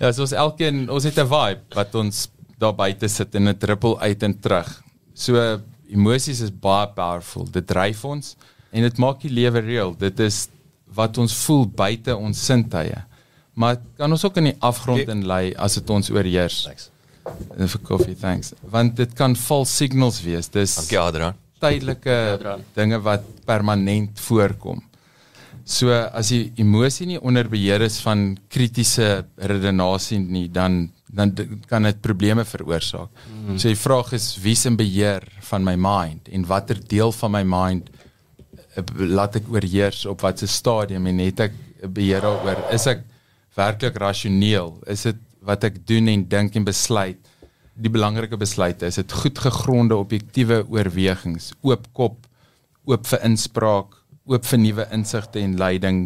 Ja, 0.00 0.08
so 0.16 0.24
ons 0.24 0.32
elkeen, 0.32 0.86
ons 0.88 1.04
het 1.04 1.18
'n 1.18 1.28
vibe 1.28 1.76
wat 1.76 1.94
ons 1.94 2.28
daar 2.58 2.74
buite 2.74 3.08
sit 3.08 3.34
en 3.34 3.44
dit 3.44 3.64
rippel 3.64 4.00
uit 4.00 4.22
en 4.22 4.40
terug. 4.40 4.82
So 5.14 5.60
emosies 5.90 6.40
is 6.40 6.50
baie 6.50 6.88
powerful. 6.94 7.44
Dit 7.44 7.66
dryf 7.66 8.04
ons 8.04 8.36
en 8.72 8.82
dit 8.82 8.98
maak 8.98 9.20
die 9.20 9.30
lewe 9.30 9.60
reël. 9.60 9.94
Dit 9.98 10.20
is 10.20 10.48
wat 10.94 11.18
ons 11.18 11.34
voel 11.44 11.66
buite 11.66 12.16
ons 12.16 12.46
sintuie. 12.46 13.04
Maar 13.54 13.76
kan 13.96 14.10
ons 14.10 14.24
ook 14.24 14.36
in 14.36 14.44
die 14.44 14.56
afgrond 14.60 15.08
in 15.08 15.24
lê 15.26 15.54
as 15.56 15.74
dit 15.74 15.90
ons 15.90 16.10
oorheers. 16.10 16.62
Thanks. 16.64 16.90
En 17.58 17.68
vir 17.68 17.80
koffie, 17.84 18.16
thanks. 18.16 18.54
Want 18.62 18.96
dit 18.96 19.12
kan 19.14 19.36
false 19.36 19.74
signals 19.74 20.22
wees. 20.22 20.48
Dis 20.48 20.76
Dankie 20.76 20.98
Adrian. 20.98 21.34
tydelike 21.60 22.38
Adrian. 22.38 22.64
dinge 22.74 23.00
wat 23.00 23.22
permanent 23.44 24.20
voorkom. 24.20 24.80
So 25.70 25.94
as 25.94 26.32
die 26.34 26.50
emosie 26.58 27.06
nie 27.06 27.20
onder 27.22 27.46
beheer 27.50 27.84
is 27.86 28.00
van 28.02 28.32
kritiese 28.50 29.20
redenasie 29.38 30.18
nie, 30.18 30.48
dan 30.50 30.88
dan 31.10 31.32
kan 31.66 31.82
dit 31.82 32.00
probleme 32.02 32.44
veroorsaak. 32.46 33.10
Mm. 33.26 33.56
So 33.58 33.68
die 33.68 33.78
vraag 33.78 34.12
is 34.14 34.36
wie's 34.42 34.62
in 34.68 34.76
beheer 34.78 35.24
van 35.48 35.64
my 35.66 35.74
mind 35.74 36.28
en 36.30 36.46
watter 36.46 36.78
deel 36.78 37.10
van 37.12 37.32
my 37.34 37.42
mind 37.42 37.90
eh, 38.76 38.84
laat 39.10 39.40
ek 39.40 39.50
oorheers 39.50 40.04
op 40.06 40.22
watter 40.22 40.48
stadium 40.48 41.08
en 41.10 41.18
het 41.24 41.42
ek 41.48 41.56
beheer 41.82 42.22
daaroor? 42.22 42.62
Is 42.74 42.86
ek 42.90 43.02
werklik 43.58 43.98
rasioneel? 43.98 44.76
Is 44.86 45.06
dit 45.08 45.18
wat 45.42 45.66
ek 45.66 45.82
doen 45.88 46.10
en 46.12 46.26
dink 46.30 46.58
en 46.58 46.66
besluit? 46.68 47.18
Die 47.74 47.90
belangrike 47.90 48.38
besluite 48.38 48.86
is 48.86 49.00
dit 49.00 49.18
goed 49.22 49.38
gegronde 49.40 49.96
objektiewe 49.98 50.62
oorwegings, 50.68 51.50
oop 51.64 51.88
kop, 51.96 52.26
oop 52.86 53.06
vir 53.08 53.24
inspraak, 53.26 53.99
oop 54.30 54.46
vir 54.46 54.62
nuwe 54.62 54.86
insigte 54.94 55.42
en 55.42 55.56
leiding, 55.58 56.00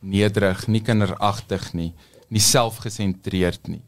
nederig, 0.00 0.64
nie 0.72 0.80
kinderagtig 0.84 1.72
nie, 1.76 1.90
nie 2.32 2.42
selfgesentreerd 2.42 3.68
nie. 3.68 3.82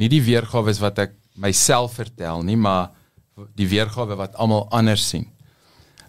Nie 0.00 0.08
die 0.10 0.22
weergawe 0.24 0.72
is 0.72 0.80
wat 0.82 0.98
ek 1.04 1.14
myself 1.40 1.98
vertel 2.00 2.42
nie, 2.46 2.56
maar 2.56 2.90
die 3.58 3.68
weergawe 3.68 4.16
wat 4.18 4.36
almal 4.40 4.66
anders 4.74 5.04
sien. 5.12 5.26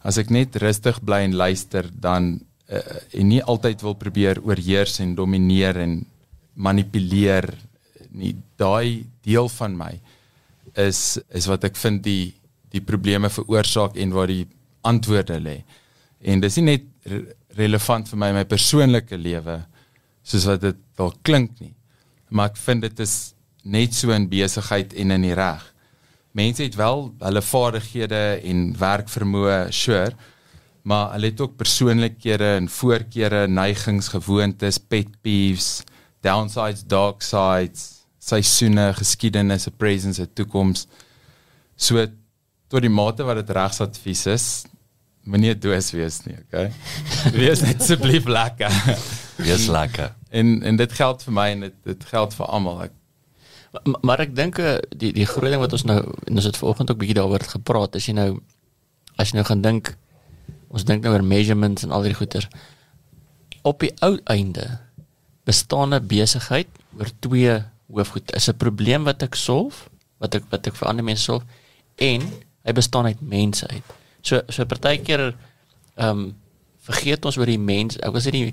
As 0.05 0.19
ek 0.21 0.31
net 0.33 0.55
rustig 0.61 1.01
bly 1.05 1.23
en 1.25 1.35
luister, 1.37 1.89
dan 1.89 2.35
uh, 2.69 2.81
en 3.19 3.29
nie 3.29 3.41
altyd 3.43 3.83
wil 3.85 3.97
probeer 3.99 4.41
oorheers 4.45 4.99
en 5.03 5.15
domineer 5.17 5.81
en 5.81 5.99
manipuleer 6.55 7.49
nie, 8.15 8.35
daai 8.55 9.03
deel 9.25 9.49
van 9.57 9.75
my 9.75 9.91
is 10.79 11.17
is 11.35 11.47
wat 11.51 11.65
ek 11.67 11.75
vind 11.79 12.03
die 12.05 12.33
die 12.71 12.83
probleme 12.83 13.29
veroorsaak 13.31 13.95
en 13.99 14.11
waar 14.15 14.31
die 14.31 14.45
antwoorde 14.83 15.37
lê. 15.39 15.59
En 16.21 16.41
dis 16.43 16.57
nie 16.59 16.75
net 16.75 16.87
re 17.05 17.21
relevant 17.55 18.09
vir 18.11 18.19
my 18.19 18.29
in 18.33 18.35
my 18.35 18.43
persoonlike 18.49 19.17
lewe 19.17 19.61
soos 20.25 20.47
wat 20.49 20.61
dit 20.61 20.77
wel 20.97 21.13
klink 21.23 21.59
nie. 21.61 21.73
Maar 22.29 22.51
ek 22.51 22.57
vind 22.57 22.81
dit 22.81 22.99
is 23.05 23.15
net 23.63 23.93
so 23.93 24.11
in 24.11 24.27
besigheid 24.29 24.93
en 24.93 25.13
in 25.15 25.27
die 25.27 25.35
reg. 25.37 25.63
Mense 26.35 26.65
het 26.65 26.75
wel 26.75 27.07
hulle 27.21 27.41
vaardighede 27.41 28.23
en 28.43 28.65
werkvermoë, 28.79 29.59
sure, 29.71 30.15
maar 30.85 31.13
hulle 31.13 31.31
het 31.31 31.41
ook 31.41 31.55
persoonlikhede 31.57 32.49
en 32.59 32.67
voorkeure, 32.69 33.45
neigings, 33.47 34.11
gewoontes, 34.13 34.77
pet 34.77 35.13
peeves, 35.23 35.79
downsides, 36.25 36.83
dark 36.89 37.23
sides, 37.25 38.05
seisoene, 38.19 38.91
geskiedenis, 38.97 39.67
'n 39.67 39.77
presence, 39.77 40.21
'n 40.21 40.33
toekoms. 40.33 40.87
So 41.77 42.05
tot 42.67 42.81
die 42.81 42.89
mate 42.89 43.23
wat 43.23 43.37
dit 43.37 43.55
regsadvies 43.55 44.25
is, 44.25 44.65
moenie 45.25 45.55
doos 45.57 45.91
wees 45.91 46.21
nie, 46.25 46.37
okay? 46.45 46.71
wees 47.33 47.61
net 47.65 47.81
asseblief 47.81 48.27
lekker. 48.29 48.71
Wees 49.37 49.67
lekker. 49.67 50.13
en 50.29 50.61
en 50.63 50.77
dit 50.77 50.91
geld 50.91 51.23
vir 51.23 51.33
my 51.33 51.49
en 51.55 51.65
dit 51.67 51.75
dit 51.83 52.05
geld 52.11 52.33
vir 52.37 52.45
almal. 52.45 52.85
Ek 52.87 52.93
Maar, 53.75 53.99
maar 54.01 54.23
ek 54.23 54.35
dink 54.35 54.59
eh, 54.61 54.77
die 54.95 55.11
die 55.15 55.27
groot 55.27 55.51
ding 55.51 55.61
wat 55.61 55.73
ons 55.75 55.85
nou 55.87 55.99
en 55.99 56.39
ons 56.39 56.47
het 56.47 56.57
vanoggend 56.57 56.91
ook 56.91 57.01
bietjie 57.01 57.17
daaroor 57.17 57.43
gepraat, 57.49 57.97
as 57.97 58.07
jy 58.07 58.15
nou 58.15 58.29
as 59.19 59.31
jy 59.31 59.39
nou 59.39 59.45
gaan 59.47 59.63
dink 59.63 59.95
ons 60.75 60.85
dink 60.87 61.03
nou 61.03 61.13
oor 61.15 61.23
measurements 61.23 61.85
en 61.85 61.93
al 61.95 62.07
die 62.07 62.15
goeters. 62.15 62.47
Op 63.63 63.83
die 63.83 63.93
ou 64.05 64.17
einde 64.31 64.79
bestaan 65.47 65.93
'n 65.93 66.07
besigheid 66.07 66.67
oor 66.99 67.09
twee 67.19 67.63
hoofgoed. 67.91 68.31
Is 68.35 68.49
'n 68.49 68.57
probleem 68.57 69.03
wat 69.03 69.23
ek 69.23 69.35
solf, 69.35 69.89
wat 70.19 70.35
ek 70.35 70.43
wat 70.49 70.67
ek 70.67 70.75
vir 70.75 70.87
ander 70.87 71.03
mense 71.03 71.23
solf 71.23 71.43
en 71.95 72.21
hy 72.63 72.71
bestaan 72.71 73.05
uit 73.05 73.21
mense 73.21 73.67
uit. 73.67 73.83
So 74.25 74.41
so 74.49 74.65
partykeer 74.65 75.27
ehm 75.29 76.09
um, 76.09 76.25
vergeet 76.85 77.25
ons 77.25 77.37
oor 77.39 77.49
die 77.49 77.61
mens. 77.61 77.97
Ek 78.05 78.13
was 78.13 78.27
nie 78.33 78.51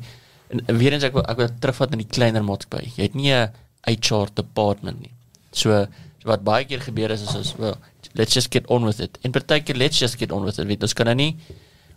en, 0.52 0.62
en 0.68 0.78
weer 0.80 0.94
eens 0.96 1.04
ek 1.04 1.16
wil 1.16 1.24
ek 1.28 1.40
wil 1.40 1.50
terugvat 1.60 1.96
in 1.96 2.04
die 2.04 2.08
kleiner 2.08 2.44
maatskappy. 2.46 2.92
Jy 2.96 3.08
het 3.08 3.18
nie 3.18 3.32
'n 3.32 3.50
HR 3.88 4.30
department 4.34 5.00
nie. 5.00 5.12
So, 5.52 5.86
so 6.20 6.28
wat 6.28 6.44
baie 6.44 6.64
keer 6.64 6.80
gebeur 6.80 7.10
is 7.10 7.22
is, 7.22 7.34
is 7.34 7.54
well, 7.58 7.76
let's 8.14 8.34
just 8.34 8.52
get 8.52 8.68
on 8.68 8.84
with 8.84 9.00
it. 9.00 9.18
En 9.24 9.32
partykeer 9.32 9.76
let's 9.76 9.98
just 9.98 10.18
get 10.18 10.32
on 10.32 10.44
with 10.44 10.58
it. 10.58 10.66
Weet, 10.66 10.82
ons 10.82 10.94
kan 10.94 11.06
nou 11.06 11.14
nie 11.14 11.36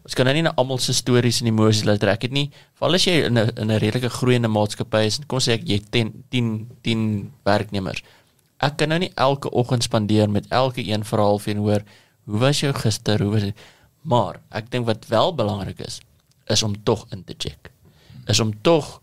ons 0.05 0.13
kan 0.13 0.25
nou 0.25 0.35
nie 0.37 0.43
na 0.45 0.53
almal 0.61 0.77
se 0.77 0.93
stories 0.93 1.41
en 1.41 1.47
emosies 1.49 1.85
laat 1.85 1.99
trek 1.99 2.27
het 2.27 2.31
nie. 2.31 2.49
Veral 2.77 2.93
as 2.93 3.05
jy 3.05 3.25
in 3.25 3.39
'n 3.39 3.49
in 3.57 3.71
'n 3.71 3.79
redelike 3.79 4.09
groeiende 4.09 4.47
maatskappy 4.47 5.05
is, 5.05 5.19
kom 5.27 5.39
sê 5.39 5.53
ek 5.53 5.63
jy 5.65 5.79
10 5.91 6.23
10 6.29 6.67
10 6.83 7.31
werknemers. 7.43 8.03
Ek 8.59 8.77
kan 8.77 8.89
nou 8.89 8.99
nie 8.99 9.11
elke 9.15 9.49
oggend 9.51 9.83
spandeer 9.83 10.29
met 10.29 10.45
elke 10.49 10.81
een 10.81 11.03
verhaal 11.03 11.39
vir 11.39 11.55
hoor 11.55 11.81
hoe 12.25 12.39
was 12.39 12.59
jou 12.59 12.73
gister, 12.73 13.21
hoe 13.21 13.31
was 13.31 13.47
dit? 13.47 13.65
Maar 14.01 14.39
ek 14.49 14.69
dink 14.73 14.85
wat 14.85 15.07
wel 15.09 15.33
belangrik 15.37 15.79
is, 15.85 15.99
is 16.51 16.63
om 16.63 16.75
tog 16.83 17.05
in 17.13 17.23
te 17.23 17.35
check. 17.37 17.71
Is 18.29 18.39
om 18.39 18.53
tog 18.61 19.01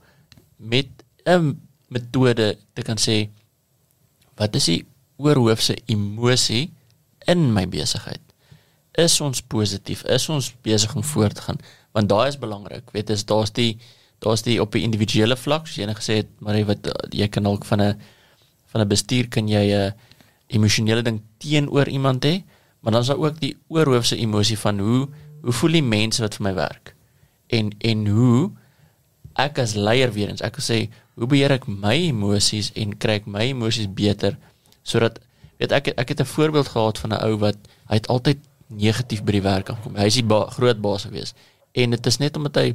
met 0.56 0.88
'n 1.26 1.58
metode 1.88 2.58
te 2.74 2.82
kan 2.82 2.96
sê 2.96 3.28
wat 4.36 4.54
is 4.54 4.64
die 4.64 4.84
oorhoofse 5.16 5.76
emosie 5.86 6.72
in 7.26 7.52
my 7.52 7.66
besigheid? 7.68 8.22
Is 8.92 9.20
ons 9.20 9.42
positief? 9.42 10.04
Is 10.04 10.28
ons 10.28 10.52
besig 10.62 10.94
om 10.94 11.04
voort 11.04 11.34
te 11.34 11.42
gaan? 11.42 11.58
Want 11.92 12.08
daai 12.08 12.28
is 12.28 12.38
belangrik. 12.38 12.90
Weet 12.92 13.08
jy, 13.08 13.16
daar's 13.24 13.52
die 13.52 13.78
daar's 14.22 14.42
die 14.42 14.60
op 14.62 14.74
'n 14.74 14.86
individuele 14.86 15.36
vlak, 15.36 15.66
soos 15.66 15.76
jy 15.76 15.86
net 15.86 15.98
gesê 15.98 16.14
het, 16.22 16.28
maar 16.38 16.54
jy 16.54 16.64
wat 16.64 16.78
jy 17.10 17.28
kan 17.28 17.46
ook 17.46 17.64
van 17.64 17.80
'n 17.80 18.00
van 18.66 18.80
'n 18.80 18.88
bestuur 18.88 19.28
kan 19.28 19.48
jy 19.48 19.74
'n 19.74 19.94
emosionele 20.46 21.02
ding 21.02 21.20
teenoor 21.38 21.88
iemand 21.88 22.24
hê, 22.24 22.42
maar 22.82 22.92
dan 22.92 23.00
is 23.00 23.10
daar 23.12 23.22
ook 23.22 23.40
die 23.40 23.56
oorhoofse 23.68 24.16
emosie 24.16 24.58
van 24.58 24.78
hoe 24.78 25.08
hoe 25.42 25.52
voel 25.52 25.74
die 25.74 25.82
mense 25.82 26.22
wat 26.22 26.36
vir 26.38 26.44
my 26.46 26.54
werk? 26.54 26.94
En 27.50 27.72
en 27.78 28.06
hoe 28.06 28.50
ek 29.38 29.58
as 29.58 29.74
leier 29.74 30.12
weer 30.12 30.28
eens, 30.30 30.42
ek 30.44 30.58
wil 30.60 30.66
sê, 30.66 30.78
hoe 31.18 31.26
beheer 31.26 31.54
ek 31.56 31.66
my 31.66 31.94
emosies 32.10 32.70
en 32.78 32.94
kry 32.98 33.18
ek 33.22 33.26
my 33.26 33.48
emosies 33.50 33.88
beter 33.90 34.36
sodat 34.86 35.18
weet 35.58 35.72
ek 35.72 35.92
ek 35.96 36.14
het 36.14 36.20
'n 36.20 36.34
voorbeeld 36.34 36.68
gehad 36.68 36.98
van 36.98 37.12
'n 37.12 37.22
ou 37.26 37.38
wat 37.38 37.58
hy 37.88 37.94
het 37.94 38.08
altyd 38.08 38.38
negatief 38.68 39.22
by 39.22 39.32
die 39.32 39.42
werk 39.42 39.70
aankom. 39.70 39.96
Hy 39.96 40.06
is 40.06 40.14
die 40.14 40.24
ba 40.24 40.46
groot 40.50 40.80
baas 40.80 41.04
gewees 41.04 41.34
en 41.72 41.90
dit 41.90 42.06
is 42.06 42.18
net 42.18 42.36
omdat 42.36 42.56
hy 42.56 42.74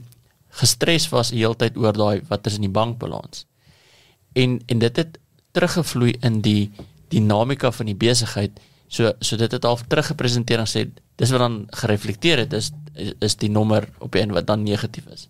gestres 0.49 1.10
was 1.10 1.30
die 1.30 1.39
hele 1.39 1.55
tyd 1.55 1.78
oor 1.78 1.93
daai 1.93 2.22
wat 2.30 2.47
is 2.47 2.55
in 2.55 2.66
die 2.68 2.78
bankbalans. 2.80 3.45
En 4.34 4.62
en 4.68 4.80
dit 4.80 4.95
het 4.95 5.18
teruggevloei 5.51 6.16
in 6.22 6.41
die 6.41 6.72
dinamika 7.10 7.72
van 7.72 7.86
die 7.86 7.95
besigheid. 7.95 8.60
So 8.88 9.11
so 9.19 9.38
dit 9.38 9.51
het 9.51 9.65
al 9.65 9.79
teruggepresenteer 9.88 10.63
en 10.63 10.69
sê 10.69 10.85
dis 11.19 11.31
wat 11.33 11.43
dan 11.43 11.57
gereflekteer 11.81 12.45
het 12.45 12.53
is 12.53 12.71
is 13.21 13.35
die 13.35 13.49
nommer 13.49 13.89
op 13.99 14.15
een 14.15 14.31
wat 14.33 14.47
dan 14.47 14.63
negatief 14.63 15.07
is. 15.13 15.27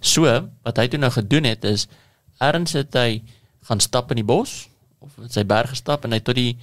So 0.00 0.24
wat 0.62 0.80
hy 0.80 0.88
toe 0.88 1.00
nou 1.00 1.12
gedoen 1.12 1.44
het 1.44 1.64
is 1.64 1.86
erns 2.40 2.72
het 2.76 2.94
hy 2.94 3.22
gaan 3.68 3.80
stap 3.80 4.10
in 4.10 4.22
die 4.22 4.26
bos 4.26 4.66
of 5.04 5.16
in 5.22 5.30
sy 5.32 5.44
berg 5.44 5.74
gestap 5.74 6.04
en 6.04 6.16
hy 6.16 6.20
tot 6.24 6.38
die 6.38 6.56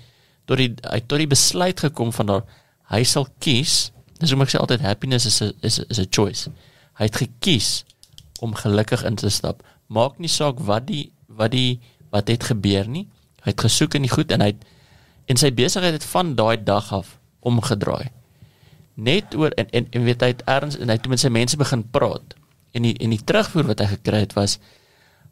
tot 0.50 0.60
die 0.60 0.74
hy 0.90 1.00
tot 1.06 1.22
die 1.22 1.30
besluit 1.30 1.80
gekom 1.80 2.12
van 2.16 2.32
daar 2.32 2.46
hy 2.92 3.04
sal 3.08 3.28
kies 3.44 3.92
dis 4.20 4.32
hoe 4.32 4.44
ek 4.44 4.54
sê 4.54 4.60
altyd 4.62 4.84
happiness 4.86 5.28
is 5.28 5.42
a, 5.44 5.52
is 5.62 5.80
a, 5.82 5.88
is 5.92 6.00
a 6.00 6.08
choice. 6.08 6.52
Hy 7.00 7.10
het 7.10 7.18
gekies 7.24 7.84
om 8.44 8.56
gelukkig 8.56 9.04
in 9.08 9.18
te 9.20 9.32
stap. 9.34 9.64
Maak 9.88 10.20
nie 10.22 10.32
saak 10.32 10.62
wat 10.64 10.88
die 10.88 11.12
wat 11.28 11.54
die 11.54 11.82
wat 12.14 12.30
het 12.30 12.46
gebeur 12.52 12.88
nie. 12.88 13.08
Hy 13.44 13.52
het 13.52 13.66
gesoek 13.66 13.98
in 13.98 14.06
die 14.08 14.14
goed 14.14 14.32
en 14.32 14.44
hy 14.46 14.54
het 14.54 14.64
en 15.26 15.40
sy 15.40 15.52
besigheid 15.56 15.98
het 15.98 16.06
van 16.14 16.36
daai 16.36 16.58
dag 16.64 16.92
af 16.94 17.18
omgedraai 17.40 18.12
net 18.94 19.36
oor 19.36 19.52
en 19.58 19.70
en, 19.72 19.88
en 19.90 20.04
weet 20.04 20.22
hy 20.22 20.32
het 20.36 20.46
erns 20.46 20.78
en 20.78 20.90
hy 20.92 20.98
het 21.00 21.10
met 21.10 21.20
sy 21.20 21.32
mense 21.34 21.58
begin 21.58 21.84
praat 21.96 22.36
en 22.74 22.88
die 22.88 22.96
en 23.00 23.14
die 23.16 23.24
terugvoer 23.24 23.72
wat 23.72 23.84
hy 23.84 23.90
gekry 23.96 24.24
het 24.26 24.36
was 24.38 24.60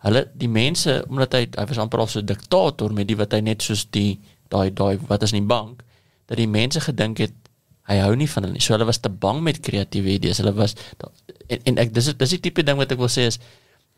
hulle 0.06 0.26
die 0.34 0.50
mense 0.50 1.02
omdat 1.10 1.38
hy 1.38 1.44
hy 1.58 1.68
was 1.70 1.82
amper 1.82 2.02
al 2.02 2.10
so 2.10 2.20
'n 2.20 2.26
diktator 2.26 2.94
met 2.94 3.08
die 3.08 3.18
wat 3.18 3.34
hy 3.34 3.42
net 3.42 3.62
soos 3.62 3.86
die 3.90 4.20
daai 4.50 4.74
daai 4.74 4.98
wat 5.08 5.24
is 5.24 5.34
in 5.34 5.44
die 5.44 5.54
bank 5.54 5.84
dat 6.28 6.38
die 6.38 6.48
mense 6.48 6.80
gedink 6.80 7.20
het 7.20 7.36
hy 7.90 8.00
hou 8.02 8.14
nie 8.16 8.30
van 8.30 8.46
hulle 8.46 8.56
nie. 8.56 8.64
So 8.64 8.76
hulle 8.76 8.88
was 8.88 9.02
te 9.04 9.12
bang 9.12 9.42
met 9.44 9.62
kreatiewe 9.66 10.16
idees. 10.16 10.40
Hulle 10.42 10.54
was 10.58 10.76
en, 11.48 11.60
en 11.68 11.80
ek 11.84 11.94
dis 11.96 12.12
dis 12.16 12.36
die 12.38 12.42
tipe 12.48 12.64
ding 12.64 12.80
wat 12.80 12.94
ek 12.94 13.02
wil 13.02 13.12
sê 13.12 13.28
is 13.32 13.40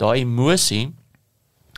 daai 0.02 0.24
emosie 0.24 0.88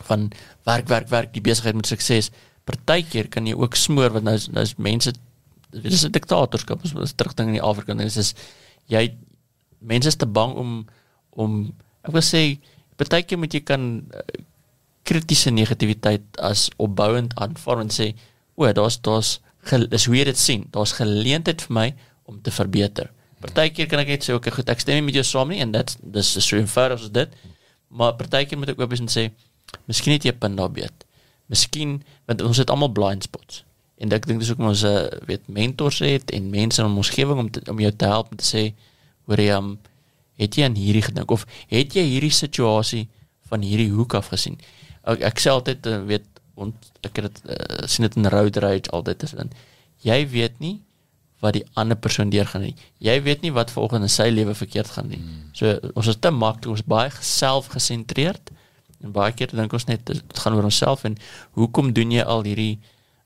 van 0.07 0.29
werk 0.67 0.89
werk 0.91 1.09
werk 1.11 1.33
die 1.35 1.43
besigheid 1.43 1.77
met 1.77 1.89
sukses. 1.89 2.31
Partykeer 2.65 3.29
kan 3.29 3.47
jy 3.47 3.55
ook 3.57 3.75
smoor 3.75 4.15
want 4.15 4.25
nou 4.25 4.35
is 4.35 4.47
nou 4.49 4.63
is 4.65 4.75
mense 4.81 5.13
dit 5.71 5.91
is 5.91 6.05
'n 6.05 6.11
diktatorskap. 6.11 6.81
Ons 6.83 6.93
is 6.93 7.13
terugding 7.13 7.47
in 7.49 7.59
die 7.59 7.67
Afrika 7.71 7.91
en 7.91 7.97
dit 7.97 8.15
is 8.15 8.33
jy 8.87 9.15
mense 9.79 10.07
is 10.07 10.15
te 10.15 10.25
bang 10.25 10.53
om 10.53 10.85
om 11.29 11.73
ek 12.03 12.11
wil 12.11 12.21
sê 12.25 12.59
partykeer 12.97 13.37
moet 13.37 13.53
jy 13.53 13.61
kan 13.61 14.05
uh, 14.13 14.19
kritiese 15.03 15.51
negativiteit 15.51 16.23
as 16.39 16.69
opbouend 16.77 17.35
aanvaar 17.35 17.83
en 17.83 17.91
sê 17.93 18.13
o, 18.55 18.71
daar's 18.71 18.97
daar's 19.01 19.39
is 19.91 20.05
hoe 20.05 20.15
jy 20.15 20.25
dit 20.29 20.37
sien. 20.37 20.67
Daar's 20.71 20.93
geleentheid 20.93 21.61
vir 21.61 21.73
my 21.73 21.87
om 22.29 22.41
te 22.41 22.51
verbeter. 22.51 23.09
Partykeer 23.41 23.89
kan 23.89 23.99
ek 23.99 24.13
net 24.13 24.25
sê 24.25 24.33
okay, 24.33 24.53
goed, 24.53 24.69
ek 24.69 24.81
stem 24.81 24.99
nie 24.99 25.07
met 25.09 25.17
jou 25.17 25.25
saam 25.25 25.49
nie 25.49 25.61
en 25.61 25.73
dit 25.73 25.97
dis 26.15 26.31
so 26.37 26.57
eenvoudig 26.57 27.01
as 27.01 27.11
dit. 27.13 27.33
Maar 27.89 28.15
partykeer 28.19 28.57
moet 28.57 28.73
ek 28.73 28.81
ook 28.81 28.95
eens 28.95 29.17
sê, 29.17 29.29
miskien 29.89 30.13
het 30.13 30.25
jy 30.25 30.33
'n 30.33 30.39
punt 30.39 30.57
daar 30.57 30.71
beet. 30.71 31.04
Miskien 31.51 31.99
want 32.25 32.41
ons 32.41 32.61
het 32.61 32.69
almal 32.73 32.91
blind 32.95 33.27
spots. 33.27 33.63
En 34.01 34.11
ek 34.11 34.27
dink 34.27 34.41
dis 34.43 34.51
ook 34.51 34.63
ons 34.65 34.83
uh, 34.83 35.07
weet 35.29 35.47
mentors 35.47 36.01
het 36.03 36.31
en 36.35 36.49
mense 36.51 36.81
in 36.81 36.87
ons 36.87 37.09
omgewing 37.09 37.39
om 37.45 37.51
te, 37.51 37.63
om 37.71 37.79
jou 37.79 37.91
te 37.95 38.09
help 38.11 38.31
om 38.31 38.39
te 38.41 38.47
sê 38.47 38.63
hoor 39.25 39.41
jy 39.41 39.51
um, 39.55 39.75
het 40.41 40.57
jy 40.57 40.65
aan 40.67 40.75
hierdie 40.75 41.05
gedink 41.05 41.31
of 41.31 41.45
het 41.71 41.95
jy 41.95 42.03
hierdie 42.03 42.33
situasie 42.33 43.05
van 43.49 43.63
hierdie 43.63 43.91
hoek 43.93 44.17
af 44.19 44.33
gesien? 44.33 44.57
Ek, 45.05 45.21
ek 45.31 45.39
sê 45.39 45.53
altyd 45.53 45.87
uh, 45.87 46.01
weet 46.09 46.27
ont 46.55 46.91
ek 47.03 47.19
het 47.19 47.27
dit 47.27 47.53
uh, 47.55 47.85
sien 47.89 48.07
dit 48.07 48.17
in 48.19 48.29
road 48.31 48.57
rage 48.63 48.91
altyd 48.95 49.23
is 49.27 49.35
dan 49.37 49.51
jy 50.05 50.19
weet 50.31 50.59
nie 50.63 50.77
wat 51.43 51.57
die 51.57 51.65
ander 51.79 51.99
persoon 51.99 52.31
deurgaan 52.33 52.63
nie 52.67 52.75
jy 53.03 53.15
weet 53.25 53.43
nie 53.43 53.53
wat 53.55 53.73
volgens 53.75 54.07
in 54.07 54.13
sy 54.13 54.29
lewe 54.31 54.55
verkeerd 54.57 54.93
gaan 54.95 55.11
nie 55.11 55.19
hmm. 55.19 55.49
so 55.57 55.75
ons 55.93 56.11
is 56.11 56.19
te 56.21 56.31
maklik 56.31 56.71
ons 56.71 56.85
baie 56.95 57.11
selfgesentreerd 57.19 58.53
en 59.03 59.11
baie 59.15 59.33
keer 59.33 59.53
dink 59.53 59.73
ons 59.73 59.87
net 59.89 60.05
dit 60.05 60.39
gaan 60.43 60.53
oor 60.57 60.67
onsself 60.69 61.03
en 61.03 61.17
hoekom 61.59 61.93
doen 61.93 62.11
jy 62.11 62.23
al 62.23 62.45
hierdie 62.47 62.79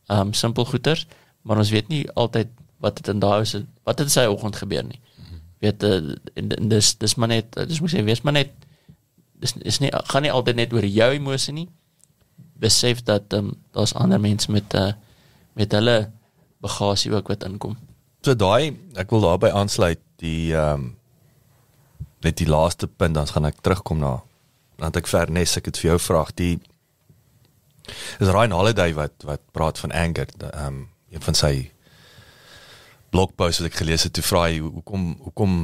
um 0.09 0.34
simpel 0.34 0.65
goeters 0.65 1.05
maar 1.41 1.57
ons 1.61 1.74
weet 1.74 1.89
nie 1.89 2.03
altyd 2.13 2.49
wat 2.80 2.95
dit 3.01 3.11
in 3.13 3.20
daai 3.20 3.41
is 3.41 3.55
wat 3.84 3.99
het 3.99 4.11
sy 4.11 4.26
oggend 4.30 4.55
gebeur 4.61 4.84
nie 4.84 4.99
hmm. 4.99 5.41
weet 5.65 5.84
uh, 5.84 5.99
dis 6.74 6.95
dis 6.97 7.15
maar 7.15 7.32
net 7.32 7.59
dis 7.67 7.82
moet 7.84 7.93
sê 7.93 8.03
wees 8.07 8.24
maar 8.24 8.38
net 8.39 8.55
dis 9.39 9.55
is 9.61 9.80
nie 9.80 9.91
gaan 10.11 10.26
nie 10.26 10.34
altyd 10.34 10.59
net 10.59 10.74
oor 10.74 10.86
jou 10.86 11.11
emosie 11.15 11.55
nie 11.55 11.70
besef 12.59 13.03
dat 13.07 13.34
um, 13.34 13.53
daar's 13.72 13.93
ander 13.95 14.20
mense 14.20 14.51
met 14.51 14.74
uh, 14.74 14.88
eh, 14.88 14.93
met 15.53 15.72
hulle 15.72 16.11
bagasie 16.59 17.11
ook 17.13 17.28
wat 17.28 17.43
inkom. 17.43 17.78
So 18.24 18.36
daai 18.36 18.76
ek 18.99 19.11
wil 19.11 19.24
daarby 19.28 19.51
aansluit 19.55 20.01
die 20.24 20.53
ehm 20.55 20.74
um, 20.74 20.95
net 22.20 22.36
die 22.36 22.49
laaste 22.51 22.88
punt 22.88 23.15
dan 23.15 23.28
gaan 23.32 23.47
ek 23.47 23.61
terugkom 23.63 24.01
na 24.03 24.17
want 24.80 24.97
ek 24.99 25.07
vernes 25.11 25.57
ek 25.59 25.71
het 25.71 25.82
vir 25.82 25.91
jou 25.91 25.99
vraag 25.99 26.34
die 26.39 26.53
is 28.19 28.30
Ryan 28.30 28.55
Holiday 28.55 28.93
wat 28.97 29.27
wat 29.27 29.43
praat 29.51 29.80
van 29.82 29.91
anger 29.91 30.27
ehm 30.39 30.65
um, 30.67 30.88
een 31.09 31.23
van 31.25 31.34
sy 31.34 31.53
blogposts 33.09 33.63
wat 33.63 33.71
ek 33.71 33.80
gelees 33.82 34.05
het 34.05 34.13
toe 34.13 34.23
vra 34.25 34.43
hy 34.45 34.59
hoekom 34.61 35.15
hoekom 35.25 35.63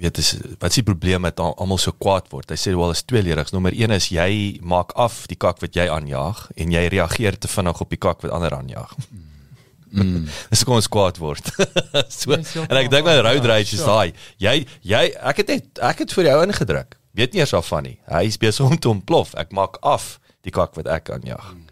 weet 0.00 0.20
is 0.22 0.34
wat 0.58 0.70
is 0.70 0.78
die 0.80 0.86
probleem 0.86 1.24
met 1.26 1.40
almal 1.42 1.80
so 1.80 1.92
kwaad 1.92 2.30
word. 2.32 2.50
Hy 2.52 2.58
sê 2.60 2.72
wel 2.76 2.94
is 2.94 3.02
twee 3.04 3.22
lerigs. 3.24 3.52
Nommer 3.52 3.74
1 3.76 3.96
is 3.96 4.08
jy 4.14 4.30
maak 4.62 4.94
af 4.96 5.24
die 5.30 5.38
kak 5.40 5.60
wat 5.60 5.76
jy 5.76 5.88
aanjaag 5.92 6.46
en 6.56 6.72
jy 6.72 6.84
reageer 6.94 7.36
te 7.38 7.50
vinnig 7.50 7.82
op 7.84 7.90
die 7.92 8.00
kak 8.00 8.22
wat 8.24 8.32
ander 8.36 8.54
aanjaag. 8.56 8.94
Mm. 9.90 10.28
Dis 10.52 10.62
kom 10.64 10.78
ons 10.78 10.88
kwaad 10.88 11.18
word. 11.20 11.50
so 12.20 12.32
en 12.36 12.78
ek 12.78 12.92
dink 12.92 13.04
my 13.08 13.18
road 13.26 13.50
rage 13.50 13.76
is 13.76 13.84
daai. 13.84 14.14
Jy 14.40 14.62
jy 14.86 15.04
ek 15.18 15.42
het 15.42 15.52
net 15.56 15.84
ek 15.90 16.06
het 16.06 16.16
vir 16.16 16.30
jou 16.30 16.38
ingedruk. 16.46 16.96
Weet 17.20 17.34
nie 17.36 17.42
eers 17.42 17.52
af 17.56 17.68
van 17.68 17.84
nie. 17.84 17.98
Hy 18.08 18.24
is 18.30 18.38
besig 18.40 18.64
om 18.64 18.78
te 18.80 18.88
ontplof. 18.88 19.34
Ek 19.40 19.52
maak 19.52 19.76
af 19.84 20.14
die 20.46 20.52
kak 20.54 20.72
wat 20.78 20.88
ek 20.88 21.10
aanjaag. 21.12 21.50
Mm. 21.52 21.66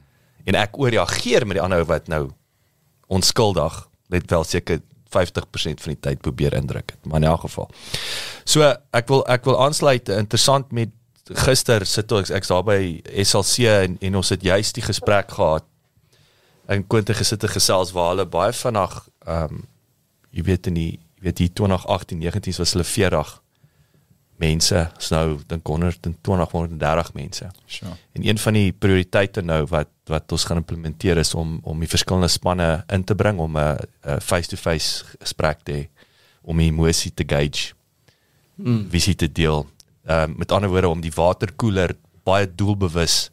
En 0.53 0.59
ek 0.61 0.77
ooreageer 0.77 1.47
met 1.49 1.57
die 1.57 1.65
ander 1.65 1.87
wat 1.89 2.11
nou 2.13 2.27
onskuldig 3.09 3.79
net 4.13 4.29
wel 4.29 4.45
seker 4.45 4.83
50% 5.09 5.81
van 5.81 5.95
die 5.95 6.01
tyd 6.05 6.21
probeer 6.21 6.53
indruk 6.53 6.93
het, 6.93 7.01
maar 7.09 7.23
in 7.23 7.31
elk 7.31 7.47
geval. 7.47 7.71
So 8.45 8.67
ek 8.93 9.09
wil 9.09 9.25
ek 9.33 9.49
wil 9.49 9.57
aansluit 9.65 10.13
interessant 10.13 10.73
met 10.77 10.93
gister 11.29 11.85
sit 11.89 12.13
ek 12.13 12.31
ek's 12.33 12.53
daar 12.53 12.65
by 12.65 13.01
SLC 13.25 13.69
en, 13.69 13.97
en 14.05 14.21
ons 14.21 14.33
het 14.33 14.45
juist 14.45 14.77
die 14.77 14.85
gesprek 14.85 15.33
gehad 15.37 15.65
in 16.69 16.85
Quinte 16.89 17.17
gesitte 17.17 17.49
gesels 17.49 17.93
waar 17.97 18.13
hulle 18.13 18.29
baie 18.29 18.53
vinnig 18.53 18.97
ehm 19.27 19.59
um, 19.59 19.67
jy 20.29 20.45
weet 20.45 20.69
in 20.69 20.77
die 20.77 20.91
jy 20.93 21.25
weet 21.29 21.39
hier 21.41 21.53
2018 21.57 22.21
19 22.21 22.57
was 22.61 22.73
hulle 22.77 22.85
40 22.85 23.31
mense, 24.39 24.81
is 24.99 25.11
nou 25.13 25.39
dink 25.51 25.67
120 25.67 26.51
130 26.53 27.13
mense. 27.15 27.49
Sure. 27.67 27.93
En 28.13 28.27
een 28.27 28.39
van 28.39 28.59
die 28.59 28.73
prioriteite 28.73 29.43
nou 29.43 29.65
wat 29.71 29.91
wat 30.09 30.33
ons 30.33 30.45
gaan 30.49 30.63
implementeer 30.63 31.19
is 31.21 31.35
om 31.35 31.59
om 31.63 31.81
die 31.85 31.91
verskillende 31.91 32.31
spanne 32.33 32.69
in 32.95 33.05
te 33.05 33.15
bring 33.15 33.39
om 33.39 33.59
'n 33.59 33.77
face-to-face 34.21 35.05
gesprek 35.19 35.59
te 35.63 35.73
hê 35.73 35.89
om 36.43 36.57
die 36.57 36.71
emosie 36.71 37.13
te 37.15 37.25
gauge. 37.27 37.75
Mm. 38.55 38.89
Wie 38.91 39.01
sit 39.01 39.19
te 39.19 39.33
deel? 39.33 39.67
Ehm 40.07 40.31
uh, 40.31 40.37
met 40.37 40.53
ander 40.53 40.71
woorde 40.71 40.89
om 40.89 41.01
die 41.01 41.13
waterkoeler 41.15 41.97
baie 42.25 42.55
doelbewus 42.55 43.31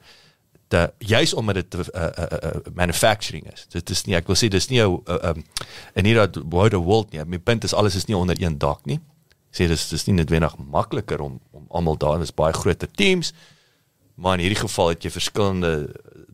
te 0.67 0.93
juis 0.97 1.33
omdat 1.33 1.55
dit 1.55 1.75
'n 1.75 1.79
uh, 1.79 2.01
uh, 2.01 2.25
uh, 2.43 2.73
manufacturing 2.73 3.51
is. 3.53 3.65
Dit 3.69 3.89
is 3.89 4.05
nie 4.05 4.15
ek 4.15 4.27
wil 4.27 4.35
sê 4.35 4.47
dis 4.47 4.67
nie 4.67 4.81
'n 4.81 5.01
'n 5.05 5.43
'n 5.95 6.05
'n 6.05 6.49
word 6.49 6.73
of 6.73 6.83
world 6.83 7.11
nie. 7.11 7.25
My 7.25 7.39
punt 7.39 7.63
is 7.63 7.73
alles 7.73 7.95
is 7.95 8.05
nie 8.05 8.17
onder 8.17 8.41
een 8.41 8.57
dak 8.57 8.85
nie 8.85 8.99
Sê 9.55 9.67
dis 9.71 9.89
dis 9.89 10.07
nie 10.09 10.17
noodwendig 10.19 10.57
makliker 10.59 11.23
om 11.23 11.39
om 11.55 11.67
almal 11.69 11.97
daar, 11.97 12.19
dis 12.19 12.35
baie 12.35 12.53
groter 12.53 12.91
teams. 12.91 13.33
Maar 14.15 14.37
in 14.37 14.45
hierdie 14.45 14.61
geval 14.61 14.93
het 14.93 15.03
jy 15.03 15.11
verskillende 15.11 15.71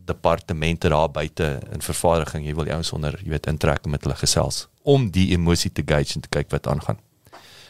departemente 0.06 0.90
daar 0.90 1.10
buite 1.10 1.60
in 1.72 1.82
vervaardiging. 1.82 2.46
Jy 2.46 2.54
wil 2.58 2.66
die 2.66 2.74
ouens 2.74 2.92
onder, 2.92 3.16
jy 3.22 3.30
weet, 3.34 3.46
intrek 3.50 3.86
met 3.86 4.02
hulle 4.06 4.18
gesels 4.18 4.66
om 4.82 5.10
die 5.14 5.28
emosie 5.30 5.70
te 5.70 5.84
gauge 5.86 6.16
en 6.18 6.24
te 6.24 6.30
kyk 6.30 6.50
wat 6.50 6.66
aangaan. 6.66 6.98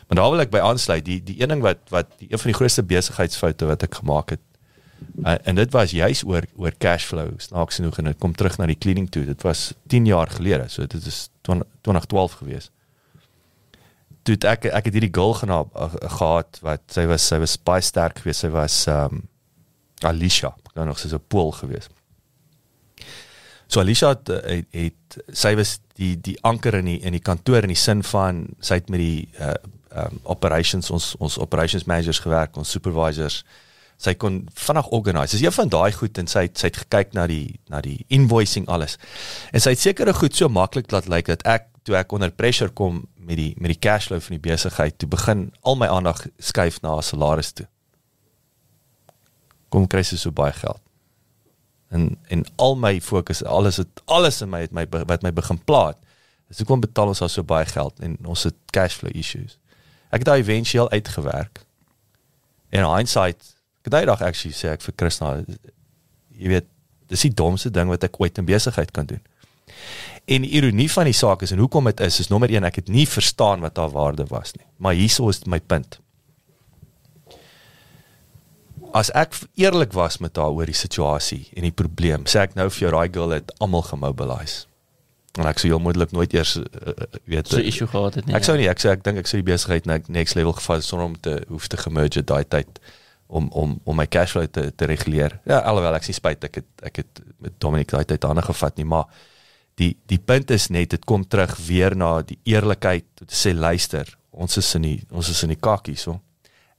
Maar 0.08 0.16
daar 0.16 0.30
wil 0.32 0.44
ek 0.44 0.52
by 0.52 0.62
aansluit. 0.64 1.04
Die 1.04 1.20
die 1.24 1.36
een 1.40 1.52
ding 1.52 1.64
wat 1.64 1.84
wat 1.92 2.16
die 2.20 2.30
een 2.30 2.40
van 2.40 2.52
die 2.52 2.56
grootste 2.56 2.84
besigheidsfoute 2.88 3.68
wat 3.68 3.84
ek 3.84 4.00
gemaak 4.00 4.34
het 4.36 4.44
uh, 5.24 5.36
en 5.42 5.54
dit 5.54 5.72
was 5.72 5.90
juis 5.90 6.22
oor 6.24 6.46
oor 6.56 6.74
cash 6.78 7.04
flow. 7.04 7.30
Snaaks 7.40 7.80
genoeg 7.80 7.98
en 7.98 8.10
dit 8.10 8.18
kom 8.18 8.34
terug 8.36 8.58
na 8.58 8.68
die 8.70 8.78
cleaning 8.78 9.08
toe. 9.10 9.24
Dit 9.28 9.42
was 9.46 9.72
10 9.92 10.06
jaar 10.06 10.30
gelede. 10.30 10.68
So 10.68 10.86
dit 10.86 11.06
is 11.06 11.28
20, 11.48 11.68
2012 11.80 12.38
gewees. 12.42 12.70
Toe 14.22 14.34
het 14.34 14.44
ek 14.44 14.68
ek 14.70 14.84
het 14.84 14.94
hierdie 14.94 15.14
girl 15.14 15.34
gena, 15.34 15.64
uh, 15.74 15.90
gehad 16.18 16.58
wat 16.62 16.82
sy 16.94 17.06
was 17.10 17.26
sy 17.26 17.40
was 17.42 17.56
baie 17.58 17.82
sterk 17.82 18.22
geweest. 18.22 18.46
Sy 18.46 18.52
was 18.54 18.86
um 18.90 19.24
Alicia, 20.02 20.54
nou 20.74 20.86
nog 20.86 20.98
so 20.98 21.16
'n 21.16 21.28
pool 21.28 21.52
geweest. 21.52 21.90
So 23.66 23.80
Alicia 23.80 24.08
het, 24.08 24.28
het, 24.28 24.66
het 24.70 25.18
sy 25.32 25.54
was 25.56 25.78
die 25.96 26.20
die 26.20 26.36
anker 26.44 26.74
in 26.74 26.84
die 26.84 27.00
in 27.00 27.12
die 27.12 27.24
kantoor 27.24 27.62
in 27.62 27.72
die 27.72 27.78
sin 27.78 28.02
van 28.02 28.46
sy 28.60 28.74
het 28.74 28.90
met 28.92 29.00
die 29.00 29.28
uh 29.40 29.54
um 29.92 30.18
operations 30.24 30.90
ons 30.90 31.14
ons 31.20 31.38
operations 31.38 31.84
managers 31.84 32.18
gewerk, 32.18 32.56
ons 32.56 32.70
supervisors. 32.70 33.42
Sy 34.00 34.14
kon 34.18 34.38
vinnig 34.54 34.88
organise. 34.88 35.36
Dis 35.36 35.44
een 35.44 35.52
van 35.52 35.68
daai 35.68 35.92
goed 35.92 36.18
en 36.18 36.26
sy 36.26 36.46
het, 36.46 36.56
sy 36.58 36.70
het 36.70 36.80
gekyk 36.84 37.12
na 37.12 37.26
die 37.30 37.60
na 37.68 37.82
die 37.84 38.04
invoicing 38.08 38.68
alles. 38.72 38.96
En 39.52 39.60
sy 39.60 39.74
het 39.76 39.82
sekere 39.84 40.14
goed 40.16 40.36
so 40.36 40.48
maklik 40.48 40.90
laat 40.92 41.10
lyk 41.12 41.28
dat 41.28 41.44
ek 41.46 41.68
toe 41.86 41.96
ek 41.98 42.12
onder 42.12 42.30
pressure 42.30 42.70
kom 42.70 43.02
met 43.26 43.38
die 43.38 43.52
met 43.58 43.72
die 43.72 43.78
cash 43.78 44.06
flow 44.06 44.20
van 44.20 44.36
die 44.36 44.44
besigheid, 44.50 44.98
toe 44.98 45.08
begin 45.08 45.46
al 45.60 45.76
my 45.78 45.88
aandag 45.90 46.24
skuif 46.38 46.80
na 46.82 47.00
salaris 47.00 47.52
toe. 47.52 47.66
Kom 49.72 49.86
kry 49.86 50.02
sy 50.06 50.18
so 50.20 50.34
baie 50.34 50.54
geld. 50.56 50.80
En 51.94 52.16
en 52.34 52.44
al 52.56 52.76
my 52.80 52.94
fokus 53.00 53.44
alles 53.44 53.80
het 53.82 54.02
alles 54.04 54.40
in 54.42 54.50
my 54.52 54.64
het 54.66 54.72
my 54.76 54.86
wat 54.90 55.22
my 55.22 55.32
begin 55.32 55.60
plaat 55.64 55.98
is 56.50 56.60
ek 56.60 56.68
kon 56.68 56.82
betaal 56.84 57.12
ons 57.12 57.22
al 57.24 57.32
so 57.32 57.44
baie 57.46 57.66
geld 57.68 58.00
en 58.04 58.18
ons 58.28 58.44
het 58.48 58.56
cash 58.70 58.98
flow 59.00 59.12
issues. 59.14 59.58
Ek 60.12 60.24
het 60.24 60.28
daai 60.28 60.42
eventueel 60.42 60.90
uitgewerk. 60.90 61.64
En 62.70 62.88
hindsight 62.96 63.54
ek 63.80 63.90
het 63.90 63.94
daai 63.96 64.06
dag 64.06 64.22
actually 64.22 64.56
sê 64.56 64.74
ek 64.74 64.84
vir 64.84 64.96
Christa 64.96 65.34
jy 66.32 66.56
weet 66.56 66.68
dis 67.12 67.26
die 67.28 67.34
domste 67.36 67.70
ding 67.70 67.90
wat 67.92 68.04
ek 68.06 68.18
ooit 68.20 68.38
in 68.40 68.48
besigheid 68.48 68.92
kan 68.96 69.08
doen 69.08 69.20
en 70.24 70.46
die 70.46 70.52
ironie 70.58 70.90
van 70.92 71.08
die 71.10 71.16
saak 71.16 71.42
is 71.42 71.52
en 71.54 71.58
hoekom 71.58 71.90
dit 71.90 72.00
is 72.00 72.20
is 72.20 72.30
nommer 72.30 72.50
1 72.50 72.64
ek 72.64 72.82
het 72.82 72.88
nie 72.88 73.08
verstaan 73.08 73.60
wat 73.60 73.76
haar 73.76 73.90
waarde 73.90 74.26
was 74.30 74.54
nie 74.58 74.66
maar 74.78 74.94
hierso 74.98 75.28
is 75.28 75.44
my 75.46 75.60
punt 75.60 76.02
as 78.92 79.10
ek 79.16 79.36
eerlik 79.60 79.94
was 79.96 80.18
met 80.20 80.36
haar 80.36 80.52
oor 80.52 80.68
die 80.68 80.76
situasie 80.76 81.46
en 81.56 81.66
die 81.66 81.74
probleem, 81.74 82.26
sê 82.28 82.44
ek 82.44 82.56
nou 82.58 82.68
vir 82.70 82.86
jou 82.86 82.92
daai 82.94 83.08
girl 83.12 83.34
het 83.34 83.52
almal 83.64 83.84
gemobilize. 83.88 84.66
En 85.40 85.48
ek 85.48 85.62
sou 85.62 85.70
heel 85.70 85.80
moontlik 85.80 86.12
nooit 86.12 86.34
eers 86.36 86.58
uh, 86.60 86.92
weet 87.30 87.48
so 87.48 87.60
issue 87.60 87.88
gehad 87.88 88.18
het 88.18 88.26
nie. 88.28 88.34
Ek 88.36 88.44
sou 88.44 88.56
nie, 88.60 88.68
ek 88.68 88.82
sê 88.82 88.90
ek 88.92 89.04
dink 89.06 89.22
ek 89.22 89.30
sou 89.30 89.40
die 89.40 89.48
besigheid 89.48 89.88
na 89.88 89.96
next 90.12 90.36
level 90.36 90.52
gevat 90.58 90.84
sonder 90.84 91.08
om 91.08 91.14
te 91.16 91.38
hoef 91.48 91.70
te 91.72 91.80
gemerge 91.80 92.20
daai 92.28 92.44
tyd 92.44 92.82
om 93.32 93.48
om 93.56 93.78
om 93.88 93.96
my 93.96 94.04
cash 94.12 94.36
flow 94.36 94.44
te 94.44 94.68
te 94.76 94.88
reguleer. 94.90 95.38
Ja, 95.48 95.62
alhoewel 95.64 95.96
ek 95.96 96.04
sien 96.04 96.18
spyt 96.18 96.44
ek 96.50 96.60
het 96.60 96.88
ek 96.90 97.00
het 97.00 97.22
met 97.40 97.56
Dominic 97.64 97.94
daai 97.94 98.04
tyd 98.12 98.28
ander 98.28 98.44
gevat 98.44 98.76
nie, 98.76 98.88
maar 98.88 99.08
die 99.76 99.96
die 100.06 100.18
punt 100.18 100.50
is 100.50 100.68
net 100.70 100.90
dit 100.90 101.04
kom 101.04 101.24
terug 101.24 101.56
weer 101.66 101.94
na 101.96 102.22
die 102.22 102.38
eerlikheid 102.44 103.04
om 103.20 103.26
te 103.26 103.34
sê 103.34 103.54
luister, 103.54 104.06
ons 104.30 104.56
is 104.56 104.74
in 104.74 104.82
die 104.82 105.00
ons 105.10 105.28
is 105.28 105.42
in 105.42 105.48
die 105.48 105.60
kakkie 105.60 105.96
so. 105.96 106.20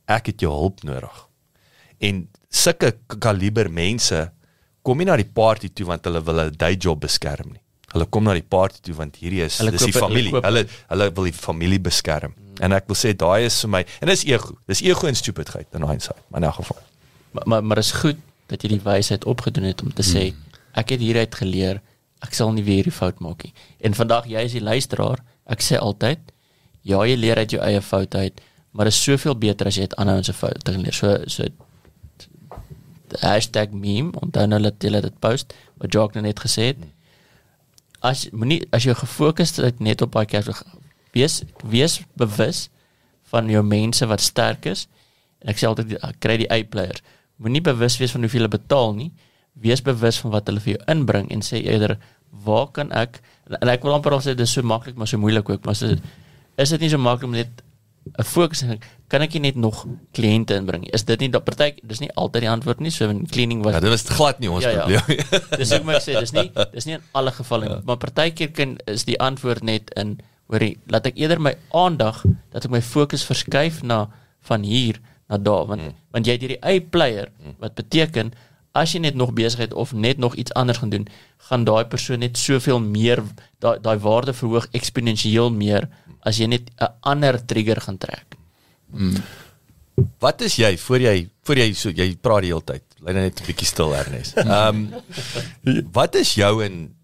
Ek 0.07 0.26
het 0.28 0.41
jou 0.41 0.52
hulp 0.52 0.84
nodig 0.84 1.28
en 2.03 2.28
sulke 2.52 2.91
kaliber 3.20 3.70
mense 3.72 4.32
kom 4.84 4.98
nie 4.98 5.06
na 5.07 5.15
die 5.15 5.26
party 5.34 5.70
toe 5.70 5.86
want 5.88 6.03
hulle 6.06 6.22
wil 6.22 6.40
'n 6.41 6.56
day 6.57 6.76
job 6.76 6.99
beskerm 7.02 7.52
nie. 7.53 7.60
Hulle 7.94 8.06
kom 8.06 8.24
na 8.24 8.34
die 8.34 8.41
party 8.44 8.80
toe 8.82 8.95
want 8.95 9.15
hierdie 9.15 9.41
is 9.45 9.57
Hulle 9.60 9.72
dis 9.72 9.82
die 9.86 9.91
koop- 9.91 10.02
familie. 10.10 10.32
hulle 10.32 10.41
koop- 10.41 10.45
Hulle 10.45 10.68
hulle 10.90 11.11
wil 11.15 11.24
die 11.24 11.34
familie 11.34 11.80
beskerm. 11.80 12.34
En 12.60 12.72
ek 12.74 12.84
wil 12.88 12.95
sê 12.95 13.15
daai 13.15 13.45
is 13.45 13.61
vir 13.61 13.70
my 13.70 13.86
en 14.02 14.07
dis 14.07 14.24
ego. 14.26 14.57
Dis 14.68 14.82
ego 14.82 15.07
en 15.07 15.15
stupidheid 15.15 15.68
in 15.74 15.84
hindsight, 15.88 16.20
maar 16.30 16.41
in 16.41 16.48
elk 16.48 16.56
geval. 16.56 16.78
Maar 17.32 17.44
maar, 17.48 17.64
maar 17.64 17.78
is 17.78 17.91
goed 17.91 18.18
dat 18.48 18.61
jy 18.61 18.70
die 18.70 18.82
wysheid 18.84 19.26
opgedoen 19.26 19.64
het 19.64 19.82
om 19.82 19.94
te 19.94 20.03
sê 20.03 20.34
ek 20.76 20.90
het 20.90 20.99
hieruit 20.99 21.36
geleer. 21.36 21.82
Ek 22.24 22.36
sal 22.38 22.54
nie 22.56 22.64
weer 22.64 22.82
hierdie 22.82 22.95
fout 22.95 23.20
maak 23.24 23.44
nie. 23.44 23.54
En 23.84 23.95
vandag 23.98 24.30
jy 24.32 24.45
is 24.48 24.56
die 24.56 24.64
luisteraar. 24.64 25.22
Ek 25.45 25.64
sê 25.64 25.80
altyd 25.80 26.32
ja, 26.84 27.02
jy 27.04 27.16
leer 27.20 27.40
uit 27.40 27.56
jou 27.56 27.62
eie 27.64 27.82
foute 27.84 28.18
uit, 28.18 28.41
maar 28.72 28.90
dit 28.90 28.95
is 28.95 29.04
soveel 29.04 29.36
beter 29.40 29.70
as 29.70 29.78
jy 29.80 29.88
aanhou 29.98 30.18
en 30.20 30.28
se 30.28 30.36
foute 30.36 30.76
leer. 30.78 30.95
So 30.95 31.18
so 31.28 31.48
meme 33.72 34.12
onthou 34.22 34.48
nou 34.48 34.60
dat 34.62 34.84
jy 34.84 35.02
dit 35.02 35.20
post 35.20 35.54
wat 35.78 35.94
Jock 35.94 36.14
nou 36.16 36.24
net 36.24 36.40
gesê 36.40 36.74
het. 36.74 36.78
As 38.02 38.28
moenie 38.32 38.64
as 38.72 38.86
jy 38.86 38.94
gefokus 38.94 39.56
het 39.58 39.80
net 39.80 40.02
op 40.02 40.12
daai 40.12 40.26
kers 40.26 40.64
wees 41.14 41.44
wees 41.64 42.02
bewus 42.18 42.70
van 43.32 43.50
jou 43.50 43.64
mense 43.64 44.06
wat 44.06 44.22
sterk 44.22 44.66
is 44.66 44.88
en 45.41 45.50
ek 45.54 45.60
sê 45.60 45.68
altyd 45.68 45.98
ek 46.02 46.20
kry 46.20 46.38
die 46.41 46.50
A 46.52 46.64
players. 46.64 47.04
Moenie 47.38 47.62
bewus 47.62 47.98
wees 48.00 48.12
van 48.12 48.22
hoeveel 48.24 48.45
hulle 48.45 48.58
betaal 48.58 48.94
nie. 48.95 49.12
Wees 49.53 49.81
bewus 49.81 50.17
van 50.23 50.31
wat 50.31 50.47
hulle 50.49 50.59
vir 50.59 50.73
jou 50.73 50.81
inbring 50.88 51.30
en 51.31 51.41
sê 51.45 51.61
eerder 51.61 51.97
waar 52.45 52.71
kan 52.73 52.91
ek 52.91 53.21
en 53.61 53.69
ek 53.69 53.84
wil 53.85 53.93
amper 53.93 54.15
al 54.15 54.23
sê 54.25 54.34
dis 54.35 54.49
so 54.51 54.61
maklik 54.65 54.95
maar 54.97 55.07
so 55.07 55.17
moeilik 55.21 55.49
ook 55.49 55.65
maar 55.65 55.77
is 55.77 55.80
dit 55.80 56.01
is 56.57 56.69
dit 56.69 56.81
nie 56.81 56.89
so 56.89 56.97
maklik 56.97 57.23
om 57.30 57.31
net 57.38 57.61
'n 58.19 58.23
fokus 58.23 58.61
en 58.61 58.80
kan 59.07 59.21
ek 59.21 59.34
net 59.39 59.55
nog 59.55 59.85
kliënte 60.11 60.55
inbring? 60.57 60.84
Is 60.91 61.05
dit 61.07 61.19
nie 61.19 61.30
dat 61.30 61.45
party 61.45 61.71
dis 61.84 61.99
nie 61.99 62.09
altyd 62.19 62.41
die 62.41 62.49
antwoord 62.49 62.80
nie 62.80 62.91
so 62.91 63.07
in 63.09 63.27
cleaning 63.27 63.63
was 63.63 63.73
Ja, 63.73 63.80
dit 63.80 63.89
was 63.89 64.03
glad 64.09 64.39
nie 64.39 64.49
ons 64.51 64.63
Ja, 64.63 64.69
ja. 64.69 64.99
probleem. 65.01 65.41
dis 65.61 65.71
hoe 65.71 65.93
ek 65.93 66.01
sê 66.03 66.19
dis 66.19 66.34
nie 66.34 66.51
dis 66.73 66.85
nie 66.85 66.95
in 66.95 67.01
alle 67.13 67.31
gevalle 67.31 67.69
nie 67.69 67.81
maar 67.85 67.97
partykeer 67.97 68.51
kan 68.51 68.77
is 68.88 69.05
die 69.05 69.19
antwoord 69.19 69.63
net 69.63 69.93
in 69.95 70.17
hoorie 70.51 70.77
laat 70.91 71.07
ek 71.07 71.15
eerder 71.17 71.39
my 71.39 71.55
aandag 71.71 72.23
dat 72.51 72.65
ek 72.65 72.71
my 72.71 72.81
fokus 72.81 73.23
verskuif 73.23 73.84
na 73.84 74.09
van 74.49 74.63
hier 74.67 74.99
na 75.30 75.38
daar 75.38 75.65
want 75.71 75.81
mm. 75.81 75.93
want 76.11 76.27
jy 76.27 76.34
het 76.35 76.41
hierdie 76.41 76.61
eie 76.61 76.81
player 76.81 77.31
wat 77.59 77.75
beteken 77.80 78.34
as 78.74 78.94
jy 78.94 79.00
net 79.00 79.16
nog 79.16 79.34
besigheid 79.38 79.74
of 79.74 79.94
net 79.94 80.18
nog 80.18 80.36
iets 80.36 80.54
anders 80.54 80.82
gaan 80.82 80.90
doen 80.90 81.08
gaan 81.50 81.64
daai 81.64 81.86
persoon 81.86 82.20
net 82.20 82.38
soveel 82.38 82.80
meer 82.80 83.24
daai 83.60 83.78
daai 83.82 83.98
waarde 83.98 84.34
verhoog 84.34 84.68
eksponensieel 84.72 85.52
meer 85.54 85.90
as 86.22 86.38
jy 86.38 86.48
net 86.48 86.72
'n 86.80 86.94
ander 87.02 87.45
trigger 87.45 87.82
gaan 87.82 87.98
trek 87.98 88.38
Wat 90.20 90.41
is 90.41 90.56
jy 90.58 90.74
voor 90.78 91.02
jy 91.06 91.16
voor 91.45 91.60
jy 91.60 91.68
so 91.78 91.91
jy 91.94 92.16
praat 92.22 92.45
die 92.45 92.50
hele 92.50 92.66
tyd. 92.66 92.84
Bly 93.04 93.14
net 93.14 93.41
'n 93.41 93.45
bietjie 93.45 93.68
stil 93.68 93.94
Ernest. 93.94 94.38
Ehm 94.41 94.88
wat 95.94 96.16
is 96.16 96.34
jou 96.34 96.64
en 96.66 96.95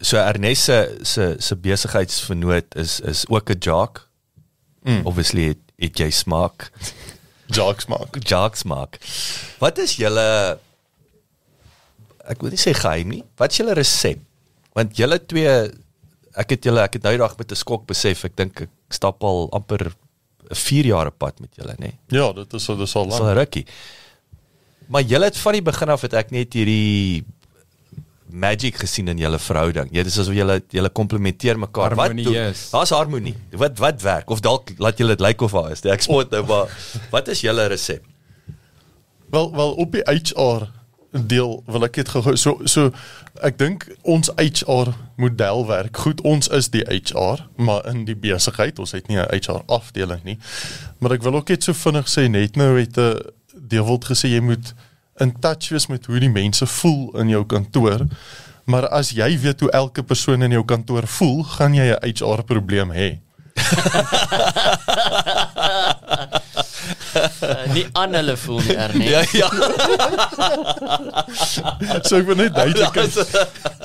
so 0.00 0.16
Ernest 0.20 0.68
se 0.68 0.98
se 1.02 1.36
se 1.38 1.56
besigheidsvernoot 1.56 2.76
is 2.76 3.00
is 3.00 3.24
ook 3.28 3.50
'n 3.50 3.58
jock. 3.58 4.08
Mm. 4.82 5.06
Obviously 5.06 5.48
het, 5.48 5.62
het 5.76 5.98
jy 5.98 6.10
smaak. 6.10 6.70
Jocks 7.46 7.86
maak. 7.86 8.16
Jock 8.20 8.56
smaak. 8.56 8.98
Wat 9.58 9.78
is 9.78 9.96
julle 9.96 10.58
ek 12.30 12.42
wil 12.42 12.50
nie 12.54 12.60
sê 12.60 12.74
geheim 12.74 13.12
nie. 13.14 13.22
Wat 13.38 13.52
is 13.54 13.60
julle 13.60 13.74
resep? 13.78 14.22
Want 14.76 14.96
julle 14.98 15.18
twee 15.26 15.52
ek 16.36 16.50
het 16.52 16.68
julle 16.68 16.82
ek 16.84 16.98
het 16.98 17.06
nou 17.08 17.16
dag 17.16 17.36
met 17.38 17.52
'n 17.52 17.56
skok 17.56 17.86
besef. 17.86 18.24
Ek 18.24 18.36
dink 18.36 18.60
ek 18.66 18.72
stap 18.90 19.24
al 19.24 19.48
amper 19.52 19.92
'n 20.50 20.54
4 20.54 20.86
jaar 20.86 21.06
op 21.06 21.18
pad 21.18 21.40
met 21.40 21.50
julle, 21.56 21.74
nê? 21.78 21.78
Nee? 21.78 21.98
Ja, 22.08 22.32
dit 22.32 22.52
is 22.52 22.66
dit 22.66 22.78
is 22.78 22.94
al 22.96 23.04
Dis 23.04 23.18
al 23.18 23.24
lank. 23.24 23.38
rukkie. 23.38 23.66
Maar 24.88 25.02
julle 25.02 25.24
het 25.24 25.36
van 25.36 25.52
die 25.52 25.62
begin 25.62 25.88
af 25.88 26.02
het 26.02 26.14
ek 26.14 26.30
net 26.30 26.52
hierdie 26.52 27.24
magic 28.30 28.76
gesien 28.76 29.08
in 29.08 29.18
julle 29.18 29.38
verhouding. 29.38 29.88
Jy 29.94 30.02
dis 30.02 30.18
asof 30.18 30.34
julle 30.34 30.60
julle 30.74 30.90
komplementeer 30.90 31.58
mekaar. 31.58 31.94
Wat 31.94 32.10
doen? 32.10 32.24
Harmonieus. 32.24 32.70
Daar's 32.70 32.90
harmonie. 32.90 33.34
Wat 33.50 33.78
wat 33.78 34.02
werk 34.02 34.30
of 34.30 34.40
dalk 34.40 34.70
laat 34.78 34.98
julle 34.98 35.16
dit 35.16 35.20
lyk 35.24 35.40
of 35.40 35.52
daar 35.52 35.72
is. 35.72 35.84
Ek 35.84 36.02
spot 36.02 36.30
nou 36.30 36.44
maar 36.46 36.70
wat 37.14 37.28
is 37.28 37.40
julle 37.40 37.66
resep? 37.66 38.04
Wel 39.30 39.52
wel 39.56 39.72
op 39.72 39.92
die 39.92 40.02
HR 40.04 40.68
deel 41.26 41.62
wil 41.66 41.84
ek 41.84 42.00
dit 42.00 42.08
gou 42.08 42.36
so 42.36 42.60
so 42.64 42.90
ek 43.44 43.58
dink 43.58 43.86
ons 44.02 44.30
HR 44.36 44.94
model 45.16 45.66
werk 45.66 45.96
goed. 45.96 46.20
Ons 46.20 46.48
is 46.48 46.68
die 46.72 46.84
HR, 46.84 47.46
maar 47.56 47.86
in 47.88 48.04
die 48.08 48.16
besigheid, 48.16 48.78
ons 48.78 48.92
het 48.92 49.08
nie 49.08 49.18
'n 49.18 49.28
HR 49.32 49.62
afdeling 49.66 50.24
nie. 50.24 50.38
Maar 50.98 51.12
ek 51.12 51.22
wil 51.22 51.34
ook 51.34 51.48
net 51.48 51.64
so 51.64 51.72
vinnig 51.72 52.08
sê 52.08 52.28
net 52.28 52.56
nou 52.56 52.78
het 52.78 52.98
'n 52.98 53.20
Deewald 53.68 54.04
gesê 54.04 54.28
jy 54.28 54.40
moet 54.40 54.74
in 55.18 55.40
touch 55.40 55.68
wees 55.68 55.86
met 55.86 56.06
hoe 56.06 56.20
die 56.20 56.30
mense 56.30 56.66
voel 56.66 57.18
in 57.18 57.28
jou 57.28 57.44
kantoor. 57.44 58.06
Maar 58.64 58.88
as 58.88 59.10
jy 59.10 59.38
weet 59.38 59.60
hoe 59.60 59.70
elke 59.70 60.02
persoon 60.02 60.42
in 60.42 60.50
jou 60.50 60.64
kantoor 60.64 61.06
voel, 61.06 61.44
gaan 61.44 61.74
jy 61.74 61.92
'n 61.92 61.98
HR 62.02 62.42
probleem 62.42 62.90
hê. 62.90 63.18
uh, 67.16 67.72
nie 67.74 67.86
aan 67.92 68.14
hulle 68.18 68.36
voel 68.36 68.60
nie 68.66 68.76
Ernest 68.76 69.10
Ja 69.10 69.22
ja. 69.32 69.48
So 72.06 72.16
ek 72.20 72.26
wil 72.28 72.38
net 72.40 72.54
duidelik 72.56 72.96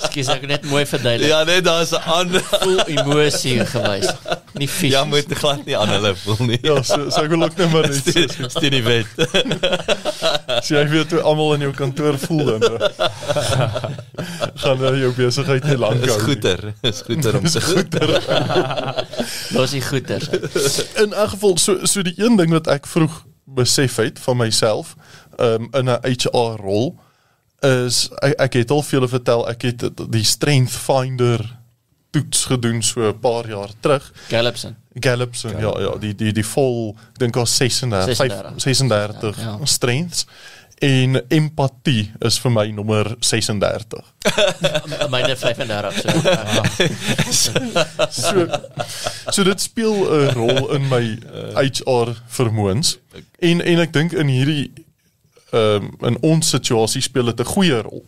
Skus 0.08 0.32
ek 0.34 0.48
net 0.49 0.66
mooi 0.70 0.86
verduidelik 0.90 1.30
Ja 1.32 1.44
nee, 1.48 1.62
daar's 1.66 1.91
'n 1.95 2.03
ander 2.20 2.44
voel 2.62 2.82
emosie 2.88 3.60
gewys. 3.66 4.10
nie 4.53 4.68
fisies. 4.68 4.91
Ja, 4.94 5.03
moet 5.06 5.32
glad 5.38 5.66
nie 5.66 5.78
aan 5.78 5.90
hulle 5.90 6.16
voel 6.16 6.45
nie. 6.45 6.60
Ja, 6.62 6.82
so, 6.84 7.10
so 7.10 7.24
ek 7.24 7.30
wil 7.32 7.44
ook 7.44 7.56
net 7.58 7.72
maar 7.72 7.88
net 7.88 8.06
dis 8.06 8.53
die 8.60 8.84
wet. 8.84 9.08
so 10.66 10.76
jy 10.76 10.88
weet 10.91 11.12
hoe 11.16 11.22
almal 11.22 11.53
in 11.56 11.66
jou 11.68 11.72
kantoor 11.74 12.18
voel 12.20 12.45
dan. 12.45 12.62
gaan 14.62 14.78
nou 14.82 14.94
jou 14.99 15.12
besigheid 15.18 15.64
nie 15.70 15.78
lank 15.80 16.02
Dis 16.03 16.12
hou. 16.12 16.18
nie. 16.18 16.26
goeder. 16.26 16.74
Dis 16.82 17.02
goeder 17.08 17.38
om 17.40 17.45
te 17.48 17.62
goeder. 17.62 18.16
Los 19.56 19.72
die 19.76 19.82
goeters. 19.82 20.28
In 21.02 21.14
elk 21.14 21.30
geval 21.36 21.58
so 21.58 21.80
so 21.86 22.02
die 22.06 22.16
een 22.18 22.36
ding 22.40 22.52
wat 22.53 22.68
ek 22.68 22.88
vroeg 22.88 23.20
besef 23.53 23.95
het 23.95 24.19
van 24.19 24.38
myself 24.38 24.95
um, 25.40 25.68
in 25.72 25.86
'n 25.90 25.99
HR 26.03 26.60
rol 26.61 26.95
is 27.61 28.10
ek, 28.22 28.34
ek 28.40 28.53
het 28.53 28.72
al 28.72 28.82
vir 28.82 28.99
julle 28.99 29.07
vertel 29.10 29.48
ek 29.49 29.61
het 29.61 29.84
die 30.11 30.23
Strength 30.26 30.73
Finder 30.73 31.44
toets 32.11 32.45
gedoen 32.45 32.82
so 32.84 33.07
'n 33.10 33.19
paar 33.19 33.48
jaar 33.48 33.69
terug. 33.80 34.11
Gallupson. 34.30 34.76
Gallupson 34.99 35.52
ja 35.60 35.72
ja 35.80 35.95
die 35.98 36.15
die 36.15 36.32
die 36.34 36.45
vol 36.45 36.95
ek 37.14 37.19
dink 37.19 37.36
al 37.38 37.45
36 37.45 38.15
36. 38.15 38.61
36 38.61 39.38
Ja, 39.38 39.44
ja. 39.60 39.65
strengths 39.65 40.26
en 40.82 41.20
empatie 41.30 42.08
is 42.26 42.40
vir 42.41 42.52
my 42.52 42.64
nommer 42.74 43.12
36. 43.22 43.99
Myne 45.14 45.36
35 45.38 45.99
so. 46.02 46.10
Ja. 46.26 46.64
So 48.12 48.48
so 49.32 49.44
dit 49.45 49.62
speel 49.62 49.94
'n 49.94 50.34
rol 50.34 50.72
in 50.76 50.88
my 50.90 51.03
HR 51.53 52.16
vermoëns 52.28 52.98
en 53.40 53.62
en 53.62 53.84
ek 53.86 53.94
dink 53.94 54.18
in 54.18 54.32
hierdie 54.34 54.72
ehm 55.52 55.91
um, 55.91 56.10
in 56.10 56.18
ons 56.26 56.49
situasie 56.49 57.02
speel 57.02 57.30
dit 57.30 57.40
'n 57.45 57.53
goeie 57.53 57.82
rol. 57.82 58.03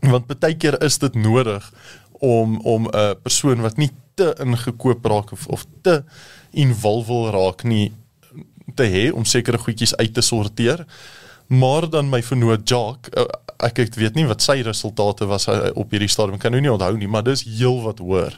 Want 0.00 0.26
baie 0.26 0.56
keer 0.56 0.82
is 0.82 0.98
dit 0.98 1.14
nodig 1.14 1.72
om 2.18 2.58
om 2.66 2.90
'n 2.90 3.14
persoon 3.22 3.62
wat 3.62 3.76
nie 3.76 3.90
te 4.14 4.34
ingekoop 4.42 5.04
raak 5.04 5.32
of 5.32 5.46
of 5.46 5.66
te 5.82 6.02
involved 6.50 7.34
raak 7.34 7.62
nie 7.62 7.92
te 8.74 8.82
hê 8.84 9.10
om 9.14 9.24
sekere 9.24 9.58
goedjies 9.58 9.96
uit 9.96 10.14
te 10.14 10.20
sorteer. 10.20 10.86
Maar 11.48 11.86
dan 11.90 12.08
my 12.12 12.22
vernoot 12.22 12.68
Jacques, 12.68 13.12
eh, 13.16 13.24
ek 13.66 13.78
ek 13.78 13.94
weet 13.98 14.14
nie 14.14 14.26
wat 14.28 14.42
sy 14.44 14.60
resultate 14.66 15.26
was 15.26 15.46
eh, 15.48 15.70
op 15.74 15.90
hierdie 15.90 16.08
stadium, 16.12 16.38
kan 16.38 16.52
nou 16.52 16.60
nie 16.60 16.70
onthou 16.72 16.96
nie, 16.98 17.08
maar 17.08 17.24
dis 17.24 17.44
heel 17.44 17.80
wat 17.82 17.98
hoor. 18.04 18.36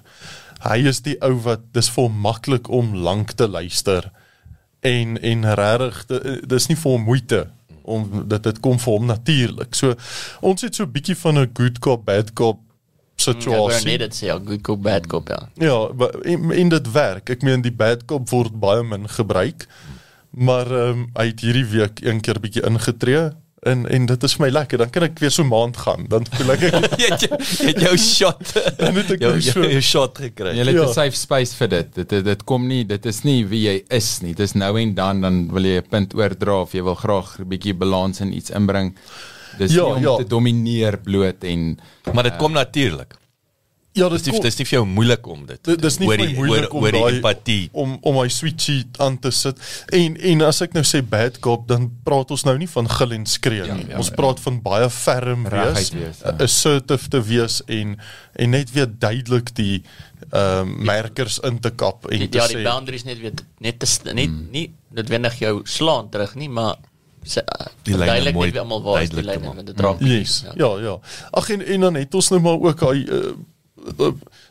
Hy 0.63 0.77
is 0.89 1.01
die 1.03 1.17
ou 1.25 1.35
wat 1.43 1.61
dis 1.75 1.89
vir 1.91 2.05
hom 2.07 2.21
maklik 2.21 2.69
om 2.69 2.95
lank 2.95 3.33
te 3.33 3.49
luister 3.49 4.11
en 4.83 5.17
en 5.23 5.45
regtig 5.55 6.05
di- 6.09 6.41
dis 6.47 6.69
nie 6.69 6.77
vir 6.77 6.93
hom 6.93 7.03
moeite 7.05 7.47
om 7.85 8.05
dit 8.29 8.43
dit 8.43 8.61
kom 8.61 8.79
vir 8.79 8.93
hom 8.93 9.07
natuurlik. 9.07 9.75
So 9.75 9.95
ons 10.43 10.63
het 10.63 10.75
so 10.75 10.85
'n 10.85 10.93
bietjie 10.93 11.17
van 11.17 11.39
'n 11.39 11.51
good 11.55 11.79
cop 11.81 12.05
bad 12.05 12.33
cop 12.35 12.59
Ja, 13.21 13.33
situasie. 13.33 13.85
net 13.91 13.99
dit 14.01 14.15
sê 14.15 14.27
ja, 14.27 14.39
good 14.39 14.63
cop, 14.63 14.83
bad 14.83 15.07
cop 15.07 15.29
ja. 15.29 15.49
Ja, 15.57 15.89
en, 16.25 16.51
en 16.53 16.69
dit 16.69 16.93
werk. 16.93 17.29
Ek 17.31 17.43
meen 17.43 17.61
die 17.63 17.73
bad 17.73 18.05
cop 18.07 18.29
word 18.31 18.53
baie 18.61 18.83
min 18.83 19.09
gebruik. 19.09 19.67
Maar 20.31 20.67
ehm 20.71 20.89
um, 20.99 21.07
hy 21.17 21.27
het 21.27 21.41
hierdie 21.41 21.65
week 21.67 22.01
een 22.05 22.21
keer 22.21 22.39
bietjie 22.41 22.63
ingetree 22.67 23.31
en 23.63 23.83
en 23.91 24.07
dit 24.07 24.23
is 24.23 24.35
vir 24.35 24.47
my 24.47 24.51
lekker. 24.53 24.79
Dan 24.79 24.91
kan 24.91 25.03
ek 25.03 25.19
weer 25.19 25.31
so 25.31 25.45
maand 25.45 25.77
gaan. 25.77 26.07
Dan 26.09 26.25
voel 26.31 26.51
ek 26.53 26.63
ek 26.69 26.75
het 26.97 27.21
jou- 27.21 27.39
jy 27.61 27.67
het 27.67 27.81
jou 27.81 27.97
shot. 27.99 28.53
dan 28.79 28.95
het 28.95 29.11
ek 29.11 29.21
Jou 29.21 29.33
nou 29.33 29.41
so 29.43 29.61
jou, 29.61 29.71
jou 29.73 29.81
shot 29.83 30.19
gekry. 30.19 30.55
Jy 30.57 30.65
het 30.65 30.75
Ja. 30.75 30.87
'n 30.87 30.95
safe 30.95 31.17
space 31.17 31.55
vir 31.57 31.69
dit. 31.69 31.95
Dit 31.95 32.09
dit, 32.09 32.25
dit 32.25 32.45
kom 32.45 32.67
nie, 32.67 32.85
dit 32.85 33.07
is 33.07 33.23
nie 33.25 33.45
wie 33.47 33.63
jy 33.69 33.83
is 33.91 34.21
nie. 34.23 34.35
Dis 34.35 34.53
nou 34.55 34.79
en 34.81 34.95
dan 34.95 35.21
dan 35.21 35.51
wil 35.53 35.63
jy 35.65 35.77
'n 35.83 35.89
punt 35.91 36.15
oordra 36.15 36.61
of 36.63 36.73
jy 36.73 36.83
wil 36.83 36.95
graag 36.95 37.39
'n 37.41 37.49
bietjie 37.49 37.75
balans 37.75 38.21
in 38.21 38.33
iets 38.33 38.51
inbring. 38.51 38.95
Dis 39.59 39.73
Ja, 39.75 39.83
nie 39.85 39.95
om 39.97 40.03
ja. 40.03 40.17
te 40.17 40.25
domineer 40.27 40.99
bloot 40.99 41.45
en 41.45 41.79
Maar 42.15 42.23
dit 42.23 42.37
kom 42.37 42.53
natuurlik. 42.53 43.15
Ja, 43.93 44.07
Dis 44.09 44.23
nie, 44.23 44.39
dis 44.41 44.55
nie 44.61 44.65
vir 44.69 44.77
jou 44.77 44.85
moeilik 44.87 45.25
om 45.27 45.41
dit. 45.49 45.59
Dit 45.67 45.81
dis 45.83 45.97
nie 45.99 46.07
oor 46.07 46.15
vir 46.17 46.23
my 46.23 46.27
die- 46.31 46.37
moeilik 46.39 46.75
oor, 46.75 46.93
om 46.93 47.01
daai- 47.01 47.15
empatie. 47.17 47.69
om 47.73 47.97
om 48.07 48.15
my 48.21 48.29
switchie 48.29 48.85
aan 49.03 49.19
te 49.19 49.31
sit. 49.35 49.59
En 49.93 50.15
en 50.17 50.43
as 50.47 50.61
ek 50.63 50.73
nou 50.75 50.85
sê 50.85 51.01
bad 51.03 51.41
cop, 51.41 51.67
dan 51.69 51.89
praat 52.05 52.31
ons 52.31 52.45
nou 52.45 52.57
nie 52.59 52.69
van 52.69 52.87
gil 52.89 53.13
en 53.13 53.27
skree 53.27 53.67
nie. 53.73 53.87
ja, 53.89 53.97
ons 53.99 54.09
ja. 54.09 54.15
praat 54.15 54.41
van 54.41 54.61
baie 54.63 54.89
ferm 54.91 55.43
wees, 55.51 55.91
wees, 55.91 56.21
ja. 56.23 56.37
assertive 56.39 57.09
te 57.09 57.21
wees 57.23 57.63
en 57.67 57.97
en 58.37 58.51
net 58.51 58.71
weer 58.73 58.87
duidelik 58.99 59.51
die 59.55 59.83
ehm 60.31 60.61
um, 60.69 60.85
merkers 60.85 61.39
in 61.43 61.59
te 61.59 61.71
kap 61.71 62.07
en 62.13 62.19
Die, 62.19 62.29
te 62.29 62.39
ja, 62.39 62.47
sê 62.47 62.55
die 62.61 62.65
boundaries 62.65 63.05
net 63.05 63.19
weer 63.19 63.33
net 63.59 63.79
te 63.81 63.87
st- 63.87 64.15
nie 64.15 64.29
nie 64.29 64.71
noodwendig 64.95 65.39
jou 65.41 65.61
slaan 65.65 66.09
terug 66.11 66.35
nie, 66.37 66.49
maar 66.49 66.77
se 67.25 67.43
uh, 67.43 67.67
Die 67.83 67.95
lyne 67.97 68.07
duidelik 68.07 68.35
net 68.37 68.57
almal 68.63 68.83
waar 68.83 69.03
is 69.03 69.11
die 69.11 69.23
lyne 69.23 69.45
want 69.45 69.67
dit 69.67 69.81
raak 69.81 69.99
Yes. 70.01 70.45
Ja, 70.57 70.71
ja. 70.79 70.99
Ag 71.33 71.51
en 71.51 71.61
en 71.67 71.81
dan 71.81 71.95
het 71.95 72.15
ons 72.15 72.29
nou 72.31 72.41
maar 72.41 72.61
ook 72.61 72.83
uh, 72.83 72.95
uh, 72.97 73.33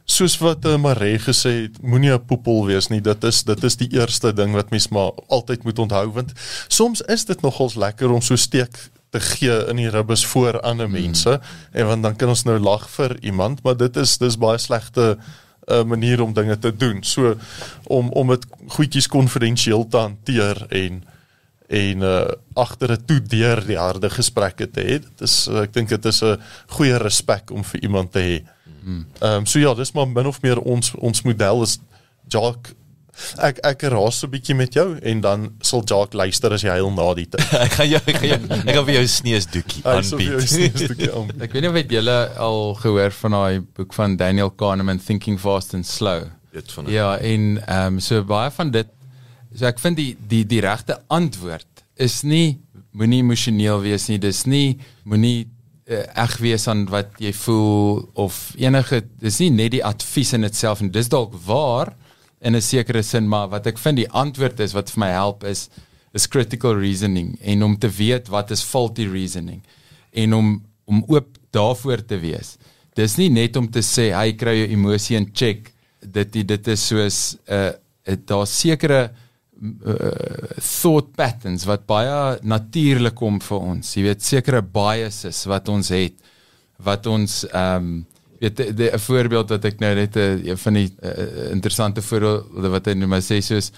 soos 0.10 0.38
wat 0.42 0.66
uh, 0.66 0.78
Maree 0.78 1.20
gesê 1.22 1.52
het, 1.64 1.82
moenie 1.82 2.12
'n 2.14 2.26
poepel 2.26 2.66
wees 2.66 2.90
nie. 2.90 3.02
Dit 3.02 3.24
is 3.24 3.44
dit 3.44 3.64
is 3.64 3.76
die 3.76 3.90
eerste 3.94 4.34
ding 4.34 4.54
wat 4.54 4.70
mens 4.70 4.88
maar 4.90 5.12
altyd 5.28 5.64
moet 5.64 5.80
onthou 5.80 6.12
want 6.12 6.32
soms 6.68 7.02
is 7.02 7.26
dit 7.26 7.42
nogals 7.42 7.76
lekker 7.76 8.10
om 8.12 8.22
so 8.22 8.36
steek 8.36 8.90
te 9.10 9.20
gee 9.20 9.68
in 9.70 9.76
die 9.76 9.90
ribbes 9.90 10.26
voor 10.26 10.60
ander 10.62 10.90
mense 10.90 11.40
en 11.72 11.86
want 11.86 12.04
dan 12.04 12.16
kan 12.16 12.30
ons 12.30 12.44
nou 12.46 12.60
lag 12.60 12.90
vir 12.90 13.18
iemand, 13.22 13.64
maar 13.64 13.78
dit 13.78 13.96
is 13.98 14.18
dis 14.18 14.38
baie 14.38 14.58
slegte 14.58 15.18
'n 15.70 15.74
uh, 15.74 15.84
manier 15.84 16.22
om 16.22 16.34
dinge 16.34 16.58
te 16.60 16.76
doen. 16.76 17.04
So 17.04 17.36
om 17.84 18.10
om 18.10 18.28
dit 18.28 18.46
goedjies 18.68 19.08
konfidensieel 19.08 19.88
te 19.88 19.98
hanteer 19.98 20.66
en 20.70 21.04
en 21.70 22.02
uh 22.02 22.26
agter 22.54 22.92
'n 22.92 23.06
toe 23.06 23.22
deur 23.22 23.66
die 23.66 23.78
harde 23.78 24.10
gesprekke 24.10 24.72
te 24.72 24.82
hê. 24.82 25.00
Dit 25.00 25.22
is 25.22 25.48
uh, 25.48 25.62
ek 25.62 25.74
dink 25.74 25.90
dit 25.90 26.06
is 26.06 26.24
'n 26.24 26.42
goeie 26.68 26.98
respek 26.98 27.52
om 27.52 27.64
vir 27.64 27.84
iemand 27.84 28.12
te 28.12 28.20
hê. 28.20 28.38
Ehm 28.86 29.06
um, 29.22 29.46
so 29.46 29.60
ja, 29.60 29.74
dis 29.74 29.92
maar 29.94 30.08
min 30.08 30.28
of 30.28 30.42
meer 30.42 30.60
ons 30.60 30.94
ons 30.98 31.22
model 31.24 31.64
is 31.64 31.80
Jacques 32.28 32.76
ek 33.44 33.60
ek 33.68 33.84
raas 33.92 34.20
so 34.22 34.28
'n 34.28 34.32
bietjie 34.32 34.56
met 34.56 34.74
jou 34.74 34.98
en 35.02 35.22
dan 35.22 35.46
sal 35.62 35.84
Jacques 35.84 36.18
luister 36.18 36.54
as 36.54 36.64
jy 36.64 36.70
huil 36.70 36.92
na 36.96 37.08
die 37.18 37.26
tyd. 37.26 37.44
Ek 37.66 37.74
gaan 37.78 37.90
jou 37.90 38.02
ek 38.06 38.18
gaan 38.22 38.30
jou 38.30 38.60
ek 38.60 38.76
gaan 38.76 38.86
vir 38.88 38.96
jou 38.96 39.08
sneesdoekie 39.08 39.84
aanbied. 39.84 40.48
stukkie 40.48 41.12
aan. 41.18 41.32
ek 41.42 41.52
weet 41.54 41.66
nie 41.66 41.70
of 41.70 41.94
julle 41.98 42.18
al 42.48 42.62
gehoor 42.80 43.12
van 43.12 43.32
daai 43.38 43.60
boek 43.76 43.94
van 43.94 44.16
Daniel 44.18 44.50
Kahneman 44.52 45.00
Thinking 45.00 45.40
Fast 45.40 45.74
and 45.74 45.88
Slow. 45.88 46.30
Dit 46.54 46.72
van 46.72 46.90
Ja, 46.92 47.18
en 47.18 47.60
ehm 47.66 47.94
um, 47.94 48.00
so 48.00 48.24
baie 48.24 48.52
van 48.52 48.72
dit 48.72 48.88
so 49.56 49.66
ek 49.66 49.80
vind 49.80 49.98
die 49.98 50.16
die 50.28 50.46
die 50.46 50.62
regte 50.62 51.02
antwoord 51.10 51.68
is 51.98 52.22
nie 52.24 52.60
moenie 52.94 53.20
emosioneel 53.24 53.82
wees 53.84 54.08
nie. 54.10 54.18
Dis 54.18 54.46
nie 54.46 54.80
moenie 55.04 55.48
eg 55.90 56.38
wees 56.38 56.68
aan 56.70 56.86
wat 56.90 57.18
jy 57.18 57.32
voel 57.34 58.04
of 58.14 58.52
enige 58.62 59.02
dis 59.22 59.40
nie 59.42 59.50
net 59.50 59.72
die 59.74 59.86
advies 59.86 60.34
in 60.38 60.46
dit 60.46 60.56
self 60.56 60.84
en 60.84 60.92
dis 60.94 61.10
dalk 61.10 61.34
waar 61.46 61.96
in 62.42 62.56
'n 62.56 62.62
sekere 62.62 63.02
sin, 63.04 63.28
maar 63.28 63.50
wat 63.50 63.68
ek 63.68 63.78
vind 63.78 63.98
die 63.98 64.12
antwoord 64.12 64.60
is 64.60 64.74
wat 64.74 64.92
vir 64.92 65.00
my 65.00 65.12
help 65.12 65.44
is 65.44 65.70
is 66.14 66.28
critical 66.28 66.74
reasoning 66.74 67.38
en 67.42 67.64
om 67.64 67.78
te 67.78 67.90
weet 67.90 68.28
wat 68.28 68.52
is 68.52 68.64
faulty 68.64 69.06
reasoning 69.06 69.62
en 70.14 70.34
om 70.34 70.64
om 70.86 71.04
oop 71.08 71.38
daarvoor 71.52 72.06
te 72.06 72.18
wees. 72.20 72.58
Dis 72.96 73.18
nie 73.18 73.30
net 73.30 73.56
om 73.56 73.70
te 73.70 73.82
sê 73.86 74.10
hy 74.14 74.34
kry 74.34 74.56
jou 74.58 74.70
emosie 74.74 75.18
in 75.18 75.30
check. 75.34 75.72
Dit 76.02 76.34
dit 76.34 76.68
is 76.68 76.88
soos 76.88 77.38
'n 77.48 77.54
uh, 77.54 78.18
daar 78.26 78.48
sekere 78.48 79.12
uh, 79.60 80.56
thought 80.58 81.12
patterns 81.16 81.66
wat 81.68 81.86
baie 81.90 82.40
natuurlik 82.48 83.16
kom 83.20 83.40
vir 83.44 83.60
ons. 83.60 83.96
Jy 83.96 84.06
weet 84.08 84.24
sekere 84.24 84.62
biases 84.64 85.44
wat 85.50 85.70
ons 85.70 85.92
het 85.96 86.16
wat 86.80 87.10
ons 87.12 87.44
ehm 87.50 87.76
um, 87.84 88.06
weet 88.40 88.60
'n 88.60 89.00
voorbeeld 89.00 89.50
wat 89.50 89.66
ek 89.66 89.80
nou 89.80 89.96
net 89.96 90.16
'n 90.16 90.42
een 90.48 90.58
van 90.58 90.74
die 90.74 90.90
uh, 91.04 91.52
interessante 91.52 92.02
voorbeelde 92.02 92.70
wat 92.70 92.86
hy 92.86 92.94
nou 92.94 93.08
maar 93.08 93.22
sê 93.22 93.42
soos 93.42 93.72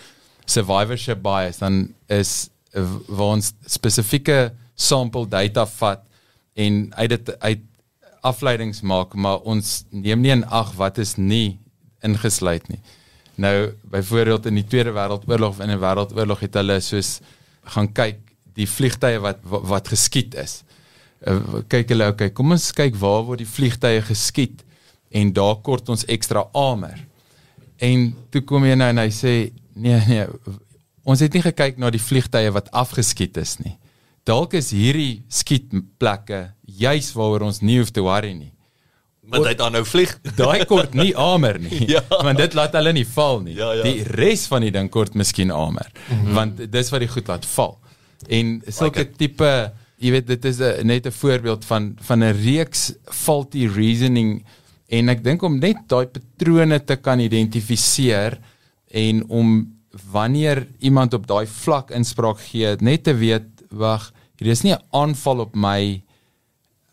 survivorship 0.45 1.21
bias 1.21 1.57
dan 1.57 1.93
is 2.07 2.49
uh, 2.73 2.85
waar 3.07 3.33
ons 3.37 3.53
spesifieke 3.65 4.53
sample 4.75 5.27
data 5.27 5.65
vat 5.65 6.05
en 6.53 6.93
uit 6.93 7.09
dit 7.09 7.39
uit 7.39 7.59
afleidings 8.21 8.81
maak 8.81 9.13
maar 9.13 9.39
ons 9.39 9.83
neem 9.89 10.21
nie 10.21 10.31
in 10.31 10.45
ag 10.45 10.73
wat 10.77 10.97
is 10.97 11.15
nie 11.15 11.59
ingesluit 12.01 12.67
nie. 12.69 12.79
Nou 13.41 13.71
byvoorbeeld 13.89 14.49
in 14.51 14.59
die 14.59 14.67
Tweede 14.67 14.93
Wêreldoorlog 14.93 15.55
of 15.55 15.61
in 15.63 15.71
'n 15.73 15.79
wêreldoorlog 15.81 16.39
het 16.45 16.53
hulle 16.53 16.79
soos 16.79 17.19
gaan 17.73 17.89
kyk 17.93 18.19
die 18.53 18.67
vliegtye 18.67 19.19
wat 19.19 19.39
wat, 19.43 19.63
wat 19.73 19.87
geskiet 19.87 20.35
is. 20.35 20.63
Uh, 21.21 21.61
kyk 21.67 21.89
hulle 21.93 22.07
okay, 22.07 22.29
kom 22.29 22.51
ons 22.51 22.71
kyk 22.73 22.95
waar 22.95 23.23
word 23.25 23.41
die 23.43 23.53
vliegtye 23.57 24.01
geskiet 24.01 24.63
en 25.11 25.33
daar 25.33 25.57
kort 25.61 25.89
ons 25.89 26.05
ekstra 26.05 26.47
armor. 26.53 26.97
En 27.77 28.11
toe 28.29 28.41
kom 28.41 28.63
hy 28.63 28.75
nou 28.75 28.89
en 28.89 29.01
hy 29.01 29.09
sê 29.09 29.35
nee 29.73 29.99
nee 30.07 30.25
ons 31.03 31.19
het 31.19 31.33
nie 31.33 31.41
gekyk 31.41 31.77
na 31.77 31.89
die 31.89 32.01
vliegtye 32.01 32.51
wat 32.53 32.71
afgeskiet 32.71 33.37
is 33.37 33.57
nie. 33.59 33.77
Dalk 34.23 34.53
is 34.53 34.69
hierdie 34.69 35.23
skietplekke 35.29 36.51
juis 36.61 37.13
waaroor 37.15 37.47
ons 37.49 37.61
nie 37.61 37.79
hoef 37.79 37.89
te 37.89 38.03
worry 38.05 38.33
nie. 38.37 38.51
Want 39.31 39.47
hy 39.47 39.53
dan 39.55 39.71
nou 39.71 39.83
vlieg. 39.85 40.13
Daai 40.41 40.65
kort 40.65 40.93
nie 40.93 41.15
armor 41.15 41.59
nie. 41.59 41.85
Ja. 41.87 42.03
Want 42.09 42.37
dit 42.37 42.53
laat 42.53 42.73
hulle 42.77 42.93
nie 42.93 43.05
val 43.07 43.41
nie. 43.41 43.55
Ja, 43.55 43.73
ja. 43.73 43.83
Die 43.83 44.03
res 44.03 44.47
van 44.51 44.61
die 44.61 44.71
ding 44.71 44.89
kort 44.89 45.13
miskien 45.13 45.51
armor. 45.51 45.87
Mm 46.07 46.17
-hmm. 46.17 46.33
Want 46.33 46.71
dis 46.71 46.89
wat 46.89 46.99
die 46.99 47.11
goed 47.11 47.27
laat 47.27 47.45
val. 47.45 47.79
En 48.27 48.61
sulke 48.67 48.99
Like 48.99 49.17
tipe 49.17 49.71
jy 50.01 50.13
weet 50.15 50.29
dit 50.29 50.45
is 50.49 50.61
a, 50.61 50.73
net 50.83 51.05
'n 51.05 51.13
voorbeeld 51.13 51.65
van 51.65 51.95
van 52.01 52.23
'n 52.23 52.37
reeks 52.43 52.93
faulty 53.05 53.67
reasoning 53.67 54.43
en 54.89 55.09
ek 55.09 55.23
dink 55.23 55.41
om 55.41 55.59
net 55.59 55.77
daai 55.87 56.07
patrone 56.07 56.79
te 56.83 56.95
kan 56.95 57.19
identifiseer 57.19 58.39
en 58.91 59.23
om 59.29 59.77
wanneer 60.11 60.67
iemand 60.79 61.13
op 61.13 61.27
daai 61.27 61.45
vlak 61.47 61.91
inspraak 61.91 62.39
gee 62.39 62.75
net 62.79 63.03
te 63.03 63.13
weet 63.13 63.47
wag 63.69 64.11
hier 64.37 64.51
is 64.51 64.63
nie 64.63 64.73
'n 64.73 64.83
aanval 64.91 65.39
op 65.39 65.55
my 65.55 66.01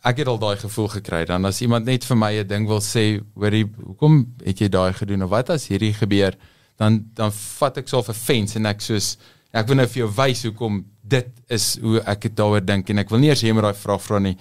ek 0.07 0.23
het 0.23 0.29
al 0.31 0.39
daai 0.39 0.57
gevoel 0.57 0.89
gekry. 0.89 1.25
Dan 1.27 1.45
as 1.49 1.61
iemand 1.65 1.89
net 1.89 2.05
vir 2.05 2.17
my 2.17 2.33
'n 2.39 2.47
ding 2.47 2.67
wil 2.67 2.81
sê 2.81 3.21
hoorie 3.35 3.67
hoekom 3.85 4.35
het 4.45 4.59
jy 4.61 4.69
daai 4.69 4.93
gedoen 4.93 5.23
of 5.23 5.31
wat 5.31 5.51
as 5.51 5.69
hierdie 5.69 5.95
gebeur? 5.95 6.37
Dan 6.77 7.11
dan 7.15 7.33
vat 7.33 7.79
ek 7.79 7.89
so 7.89 7.99
'n 7.99 8.15
fence 8.15 8.57
en 8.57 8.67
ek 8.67 8.81
soos 8.81 9.17
ek 9.53 9.67
wil 9.67 9.77
nou 9.77 9.87
vir 9.87 10.03
jou 10.05 10.11
wys 10.17 10.43
hoekom 10.43 10.85
dit 11.03 11.29
is 11.49 11.79
hoe 11.81 12.01
ek 12.07 12.21
dit 12.21 12.37
daaroor 12.37 12.65
dink 12.65 12.91
en 12.91 12.99
ek 12.99 13.11
wil 13.11 13.19
nie 13.19 13.29
eers 13.29 13.43
jy 13.43 13.53
moet 13.53 13.63
daai 13.63 13.75
vraag 13.75 14.03
vra 14.03 14.19
nie. 14.19 14.37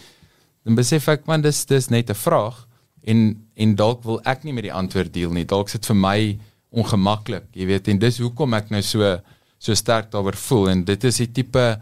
Dan 0.65 0.75
besef 0.75 1.07
ek 1.07 1.27
man 1.27 1.41
dis 1.41 1.65
dis 1.65 1.89
net 1.89 2.09
'n 2.09 2.13
vraag 2.13 2.67
en 3.03 3.47
en 3.55 3.75
dalk 3.75 4.03
wil 4.03 4.21
ek 4.25 4.43
nie 4.43 4.53
met 4.53 4.63
die 4.63 4.73
antwoord 4.73 5.13
deel 5.13 5.31
nie. 5.31 5.45
Dalk 5.45 5.69
sit 5.69 5.85
vir 5.85 5.95
my 5.95 6.39
ongemaklik 6.71 7.45
jy 7.53 7.65
weet 7.65 7.87
en 7.87 7.99
dis 7.99 8.17
hoekom 8.19 8.53
ek 8.53 8.69
nou 8.69 8.81
so 8.81 9.19
so 9.59 9.73
sterk 9.73 10.11
daaroor 10.11 10.35
voel 10.35 10.69
en 10.69 10.83
dit 10.83 11.03
is 11.03 11.17
die 11.17 11.31
tipe 11.31 11.81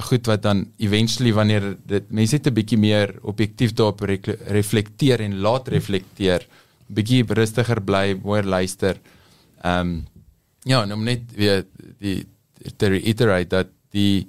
goed 0.00 0.26
wat 0.26 0.42
dan 0.42 0.64
eventually 0.78 1.32
wanneer 1.32 1.76
dit 1.86 2.10
mense 2.10 2.36
net 2.36 2.46
'n 2.46 2.54
bietjie 2.54 2.78
meer 2.78 3.18
objektief 3.22 3.72
daarop 3.72 4.00
re 4.00 4.18
reflekteer 4.46 5.20
en 5.20 5.40
laat 5.40 5.68
reflekteer. 5.68 6.46
Bietjie 6.86 7.24
rustiger 7.28 7.80
bly 7.80 8.18
mooi 8.22 8.42
luister. 8.42 8.96
Ehm 9.62 9.80
um, 9.80 10.06
ja 10.64 10.82
en 10.82 10.92
om 10.92 11.04
net 11.04 11.22
weer 11.34 11.64
die 11.98 12.26
te 12.76 12.86
reiterate 12.86 13.48
dat 13.48 13.68
die 13.90 14.28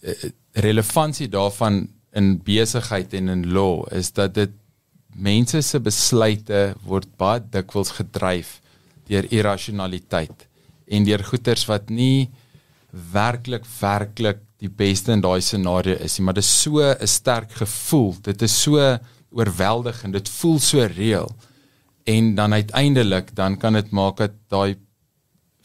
uh, 0.00 0.12
relevantie 0.52 1.28
daarvan 1.28 1.88
in 2.12 2.38
besigheid 2.44 3.12
en 3.14 3.28
in 3.28 3.52
law 3.52 3.84
is 3.92 4.12
dat 4.12 4.34
dit 4.34 4.50
mense 5.14 5.60
se 5.62 5.80
besluite 5.80 6.74
word 6.88 7.08
baie 7.20 7.42
dikwels 7.52 7.92
gedryf 7.98 8.60
deur 9.08 9.28
irrasionaliteit 9.32 10.46
en 10.86 11.04
deur 11.04 11.24
goeters 11.24 11.66
wat 11.68 11.90
nie 11.90 12.30
werklik 13.12 13.66
werklik 13.80 14.40
die 14.62 14.70
beste 14.70 15.12
in 15.12 15.22
daai 15.24 15.40
scenario 15.42 15.96
is 15.98 16.18
nie, 16.18 16.26
maar 16.26 16.38
dit 16.38 16.44
is 16.44 16.62
so 16.62 16.78
'n 16.78 17.06
sterk 17.06 17.50
gevoel. 17.52 18.14
Dit 18.22 18.42
is 18.42 18.62
so 18.62 18.98
oorweldigend. 19.30 20.12
Dit 20.12 20.28
voel 20.28 20.58
so 20.58 20.78
reëel. 20.78 21.30
En 22.04 22.34
dan 22.34 22.52
uiteindelik 22.52 23.34
dan 23.34 23.56
kan 23.56 23.72
dit 23.72 23.90
maak 23.90 24.16
dat 24.16 24.32
daai 24.48 24.76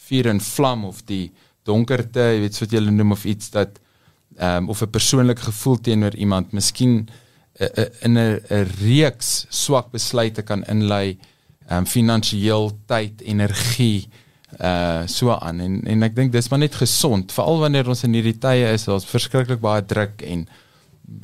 vuur 0.08 0.28
en 0.28 0.42
vlam 0.42 0.86
of 0.86 1.04
die 1.06 1.32
donkerte, 1.64 2.20
jy 2.20 2.40
weet 2.40 2.60
wat 2.60 2.72
jy 2.72 2.80
noem 2.80 3.12
of 3.12 3.26
iets 3.26 3.50
dat 3.50 3.80
ehm 4.38 4.64
um, 4.64 4.70
of 4.70 4.82
'n 4.82 4.90
persoonlike 4.90 5.42
gevoel 5.42 5.78
teenoor 5.82 6.16
iemand 6.16 6.52
miskien 6.52 7.10
uh, 7.60 7.68
in 8.02 8.18
'n 8.18 8.40
'n 8.50 8.68
reeks 8.82 9.46
swak 9.50 9.92
besluite 9.92 10.42
kan 10.42 10.64
inlei, 10.64 11.18
ehm 11.68 11.78
um, 11.78 11.86
finansiëel, 11.86 12.72
tyd, 12.86 13.22
energie, 13.22 14.10
uh 14.58 15.06
so 15.06 15.32
aan 15.36 15.60
en 15.62 15.82
en 15.86 16.04
ek 16.04 16.16
dink 16.16 16.32
dis 16.34 16.50
maar 16.50 16.60
net 16.60 16.76
gesond 16.76 17.32
veral 17.32 17.60
wanneer 17.62 17.88
ons 17.88 18.04
in 18.08 18.16
hierdie 18.18 18.38
tye 18.42 18.72
is 18.74 18.88
ons 18.88 19.06
verskriklik 19.06 19.62
baie 19.62 19.84
druk 19.86 20.24
en 20.26 20.48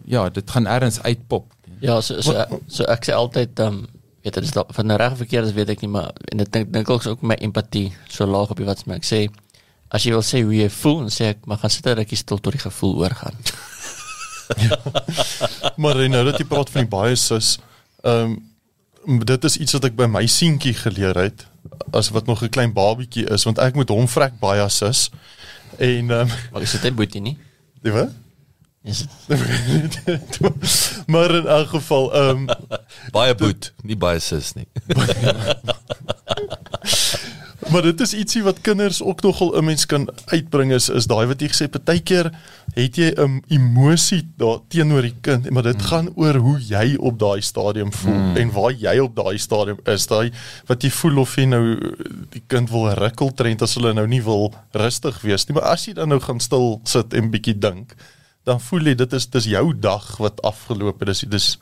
ja 0.05 0.29
dit 0.29 0.55
gaan 0.55 0.67
ergens 0.67 1.01
uitpop 1.01 1.49
Ja, 1.83 1.97
so 1.99 2.21
so, 2.23 2.45
so 2.71 2.85
ek 2.87 3.03
sê 3.03 3.11
altyd 3.11 3.59
um, 3.59 3.81
weet 4.23 4.37
dit 4.37 4.45
is 4.47 4.53
da, 4.55 4.63
van 4.71 4.87
'n 4.87 4.99
reg 5.01 5.17
verkeerd 5.19 5.49
is 5.49 5.55
weet 5.57 5.73
ek 5.73 5.81
nie 5.81 5.89
maar 5.91 6.13
en 6.31 6.37
dit 6.37 6.51
dink 6.51 6.71
dink 6.73 6.89
ook 6.89 7.21
my 7.21 7.35
empatie 7.35 7.91
so 8.07 8.25
laag 8.25 8.53
op 8.53 8.57
die 8.57 8.67
wat 8.69 8.85
ek 8.87 9.03
sê 9.03 9.27
as 9.89 10.05
jy 10.05 10.13
wil 10.15 10.23
sê 10.25 10.41
hoe 10.41 10.55
jy 10.55 10.69
voel 10.69 11.03
dan 11.03 11.13
sê 11.13 11.33
ek 11.33 11.45
maar 11.45 11.59
gaan 11.61 11.73
sit 11.73 11.85
rukkie 11.85 12.17
stil 12.17 12.39
tot 12.39 12.53
die 12.53 12.63
gevoel 12.63 12.95
oorgaan. 13.03 13.35
ja. 14.57 14.77
Maar 15.81 16.09
nou 16.09 16.23
dat 16.31 16.39
jy 16.39 16.45
praat 16.45 16.69
van 16.69 16.85
die 16.85 16.91
biases, 16.95 17.57
ehm 18.03 18.37
um, 19.07 19.19
dit 19.25 19.43
is 19.43 19.57
iets 19.57 19.73
wat 19.75 19.85
ek 19.89 19.95
by 19.99 20.07
my 20.07 20.23
seentjie 20.31 20.73
geleer 20.73 21.17
het 21.19 21.43
as 21.91 22.09
wat 22.09 22.25
nog 22.25 22.41
'n 22.43 22.49
klein 22.49 22.73
babietjie 22.73 23.29
is 23.29 23.43
want 23.43 23.57
ek 23.57 23.75
moet 23.75 23.89
hom 23.89 24.07
vrek 24.07 24.39
baie 24.39 24.69
sis 24.69 25.09
en 25.77 26.11
ehm 26.11 26.19
um, 26.19 26.29
maar 26.51 26.61
is 26.61 26.71
dit 26.81 26.95
boetie 26.95 27.21
nie? 27.21 27.37
Die 27.81 27.91
wat? 27.91 28.09
Is 28.83 29.05
dit? 29.27 30.39
maar 31.13 31.35
in 31.35 31.47
elk 31.47 31.67
geval 31.67 32.13
ehm 32.13 32.49
um, 32.49 32.75
baie 33.11 33.35
boet, 33.35 33.73
nie 33.83 33.97
baie 33.97 34.19
sis 34.19 34.53
nie. 34.53 34.67
maar 37.73 37.81
dit 37.81 38.01
is 38.05 38.13
ietsie 38.13 38.43
wat 38.45 38.59
kinders 38.61 39.01
ook 39.01 39.21
nogal 39.25 39.55
'n 39.57 39.65
mens 39.65 39.85
kan 39.85 40.05
uitbring 40.25 40.71
is 40.71 40.89
is 40.89 41.07
daai 41.09 41.25
wat 41.25 41.41
jy 41.41 41.47
gesê 41.49 41.67
partykeer 41.69 42.29
het 42.75 42.97
jy 42.97 43.09
'n 43.17 43.41
emosie 43.49 44.21
daar 44.37 44.59
teenoor 44.67 45.01
die 45.01 45.15
kind 45.21 45.49
maar 45.49 45.63
dit 45.63 45.81
mm. 45.81 45.87
gaan 45.89 46.09
oor 46.15 46.35
hoe 46.35 46.59
jy 46.59 46.95
op 46.99 47.19
daai 47.19 47.41
stadium 47.41 47.93
voel 47.93 48.13
mm. 48.13 48.37
en 48.37 48.51
waar 48.51 48.71
jy 48.71 48.99
op 48.99 49.15
daai 49.15 49.37
stadium 49.37 49.79
is 49.85 50.07
daai 50.07 50.31
wat 50.67 50.83
jy 50.83 50.89
voel 50.89 51.17
of 51.17 51.35
jy 51.35 51.45
nou 51.45 51.63
die 52.29 52.43
kind 52.47 52.69
wil 52.69 52.89
rukkel 52.93 53.33
trend 53.33 53.61
as 53.61 53.75
hulle 53.75 53.93
nou 53.93 54.07
nie 54.07 54.23
wil 54.23 54.53
rustig 54.71 55.21
wees 55.21 55.47
nie 55.47 55.55
maar 55.55 55.71
as 55.73 55.85
jy 55.87 55.93
dan 55.93 56.09
nou 56.09 56.19
gaan 56.19 56.39
stil 56.39 56.79
sit 56.83 57.13
en 57.13 57.31
bietjie 57.31 57.57
dink 57.57 57.95
dan 58.43 58.59
voel 58.59 58.85
jy 58.91 58.95
dit 58.95 59.13
is 59.13 59.29
dis 59.29 59.45
jou 59.45 59.73
dag 59.73 60.17
wat 60.17 60.41
afgeloop 60.41 60.99
het 60.99 61.07
dis 61.07 61.25
dis 61.27 61.57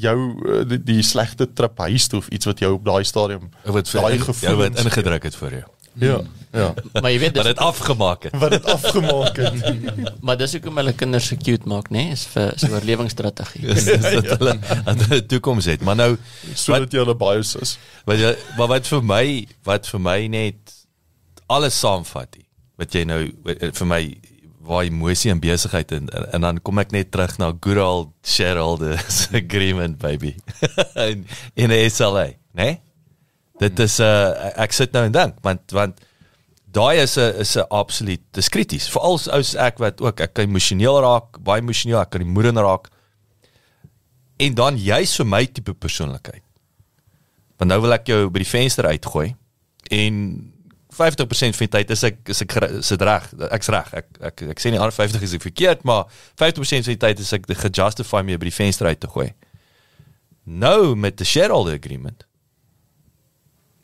jou 0.00 0.18
eh, 0.44 0.62
die, 0.68 0.82
die 0.92 1.02
slegte 1.02 1.48
trip 1.52 1.78
huis 1.78 2.06
toe 2.10 2.22
of 2.22 2.28
iets 2.34 2.48
wat 2.50 2.62
jou 2.62 2.74
op 2.76 2.84
daai 2.84 3.04
stadium 3.04 3.50
wat 3.64 3.90
daai 3.92 4.18
gevoel 4.22 4.62
wat 4.64 4.84
ingedruk 4.84 5.28
het 5.30 5.36
vir 5.36 5.60
jou. 5.60 5.66
Ja, 5.98 6.20
ja. 6.52 6.74
Maar 6.92 7.10
jy 7.10 7.18
weet 7.18 7.36
wat 7.36 7.44
dit 7.44 7.58
afgemaak 7.58 8.22
het. 8.22 8.36
Wat 8.38 8.50
dit 8.50 8.64
afgemaak 8.64 9.36
het. 9.36 9.86
maar 10.24 10.36
dis 10.38 10.52
hoekom 10.54 10.76
hulle 10.78 10.92
kinders 10.94 11.26
se 11.26 11.36
cute 11.36 11.66
maak, 11.68 11.90
né? 11.90 12.04
Is 12.14 12.24
vir 12.32 12.52
so 12.54 12.68
'n 12.68 12.76
oorlewingsstrategie. 12.78 13.66
Dis 13.74 13.84
dat 13.84 14.30
hulle 14.38 14.58
aan 14.84 15.02
die 15.08 15.26
toekoms 15.26 15.64
het. 15.64 15.82
Maar 15.82 15.96
nou 15.96 16.10
sodat 16.54 16.92
jy 16.92 17.02
hulle 17.02 17.16
bias 17.18 17.56
is. 17.58 17.78
Wat 18.06 18.22
jy 18.22 18.34
maar 18.56 18.70
wat 18.74 18.86
vir 18.86 19.02
my 19.02 19.26
wat 19.66 19.90
vir 19.90 20.00
my 20.00 20.18
net 20.26 20.74
alles 21.46 21.78
saamvat. 21.78 22.38
Wat 22.78 22.94
jy 22.94 23.04
nou 23.04 23.22
vir 23.58 23.86
my 23.86 24.02
waar 24.68 24.84
emosie 24.84 25.30
en 25.32 25.40
besigheid 25.40 25.92
en, 25.96 26.10
en 26.12 26.26
en 26.36 26.44
dan 26.44 26.60
kom 26.62 26.80
ek 26.82 26.92
net 26.92 27.10
terug 27.14 27.38
na 27.40 27.52
good 27.64 27.80
old 27.82 28.12
shareholders 28.22 29.26
agreement 29.42 29.98
baby 29.98 30.34
in 31.08 31.24
in 31.56 31.74
SLA, 31.90 32.28
né? 32.52 32.62
Nee? 32.62 32.76
Dit 33.58 33.80
is 33.82 33.98
'n 33.98 34.04
uh, 34.04 34.52
ek 34.64 34.72
sit 34.72 34.92
nou 34.92 35.04
en 35.08 35.12
dink 35.12 35.40
want 35.42 35.72
want 35.72 35.98
daai 36.70 37.00
is 37.02 37.16
'n 37.16 37.40
is 37.42 37.56
'n 37.56 37.66
absoluut 37.70 38.22
dis 38.32 38.48
krities 38.48 38.90
veral 38.92 39.18
as 39.32 39.54
ek 39.54 39.78
wat 39.78 40.00
ook 40.00 40.20
ek 40.20 40.34
kan 40.34 40.44
emosioneel 40.44 41.00
raak, 41.00 41.40
baie 41.42 41.60
emosioneel, 41.60 42.00
ek 42.00 42.10
kan 42.10 42.22
die 42.22 42.30
moeder 42.30 42.52
raak. 42.52 42.90
En 44.38 44.54
dan 44.54 44.76
jy's 44.76 45.16
vir 45.16 45.26
my 45.26 45.46
tipe 45.46 45.74
persoonlikheid. 45.74 46.44
Want 47.58 47.70
nou 47.70 47.80
wil 47.80 47.92
ek 47.92 48.06
jou 48.06 48.30
by 48.30 48.38
die 48.38 48.52
venster 48.52 48.86
uitgooi 48.86 49.34
en 49.90 50.14
50% 50.98 51.56
van 51.56 51.66
die 51.66 51.72
tyd 51.76 51.90
is 51.94 52.02
ek 52.06 52.32
is 52.32 52.42
ek 52.42 52.54
is 52.80 52.90
dit 52.92 53.04
reg. 53.06 53.26
Ek's 53.54 53.70
reg. 53.72 53.92
Ek, 54.00 54.08
ek 54.30 54.42
ek 54.54 54.62
sê 54.62 54.72
nie 54.74 54.80
50 54.82 55.22
is 55.26 55.36
ek 55.38 55.44
verkeerd, 55.46 55.84
maar 55.88 56.08
50% 56.40 56.88
van 56.88 56.96
die 56.96 57.02
tyd 57.06 57.22
is 57.22 57.32
ek 57.36 57.46
die 57.46 57.58
justify 57.70 58.22
me 58.26 58.38
by 58.38 58.50
die 58.50 58.54
venster 58.54 58.90
uit 58.90 59.00
te 59.00 59.10
gooi. 59.10 59.30
Nou 60.44 60.96
met 60.96 61.18
die 61.20 61.28
shareholder 61.28 61.78
agreement. 61.78 62.24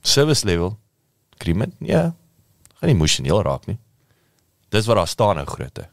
Service 0.02 0.44
level 0.44 0.78
agreement. 1.38 1.74
Ja. 1.80 2.14
Gaan 2.80 2.90
nie 2.90 2.96
emosioneel 2.96 3.42
raak 3.44 3.68
nie. 3.70 3.78
Dis 4.74 4.88
wat 4.90 4.98
daar 4.98 5.10
staan 5.10 5.38
nou 5.38 5.46
grootte. 5.46 5.88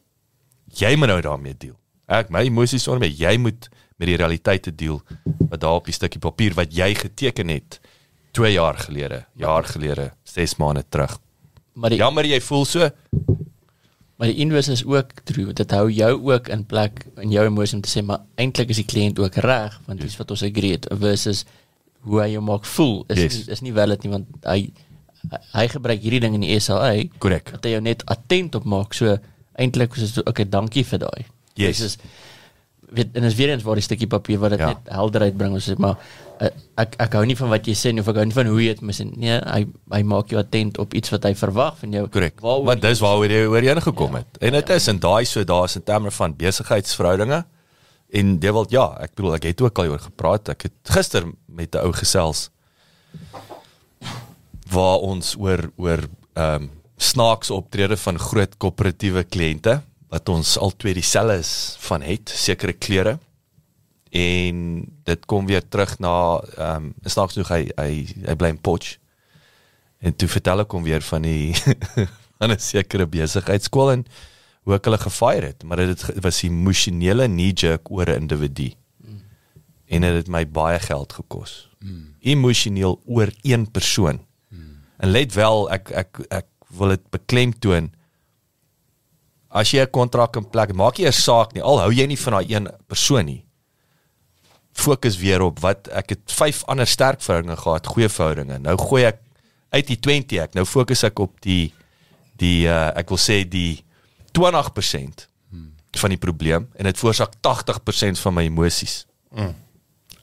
Jy 0.80 0.96
moet 0.98 1.12
nou 1.12 1.22
daarmee 1.22 1.58
deel. 1.58 1.78
Ek 2.12 2.32
my 2.32 2.46
emosies 2.48 2.88
onder 2.88 3.06
my, 3.06 3.12
jy 3.14 3.38
moet 3.40 3.70
met 4.02 4.10
die 4.10 4.18
realiteite 4.18 4.74
deel 4.76 5.00
wat 5.52 5.62
daar 5.62 5.78
op 5.80 5.88
die 5.88 5.96
stukkie 5.96 6.22
papier 6.24 6.56
wat 6.58 6.74
jy 6.74 6.90
geteken 6.98 7.52
het 7.54 7.78
2 8.36 8.54
jaar 8.56 8.80
gelede, 8.80 9.26
jaar 9.36 9.68
gelede, 9.68 10.12
6 10.34 10.58
maande 10.62 10.84
terug. 10.90 11.18
Maar 11.74 11.94
die, 11.94 12.00
jammer 12.02 12.28
jy 12.28 12.40
voel 12.44 12.66
so. 12.68 12.90
Maar 14.22 14.30
die 14.30 14.44
inwys 14.44 14.70
is 14.70 14.84
ook 14.86 15.24
true. 15.26 15.54
Dit 15.58 15.72
hou 15.74 15.88
jou 15.90 16.12
ook 16.30 16.52
in 16.54 16.66
plek 16.70 17.06
in 17.24 17.34
jou 17.34 17.46
emosie 17.48 17.80
om 17.80 17.82
te 17.82 17.90
sê 17.90 18.04
maar 18.06 18.22
eintlik 18.42 18.70
is 18.74 18.82
die 18.84 18.88
kliënt 18.88 19.20
ook 19.20 19.40
reg 19.42 19.80
want 19.88 20.04
dis 20.04 20.14
yes. 20.14 20.20
wat 20.22 20.34
ons 20.36 20.46
agree 20.46 20.78
het 20.78 20.86
versus 21.02 21.46
hoe 22.06 22.22
hy 22.22 22.32
jou 22.36 22.44
maak 22.46 22.66
voel 22.70 23.02
is 23.14 23.22
yes. 23.22 23.40
is 23.58 23.64
nie 23.66 23.74
wel 23.74 23.94
dit 23.96 24.06
nie 24.06 24.14
want 24.14 24.46
hy 24.46 24.60
hy 25.54 25.66
gebruik 25.70 26.02
hierdie 26.02 26.22
ding 26.24 26.38
in 26.38 26.46
die 26.46 26.58
SLA. 26.58 26.96
Korrek. 27.22 27.52
Dat 27.58 27.68
hy 27.68 27.76
jou 27.76 27.84
net 27.86 28.06
attent 28.10 28.56
op 28.58 28.66
maak. 28.66 28.96
So 28.98 29.18
eintlik 29.62 29.98
is 30.00 30.16
dit 30.18 30.30
okay, 30.30 30.48
dankie 30.50 30.86
vir 30.88 31.04
daai. 31.04 31.26
Yes. 31.60 31.82
Dis 31.82 31.82
is 31.92 31.98
weet 32.92 33.16
en 33.16 33.24
is 33.28 33.38
weer 33.40 33.54
eens 33.54 33.64
waar 33.64 33.80
die 33.80 33.86
stukkie 33.86 34.08
papier 34.12 34.40
wat 34.42 34.56
dit 34.56 34.62
ja. 34.64 34.74
net 34.74 34.92
helderheid 34.92 35.38
bring 35.40 35.56
ons 35.56 35.70
sê 35.70 35.78
maar 35.80 35.96
uh, 36.44 36.50
ek 36.84 36.98
ek 37.06 37.16
hou 37.18 37.24
nie 37.28 37.38
van 37.40 37.52
wat 37.54 37.70
jy 37.70 37.76
sê 37.78 37.94
nie 37.94 38.04
of 38.04 38.10
ek 38.12 38.20
hou 38.20 38.26
nie 38.28 38.36
van 38.36 38.52
hoe 38.52 38.60
jy 38.60 38.74
dit 38.76 38.84
mis 38.90 39.02
nee 39.10 39.38
hy 39.40 39.62
hy 39.94 40.02
maak 40.14 40.34
jou 40.34 40.42
attent 40.42 40.80
op 40.84 40.96
iets 40.98 41.14
wat 41.14 41.28
hy 41.30 41.34
verwag 41.40 41.78
van 41.80 41.96
jou 41.98 42.04
korrek 42.12 42.44
want 42.44 42.84
dis 42.84 43.04
waaroor 43.04 43.36
jy 43.38 43.46
oor 43.54 43.68
heen 43.70 43.84
gekom 43.88 44.18
ja. 44.18 44.24
het 44.24 44.42
en 44.42 44.58
dit 44.60 44.74
ja. 44.74 44.80
is 44.82 44.90
en 44.92 45.02
daai 45.08 45.26
so 45.30 45.48
daar's 45.48 45.78
in 45.80 45.88
terme 45.88 46.12
van 46.18 46.36
besigheidsverhoudinge 46.44 47.44
en 48.22 48.34
jy 48.44 48.56
wil 48.58 48.68
ja 48.74 48.90
ek 49.06 49.16
bedoel 49.16 49.38
ek 49.40 49.48
het 49.52 49.64
ook 49.68 49.84
al 49.84 49.96
oor 49.96 50.04
gepraat 50.10 50.52
ek 50.56 50.68
het 50.68 50.96
gister 50.98 51.30
met 51.48 51.76
'n 51.76 51.86
ou 51.86 51.94
gesels 51.96 52.50
waar 54.72 55.00
ons 55.00 55.36
oor 55.40 55.70
oor 55.78 56.08
ehm 56.36 56.68
um, 56.68 56.70
snaaks 57.02 57.50
optrede 57.50 57.98
van 57.98 58.20
groot 58.22 58.52
koöperatiewe 58.62 59.24
kliënte 59.26 59.80
wat 60.12 60.30
ons 60.30 60.58
al 60.60 60.74
twee 60.76 60.94
dieselfde 60.98 61.38
is 61.40 61.76
van 61.80 62.02
het 62.04 62.30
sekere 62.30 62.74
klere 62.74 63.18
en 64.12 64.58
dit 65.08 65.26
kom 65.26 65.46
weer 65.48 65.64
terug 65.68 65.98
na 66.04 66.14
ehm 66.58 66.90
um, 66.92 66.94
snaaks 67.08 67.34
genoeg 67.38 67.52
hy 67.56 67.62
hy 67.80 67.92
hy 68.28 68.36
bly 68.36 68.50
in 68.56 68.62
Potch 68.62 68.98
En 70.02 70.16
toe 70.18 70.26
vertel 70.34 70.64
ek 70.64 70.72
hom 70.74 70.82
weer 70.84 71.04
van 71.06 71.22
die 71.22 71.54
van 72.42 72.50
'n 72.52 72.58
sekere 72.60 73.06
besigheidskool 73.06 73.92
en 73.92 74.06
hoe 74.66 74.74
ek 74.74 74.86
hulle 74.90 74.98
gefire 74.98 75.46
het, 75.52 75.62
maar 75.64 75.78
dit 75.78 76.04
ge- 76.04 76.16
was 76.26 76.40
emosionele 76.44 77.28
knee-jerk 77.30 77.92
oor 77.92 78.10
'n 78.10 78.22
individu. 78.26 78.72
En 79.86 80.02
dit 80.02 80.14
het 80.18 80.28
my 80.28 80.42
baie 80.48 80.80
geld 80.80 81.14
gekos. 81.14 81.70
Emosioneel 82.20 82.98
oor 83.06 83.30
een 83.44 83.70
persoon. 83.72 84.20
En 84.98 85.10
let 85.12 85.34
wel, 85.34 85.70
ek 85.72 85.92
ek 85.92 86.20
ek 86.30 86.48
wil 86.70 86.88
dit 86.98 87.10
beklemtoon. 87.10 87.92
As 89.52 89.72
jy 89.72 89.82
'n 89.82 89.92
kontrak 89.92 90.36
in 90.36 90.50
plek, 90.50 90.74
maak 90.74 90.98
jy 90.98 91.08
'n 91.08 91.12
saak 91.12 91.54
nie, 91.54 91.62
al 91.62 91.80
hou 91.80 91.92
jy 91.92 92.08
nie 92.08 92.18
van 92.18 92.34
daai 92.34 92.56
een 92.56 92.70
persoon 92.88 93.26
nie. 93.26 93.46
Fokus 94.74 95.18
weer 95.18 95.42
op 95.42 95.60
wat 95.60 95.88
ek 95.88 96.10
het 96.10 96.32
vyf 96.32 96.64
ander 96.64 96.88
sterk 96.88 97.22
verhoudinge 97.22 97.58
gehad, 97.58 97.88
goeie 97.88 98.10
verhoudinge. 98.10 98.60
Nou 98.60 98.78
gooi 98.78 99.04
ek 99.06 99.20
uit 99.72 99.88
die 99.88 100.00
20 100.00 100.40
ek. 100.40 100.54
Nou 100.54 100.66
fokus 100.66 101.04
ek 101.04 101.20
op 101.20 101.42
die 101.42 101.74
die 102.38 102.66
uh, 102.68 102.92
ek 102.96 103.10
wil 103.10 103.18
sê 103.18 103.44
die 103.48 103.84
20% 104.34 105.28
van 106.00 106.14
die 106.14 106.20
probleem 106.22 106.70
en 106.80 106.88
dit 106.88 106.98
veroorsaak 106.98 107.36
80% 107.44 108.20
van 108.24 108.34
my 108.34 108.46
emosies. 108.48 109.06
Mm. 109.36 109.56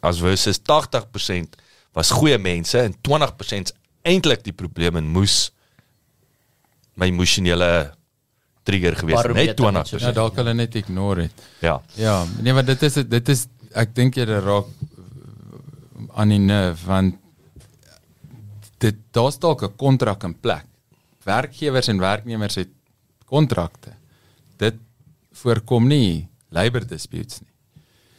As 0.00 0.20
versus 0.22 0.60
80% 0.64 1.59
was 1.96 2.10
goeie 2.14 2.38
mense 2.38 2.80
en 2.80 2.94
20% 3.09 3.70
is 3.70 3.76
eintlik 4.09 4.44
die 4.46 4.56
probleem 4.56 4.96
en 5.00 5.10
moes 5.12 5.50
my 6.98 7.10
emosionele 7.10 7.92
trigger 8.69 8.97
gewees 9.01 9.23
het. 9.23 9.32
net 9.35 9.57
Barometer 9.57 9.73
net 9.73 9.86
20%. 9.86 9.89
so 9.89 10.07
Ja, 10.07 10.12
dalk 10.16 10.39
hulle 10.40 10.55
net 10.57 10.77
ignore 10.81 11.27
dit. 11.27 11.47
Ja. 11.65 11.78
Ja, 11.99 12.19
nee, 12.40 12.53
maar 12.57 12.66
dit 12.69 12.82
is 12.89 13.01
dit 13.16 13.35
is 13.35 13.47
ek 13.77 13.95
dink 13.97 14.16
jy 14.19 14.27
raak 14.28 14.69
aan 16.19 16.32
die 16.35 16.43
nerve 16.43 16.86
want 16.89 17.19
dit 18.82 18.97
daar's 19.16 19.39
dalk 19.43 19.62
'n 19.66 19.77
kontrak 19.77 20.24
in 20.24 20.35
plek. 20.35 20.66
Werkgewers 21.24 21.89
en 21.89 21.99
werknemers 21.99 22.55
het 22.55 22.70
kontrakte. 23.27 23.93
Dit 24.57 24.74
voorkom 25.32 25.89
nie 25.89 26.28
labor 26.51 26.86
disputes 26.86 27.40
nie. 27.40 27.49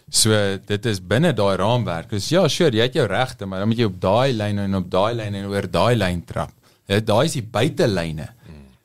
So 0.09 0.31
dit 0.65 0.85
is 0.85 0.99
binne 0.99 1.33
daai 1.33 1.55
raamwerk. 1.57 2.09
Dus 2.09 2.29
ja, 2.29 2.47
sure, 2.47 2.75
jy 2.75 2.87
het 2.87 2.93
jou 2.97 3.05
regte, 3.07 3.45
maar 3.45 3.59
dan 3.59 3.67
moet 3.67 3.77
jy 3.77 3.85
op 3.85 3.99
daai 4.01 4.33
lyn 4.33 4.59
en 4.59 4.75
op 4.75 4.89
daai 4.89 5.13
lyn 5.13 5.35
en 5.35 5.45
oor 5.51 5.67
daai 5.69 5.95
lyn 5.95 6.23
trap. 6.25 6.51
Ja, 6.89 6.99
daai 6.99 7.25
is 7.25 7.33
die 7.37 7.45
buitelyne. 7.45 8.29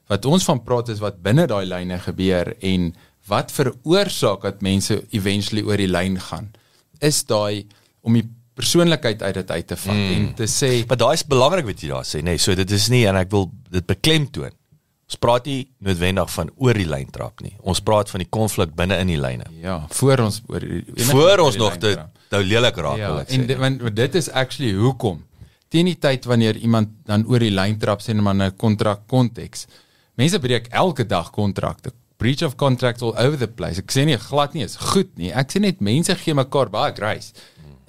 Wat 0.08 0.24
ons 0.28 0.44
van 0.44 0.60
praat 0.64 0.88
is 0.92 1.00
wat 1.00 1.22
binne 1.24 1.46
daai 1.46 1.64
lyne 1.66 1.98
gebeur 1.98 2.52
en 2.60 2.90
wat 3.30 3.52
veroorsaak 3.52 4.42
dat 4.44 4.60
mense 4.64 4.98
eventually 5.16 5.62
oor 5.64 5.80
die 5.80 5.88
lyn 5.88 6.18
gaan. 6.20 6.50
Is 7.00 7.22
daai 7.24 7.64
om 8.04 8.12
die 8.18 8.26
persoonlikheid 8.54 9.22
uit 9.22 9.34
dit 9.34 9.50
uit 9.50 9.66
te 9.66 9.76
vat 9.76 9.94
mm. 9.96 10.10
en 10.16 10.26
te 10.38 10.46
sê 10.50 10.72
Maar 10.86 11.00
daai 11.00 11.14
is 11.16 11.24
belangrik 11.26 11.66
wat 11.66 11.80
jy 11.82 11.88
daar 11.90 12.04
sê, 12.06 12.20
nê. 12.20 12.34
Nee, 12.36 12.42
so 12.42 12.54
dit 12.54 12.70
is 12.70 12.88
nie 12.92 13.02
en 13.10 13.16
ek 13.18 13.32
wil 13.32 13.48
dit 13.72 13.86
beklemtoon. 13.88 14.52
Ons 15.04 15.18
praat 15.20 15.48
nie 15.50 15.64
noodwendig 15.84 16.30
van 16.32 16.50
oor 16.56 16.78
die 16.78 16.86
lyn 16.88 17.10
trap 17.12 17.42
nie. 17.44 17.52
Ons 17.60 17.82
praat 17.84 18.12
van 18.12 18.22
die 18.22 18.28
konflik 18.32 18.72
binne 18.76 18.96
in 19.02 19.10
die 19.12 19.20
lyne. 19.20 19.44
ja, 19.60 19.86
voor 19.90 20.18
ons 20.28 20.42
oor 20.48 20.60
die- 20.60 20.84
Voor 21.10 21.30
oor 21.30 21.44
ons 21.48 21.56
nog 21.56 21.78
dit 21.78 21.98
nou 22.30 22.42
lelik 22.42 22.76
raak 22.76 22.98
Ja, 22.98 23.08
wil 23.12 23.20
ek 23.20 23.30
en 23.30 23.40
sê. 23.40 23.46
dit, 23.46 23.58
want 23.58 23.96
dit 23.96 24.14
is 24.14 24.30
actually 24.30 24.72
hoekom 24.72 25.24
teen 25.68 25.86
die 25.86 25.98
tyd 25.98 26.24
wanneer 26.24 26.56
iemand 26.56 26.88
dan 27.04 27.26
oor 27.26 27.38
die 27.38 27.50
lyn 27.50 27.78
trap 27.78 28.00
sê 28.00 28.14
maar 28.14 28.34
in 28.34 28.42
'n 28.42 28.56
kontrak 28.56 29.06
konteks. 29.08 29.66
Mense 30.14 30.38
breek 30.38 30.68
elke 30.70 31.06
dag 31.06 31.30
kontrakte. 31.34 31.90
Breach 32.22 32.44
of 32.46 32.54
contract 32.54 33.02
all 33.02 33.16
over 33.18 33.38
the 33.38 33.48
place. 33.50 33.80
Ek 33.82 33.90
sê 33.90 34.04
nie 34.06 34.18
glad 34.20 34.54
nie 34.54 34.62
is 34.62 34.76
goed 34.78 35.10
nie. 35.18 35.32
Ek 35.34 35.50
sê 35.50 35.62
net 35.62 35.82
mense 35.82 36.14
gee 36.20 36.36
mekaar 36.38 36.70
baie 36.70 36.94
grace. 36.94 37.34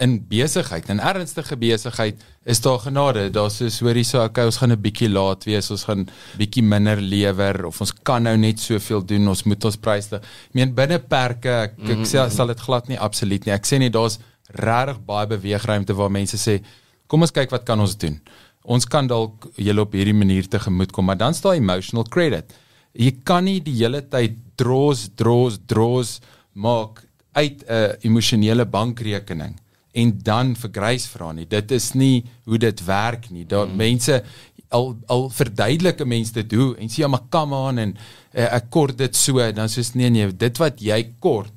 In 0.02 0.18
besigheid, 0.28 0.90
in 0.92 1.00
ernstige 1.00 1.56
besigheid 1.56 2.24
is 2.44 2.60
daar 2.66 2.82
genade. 2.84 3.28
Daar's 3.32 3.62
so 3.62 3.86
hoorie 3.86 4.04
so 4.04 4.24
okay, 4.26 4.44
ons 4.50 4.58
gaan 4.58 4.74
'n 4.74 4.82
bietjie 4.82 5.08
laat 5.08 5.46
wees, 5.46 5.70
ons 5.72 5.86
gaan 5.86 6.10
bietjie 6.38 6.64
minder 6.64 7.00
lewer 7.00 7.66
of 7.66 7.80
ons 7.80 7.94
kan 8.04 8.24
nou 8.24 8.36
net 8.36 8.60
soveel 8.60 9.06
doen, 9.06 9.28
ons 9.28 9.44
moet 9.46 9.66
ons 9.66 9.78
pryse. 9.78 10.14
Ek 10.16 10.54
meen 10.54 10.74
binne 10.74 11.00
perke, 11.00 11.70
ek, 11.70 11.80
ek 11.80 12.04
sê 12.10 12.30
sal 12.30 12.48
dit 12.48 12.60
glad 12.60 12.90
nie 12.90 13.00
absoluut 13.00 13.46
nie. 13.46 13.54
Ek 13.54 13.66
sê 13.66 13.80
net 13.80 13.94
daar's 13.94 14.20
regtig 14.50 15.00
baie 15.06 15.28
beweegruimte 15.28 15.94
waar 15.94 16.12
mense 16.12 16.38
sê 16.38 16.62
kom 17.08 17.22
ons 17.22 17.32
kyk 17.32 17.52
wat 17.52 17.66
kan 17.66 17.80
ons 17.80 17.96
doen. 17.96 18.20
Ons 18.66 18.88
kan 18.90 19.08
dalk 19.08 19.50
julle 19.62 19.82
op 19.82 19.94
hierdie 19.94 20.16
manier 20.18 20.48
tegemoet 20.50 20.92
kom, 20.92 21.06
maar 21.06 21.20
dan 21.20 21.34
staan 21.34 21.62
emotional 21.62 22.08
credit. 22.10 22.54
Jy 22.94 23.12
kan 23.24 23.46
nie 23.46 23.60
die 23.62 23.76
hele 23.84 24.02
tyd 24.02 24.40
draws 24.58 25.10
draws 25.20 25.60
draws 25.68 26.20
maak 26.54 27.04
uit 27.36 27.64
'n 27.68 27.98
emosionele 28.02 28.66
bankrekening 28.66 29.56
en 29.94 30.12
dan 30.24 30.56
vir 30.56 30.72
grys 30.72 31.08
vra 31.08 31.32
nie. 31.32 31.46
Dit 31.46 31.72
is 31.72 31.94
nie 31.94 32.24
hoe 32.46 32.58
dit 32.58 32.86
werk 32.86 33.30
nie. 33.30 33.46
Daar 33.46 33.68
mm. 33.68 33.76
mense 33.76 34.24
al 34.70 34.96
al 35.08 35.30
verduidelik 35.30 36.02
'n 36.02 36.08
mens 36.08 36.32
dit 36.32 36.52
hoe 36.52 36.76
en 36.78 36.90
sê 36.90 37.04
ja 37.04 37.08
maar 37.08 37.28
come 37.30 37.56
on 37.56 37.78
en 37.78 37.98
uh, 38.34 38.56
ek 38.56 38.70
kort 38.70 38.98
dit 38.98 39.16
so 39.16 39.52
dan 39.52 39.70
soos 39.70 39.94
nee 39.94 40.10
nee 40.10 40.28
dit 40.32 40.58
wat 40.58 40.82
jy 40.82 41.14
kort 41.20 41.54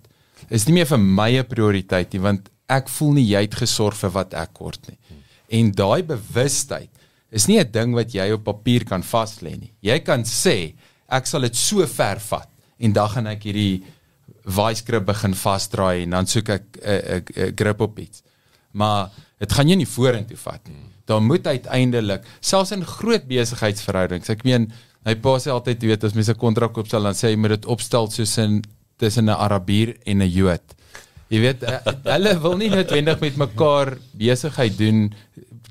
is 0.48 0.66
nie 0.66 0.74
meer 0.74 0.86
vir 0.86 0.98
my 0.98 1.30
'n 1.38 1.46
prioriteit 1.46 2.12
nie 2.12 2.20
want 2.20 2.50
ek 2.68 2.88
voel 2.88 3.12
nie 3.12 3.26
jy 3.26 3.40
het 3.40 3.54
gesorg 3.54 3.96
vir 3.96 4.10
wat 4.10 4.34
ek 4.34 4.52
kort 4.52 4.88
nie. 4.88 4.98
En 5.48 5.72
daai 5.72 6.02
bewustheid 6.02 6.90
is 7.30 7.46
nie 7.46 7.58
'n 7.60 7.70
ding 7.70 7.94
wat 7.94 8.12
jy 8.12 8.32
op 8.32 8.44
papier 8.44 8.84
kan 8.84 9.02
vas 9.02 9.40
lê 9.40 9.56
nie. 9.58 9.72
Jy 9.82 9.98
kan 10.00 10.22
sê 10.24 10.74
ek 11.08 11.26
sal 11.26 11.40
dit 11.40 11.56
so 11.56 11.86
ver 11.86 12.20
vat 12.20 12.48
en 12.78 12.92
dan 12.92 13.08
gaan 13.08 13.26
ek 13.26 13.42
hierdie 13.42 13.84
vice 14.44 14.84
grip 14.84 15.06
begin 15.06 15.34
vasdraai 15.34 16.02
en 16.02 16.10
dan 16.10 16.26
soek 16.26 16.48
ek 16.48 16.64
'n 16.76 16.88
uh, 16.88 17.16
'n 17.16 17.24
uh, 17.36 17.52
grip 17.54 17.80
op 17.80 17.98
iets. 17.98 18.22
Maar 18.72 19.10
dit 19.38 19.52
gaan 19.52 19.68
jy 19.68 19.76
nie 19.76 19.86
vorentoe 19.86 20.36
vat 20.36 20.68
nie. 20.68 20.84
Daar 21.06 21.22
moet 21.22 21.46
uiteindelik 21.46 22.24
selfs 22.40 22.72
in 22.72 22.84
groot 22.84 23.28
besigheidsverhoudings. 23.28 24.28
Ek 24.28 24.44
meen 24.44 24.72
my 25.04 25.14
pa 25.14 25.38
sê 25.38 25.50
altyd 25.50 25.82
jy 25.82 25.88
weet 25.88 26.04
as 26.04 26.14
mense 26.14 26.32
'n 26.32 26.38
kontrak 26.38 26.76
opstel 26.76 27.02
dan 27.02 27.14
sê 27.14 27.30
jy 27.30 27.36
moet 27.36 27.50
dit 27.50 27.66
opstel 27.66 28.10
soos 28.10 28.38
in 28.38 28.62
tussen 28.98 29.24
'n 29.24 29.36
Arabier 29.36 29.96
en 30.04 30.22
'n 30.22 30.30
Jood. 30.30 30.74
Jy 31.28 31.40
weet 31.40 31.62
eh, 31.62 31.78
hulle 32.04 32.40
wil 32.40 32.56
nie 32.56 32.70
noodwendig 32.70 33.20
met 33.20 33.36
mekaar 33.36 33.98
besigheid 34.16 34.78
doen 34.78 35.12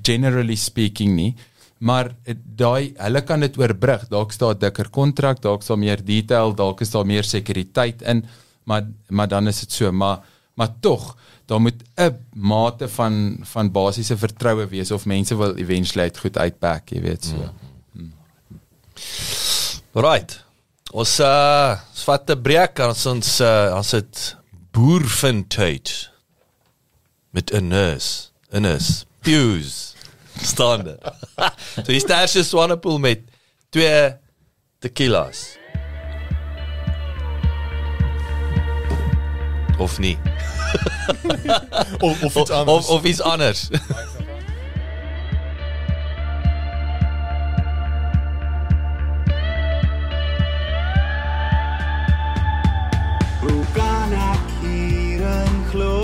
generally 0.08 0.56
speaking 0.56 1.16
nie. 1.16 1.36
Maar 1.78 2.12
daai 2.58 2.94
hulle 2.98 3.22
kan 3.22 3.44
dit 3.46 3.58
oorbrug. 3.60 4.08
Dalk 4.10 4.32
staan 4.34 4.56
'n 4.56 4.60
dikker 4.60 4.90
kontrak, 4.90 5.42
dalk 5.42 5.64
staan 5.64 5.80
meer 5.80 6.02
detail, 6.04 6.56
dalk 6.56 6.82
is 6.82 6.92
daar 6.92 7.06
meer 7.06 7.24
sekuriteit 7.24 8.02
in, 8.02 8.26
maar 8.66 8.88
maar 9.10 9.28
dan 9.28 9.48
is 9.48 9.60
dit 9.60 9.72
so, 9.72 9.92
maar 9.92 10.20
maar 10.56 10.74
tog 10.80 11.16
daar 11.48 11.62
moet 11.62 11.84
'n 11.96 12.18
mate 12.34 12.90
van 12.90 13.38
van 13.42 13.72
basiese 13.72 14.18
vertroue 14.18 14.68
wees 14.68 14.92
of 14.92 15.06
mense 15.06 15.36
wil 15.36 15.56
eventually 15.56 16.04
uit 16.04 16.18
goed 16.18 16.38
uitpak, 16.38 16.90
jy 16.90 17.02
weet 17.02 17.26
so. 17.26 17.54
Mm. 17.92 18.14
Right. 19.92 20.44
Ons 20.92 21.20
uh 21.20 21.80
vat 21.94 22.30
'n 22.30 22.42
breek 22.42 22.80
en 22.80 22.88
ons 22.90 23.40
uh, 23.40 23.74
ons 23.76 23.92
het 23.92 24.38
boer 24.72 25.08
vind 25.08 25.50
tyd 25.50 26.12
met 27.30 27.52
'n 27.54 27.68
nurse, 27.68 28.30
'n 28.52 28.62
nurse, 28.62 29.06
Fuse 29.22 29.97
staande. 30.42 30.98
so 31.84 31.92
hier 31.92 32.00
staan 32.00 32.28
sy 32.28 32.44
Swanepoel 32.44 33.00
met 33.00 33.20
twee 33.70 34.16
tequilas. 34.80 35.58
Of 39.78 40.00
nie. 40.00 40.18
Of, 42.00 42.24
of 42.24 42.36
iets 42.36 42.52
anders. 42.52 42.88
of, 42.88 42.90
of 42.90 43.04
iets 43.04 43.22
anders. 43.22 43.70
Hoe 53.42 53.64
kan 53.74 54.12
ek 54.12 54.50
hierin 54.62 55.64
glo? 55.72 56.04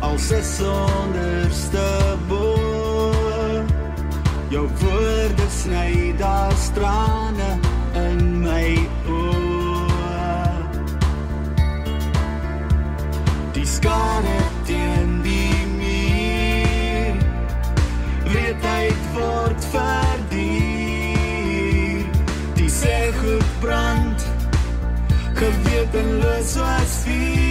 Als 0.00 0.30
is 0.30 0.60
onderste 0.60 1.78
boor. 1.78 1.99
Jou 4.50 4.68
woorde 4.78 5.46
sny 5.50 6.14
daar 6.18 6.52
strane 6.52 7.58
in 7.94 8.40
my 8.40 8.88
oor. 9.06 10.64
Die 13.52 13.66
skare 13.66 14.38
teen 14.66 15.22
die 15.22 15.66
muur. 15.76 17.14
Weet 18.32 18.64
uit 18.64 19.04
word 19.14 19.64
verdier. 19.70 20.50
Die 22.58 22.70
sê 22.70 23.12
goed 23.22 23.50
brand 23.62 24.26
gewetenloos 25.38 26.52
soos 26.58 26.94
vuur. 27.06 27.50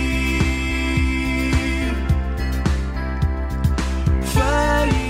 Vir 4.35 5.08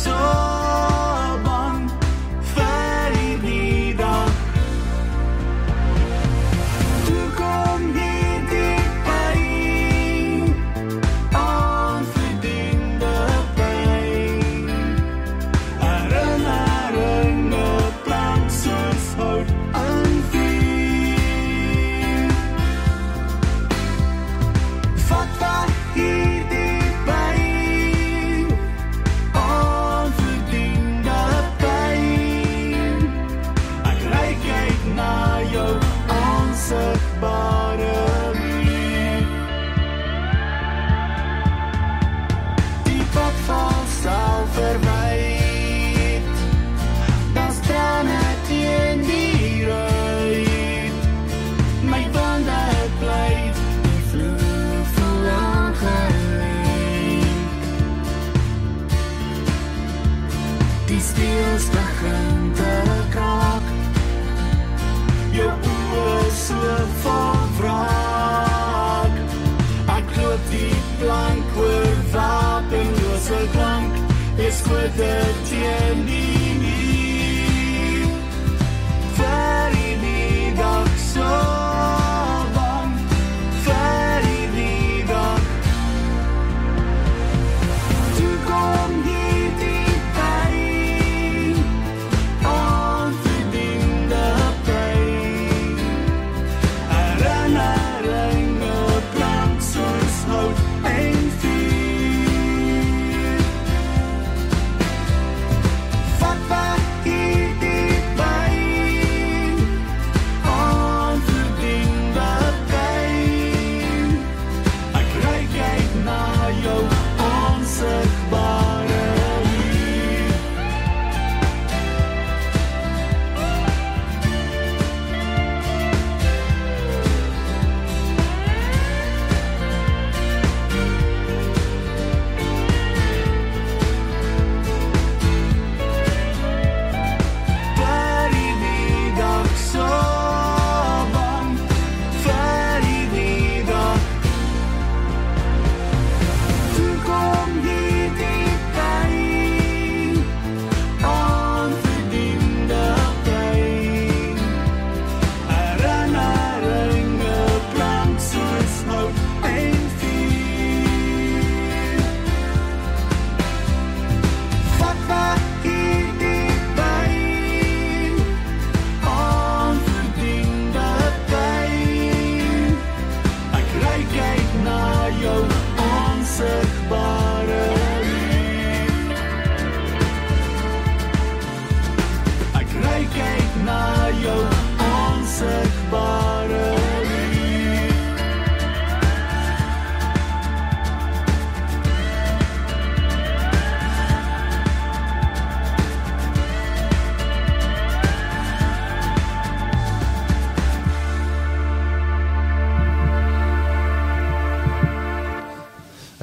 dag 0.00 1.11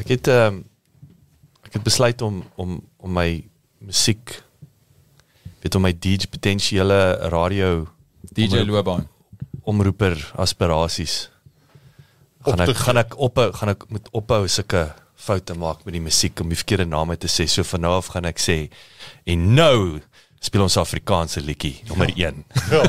Ek 0.10 0.16
het 0.18 0.28
ehm 0.34 0.56
um, 0.56 0.64
ek 1.70 1.76
het 1.78 1.84
besluit 1.86 2.22
om 2.26 2.42
om 2.58 2.80
om 2.98 3.12
my 3.14 3.44
musiek 3.86 4.32
weet 5.62 5.76
om 5.78 5.84
my 5.86 5.92
DJ 5.94 6.26
potensiële 6.34 7.30
radio 7.30 7.86
DJ 8.34 8.64
loopbaan. 8.66 9.06
omroeper 9.70 10.18
aspirasies 10.34 11.30
gaan 12.42 12.66
ek 12.66 12.74
gaan 12.78 12.98
ek 12.98 13.14
op 13.22 13.38
gaan 13.38 13.70
ek 13.76 13.86
moet 13.94 14.10
ophou 14.18 14.48
sulke 14.48 14.88
foute 15.14 15.54
maak 15.54 15.86
met 15.86 15.94
die 15.94 16.02
musiek 16.02 16.42
om 16.42 16.50
die 16.50 16.58
verkeerde 16.58 16.88
name 16.90 17.18
te 17.22 17.30
sê. 17.30 17.46
So 17.46 17.62
van 17.68 17.86
nou 17.86 17.94
af 18.00 18.10
gaan 18.16 18.26
ek 18.26 18.42
sê 18.42 18.58
en 19.30 19.46
nou 19.54 20.00
speel 20.40 20.64
ons 20.64 20.78
Afrikaanse 20.80 21.42
liedjie 21.44 21.82
nommer 21.90 22.12
1. 22.16 22.44
Ja. 22.72 22.84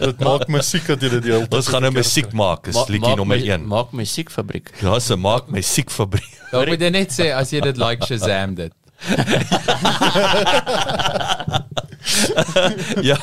Dit 0.00 0.22
maak 0.24 0.46
musiek 0.52 0.86
dat 0.88 1.02
jy 1.04 1.10
dit 1.18 1.26
die 1.26 1.32
hele 1.34 1.44
tyd 1.46 1.58
Ons 1.60 1.68
gaan 1.72 1.84
nou 1.84 1.92
musiek 1.92 2.30
maak, 2.32 2.70
is 2.72 2.78
liedjie 2.88 3.16
nommer 3.20 3.40
1. 3.44 3.66
Maak 3.68 3.92
musiekfabriek. 3.96 4.72
Ja, 4.80 4.96
se 5.04 5.16
maak 5.20 5.50
musiekfabriek. 5.52 6.38
Dan 6.52 6.68
moet 6.72 6.84
jy 6.86 6.90
net 6.94 7.12
sê 7.12 7.28
as 7.36 7.52
jy 7.52 7.60
dit 7.64 7.80
like 7.80 8.08
Shazam 8.08 8.56
dit. 8.58 8.72
ja, 13.10 13.18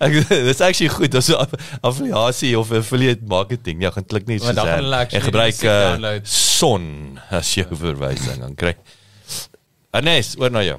ek 0.00 0.14
dis 0.28 0.60
actually 0.64 0.90
goed. 0.92 1.14
'n 1.14 1.36
aff- 1.36 1.56
affiliasie 1.84 2.54
of 2.58 2.72
affiliate 2.72 3.24
marketing. 3.28 3.82
Ja, 3.84 3.90
gaan 3.94 4.06
klik 4.08 4.26
net 4.30 4.44
hulle 4.44 5.04
en 5.10 5.22
gebruik 5.28 5.62
uh, 5.62 6.18
son 6.24 6.84
as 7.30 7.54
jou 7.54 7.66
verwysing 7.70 8.40
dan 8.44 8.54
kry. 8.54 8.74
Anes, 9.96 10.36
oor 10.38 10.50
na 10.54 10.62
jou. 10.64 10.78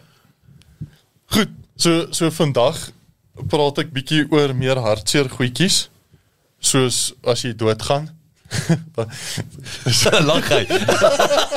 Goed, 1.36 1.52
so 1.82 2.08
so 2.14 2.30
vandag 2.34 2.78
praat 3.50 3.82
ek 3.82 3.94
bietjie 3.96 4.26
oor 4.30 4.54
meer 4.58 4.82
hartseer 4.84 5.30
goedjies. 5.32 5.88
Soos 6.62 7.12
as 7.26 7.42
jy 7.46 7.56
doodgaan. 7.58 8.12
Lag 10.30 10.50
hy. 10.52 10.66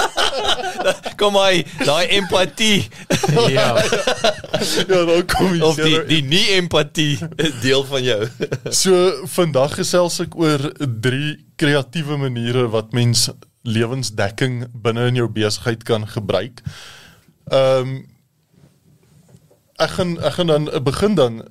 Kom 1.20 1.36
hy, 1.38 1.64
daai 1.82 2.06
empatie 2.18 2.84
Ja. 3.54 3.74
ja, 3.78 5.00
dan 5.06 5.24
kom 5.30 5.54
jy 5.54 5.60
of 5.64 5.78
die 5.78 5.98
die 6.08 6.20
nie 6.26 6.44
empatie 6.56 7.18
is 7.40 7.54
deel 7.62 7.84
van 7.88 8.04
jou. 8.06 8.20
So 8.74 9.26
vandag 9.34 9.78
gesels 9.80 10.20
ek 10.24 10.36
oor 10.38 10.68
drie 10.80 11.36
kreatiewe 11.60 12.18
maniere 12.20 12.66
wat 12.72 12.94
mens 12.96 13.28
lewensdekking 13.64 14.64
binne 14.84 15.08
in 15.10 15.22
jou 15.22 15.28
besigheid 15.32 15.86
kan 15.88 16.08
gebruik. 16.16 16.62
Ehm 17.50 17.94
um, 17.94 17.94
ek 19.82 19.96
gaan 19.98 20.18
ek 20.22 20.38
gaan 20.38 20.46
dan 20.46 20.68
begin 20.84 21.14
dan 21.14 21.42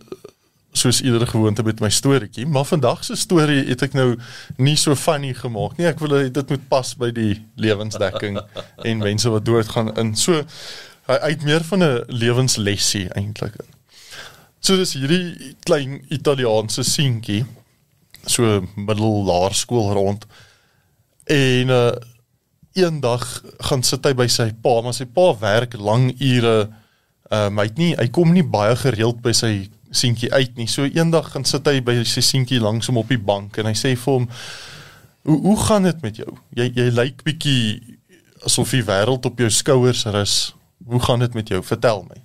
soos 0.74 1.02
iedere 1.02 1.26
gewoonte 1.30 1.64
met 1.64 1.80
my 1.80 1.90
storieetjie, 1.90 2.46
maar 2.50 2.66
vandag 2.66 3.04
se 3.06 3.16
storie 3.16 3.62
het 3.68 3.84
ek 3.86 3.94
nou 3.94 4.16
nie 4.58 4.76
so 4.80 4.96
funny 4.98 5.34
gemaak 5.38 5.78
nie. 5.78 5.86
Ek 5.86 6.02
wil 6.02 6.16
dit 6.34 6.50
moet 6.50 6.64
pas 6.70 6.94
by 6.98 7.12
die 7.14 7.36
lewensdekking 7.62 8.40
en 8.90 9.04
mense 9.04 9.30
wat 9.30 9.46
doodgaan 9.46 9.94
in. 10.02 10.16
So 10.18 10.42
hy 11.08 11.20
het 11.36 11.44
meer 11.46 11.66
van 11.68 11.84
'n 11.84 12.04
lewenslesie 12.08 13.10
eintlik 13.14 13.60
in. 13.60 13.70
So 14.64 14.80
dis 14.80 14.96
hierdie 14.96 15.56
klein 15.68 16.02
Italiaanse 16.10 16.84
seentjie 16.84 17.44
so 18.26 18.64
middellaerskool 18.76 19.94
rond. 19.94 20.26
En 21.28 21.70
uh 21.70 21.92
eendag 22.74 23.44
gaan 23.70 23.84
sit 23.86 24.06
hy 24.06 24.16
by 24.18 24.26
sy 24.28 24.48
pa, 24.64 24.80
maar 24.82 24.96
sy 24.98 25.06
pa 25.06 25.28
werk 25.38 25.76
lang 25.78 26.08
ure. 26.18 26.72
Um 27.34 27.58
hy 27.62 27.68
het 27.70 27.80
nie 27.82 27.94
hy 27.98 28.08
kom 28.14 28.34
nie 28.36 28.46
baie 28.46 28.76
gereeld 28.78 29.22
by 29.26 29.34
sy 29.38 29.54
seentjie 29.94 30.32
uit 30.34 30.58
nie. 30.58 30.68
So 30.70 30.86
eendag 30.86 31.32
gaan 31.34 31.46
sit 31.50 31.68
hy 31.70 31.80
by 31.86 32.00
sy 32.08 32.22
seentjie 32.26 32.62
langs 32.62 32.90
hom 32.90 33.00
op 33.02 33.10
die 33.10 33.22
bank 33.22 33.58
en 33.62 33.70
hy 33.70 33.76
sê 33.78 33.94
vir 33.98 34.20
hom: 34.20 34.28
"Hoe 35.24 35.40
hoe 35.48 35.58
gaan 35.66 35.90
dit 35.90 36.02
met 36.02 36.20
jou? 36.22 36.38
Jy 36.58 36.70
jy 36.76 36.90
lyk 36.92 37.24
bietjie 37.24 37.98
asof 38.46 38.76
die 38.76 38.84
wêreld 38.84 39.26
op 39.26 39.40
jou 39.40 39.50
skouers 39.50 40.06
rus. 40.06 40.54
Hoe 40.86 41.00
gaan 41.00 41.20
dit 41.20 41.34
met 41.34 41.50
jou? 41.50 41.64
Vertel 41.64 42.06
my." 42.10 42.22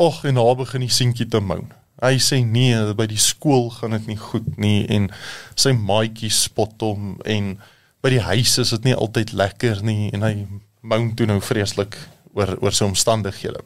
Och, 0.00 0.24
en 0.24 0.34
daar 0.34 0.56
begin 0.56 0.80
die 0.80 0.92
seentjie 0.92 1.26
te 1.28 1.40
moan. 1.40 1.72
Hy 2.00 2.16
sê 2.22 2.38
nee, 2.46 2.76
by 2.96 3.04
die 3.10 3.20
skool 3.20 3.68
gaan 3.74 3.92
dit 3.98 4.06
nie 4.08 4.16
goed 4.16 4.46
nie 4.56 4.86
en 4.88 5.10
sy 5.58 5.74
maatjies 5.76 6.46
spot 6.46 6.80
hom 6.80 7.18
en 7.28 7.58
by 8.00 8.14
die 8.14 8.22
huis 8.24 8.54
is 8.62 8.70
dit 8.72 8.88
nie 8.88 8.96
altyd 8.96 9.34
lekker 9.36 9.82
nie 9.84 10.08
en 10.14 10.24
hy 10.24 10.32
moan 10.80 11.10
toe 11.16 11.28
nou 11.28 11.36
vreeslik 11.44 11.98
oor 12.32 12.54
oor 12.62 12.72
sy 12.72 12.88
omstandighede. 12.88 13.60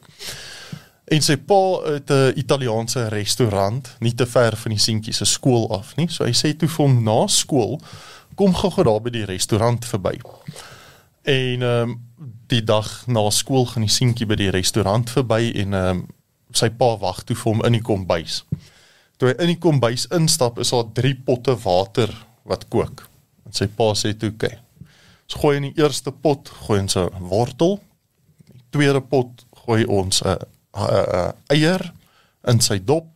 En 1.05 1.21
sy 1.23 1.37
pa 1.37 1.61
het 1.85 2.11
'n 2.11 2.33
Italiaanse 2.37 3.09
restaurant 3.09 3.97
nie 4.01 4.15
te 4.15 4.27
ver 4.27 4.57
van 4.57 4.71
die 4.71 4.81
seentjie 4.81 5.13
se 5.13 5.25
skool 5.25 5.71
af 5.71 5.97
nie. 5.97 6.09
So 6.09 6.25
hy 6.25 6.33
sê 6.33 6.57
toe 6.57 6.69
vir 6.69 6.87
hom 6.87 7.03
na 7.05 7.27
skool 7.27 7.81
kom 8.35 8.55
gou-gou 8.55 8.85
daar 8.85 9.01
by 9.01 9.11
die 9.11 9.25
restaurant 9.25 9.85
verby. 9.85 10.19
En 11.23 11.63
ehm 11.63 11.91
um, 11.91 12.01
die 12.47 12.65
dag 12.65 13.07
na 13.07 13.31
skool 13.31 13.67
gaan 13.67 13.83
die 13.83 13.93
seentjie 13.93 14.27
by 14.27 14.35
die 14.35 14.51
restaurant 14.51 15.11
verby 15.11 15.53
en 15.55 15.75
ehm 15.75 15.89
um, 15.89 16.07
sy 16.53 16.69
pa 16.71 16.97
wag 16.97 17.25
toe 17.25 17.37
vir 17.37 17.53
hom 17.53 17.65
in 17.65 17.73
die 17.73 17.83
kombuis. 17.83 18.45
Toe 19.17 19.29
hy 19.29 19.35
in 19.43 19.47
die 19.47 19.59
kombuis 19.59 20.07
instap, 20.15 20.59
is 20.59 20.71
daar 20.71 20.93
drie 20.93 21.15
potte 21.15 21.57
water 21.65 22.11
wat 22.45 22.69
kook. 22.69 23.09
En 23.47 23.53
sy 23.53 23.67
pa 23.67 23.93
sê 23.95 24.15
toe, 24.19 24.31
"Oké. 24.31 24.59
Ons 25.25 25.41
gooi 25.41 25.57
in 25.57 25.63
die 25.63 25.83
eerste 25.83 26.13
pot, 26.13 26.49
gooi 26.49 26.81
ons 26.81 26.97
'n 26.97 27.11
wortel. 27.21 27.81
Die 28.53 28.63
tweede 28.71 29.01
pot 29.01 29.45
gooi 29.65 29.85
ons 29.85 30.23
'n 30.23 30.37
uh, 30.77 31.31
eier 31.53 31.93
in 32.51 32.61
sy 32.61 32.79
dop. 32.85 33.11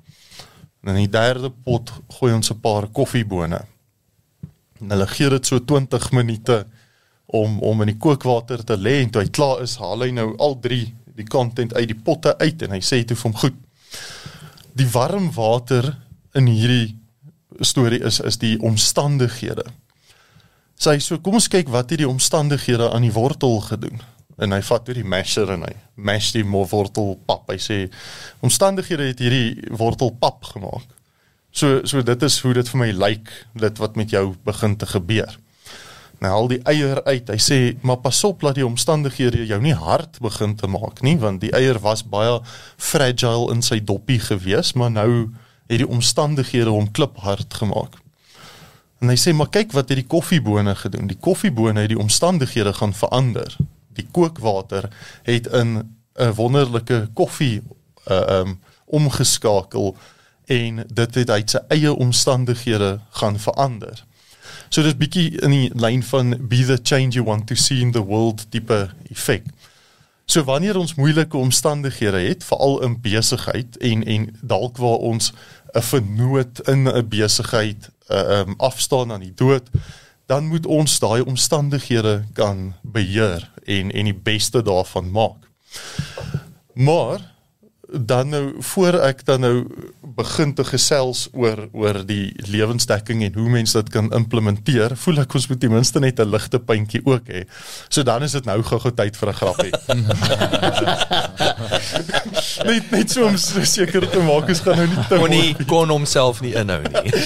En 0.83 0.95
in 0.95 1.05
die 1.05 1.13
derde 1.13 1.51
pot 1.51 1.91
gooi 2.19 2.33
ons 2.33 2.51
'n 2.51 2.61
paar 2.61 2.89
koffiebone. 2.89 3.61
En 4.81 4.91
hulle 4.91 5.07
gee 5.07 5.29
dit 5.29 5.47
so 5.47 5.59
20 5.59 6.13
minute 6.13 6.67
om 7.27 7.59
om 7.61 7.81
in 7.81 7.93
die 7.93 7.99
kookwater 7.99 8.65
te 8.65 8.77
lê 8.77 9.03
en 9.03 9.11
toe 9.11 9.23
hy 9.23 9.29
klaar 9.29 9.63
is, 9.63 9.77
haal 9.77 10.01
hy 10.01 10.11
nou 10.11 10.37
al 10.39 10.61
drie 10.61 10.95
die 11.19 11.27
content 11.27 11.75
uit 11.75 11.89
die 11.89 11.99
potte 12.05 12.39
uit 12.39 12.63
en 12.63 12.71
hy 12.71 12.81
sê 12.81 13.03
toe 13.05 13.17
vir 13.17 13.31
hom 13.31 13.41
goed. 13.43 13.57
Die 14.79 14.89
warm 14.93 15.33
water 15.35 15.97
in 16.39 16.47
hierdie 16.47 16.97
storie 17.61 18.01
is 18.05 18.21
is 18.21 18.39
die 18.39 18.57
omstandighede. 18.61 19.67
Sy 20.79 20.99
so 21.03 21.19
kom 21.19 21.35
ons 21.35 21.51
kyk 21.51 21.69
wat 21.75 21.91
het 21.91 21.99
die 21.99 22.09
omstandighede 22.09 22.93
aan 22.93 23.03
die 23.03 23.13
wortel 23.13 23.59
gedoen. 23.67 23.99
En 24.39 24.55
hy 24.55 24.61
vat 24.63 24.87
weer 24.87 25.01
die 25.01 25.09
masher 25.09 25.51
en 25.51 25.65
hy 25.67 25.75
mash 25.95 26.31
die 26.33 26.45
mo- 26.47 26.67
wortel 26.71 27.17
pap. 27.27 27.49
Hy 27.51 27.59
sê 27.59 27.79
omstandighede 28.45 29.11
het 29.11 29.19
hierdie 29.23 29.75
wortel 29.75 30.13
pap 30.21 30.45
gemaak. 30.53 30.87
So 31.51 31.81
so 31.85 32.03
dit 32.03 32.23
is 32.23 32.39
hoe 32.45 32.55
dit 32.55 32.69
vir 32.69 32.79
my 32.79 32.91
lyk 32.93 33.31
dit 33.59 33.79
wat 33.83 33.97
met 33.97 34.11
jou 34.15 34.35
begin 34.47 34.77
te 34.77 34.87
gebeur. 34.87 35.39
Nou 36.21 36.31
haal 36.33 36.49
die 36.51 36.63
eier 36.67 37.01
uit. 37.07 37.29
Hy 37.31 37.39
sê 37.43 37.59
maar 37.83 38.01
pas 38.03 38.25
op 38.27 38.41
dat 38.47 38.59
die 38.59 38.67
omstandighede 38.67 39.47
jou 39.47 39.61
nie 39.63 39.75
hard 39.75 40.19
begin 40.23 40.57
te 40.59 40.71
maak 40.71 41.03
nie 41.03 41.17
want 41.19 41.41
die 41.43 41.53
eier 41.55 41.79
was 41.83 42.05
baie 42.07 42.41
fragile 42.77 43.53
in 43.55 43.63
sy 43.63 43.81
doppie 43.81 44.21
gewees, 44.23 44.75
maar 44.75 44.91
nou 44.91 45.31
het 45.69 45.83
die 45.83 45.89
omstandighede 45.89 46.71
hom 46.71 46.91
kliphard 46.93 47.55
gemaak. 47.55 47.99
En 49.01 49.13
hy 49.13 49.17
sê 49.21 49.35
maar 49.35 49.51
kyk 49.55 49.75
wat 49.77 49.91
het 49.93 50.01
die 50.01 50.07
koffiebone 50.11 50.75
gedoen. 50.75 51.07
Die 51.11 51.19
koffiebone 51.19 51.85
het 51.85 51.93
die 51.93 51.99
omstandighede 52.01 52.73
gaan 52.75 52.95
verander. 52.95 53.55
Die 53.99 54.07
kookwater 54.11 54.89
het 55.27 55.47
in 55.47 55.99
'n 56.19 56.35
wonderlike 56.35 57.09
koffie 57.15 57.63
uh 58.11 58.41
um 58.41 58.61
omgeskakel 58.87 59.97
en 60.47 60.85
dit 60.89 61.15
het 61.15 61.31
uit 61.31 61.51
sy 61.51 61.61
eie 61.69 61.93
omstandighede 61.93 62.99
gaan 63.11 63.39
verander. 63.39 64.05
So 64.69 64.83
dit 64.83 64.93
is 64.93 65.01
bietjie 65.01 65.41
in 65.45 65.53
die 65.53 65.71
lyn 65.77 66.03
van 66.03 66.37
be 66.49 66.65
the 66.65 66.79
change 66.83 67.17
you 67.17 67.25
want 67.25 67.47
to 67.47 67.55
see 67.55 67.81
in 67.81 67.93
the 67.93 68.05
world 68.05 68.47
tipe 68.51 68.89
effek. 69.11 69.45
So 70.29 70.45
wanneer 70.45 70.77
ons 70.77 70.95
moeilike 70.95 71.37
omstandighede 71.37 72.21
het, 72.21 72.45
veral 72.45 72.83
in 72.85 72.99
besigheid 73.01 73.77
en 73.77 74.05
en 74.05 74.27
dalk 74.41 74.77
waar 74.77 75.01
ons 75.13 75.33
'n 75.73 75.83
vernoot 75.83 76.61
in 76.69 76.89
'n 76.89 77.09
besigheid 77.09 77.89
uh, 78.09 78.39
um, 78.39 78.55
afstaan 78.57 79.13
aan 79.13 79.21
die 79.21 79.35
dood, 79.35 79.69
dan 80.29 80.47
moet 80.47 80.67
ons 80.67 80.99
daai 81.01 81.23
omstandighede 81.25 82.25
kan 82.37 82.75
beheer 82.83 83.49
en 83.65 83.93
en 83.93 84.11
die 84.11 84.15
beste 84.15 84.63
daarvan 84.63 85.11
maak. 85.11 85.49
Maar 86.75 87.25
dan 87.91 88.29
nou 88.29 88.55
voor 88.59 89.01
ek 89.01 89.25
dan 89.25 89.41
nou 89.41 89.67
begin 90.19 90.55
te 90.55 90.65
gesels 90.65 91.29
oor 91.33 91.69
oor 91.73 92.07
die 92.07 92.35
lewensdekking 92.51 93.23
en 93.25 93.35
hoe 93.39 93.49
mense 93.49 93.79
dit 93.79 93.89
kan 93.93 94.13
implementeer, 94.13 94.97
voel 94.97 95.19
ek 95.25 95.35
ons 95.39 95.49
moet 95.49 95.61
ten 95.61 95.73
minste 95.73 96.01
net 96.01 96.21
'n 96.21 96.29
ligte 96.29 96.59
puntjie 96.59 97.01
ook 97.05 97.29
hê. 97.33 97.45
So 97.89 98.03
dan 98.03 98.23
is 98.23 98.33
dit 98.33 98.45
nou 98.45 98.63
gou-gou 98.63 98.93
tyd 98.93 99.17
vir 99.17 99.29
'n 99.29 99.39
grappie. 99.41 99.73
net 102.69 102.91
net 102.91 103.11
so 103.11 103.27
om 103.27 103.37
so 103.37 103.65
seker 103.65 104.11
te 104.11 104.21
maak 104.21 104.49
ons 104.49 104.61
gaan 104.61 104.77
nou 104.77 104.87
nie 104.87 105.05
te 105.09 105.17
kon 105.17 105.31
nie 105.31 105.55
kon 105.67 105.89
homself 105.89 106.41
nie 106.41 106.55
inhou 106.55 106.83
nie. 106.83 107.13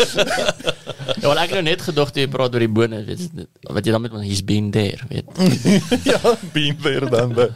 Ja, 1.22 1.28
wel 1.28 1.38
ek 1.38 1.52
het 1.52 1.58
nou 1.58 1.62
net 1.62 1.82
gedog 1.82 2.10
toe 2.10 2.22
jy 2.22 2.28
praat 2.30 2.54
oor 2.54 2.62
die 2.62 2.70
bone, 2.70 3.04
weet 3.06 3.20
jy, 3.22 3.44
wat 3.70 3.86
jy 3.86 3.92
dan 3.94 4.02
met 4.02 4.14
he's 4.22 4.42
been 4.42 4.70
there, 4.74 4.98
weet. 5.10 5.26
ja, 6.10 6.18
been 6.54 6.78
there 6.82 7.06
dan 7.10 7.34
that. 7.34 7.52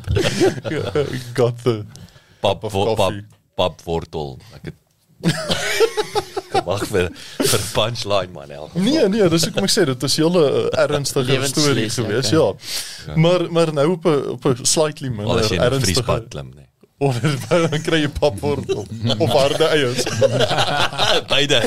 Got 1.34 1.62
the 1.64 1.84
Pap 2.40 2.60
pap 2.60 2.72
coffee. 2.72 3.24
pap 3.54 3.82
wortel. 3.84 4.38
Ek 4.54 4.70
het 4.70 4.74
Wag 6.66 6.84
vir 6.90 7.10
vir 7.40 7.62
punchline 7.74 8.32
man 8.34 8.50
el. 8.50 8.70
Nee 8.74 9.08
nee, 9.12 9.28
dis 9.32 9.46
hoekom 9.48 9.66
ek 9.68 9.72
sê 9.72 9.84
dit 9.88 10.06
is 10.08 10.16
'n 10.18 10.22
hele 10.24 10.42
uh, 10.60 10.82
ernstige 10.84 11.48
storie 11.52 11.90
gewees, 11.90 12.32
okay. 12.32 12.38
ja. 12.38 13.16
Maar 13.16 13.46
maar 13.52 13.72
nou 13.72 13.90
op 13.96 14.04
'n 14.06 14.28
op 14.36 14.44
'n 14.44 14.64
slightly 14.64 15.08
minder 15.08 15.38
as 15.42 15.48
jy 15.48 15.56
in 15.56 15.62
ernstige 15.62 16.02
vriespad 16.02 16.28
klim 16.28 16.52
nee. 16.54 16.68
of 16.98 17.20
dan 17.70 17.82
kry 17.82 18.00
jy 18.04 18.08
papwortel 18.08 18.86
of 19.24 19.30
harde 19.30 19.64
eiers. 19.64 20.02
Beide. 21.28 21.60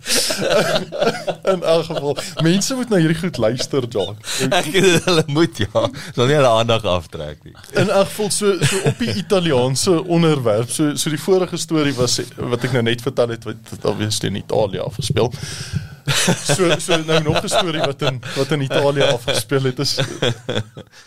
In 1.52 1.62
elk 1.62 1.84
geval, 1.84 2.16
mense 2.42 2.74
moet 2.74 2.88
na 2.88 3.00
hierdie 3.02 3.18
goed 3.18 3.36
luister, 3.36 3.86
John. 3.88 4.16
Ek 4.48 4.70
het 4.72 5.04
hulle 5.04 5.24
moet 5.32 5.60
ja, 5.60 5.84
sal 6.14 6.30
nie 6.30 6.36
hulle 6.38 6.52
aandag 6.60 6.86
aftrek 6.88 7.42
nie. 7.44 7.54
In 7.74 7.90
elk 7.90 8.08
geval 8.08 8.32
so 8.34 8.56
so 8.62 8.80
op 8.90 9.02
die 9.02 9.12
Italiaanse 9.20 9.98
onderwerp. 10.04 10.72
So 10.72 10.94
so 11.00 11.12
die 11.12 11.20
vorige 11.20 11.60
storie 11.60 11.94
was 11.98 12.18
wat 12.36 12.66
ek 12.66 12.76
nou 12.78 12.84
net 12.88 13.04
vertel 13.04 13.36
het 13.36 13.46
wat 13.48 13.74
wat 13.74 13.86
obviously 13.92 14.32
in 14.32 14.40
Italië 14.40 14.84
afgespeel. 14.86 15.32
So 16.40 16.74
so 16.80 16.98
nou 17.04 17.22
nog 17.28 17.42
'n 17.44 17.52
storie 17.52 17.84
wat 17.84 18.02
in 18.08 18.20
wat 18.36 18.56
in 18.56 18.66
Italië 18.66 19.12
afgespeel 19.12 19.70
het 19.70 19.78
is 19.78 19.98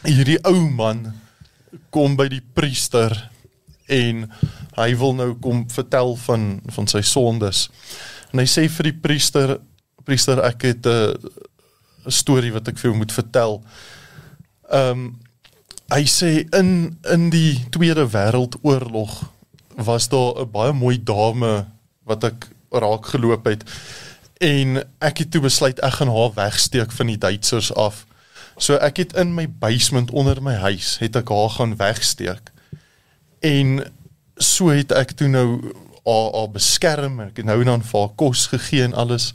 hierdie 0.03 0.39
ou 0.43 0.59
man 0.69 1.13
kom 1.89 2.15
by 2.15 2.27
die 2.27 2.43
priester 2.53 3.13
en 3.87 4.29
hy 4.77 4.89
wil 4.97 5.13
nou 5.13 5.33
kom 5.41 5.65
vertel 5.69 6.15
van 6.25 6.61
van 6.75 6.87
sy 6.87 7.01
sondes. 7.01 7.69
En 8.33 8.41
hy 8.41 8.47
sê 8.49 8.65
vir 8.67 8.89
die 8.89 8.99
priester 9.05 9.59
priester 10.03 10.41
ek 10.43 10.65
het 10.67 10.87
'n 10.87 11.15
'n 12.05 12.11
storie 12.11 12.51
wat 12.51 12.67
ek 12.67 12.77
vir 12.77 12.91
jou 12.91 12.97
moet 12.97 13.11
vertel. 13.11 13.61
Ehm 14.69 14.89
um, 14.89 15.19
hy 15.93 16.03
sê 16.09 16.47
in 16.57 16.97
in 17.11 17.29
die 17.29 17.65
Tweede 17.69 18.07
Wêreldoorlog 18.09 19.29
was 19.77 20.09
daar 20.09 20.41
'n 20.41 20.51
baie 20.51 20.73
mooi 20.73 20.97
dame 21.03 21.65
wat 22.03 22.23
ek 22.23 22.47
raak 22.71 23.05
geloop 23.05 23.45
het 23.45 23.63
en 24.41 24.83
ek 24.99 25.17
het 25.17 25.31
toe 25.31 25.41
besluit 25.41 25.79
ek 25.79 25.93
gaan 25.93 26.11
haar 26.11 26.33
wegsteek 26.33 26.91
van 26.91 27.07
die 27.07 27.17
Duitsers 27.17 27.73
af. 27.73 28.05
So 28.57 28.75
ek 28.75 28.97
het 28.97 29.13
in 29.13 29.33
my 29.33 29.47
basement 29.47 30.11
onder 30.11 30.41
my 30.41 30.55
huis 30.55 30.97
het 30.97 31.15
ek 31.15 31.29
haar 31.29 31.49
gaan 31.49 31.75
wegsteek. 31.77 32.51
En 33.39 33.83
so 34.37 34.69
het 34.69 34.91
ek 34.91 35.15
toe 35.17 35.27
nou 35.27 35.73
haar, 36.05 36.29
haar 36.33 36.51
beskerm 36.51 37.19
en 37.19 37.31
ek 37.31 37.41
het 37.41 37.45
nou 37.45 37.59
en 37.61 37.71
dan 37.73 37.87
vir 37.87 37.99
haar 37.99 38.15
kos 38.15 38.47
gegee 38.51 38.83
en 38.83 38.93
alles. 38.93 39.33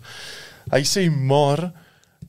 Hy 0.73 0.83
sê 0.85 1.09
maar 1.11 1.71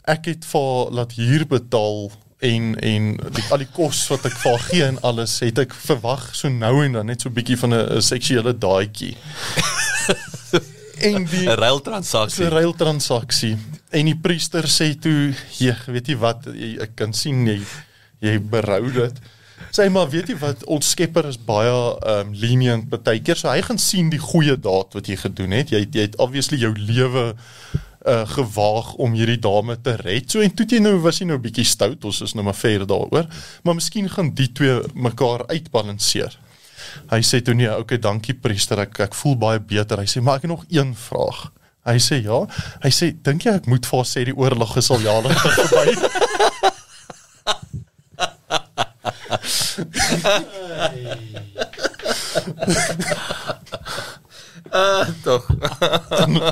ek 0.10 0.32
het 0.32 0.48
vir 0.48 0.68
haar 0.68 0.92
laat 1.00 1.16
huur 1.20 1.46
betaal 1.48 2.12
en 2.40 2.76
en 2.80 3.10
die, 3.36 3.44
al 3.52 3.64
die 3.66 3.72
kos 3.76 4.06
wat 4.08 4.30
ek 4.30 4.38
vir 4.40 4.52
haar 4.52 4.68
gee 4.70 4.86
en 4.88 5.00
alles 5.10 5.40
het 5.44 5.60
ek 5.60 5.76
verwag 5.76 6.30
so 6.38 6.52
nou 6.52 6.78
en 6.86 6.96
dan 7.00 7.12
net 7.12 7.22
so 7.22 7.30
'n 7.30 7.36
bietjie 7.36 7.58
van 7.60 7.76
'n 7.76 8.02
seksuele 8.02 8.54
daadjie. 8.58 9.16
en 11.10 11.26
die 11.26 11.48
'n 11.48 11.60
ruiltransaksie. 11.60 12.46
'n 12.46 12.56
ruiltransaksie. 12.56 13.58
En 13.90 14.06
die 14.06 14.16
priester 14.16 14.64
sê 14.68 14.96
toe, 15.00 15.34
"Ja, 15.58 15.76
weet 15.86 16.08
jy 16.08 16.18
wat, 16.18 16.46
jy, 16.54 16.78
ek 16.80 16.96
kan 16.96 17.14
sien 17.14 17.46
jy 17.48 17.60
jy 18.20 18.40
berou 18.40 18.92
dit." 18.92 19.14
Sê 19.76 19.90
maar, 19.94 20.10
weet 20.10 20.32
jy 20.32 20.38
wat, 20.42 20.64
ons 20.72 20.90
Skepper 20.94 21.28
is 21.30 21.38
baie 21.38 21.76
um 22.16 22.34
lenient 22.34 22.90
baie 22.90 23.22
keer. 23.22 23.38
So 23.40 23.52
hy 23.52 23.62
gaan 23.66 23.80
sien 23.82 24.10
die 24.14 24.22
goeie 24.22 24.58
daad 24.58 24.98
wat 24.98 25.10
jy 25.10 25.20
gedoen 25.20 25.56
het. 25.58 25.74
Jy 25.76 25.86
jy 25.86 26.08
het 26.10 26.18
obviously 26.22 26.62
jou 26.62 26.74
lewe 26.78 27.34
uh 28.10 28.24
gewaag 28.32 28.94
om 29.04 29.14
hierdie 29.18 29.40
dame 29.44 29.76
te 29.84 29.98
red. 30.00 30.30
So 30.32 30.42
en 30.42 30.54
toe 30.56 30.66
jy 30.70 30.80
nou 30.84 30.96
was 31.04 31.20
jy 31.20 31.28
nou 31.30 31.38
bietjie 31.42 31.68
stout. 31.68 32.06
Ons 32.08 32.22
is 32.26 32.36
nou 32.36 32.46
maar 32.48 32.58
ver 32.58 32.88
daaroor. 32.88 33.28
Maar 33.64 33.78
miskien 33.78 34.10
gaan 34.10 34.34
die 34.36 34.50
twee 34.56 34.80
mekaar 34.96 35.46
uitbalanseer. 35.52 36.38
Hy 37.12 37.20
sê 37.26 37.42
toe 37.46 37.54
nee, 37.54 37.70
okay, 37.70 38.00
dankie 38.02 38.34
priester, 38.34 38.80
ek 38.86 39.02
ek 39.10 39.18
voel 39.20 39.36
baie 39.40 39.60
beter. 39.60 40.00
Hy 40.00 40.10
sê 40.10 40.24
maar 40.24 40.40
ek 40.40 40.48
het 40.48 40.54
nog 40.56 40.66
een 40.72 40.96
vraag. 40.98 41.50
Hy 41.90 41.98
sê 42.04 42.20
ja. 42.24 42.44
Hy 42.84 42.92
sê 42.94 43.12
dink 43.26 43.46
jy 43.46 43.56
ek 43.60 43.70
moet 43.72 43.86
vir 43.88 44.02
haar 44.02 44.10
sê 44.10 44.26
die 44.28 44.36
oorlog 44.36 44.76
is 44.80 44.92
al 44.94 45.06
jare 45.06 45.36
verby? 45.44 46.29
Tog. 55.24 55.48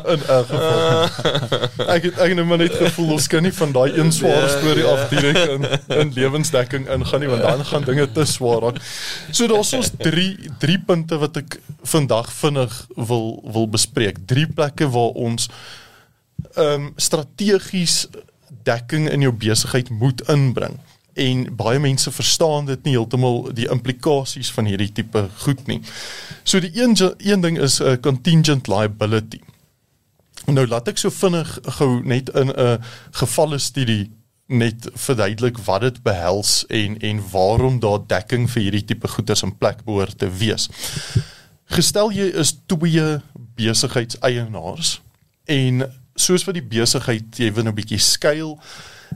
in 0.05 0.23
elk 0.27 0.47
geval. 0.47 1.03
Ek 1.85 2.03
het 2.03 2.17
ek 2.17 2.31
het 2.31 2.35
nou 2.35 2.45
maar 2.49 2.61
net 2.61 2.73
gevoel 2.73 3.11
ons 3.17 3.27
kan 3.29 3.45
nie 3.45 3.53
van 3.53 3.71
daai 3.75 3.97
een 3.97 4.11
sware 4.11 4.49
storie 4.49 4.85
af 4.89 5.09
direk 5.11 5.37
in 5.53 5.67
in 5.97 6.13
lewensdekking 6.15 6.87
ingaan 6.89 7.21
nie 7.21 7.29
want 7.29 7.45
dan 7.45 7.65
gaan 7.65 7.85
dinge 7.85 8.07
te 8.11 8.25
swaar 8.25 8.61
raak. 8.65 8.81
So 9.31 9.47
daar's 9.47 9.73
ons 9.77 9.91
drie 9.97 10.49
drie 10.59 10.79
punte 10.79 11.19
wat 11.21 11.37
ek 11.43 11.59
vandag 11.83 12.31
vinnig 12.33 12.79
wil 12.95 13.27
wil 13.53 13.69
bespreek. 13.69 14.23
Drie 14.25 14.47
plekke 14.47 14.89
waar 14.89 15.13
ons 15.27 15.49
ehm 16.55 16.73
um, 16.73 16.93
strategies 16.95 18.07
dekking 18.67 19.09
in 19.09 19.21
jou 19.21 19.33
besigheid 19.33 19.89
moet 19.89 20.21
inbring. 20.29 20.79
En 21.17 21.47
baie 21.57 21.79
mense 21.81 22.11
verstaan 22.13 22.67
dit 22.69 22.83
nie 22.85 22.93
heeltemal 22.93 23.47
die 23.57 23.69
implikasies 23.73 24.51
van 24.53 24.69
hierdie 24.69 24.91
tipe 24.93 25.23
goed 25.43 25.65
nie. 25.67 25.81
So 26.43 26.61
die 26.61 26.71
een 26.77 26.95
een 27.17 27.41
ding 27.41 27.57
is 27.57 27.79
'n 27.81 27.83
uh, 27.83 27.97
contingent 28.01 28.67
liability. 28.67 29.41
Nou 30.45 30.67
laat 30.67 30.87
ek 30.87 30.97
so 30.97 31.09
vinnig 31.09 31.59
gou 31.79 32.01
net 32.03 32.29
in 32.29 32.53
'n 32.53 32.79
gevalle 33.11 33.57
studie 33.57 34.11
net 34.47 34.89
verduidelik 34.93 35.57
wat 35.57 35.81
dit 35.81 36.03
behels 36.03 36.65
en 36.67 36.99
en 36.99 37.23
waarom 37.31 37.79
daar 37.79 37.99
dekking 38.07 38.47
vir 38.51 38.61
hierdie 38.61 38.85
tipe 38.85 39.07
goederes 39.07 39.43
in 39.43 39.57
plek 39.57 39.83
behoort 39.83 40.17
te 40.17 40.29
wees. 40.29 40.69
Gestel 41.65 42.11
jy 42.15 42.29
is 42.31 42.55
twee 42.65 43.19
besigheidseienaars 43.59 45.01
en 45.45 45.83
soos 46.17 46.45
vir 46.47 46.57
die 46.57 46.67
besigheid 46.75 47.39
jy 47.39 47.51
wil 47.53 47.69
'n 47.69 47.77
bietjie 47.77 48.01
skuil 48.01 48.57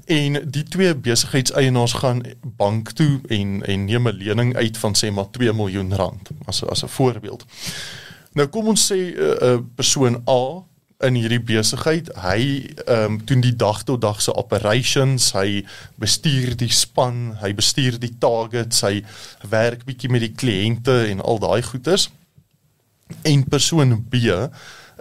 en 0.06 0.38
die 0.52 0.64
twee 0.64 0.96
besigheidseienaars 0.96 1.94
gaan 2.00 2.24
bank 2.58 2.94
toe 2.96 3.20
en 3.28 3.62
en 3.66 3.86
neem 3.86 4.08
'n 4.08 4.18
lening 4.18 4.56
uit 4.56 4.78
van 4.78 4.96
sê 4.96 5.12
maar 5.12 5.30
2 5.32 5.54
miljoen 5.54 5.94
rand 5.94 6.30
as 6.46 6.64
as 6.66 6.84
'n 6.84 6.88
voorbeeld. 6.88 7.46
Nou 8.34 8.48
kom 8.48 8.68
ons 8.68 8.92
sê 8.92 8.96
'n 8.96 9.18
uh, 9.18 9.36
uh, 9.42 9.60
persoon 9.76 10.22
A 10.30 10.64
in 11.02 11.18
hierdie 11.18 11.42
besigheid, 11.42 12.10
hy 12.22 12.42
ehm 12.86 13.04
um, 13.04 13.22
doen 13.26 13.42
die 13.42 13.56
dag 13.56 13.84
tot 13.84 14.02
dag 14.02 14.22
se 14.22 14.34
operations, 14.38 15.32
hy 15.34 15.66
bestuur 16.02 16.56
die 16.58 16.72
span, 16.72 17.38
hy 17.42 17.54
bestuur 17.58 18.00
die 18.00 18.14
targets, 18.20 18.82
hy 18.82 19.04
werk 19.50 19.86
bietjie 19.86 20.10
met 20.10 20.22
die 20.22 20.36
kliënte 20.36 21.08
en 21.10 21.22
al 21.22 21.40
daai 21.42 21.62
goeders. 21.66 22.10
En 23.28 23.44
persoon 23.44 23.98
B 24.10 24.22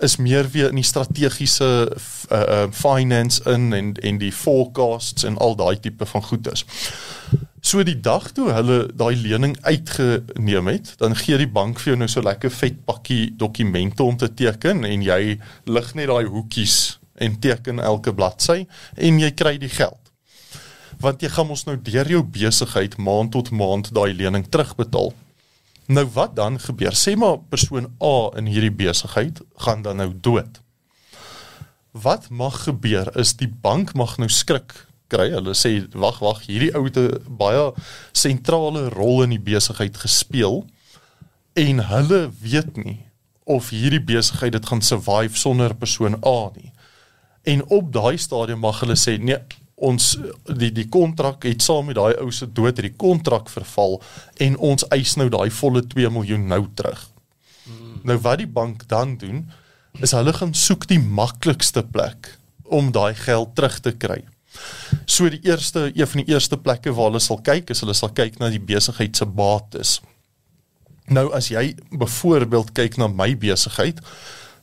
is 0.01 0.16
meer 0.16 0.48
weer 0.51 0.68
in 0.68 0.81
die 0.81 0.86
strategiese 0.86 1.68
uh, 1.90 2.40
uh 2.40 2.66
finance 2.72 3.43
in 3.51 3.72
en 3.72 3.94
en 4.01 4.18
die 4.18 4.32
forecasts 4.32 5.24
en 5.28 5.39
al 5.39 5.56
daai 5.56 5.81
tipe 5.81 6.06
van 6.06 6.22
goedes. 6.22 6.64
So 7.60 7.82
die 7.85 7.98
dag 8.01 8.31
toe 8.32 8.48
hulle 8.56 8.78
daai 8.97 9.16
lening 9.20 9.59
uitgeneem 9.60 10.70
het, 10.72 10.94
dan 11.02 11.16
gee 11.16 11.36
die 11.36 11.51
bank 11.51 11.81
vir 11.81 11.93
jou 11.93 11.98
nou 12.01 12.09
so 12.09 12.24
lekker 12.24 12.52
vet 12.56 12.78
pakkie 12.89 13.35
dokumente 13.36 14.02
om 14.02 14.16
te 14.16 14.31
teken 14.35 14.85
en 14.89 15.05
jy 15.05 15.36
lig 15.68 15.90
net 15.94 16.09
daai 16.09 16.24
hoekies 16.24 16.77
en 17.20 17.36
teken 17.40 17.82
elke 17.85 18.14
bladsy 18.16 18.64
en 18.97 19.20
jy 19.20 19.31
kry 19.36 19.59
die 19.60 19.72
geld. 19.72 19.98
Want 21.01 21.20
jy 21.20 21.28
gaan 21.32 21.48
mos 21.48 21.66
nou 21.68 21.77
deur 21.77 22.09
jou 22.09 22.22
besigheid 22.24 22.97
maand 22.97 23.35
tot 23.36 23.52
maand 23.52 23.93
daai 23.97 24.12
lening 24.16 24.48
terugbetaal. 24.48 25.12
Nou 25.91 26.07
wat 26.15 26.37
dan 26.39 26.61
gebeur? 26.62 26.95
Sê 26.95 27.17
maar 27.19 27.41
persoon 27.51 27.89
A 27.99 28.31
in 28.39 28.47
hierdie 28.47 28.71
besigheid 28.71 29.41
gaan 29.65 29.83
dan 29.83 29.99
nou 29.99 30.12
dood. 30.15 30.61
Wat 31.91 32.29
mag 32.31 32.62
gebeur 32.62 33.11
is 33.19 33.35
die 33.41 33.51
bank 33.51 33.97
mag 33.99 34.15
nou 34.23 34.29
skrik 34.31 34.75
kry. 35.11 35.33
Hulle 35.35 35.57
sê 35.59 35.73
wag 35.99 36.21
wag, 36.23 36.45
hierdie 36.47 36.71
ou 36.79 36.85
het 36.87 36.97
'n 36.97 37.35
baie 37.43 37.73
sentrale 38.12 38.89
rol 38.95 39.23
in 39.27 39.35
die 39.35 39.43
besigheid 39.51 39.97
gespeel 39.97 40.65
en 41.55 41.83
hulle 41.87 42.31
weet 42.41 42.77
nie 42.77 43.01
of 43.45 43.71
hierdie 43.75 44.05
besigheid 44.05 44.53
dit 44.53 44.67
gaan 44.67 44.83
survive 44.83 45.37
sonder 45.37 45.75
persoon 45.75 46.15
A 46.25 46.51
nie. 46.55 46.73
En 47.43 47.67
op 47.67 47.93
daai 47.93 48.17
stadium 48.19 48.61
mag 48.61 48.81
hulle 48.81 48.97
sê 48.97 49.19
nee, 49.19 49.39
ons 49.81 50.11
die 50.59 50.70
die 50.77 50.89
kontrak 50.93 51.47
het 51.48 51.65
saam 51.65 51.89
met 51.89 51.97
daai 51.97 52.19
ou 52.20 52.28
se 52.35 52.47
dood 52.47 52.77
hierdie 52.77 52.97
kontrak 53.01 53.48
verval 53.52 53.98
en 54.47 54.59
ons 54.73 54.85
eis 54.93 55.16
nou 55.16 55.28
daai 55.32 55.48
volle 55.61 55.82
2 55.94 56.11
miljoen 56.12 56.47
nou 56.52 56.66
terug. 56.77 57.07
Hmm. 57.65 58.01
Nou 58.05 58.19
wat 58.27 58.43
die 58.43 58.51
bank 58.61 58.85
dan 58.93 59.16
doen 59.20 59.47
is 60.05 60.12
hulle 60.15 60.35
gaan 60.36 60.52
soek 60.55 60.86
die 60.90 61.01
maklikste 61.01 61.82
plek 61.82 62.35
om 62.70 62.93
daai 62.94 63.15
geld 63.19 63.57
terug 63.59 63.81
te 63.81 63.93
kry. 63.97 64.20
So 65.07 65.31
die 65.31 65.40
eerste 65.47 65.90
een 65.94 66.07
van 66.07 66.23
die 66.23 66.35
eerste 66.35 66.59
plekke 66.59 66.93
waar 66.94 67.11
hulle 67.11 67.23
sal 67.23 67.40
kyk 67.43 67.70
is 67.70 67.82
hulle 67.85 67.97
sal 67.97 68.12
kyk 68.15 68.39
na 68.39 68.51
die 68.52 68.62
besigheid 68.62 69.16
se 69.16 69.27
bates. 69.27 69.98
Nou 71.11 71.31
as 71.35 71.51
jy 71.51 71.73
byvoorbeeld 71.90 72.73
kyk 72.74 72.98
na 73.01 73.09
my 73.11 73.32
besigheid, 73.39 73.98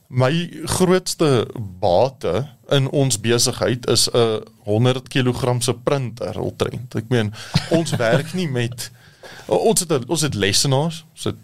my 0.07 0.49
grootste 0.63 1.47
bate 1.79 2.47
in 2.69 2.89
ons 2.89 3.19
besigheid 3.19 3.87
is 3.87 4.07
'n 4.11 4.43
100 4.63 5.07
kg 5.07 5.63
se 5.63 5.73
printer 5.73 6.35
ultrent. 6.35 6.95
Ek 6.95 7.09
meen 7.09 7.33
ons 7.69 7.95
werk 8.05 8.33
nie 8.33 8.47
met 8.47 8.91
ons 9.47 9.79
het 9.79 10.05
ons 10.07 10.21
het 10.21 10.33
lessenaars, 10.33 11.05
ons 11.13 11.23
het 11.23 11.35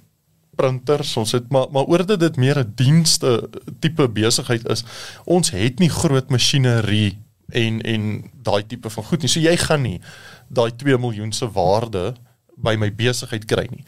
printers, 0.56 1.18
ons 1.18 1.32
het 1.32 1.50
maar 1.50 1.68
maar 1.72 1.86
oor 1.86 2.06
dit 2.06 2.20
dit 2.20 2.36
meer 2.36 2.60
'n 2.60 2.74
dienste 2.76 3.50
tipe 3.80 4.08
besigheid 4.10 4.70
is. 4.70 4.84
Ons 5.26 5.50
het 5.50 5.80
nie 5.80 5.90
groot 5.90 6.30
masjinerie 6.30 7.20
en 7.50 7.82
en 7.82 8.32
daai 8.44 8.64
tipe 8.68 8.90
van 8.90 9.04
goed 9.04 9.22
nie. 9.22 9.30
So 9.30 9.40
jy 9.40 9.58
gaan 9.58 9.82
nie 9.82 10.02
daai 10.48 10.72
2 10.76 10.98
miljoen 10.98 11.32
se 11.32 11.52
waarde 11.52 12.14
by 12.56 12.76
my 12.78 12.90
besigheid 12.94 13.46
kry 13.50 13.66
nie. 13.72 13.84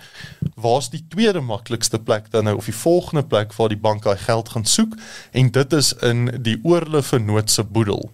Waar's 0.56 0.90
die 0.90 1.04
tweede 1.10 1.42
maklikste 1.42 2.00
plek 2.00 2.32
dan 2.32 2.48
nou 2.50 2.58
of 2.58 2.66
die 2.70 2.76
volgende 2.76 3.24
plek 3.24 3.54
waar 3.54 3.70
die 3.70 3.80
bank 3.80 4.04
daai 4.04 4.18
geld 4.18 4.50
gaan 4.50 4.66
soek 4.66 4.96
en 5.32 5.52
dit 5.52 5.74
is 5.74 5.94
in 6.02 6.30
die 6.42 6.58
oorlewenoot 6.64 7.52
se 7.52 7.64
boedel. 7.64 8.10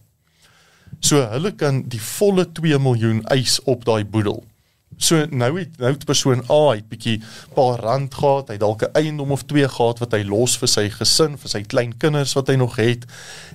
So 1.00 1.24
hulle 1.32 1.54
kan 1.58 1.84
die 1.90 2.02
volle 2.02 2.46
2 2.52 2.80
miljoen 2.80 3.24
eis 3.34 3.60
op 3.70 3.86
daai 3.86 4.04
boedel. 4.06 4.44
So 5.02 5.26
nou 5.32 5.56
het 5.58 5.80
nou 5.82 5.94
die 5.98 6.06
persoon 6.06 6.44
A 6.52 6.76
het 6.76 6.90
bietjie 6.92 7.22
paar 7.56 7.80
rand 7.82 8.14
gehad, 8.14 8.52
hy 8.54 8.58
dalk 8.62 8.84
'n 8.84 8.94
eiendom 8.94 9.32
of 9.32 9.46
twee 9.46 9.68
gehad 9.68 10.00
wat 10.00 10.12
hy 10.14 10.24
los 10.24 10.58
vir 10.58 10.68
sy 10.68 10.90
gesin, 10.90 11.38
vir 11.38 11.50
sy 11.50 11.62
klein 11.64 11.98
kinders 11.98 12.36
wat 12.36 12.48
hy 12.48 12.56
nog 12.56 12.76
het 12.76 13.06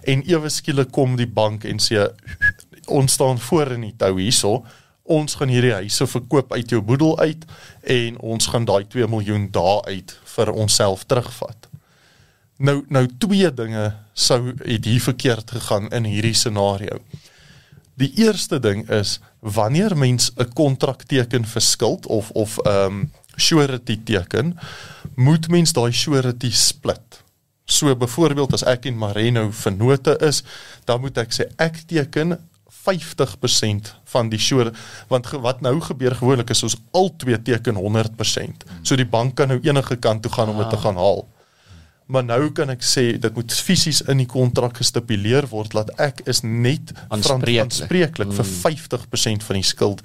en 0.02 0.24
ewe 0.26 0.48
skielik 0.48 0.90
kom 0.90 1.16
die 1.16 1.26
bank 1.28 1.64
en 1.64 1.78
sê 1.78 2.08
ons 2.88 3.12
staan 3.12 3.38
voor 3.38 3.72
in 3.72 3.80
die 3.80 3.94
tou 3.96 4.18
hierso. 4.18 4.64
Ons 5.06 5.36
gaan 5.38 5.52
hierdie 5.52 5.72
huise 5.72 6.06
verkoop 6.06 6.52
uit 6.52 6.70
jou 6.70 6.80
boedel 6.82 7.18
uit 7.18 7.44
en 7.82 8.18
ons 8.18 8.46
gaan 8.50 8.64
daai 8.66 8.84
2 8.90 9.06
miljoen 9.06 9.48
daar 9.54 9.84
uit 9.86 10.16
vir 10.34 10.52
onsself 10.52 11.04
terugvat. 11.06 11.68
Nou 12.58 12.82
nou 12.88 13.04
twee 13.18 13.50
dinge 13.54 13.92
sou 14.14 14.40
het 14.64 14.84
hier 14.84 15.02
verkeerd 15.02 15.50
gegaan 15.50 15.90
in 15.92 16.08
hierdie 16.08 16.34
scenario. 16.34 16.98
Die 17.96 18.12
eerste 18.20 18.58
ding 18.60 18.88
is 18.90 19.20
wanneer 19.40 19.96
mens 19.96 20.32
'n 20.36 20.52
kontrak 20.52 21.02
teken 21.02 21.44
vir 21.44 21.62
skuld 21.62 22.06
of 22.06 22.30
of 22.30 22.58
ehm 22.64 22.86
um, 22.86 23.12
surety 23.36 24.00
teken, 24.04 24.58
moet 25.14 25.48
mens 25.48 25.72
daai 25.72 25.92
surety 25.92 26.50
split. 26.50 27.22
So 27.64 27.96
byvoorbeeld 27.96 28.52
as 28.52 28.64
ek 28.64 28.86
en 28.86 28.96
Mareno 28.96 29.50
vennote 29.50 30.16
is, 30.24 30.42
dan 30.84 31.00
moet 31.00 31.18
ek 31.18 31.32
sê 31.34 31.48
ek 31.58 31.82
teken 31.86 32.38
50% 32.86 33.92
van 34.12 34.28
die 34.32 34.40
sure 34.40 34.72
want 35.08 35.26
ge, 35.26 35.40
wat 35.40 35.60
nou 35.60 35.80
gebeur 35.80 36.14
gewoonlik 36.14 36.50
is 36.50 36.62
ons 36.62 36.76
al 36.92 37.12
twee 37.16 37.38
teken 37.42 37.76
100%. 37.76 38.66
So 38.82 38.96
die 38.96 39.08
bank 39.08 39.36
kan 39.36 39.48
nou 39.48 39.60
enige 39.62 39.96
kant 39.96 40.22
toe 40.22 40.32
gaan 40.32 40.48
om 40.48 40.58
dit 40.62 40.70
te 40.70 40.82
gaan 40.84 40.96
haal. 40.96 41.26
Maar 42.06 42.22
nou 42.22 42.52
kan 42.54 42.70
ek 42.70 42.84
sê 42.86 43.02
dit 43.18 43.34
moet 43.34 43.54
fisies 43.66 43.98
in 44.06 44.20
die 44.22 44.28
kontrak 44.30 44.78
gestipuleer 44.78 45.48
word 45.50 45.72
dat 45.74 45.88
ek 46.02 46.20
is 46.30 46.44
net 46.46 46.92
aanspreeklik 47.10 48.30
vir 48.36 48.46
50% 48.46 49.42
van 49.42 49.58
die 49.58 49.66
skuld, 49.66 50.04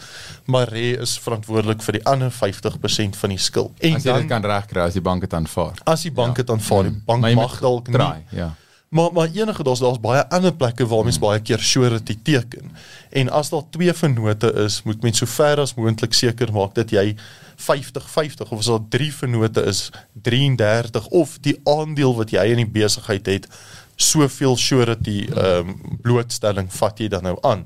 maar 0.50 0.72
Re 0.74 0.96
is 1.06 1.14
verantwoordelik 1.22 1.86
vir 1.86 2.00
die 2.00 2.04
ander 2.10 2.34
50% 2.34 3.20
van 3.22 3.36
die 3.36 3.38
skuld. 3.42 3.78
En 3.86 4.00
as 4.00 4.08
jy 4.08 4.16
dan, 4.16 4.26
dit 4.26 4.34
kan 4.34 4.50
regkry 4.50 4.88
as 4.88 4.98
die 4.98 5.06
bank 5.06 5.28
dit 5.28 5.38
aanvaar. 5.38 5.78
As 5.86 6.08
die 6.08 6.14
bank 6.16 6.42
dit 6.42 6.50
ja. 6.50 6.58
aanvaar, 6.58 6.90
die 6.90 7.06
bank 7.06 7.30
mag 7.38 7.60
dalk 7.62 7.94
nie. 7.94 8.10
Ja. 8.34 8.50
Maar 8.92 9.14
maar 9.14 9.30
enige 9.34 9.64
daar's 9.64 9.80
daar's 9.80 10.00
baie 10.00 10.30
ander 10.30 10.54
plekke 10.54 10.88
waar 10.88 11.04
mens 11.04 11.16
hmm. 11.16 11.26
baie 11.26 11.42
keer 11.42 11.60
surety 11.60 12.18
teken. 12.24 12.72
En 13.10 13.30
as 13.30 13.50
daar 13.50 13.64
twee 13.70 13.94
vennote 13.94 14.54
is, 14.54 14.82
moet 14.84 15.02
mens 15.02 15.18
so 15.18 15.26
ver 15.26 15.60
as 15.64 15.74
moontlik 15.74 16.14
seker 16.14 16.52
maak 16.52 16.76
dat 16.76 16.92
jy 16.92 17.14
50-50 17.56 18.50
of 18.50 18.58
as 18.58 18.68
daar 18.68 18.84
drie 18.90 19.14
vennote 19.16 19.64
is 19.72 19.90
33 20.22 21.08
of 21.08 21.38
die 21.40 21.56
aandeel 21.64 22.16
wat 22.20 22.36
jy 22.36 22.44
in 22.52 22.60
die 22.66 22.68
besigheid 22.68 23.32
het 23.32 23.48
soveel 23.96 24.58
surety 24.60 25.24
ehm 25.30 25.72
um, 25.72 25.98
blootstelling 26.04 26.68
vat 26.82 27.00
jy 27.00 27.08
dan 27.16 27.24
nou 27.30 27.38
aan. 27.48 27.64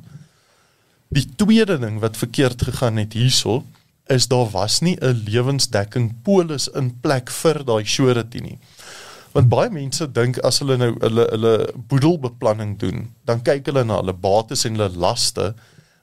Die 1.09 1.25
tweede 1.35 1.79
ding 1.81 1.97
wat 2.05 2.21
verkeerd 2.21 2.61
gegaan 2.69 3.01
het 3.01 3.17
hierso 3.17 3.63
is 4.13 4.27
daar 4.29 4.49
was 4.53 4.79
nie 4.85 4.97
'n 5.01 5.25
lewensdekking 5.25 6.13
polis 6.21 6.67
in 6.67 6.93
plek 7.01 7.33
vir 7.41 7.63
daai 7.65 7.85
surety 7.85 8.39
nie. 8.39 8.59
Want 9.35 9.49
baie 9.51 9.69
mense 9.69 10.05
dink 10.15 10.39
as 10.47 10.61
hulle 10.63 10.77
nou 10.79 10.93
hulle 11.01 11.27
hulle 11.31 11.55
boedelbeplanning 11.91 12.77
doen, 12.79 13.09
dan 13.27 13.41
kyk 13.43 13.67
hulle 13.67 13.83
na 13.83 13.99
hulle 13.99 14.15
bates 14.15 14.63
en 14.65 14.77
hulle 14.77 14.95
laste 14.95 15.53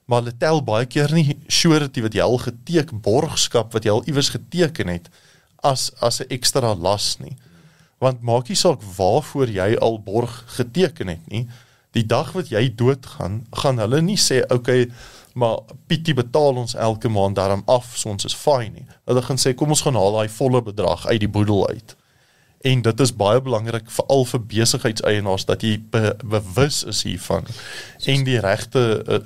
maar 0.04 0.20
hulle 0.22 0.36
tel 0.36 0.60
baie 0.66 0.86
keer 0.90 1.12
nie 1.14 1.36
surety 1.48 2.02
wat 2.04 2.16
jy 2.16 2.24
al 2.24 2.40
geteken 2.42 3.00
borgskap 3.04 3.72
wat 3.72 3.86
jy 3.86 3.94
al 3.94 4.02
iewers 4.10 4.32
geteken 4.34 4.90
het 4.92 5.08
as 5.62 5.90
as 6.00 6.20
'n 6.20 6.28
ekstra 6.36 6.74
las 6.74 7.16
nie. 7.20 7.36
Want 7.98 8.22
maak 8.22 8.48
nie 8.48 8.56
saak 8.56 8.82
waarvoor 8.82 9.48
jy 9.48 9.76
al 9.80 9.98
borg 10.02 10.44
geteken 10.58 11.08
het 11.08 11.28
nie. 11.30 11.48
Die 11.92 12.06
dag 12.06 12.32
wat 12.32 12.48
jy 12.48 12.74
doodgaan, 12.74 13.46
gaan 13.52 13.78
hulle 13.78 14.02
nie 14.02 14.16
sê 14.16 14.42
okay, 14.50 14.90
maar 15.34 15.58
Pietie 15.86 16.14
betaal 16.14 16.56
ons 16.56 16.74
elke 16.74 17.08
maand 17.08 17.36
daarom 17.36 17.62
af, 17.66 17.96
so 17.96 18.08
ons 18.08 18.24
is 18.24 18.34
fine 18.34 18.74
nie. 18.74 18.86
Hulle 19.06 19.22
gaan 19.22 19.38
sê 19.38 19.54
kom 19.54 19.68
ons 19.68 19.82
gaan 19.82 19.94
haal 19.94 20.12
daai 20.12 20.28
volle 20.28 20.62
bedrag 20.62 21.06
uit 21.06 21.20
die 21.20 21.28
boedel 21.28 21.68
uit. 21.68 21.96
En 22.62 22.82
dit 22.82 23.00
is 23.00 23.14
baie 23.18 23.40
belangrik 23.42 23.90
veral 23.90 24.24
vir 24.30 24.44
besigheidseienaars 24.54 25.46
dat 25.48 25.64
jy 25.66 25.76
be, 25.90 26.12
bewus 26.22 26.82
is 26.88 27.02
hiervan 27.06 27.48
en 28.06 28.26
die 28.26 28.38
regte 28.42 28.82
uh, 29.02 29.18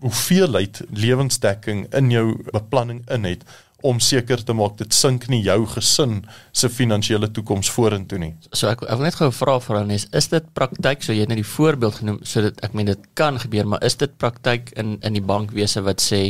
hoeveelheid 0.00 0.80
lewensdekking 0.94 1.86
in 1.96 2.12
jou 2.14 2.24
beplanning 2.52 3.02
in 3.10 3.26
het 3.28 3.44
om 3.86 4.00
seker 4.00 4.42
te 4.44 4.52
maak 4.56 4.76
dit 4.80 4.92
sink 4.94 5.26
nie 5.32 5.40
jou 5.44 5.62
gesin 5.74 6.18
se 6.52 6.68
finansiële 6.68 7.30
toekoms 7.32 7.70
vorentoe 7.72 8.18
nie. 8.20 8.32
So 8.52 8.68
ek 8.68 8.84
ek 8.84 8.98
wil 9.00 9.06
net 9.08 9.16
gou 9.16 9.30
vra 9.32 9.56
vir 9.64 9.80
Anes, 9.80 10.06
is 10.16 10.28
dit 10.32 10.50
praktyk 10.56 11.04
so 11.04 11.16
jy 11.16 11.24
het 11.24 11.32
net 11.32 11.40
die 11.40 11.52
voorbeeld 11.54 12.00
genoem 12.02 12.18
sodat 12.28 12.60
ek 12.66 12.76
meen 12.76 12.92
dit 12.92 13.08
kan 13.18 13.40
gebeur, 13.40 13.68
maar 13.72 13.84
is 13.86 13.96
dit 14.00 14.12
praktyk 14.20 14.74
in 14.80 14.98
in 15.06 15.16
die 15.16 15.24
bankwese 15.24 15.84
wat 15.86 16.04
sê 16.04 16.22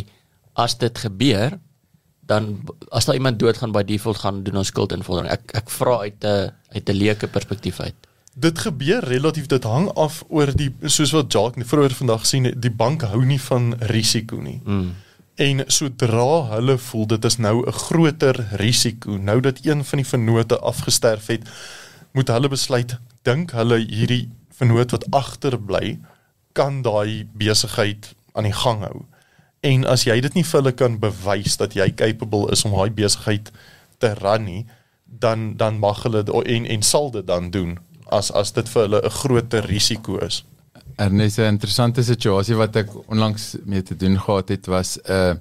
as 0.55 0.79
dit 0.79 1.05
gebeur 1.05 1.59
dan 2.31 2.61
as 2.95 3.09
daar 3.09 3.19
iemand 3.19 3.39
doodgaan 3.39 3.73
by 3.75 3.83
default 3.87 4.23
gaan 4.23 4.43
doen 4.47 4.61
ons 4.63 4.71
skuldinvordering. 4.71 5.33
Ek 5.35 5.55
ek 5.63 5.71
vra 5.75 5.99
uit 6.07 6.25
'n 6.25 6.53
uit 6.77 6.89
'n 6.89 6.97
leuke 7.03 7.27
perspektief 7.27 7.81
uit. 7.81 7.95
Dit 8.35 8.59
gebeur 8.59 9.05
relatief 9.05 9.47
dit 9.47 9.65
hang 9.65 9.89
af 9.99 10.25
oor 10.29 10.53
die 10.55 10.71
soos 10.87 11.11
wat 11.11 11.33
Jacques 11.33 11.67
vroeër 11.67 11.95
vandag 11.95 12.27
sien 12.27 12.55
die 12.57 12.77
bank 12.83 13.03
hou 13.03 13.25
nie 13.25 13.41
van 13.41 13.75
risiko 13.79 14.37
nie. 14.41 14.61
Mm. 14.65 14.95
En 15.35 15.65
sodra 15.67 16.55
hulle 16.55 16.79
voel 16.79 17.07
dit 17.07 17.25
is 17.25 17.37
nou 17.37 17.67
'n 17.67 17.73
groter 17.73 18.47
risiko, 18.53 19.17
nou 19.17 19.41
dat 19.41 19.65
een 19.65 19.85
van 19.85 19.99
die 19.99 20.07
vennote 20.07 20.59
afgesterf 20.59 21.27
het, 21.27 21.49
moet 22.13 22.29
hulle 22.29 22.49
besluit 22.49 22.99
dink 23.23 23.51
hulle 23.51 23.79
hierdie 23.79 24.29
vennoot 24.51 24.91
wat 24.91 25.07
agterbly 25.11 25.99
kan 26.53 26.83
daai 26.83 27.29
besigheid 27.33 28.15
aan 28.33 28.45
die 28.45 28.53
gang 28.53 28.85
hou. 28.85 29.05
En 29.61 29.85
as 29.85 30.07
jy 30.09 30.21
dit 30.25 30.35
nie 30.35 30.45
vir 30.45 30.61
hulle 30.61 30.73
kan 30.73 30.99
bewys 31.01 31.59
dat 31.61 31.75
jy 31.77 31.91
capable 31.93 32.49
is 32.53 32.65
om 32.65 32.73
daai 32.73 32.91
besigheid 32.97 33.51
te 34.01 34.15
run 34.23 34.45
nie, 34.45 34.63
dan 35.05 35.57
dan 35.57 35.79
mag 35.79 36.03
hulle 36.07 36.25
en 36.25 36.67
en 36.67 36.83
sal 36.83 37.11
dit 37.11 37.27
dan 37.27 37.51
doen 37.51 37.79
as 38.11 38.31
as 38.33 38.53
dit 38.53 38.69
vir 38.69 38.83
hulle 38.87 39.01
'n 39.05 39.11
groter 39.11 39.67
risiko 39.67 40.19
is. 40.19 40.45
Ernest, 40.97 41.39
'n 41.39 41.55
interessante 41.57 42.03
situasie 42.03 42.57
wat 42.57 42.77
ek 42.77 42.89
onlangs 43.09 43.57
mee 43.65 43.83
te 43.83 43.97
doen 43.97 44.19
gehad 44.19 44.49
het 44.49 44.67
was 44.67 44.99
'n 44.99 45.13
uh, 45.13 45.35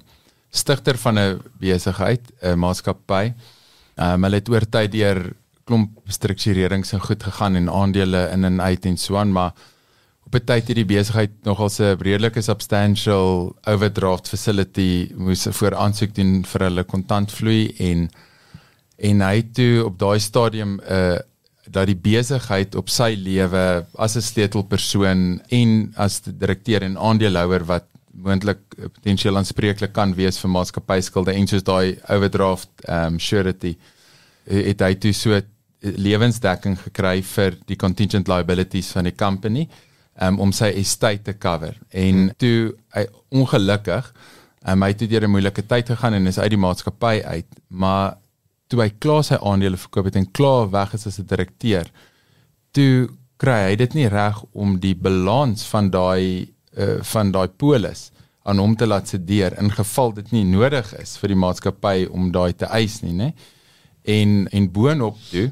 stigter 0.50 0.98
van 0.98 1.18
'n 1.18 1.40
besigheid, 1.58 2.20
'n 2.42 2.58
maatskappy. 2.58 3.32
Um, 3.96 4.24
hulle 4.24 4.36
het 4.36 4.48
oor 4.48 4.68
tyd 4.68 4.92
deur 4.92 5.32
klomp 5.64 5.90
strukturerings 6.08 6.92
en 6.92 7.00
goed 7.00 7.22
gegaan 7.22 7.56
en 7.56 7.68
aandele 7.70 8.30
in 8.32 8.44
en 8.44 8.60
uit 8.60 8.84
en 8.84 8.96
so 8.96 9.16
aan, 9.16 9.32
maar 9.32 9.52
op 10.30 10.36
'n 10.38 10.46
tyd 10.46 10.68
het 10.68 10.76
die 10.76 10.86
besigheid 10.86 11.32
nogal 11.42 11.68
'n 11.68 11.98
redelike 11.98 12.40
substantial 12.40 13.56
overdraft 13.66 14.28
facility 14.28 15.10
moes 15.16 15.46
voor 15.50 15.74
aansoek 15.74 16.14
doen 16.14 16.44
vir 16.44 16.60
hulle 16.60 16.84
kontantvloei 16.84 17.74
en 17.78 18.10
en 18.98 19.20
hy 19.20 19.42
toe 19.52 19.84
op 19.84 19.98
daai 19.98 20.20
stadium 20.20 20.78
'n 20.78 20.92
uh, 20.92 21.18
dat 21.70 21.86
die 21.86 21.96
besigheid 21.96 22.74
op 22.74 22.88
sy 22.88 23.14
lewe 23.18 23.86
as 23.94 24.16
'n 24.16 24.20
sleutelpersoon 24.20 25.40
en 25.48 25.92
as 25.96 26.20
die 26.20 26.36
direkteur 26.36 26.82
en 26.82 26.98
aandeelhouer 26.98 27.64
wat 27.64 27.84
moontlik 28.10 28.58
eh, 28.78 28.84
potensieel 28.84 29.36
aanspreeklik 29.36 29.92
kan 29.92 30.14
wees 30.14 30.38
vir 30.38 30.50
maatskappyskulde 30.50 31.32
en 31.32 31.46
soos 31.46 31.62
daai 31.62 31.98
overdraft 32.08 32.68
um 32.88 33.18
surety 33.18 33.76
eh, 34.46 34.66
het 34.66 34.80
hy 34.80 34.94
toe 34.94 35.12
so 35.12 35.40
lewensdekking 35.80 36.78
gekry 36.78 37.22
vir 37.22 37.56
die 37.66 37.76
contingent 37.76 38.28
liabilities 38.28 38.90
van 38.92 39.04
die 39.04 39.16
company 39.16 39.68
um, 40.20 40.40
om 40.40 40.52
sy 40.52 40.72
estate 40.80 41.22
te 41.22 41.38
cover 41.38 41.76
en 41.90 42.30
toe 42.38 42.72
hy 42.94 43.06
ongelukkig 43.30 44.12
um, 44.68 44.82
hy 44.82 44.88
het 44.92 45.06
deur 45.10 45.24
'n 45.26 45.34
moeilike 45.36 45.66
tyd 45.66 45.86
gegaan 45.86 46.14
en 46.14 46.26
is 46.26 46.38
uit 46.38 46.50
die 46.50 46.64
maatskappy 46.66 47.22
uit 47.24 47.48
maar 47.68 48.18
toe 48.70 48.84
hy 48.84 48.90
klaar 49.02 49.24
sy 49.26 49.38
aandele 49.42 49.80
verkoop 49.80 50.10
het 50.10 50.18
en 50.20 50.30
klaar 50.36 50.70
weg 50.70 50.94
is 50.94 51.06
as 51.06 51.18
'n 51.18 51.26
direkteur, 51.26 51.90
toe 52.72 53.10
kry 53.36 53.70
hy 53.70 53.76
dit 53.76 53.94
nie 53.94 54.08
reg 54.08 54.42
om 54.52 54.78
die 54.78 54.94
balans 54.94 55.64
van 55.72 55.90
daai 55.90 56.48
uh, 56.78 57.00
van 57.02 57.32
daai 57.32 57.48
polis 57.48 58.10
aan 58.44 58.58
hom 58.58 58.76
te 58.76 58.86
laat 58.86 59.08
sedeer 59.08 59.58
in 59.58 59.70
geval 59.70 60.12
dit 60.12 60.30
nie 60.32 60.44
nodig 60.44 60.94
is 61.00 61.16
vir 61.18 61.28
die 61.28 61.40
maatskappy 61.44 62.06
om 62.10 62.30
daai 62.32 62.52
te 62.52 62.66
eis 62.66 63.00
nie, 63.02 63.12
né? 63.12 63.32
En 64.04 64.48
en 64.52 64.70
boonop 64.72 65.16
toe 65.30 65.50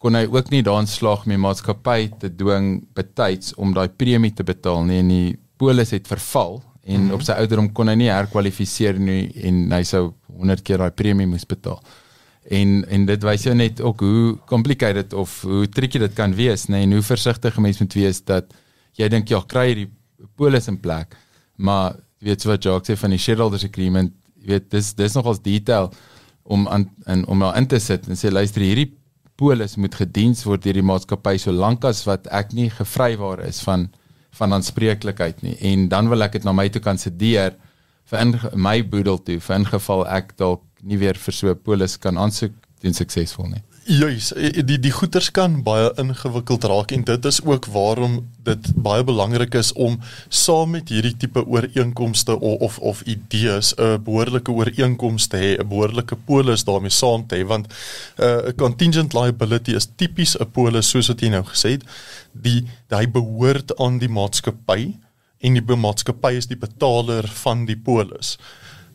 kon 0.00 0.16
hy 0.16 0.24
ook 0.32 0.48
nie 0.52 0.62
daan 0.64 0.88
slag 0.88 1.26
met 1.28 1.40
maatskappy 1.40 2.08
te 2.22 2.30
dwing 2.32 2.80
betyds 2.96 3.54
om 3.60 3.74
daai 3.76 3.88
premie 3.88 4.32
te 4.32 4.46
betaal 4.48 4.84
nie 4.88 5.00
en 5.02 5.08
die 5.12 5.38
polis 5.60 5.92
het 5.92 6.08
verval 6.08 6.62
en 6.82 7.00
mm 7.00 7.06
-hmm. 7.06 7.14
op 7.14 7.22
sy 7.22 7.32
ouderdom 7.32 7.72
kon 7.72 7.88
hy 7.88 7.94
nie 7.94 8.08
herkwalifiseer 8.08 8.98
nie 8.98 9.28
en 9.44 9.72
hy 9.72 9.82
sou 9.84 10.12
100 10.26 10.62
keer 10.62 10.78
daai 10.78 10.90
premie 10.90 11.26
moes 11.26 11.44
betaal 11.46 11.82
en 12.48 12.84
en 12.88 13.06
dit 13.06 13.22
wys 13.22 13.42
jou 13.42 13.54
net 13.54 13.80
ook 13.80 14.00
hoe 14.00 14.38
complicated 14.46 15.12
of 15.12 15.42
hoe 15.42 15.68
tricky 15.68 15.98
dit 15.98 16.14
kan 16.14 16.34
wees 16.34 16.66
nê 16.68 16.72
nee, 16.72 16.82
en 16.82 16.92
hoe 16.92 17.02
versigtig 17.02 17.56
'n 17.56 17.62
mens 17.62 17.78
moet 17.80 17.94
wees 17.94 18.24
dat 18.24 18.54
jy 18.96 19.08
dink 19.08 19.28
ja 19.28 19.42
kry 19.46 19.66
hierdie 19.66 19.90
polis 20.36 20.68
in 20.68 20.80
plek 20.80 21.16
maar 21.56 21.96
jy 22.20 22.28
weet 22.28 22.44
wat 22.44 22.62
Jacques 22.62 22.88
sê 22.88 23.00
van 23.00 23.10
die 23.10 23.18
shareholders 23.18 23.64
agreement 23.64 24.12
jy 24.40 24.46
weet 24.46 24.70
dis 24.70 24.94
dis 24.94 25.14
nog 25.14 25.26
as 25.26 25.42
detail 25.42 25.92
om 26.42 26.68
aan 26.68 26.88
en 27.06 27.26
om 27.26 27.38
daar 27.38 27.56
in 27.56 27.66
te 27.66 27.78
sit 27.78 28.08
en 28.08 28.16
sê 28.16 28.32
luister 28.32 28.62
hierdie 28.62 28.99
polis 29.40 29.76
moet 29.76 29.96
gediens 30.02 30.44
word 30.44 30.64
deur 30.64 30.78
die 30.78 30.86
maatskappy 30.92 31.36
solank 31.40 31.84
as 31.88 32.04
wat 32.08 32.28
ek 32.40 32.52
nie 32.52 32.68
gevrywaar 32.70 33.44
is 33.48 33.62
van 33.66 33.88
van 34.38 34.52
aanspreeklikheid 34.54 35.42
nie 35.42 35.56
en 35.72 35.88
dan 35.92 36.08
wil 36.12 36.22
ek 36.22 36.38
dit 36.38 36.44
na 36.46 36.52
my 36.54 36.68
toe 36.70 36.82
kan 36.84 37.00
sedeer 37.00 37.56
vir 38.10 38.20
in 38.24 38.34
my 38.54 38.76
boedel 38.92 39.18
toe 39.26 39.38
vir 39.46 39.56
ingeval 39.60 40.04
ek 40.18 40.36
dalk 40.42 40.62
nie 40.82 40.98
weer 41.00 41.18
vir 41.24 41.34
so 41.34 41.50
'n 41.50 41.62
polis 41.68 41.96
kan 41.96 42.18
aansoek 42.18 42.54
doen 42.82 42.94
suksesvol 42.94 43.48
nie. 43.52 43.62
Juis, 43.90 44.28
die 44.68 44.76
die 44.78 44.92
goeters 44.94 45.32
kan 45.34 45.56
baie 45.66 45.88
ingewikkeld 45.98 46.62
raak 46.70 46.92
en 46.94 47.02
dit 47.08 47.24
is 47.26 47.40
ook 47.42 47.64
waarom 47.74 48.20
dit 48.46 48.68
baie 48.78 49.02
belangrik 49.02 49.54
is 49.58 49.72
om 49.72 49.96
saam 50.28 50.76
met 50.76 50.92
hierdie 50.94 51.16
tipe 51.18 51.42
ooreenkomste 51.42 52.36
of 52.38 52.60
of, 52.68 52.76
of 52.78 53.00
idees 53.02 53.72
'n 53.74 53.98
behoorlike 54.06 54.52
ooreenkoms 54.52 55.26
te 55.26 55.36
hê, 55.36 55.48
'n 55.58 55.68
behoorlike 55.68 56.16
polis 56.26 56.64
daarmee 56.64 56.94
saam 56.94 57.26
te 57.26 57.36
hê 57.36 57.46
want 57.46 57.66
'n 57.66 58.22
uh, 58.22 58.52
contingent 58.56 59.12
liability 59.12 59.74
is 59.74 59.88
tipies 59.96 60.36
'n 60.38 60.50
polis 60.52 60.90
soos 60.90 61.08
wat 61.08 61.20
jy 61.20 61.28
nou 61.28 61.42
gesê 61.42 61.70
het, 61.70 61.84
die 62.32 62.62
hy 62.90 63.06
behoort 63.06 63.74
aan 63.78 63.98
die 63.98 64.08
maatskappy 64.08 64.94
en 65.40 65.54
die 65.54 65.76
maatskappy 65.76 66.36
is 66.36 66.46
die 66.46 66.60
betaler 66.60 67.26
van 67.26 67.66
die 67.66 67.76
polis. 67.76 68.38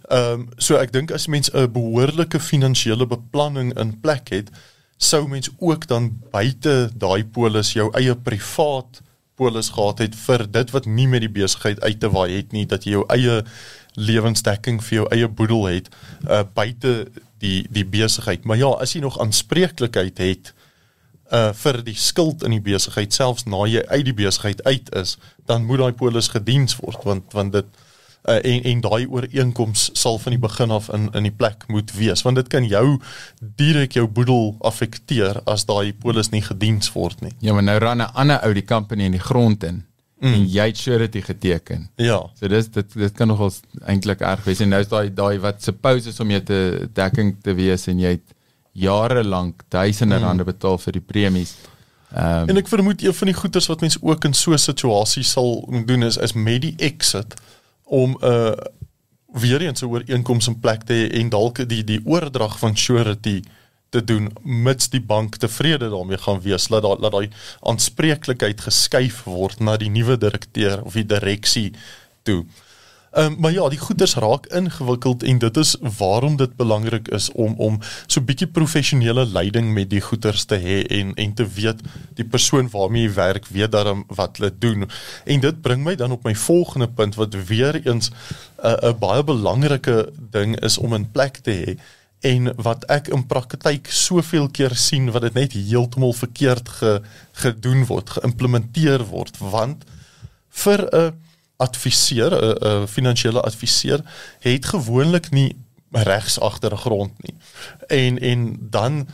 Ehm 0.10 0.32
um, 0.32 0.48
so 0.58 0.78
ek 0.78 0.94
dink 0.94 1.12
as 1.12 1.28
mens 1.28 1.52
'n 1.54 1.72
behoorlike 1.72 2.40
finansiële 2.40 3.06
beplanning 3.08 3.78
in 3.78 4.00
plek 4.00 4.30
het, 4.30 4.52
sou 4.98 5.28
mens 5.28 5.50
ook 5.60 5.88
dan 5.88 6.12
buite 6.32 6.90
daai 6.96 7.26
polis 7.26 7.74
jou 7.76 7.90
eie 7.98 8.16
privaat 8.16 9.02
polis 9.36 9.70
gehad 9.76 10.00
het 10.00 10.16
vir 10.16 10.46
dit 10.52 10.72
wat 10.72 10.86
nie 10.88 11.08
met 11.12 11.24
die 11.26 11.32
besigheid 11.32 11.82
uit 11.84 12.00
te 12.00 12.10
waai 12.12 12.38
het 12.38 12.54
nie, 12.56 12.66
dat 12.66 12.86
jy 12.88 12.96
jou 12.96 13.06
eie 13.12 13.42
lewensdekking 13.96 14.82
vir 14.84 15.02
jou 15.02 15.08
eie 15.12 15.28
boedel 15.28 15.68
het 15.68 15.90
uh 16.28 16.44
buite 16.56 17.08
die 17.44 17.66
die 17.72 17.86
besigheid. 17.86 18.46
Maar 18.46 18.58
ja, 18.58 18.72
as 18.82 18.96
jy 18.96 19.02
nog 19.04 19.20
aanspreeklikheid 19.20 20.20
het 20.24 20.54
uh 21.32 21.52
vir 21.58 21.82
die 21.84 21.98
skuld 22.00 22.44
in 22.44 22.56
die 22.56 22.64
besigheid 22.64 23.14
selfs 23.14 23.48
na 23.50 23.66
jy 23.68 23.84
uit 23.88 24.06
die 24.08 24.16
besigheid 24.16 24.64
uit 24.64 24.92
is, 24.96 25.18
dan 25.46 25.66
moet 25.66 25.84
daai 25.84 25.94
polis 26.00 26.32
gediens 26.32 26.78
word 26.80 27.04
want 27.04 27.36
want 27.36 27.56
dit 27.56 27.84
uh, 28.28 28.40
en 28.42 28.64
en 28.64 28.82
daai 28.82 29.08
ooreenkoms 29.08 29.90
sal 29.94 30.20
van 30.20 30.36
die 30.36 30.42
begin 30.42 30.72
af 30.72 30.90
in 30.94 31.10
in 31.14 31.28
die 31.30 31.34
plek 31.34 31.66
moet 31.68 31.94
wees 31.98 32.24
want 32.26 32.40
dit 32.42 32.48
kan 32.52 32.68
jou 32.68 33.00
direk 33.40 33.98
jou 33.98 34.08
boedel 34.08 34.56
affekteer 34.60 35.42
as 35.46 35.66
daai 35.70 35.94
polis 35.94 36.32
nie 36.34 36.42
gediens 36.42 36.92
word 36.94 37.22
nie. 37.22 37.34
Ja, 37.40 37.54
maar 37.54 37.64
nou 37.64 37.78
ran 37.80 38.02
'n 38.02 38.14
ander 38.14 38.40
ou 38.44 38.54
die 38.54 38.66
company 38.66 39.04
in 39.04 39.18
die 39.18 39.28
grond 39.32 39.64
in 39.64 39.84
mm. 40.20 40.34
en 40.34 40.48
jy 40.48 40.68
het 40.68 40.78
surety 40.78 41.22
geteken. 41.22 41.90
Ja. 41.96 42.22
So 42.40 42.48
dis 42.48 42.70
dit 42.72 42.94
dit 42.94 43.14
kan 43.14 43.28
nogal 43.28 43.52
eintlik 43.86 44.22
erg 44.22 44.44
wees 44.44 44.60
en 44.60 44.70
nou 44.70 44.82
is 44.82 44.90
daai 44.90 45.14
daai 45.14 45.40
wat 45.40 45.64
suppose 45.64 46.10
is 46.10 46.20
om 46.20 46.32
jy 46.32 46.42
te 46.42 46.90
dekking 46.94 47.38
te 47.42 47.54
wees 47.54 47.88
en 47.88 48.00
jy 48.00 48.18
het 48.18 48.34
jare 48.72 49.24
lank 49.24 49.64
duisende 49.70 50.18
mm. 50.18 50.24
rande 50.24 50.44
betaal 50.44 50.78
vir 50.78 51.00
die 51.00 51.06
premies. 51.14 51.56
Um, 52.16 52.48
en 52.48 52.58
ek 52.58 52.70
vermoed 52.72 53.02
een 53.04 53.16
van 53.16 53.28
die 53.28 53.36
goeders 53.36 53.68
wat 53.68 53.82
mense 53.84 54.00
ook 54.02 54.26
in 54.26 54.34
so 54.34 54.54
'n 54.54 54.62
situasie 54.62 55.24
sal 55.24 55.66
doen 55.86 56.04
is 56.04 56.18
is 56.18 56.34
met 56.34 56.62
die 56.62 56.76
exit 56.78 57.36
om 57.86 58.18
'n 58.20 58.26
uh, 58.26 58.52
weer 59.36 59.62
eens 59.62 59.82
'n 59.82 59.86
ooreenkoms 59.86 60.48
in 60.48 60.60
plek 60.60 60.84
te 60.84 60.94
hê 60.94 61.20
en 61.20 61.30
dalk 61.30 61.70
die 61.70 61.84
die 61.84 62.02
oordrag 62.06 62.60
van 62.60 62.78
surety 62.78 63.42
te 63.90 64.04
doen 64.04 64.32
mits 64.44 64.90
die 64.90 65.02
bank 65.02 65.36
tevrede 65.36 65.90
daarmee 65.90 66.18
gaan 66.18 66.42
wees 66.42 66.68
dat 66.68 66.84
daai 66.84 67.00
dat 67.00 67.12
daai 67.12 67.30
aanspreeklikheid 67.62 68.62
geskuif 68.62 69.24
word 69.24 69.60
na 69.60 69.78
die 69.78 69.90
nuwe 69.90 70.18
direkteur 70.18 70.84
of 70.84 70.94
die 70.94 71.06
direksie 71.06 71.72
toe. 72.24 72.46
Ehm 73.16 73.32
um, 73.32 73.36
maar 73.40 73.52
ja, 73.52 73.70
die 73.70 73.80
goeders 73.80 74.16
raak 74.16 74.46
ingewikkeld 74.46 75.24
en 75.24 75.38
dit 75.38 75.58
is 75.58 75.76
waarom 75.98 76.36
dit 76.36 76.56
belangrik 76.56 77.08
is 77.08 77.32
om 77.32 77.54
om 77.58 77.78
so 78.08 78.22
bietjie 78.22 78.48
professionele 78.48 79.26
leiding 79.26 79.72
met 79.74 79.90
die 79.90 80.02
goeders 80.02 80.44
te 80.44 80.58
hê 80.60 80.82
en 80.98 81.14
en 81.14 81.34
te 81.34 81.48
weet 81.48 81.80
die 82.20 82.26
persoon 82.26 82.68
waarmee 82.70 83.08
jy 83.08 83.14
werk 83.16 83.48
weet 83.48 83.72
daarom 83.72 84.04
wat 84.08 84.38
hulle 84.38 84.52
doen. 84.60 84.90
En 85.24 85.40
dit 85.40 85.62
bring 85.62 85.84
my 85.84 85.96
dan 85.96 86.12
op 86.12 86.28
my 86.28 86.36
volgende 86.36 86.90
punt 86.90 87.16
wat 87.16 87.40
weer 87.48 87.80
eens 87.88 88.10
'n 88.10 88.68
uh, 88.68 88.90
'n 88.92 89.00
baie 89.00 89.24
belangrike 89.24 90.12
ding 90.32 90.60
is 90.60 90.78
om 90.78 90.94
in 90.94 91.12
plek 91.12 91.38
te 91.38 91.52
hê 91.52 91.80
en 92.20 92.54
wat 92.56 92.84
ek 92.86 93.08
in 93.08 93.28
praktyk 93.28 93.88
soveel 93.88 94.50
keer 94.50 94.76
sien 94.76 95.12
wat 95.12 95.22
dit 95.22 95.34
net 95.34 95.54
heeltemal 95.54 96.14
verkeerd 96.14 96.70
ge, 96.70 97.02
gedoen 97.32 97.86
word, 97.86 98.10
geïmplementeer 98.10 99.06
word 99.06 99.38
want 99.38 99.86
vir 100.50 100.90
'n 100.92 100.96
uh, 100.98 101.12
adviseur 101.58 102.32
'n 102.32 102.44
uh, 102.44 102.82
uh, 102.82 102.88
finansiële 102.88 103.42
adviseur 103.42 104.02
het 104.40 104.66
gewoonlik 104.66 105.32
nie 105.32 105.56
regs 105.92 106.40
agtergrond 106.40 107.12
nie. 107.22 107.36
En 107.88 108.20
en 108.20 108.58
dan 108.60 109.08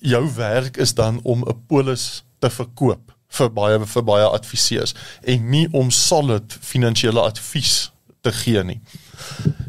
jou 0.00 0.34
werk 0.34 0.76
is 0.76 0.94
dan 0.94 1.20
om 1.22 1.44
'n 1.46 1.64
polis 1.66 2.24
te 2.38 2.50
verkoop 2.50 3.12
vir 3.28 3.52
baie 3.52 3.86
vir 3.86 4.04
baie 4.04 4.24
adviseurs 4.24 4.94
en 5.22 5.48
nie 5.50 5.68
om 5.72 5.90
solid 5.90 6.56
finansiële 6.60 7.20
advies 7.20 7.92
te 8.20 8.32
gee 8.32 8.62
nie. 8.64 8.80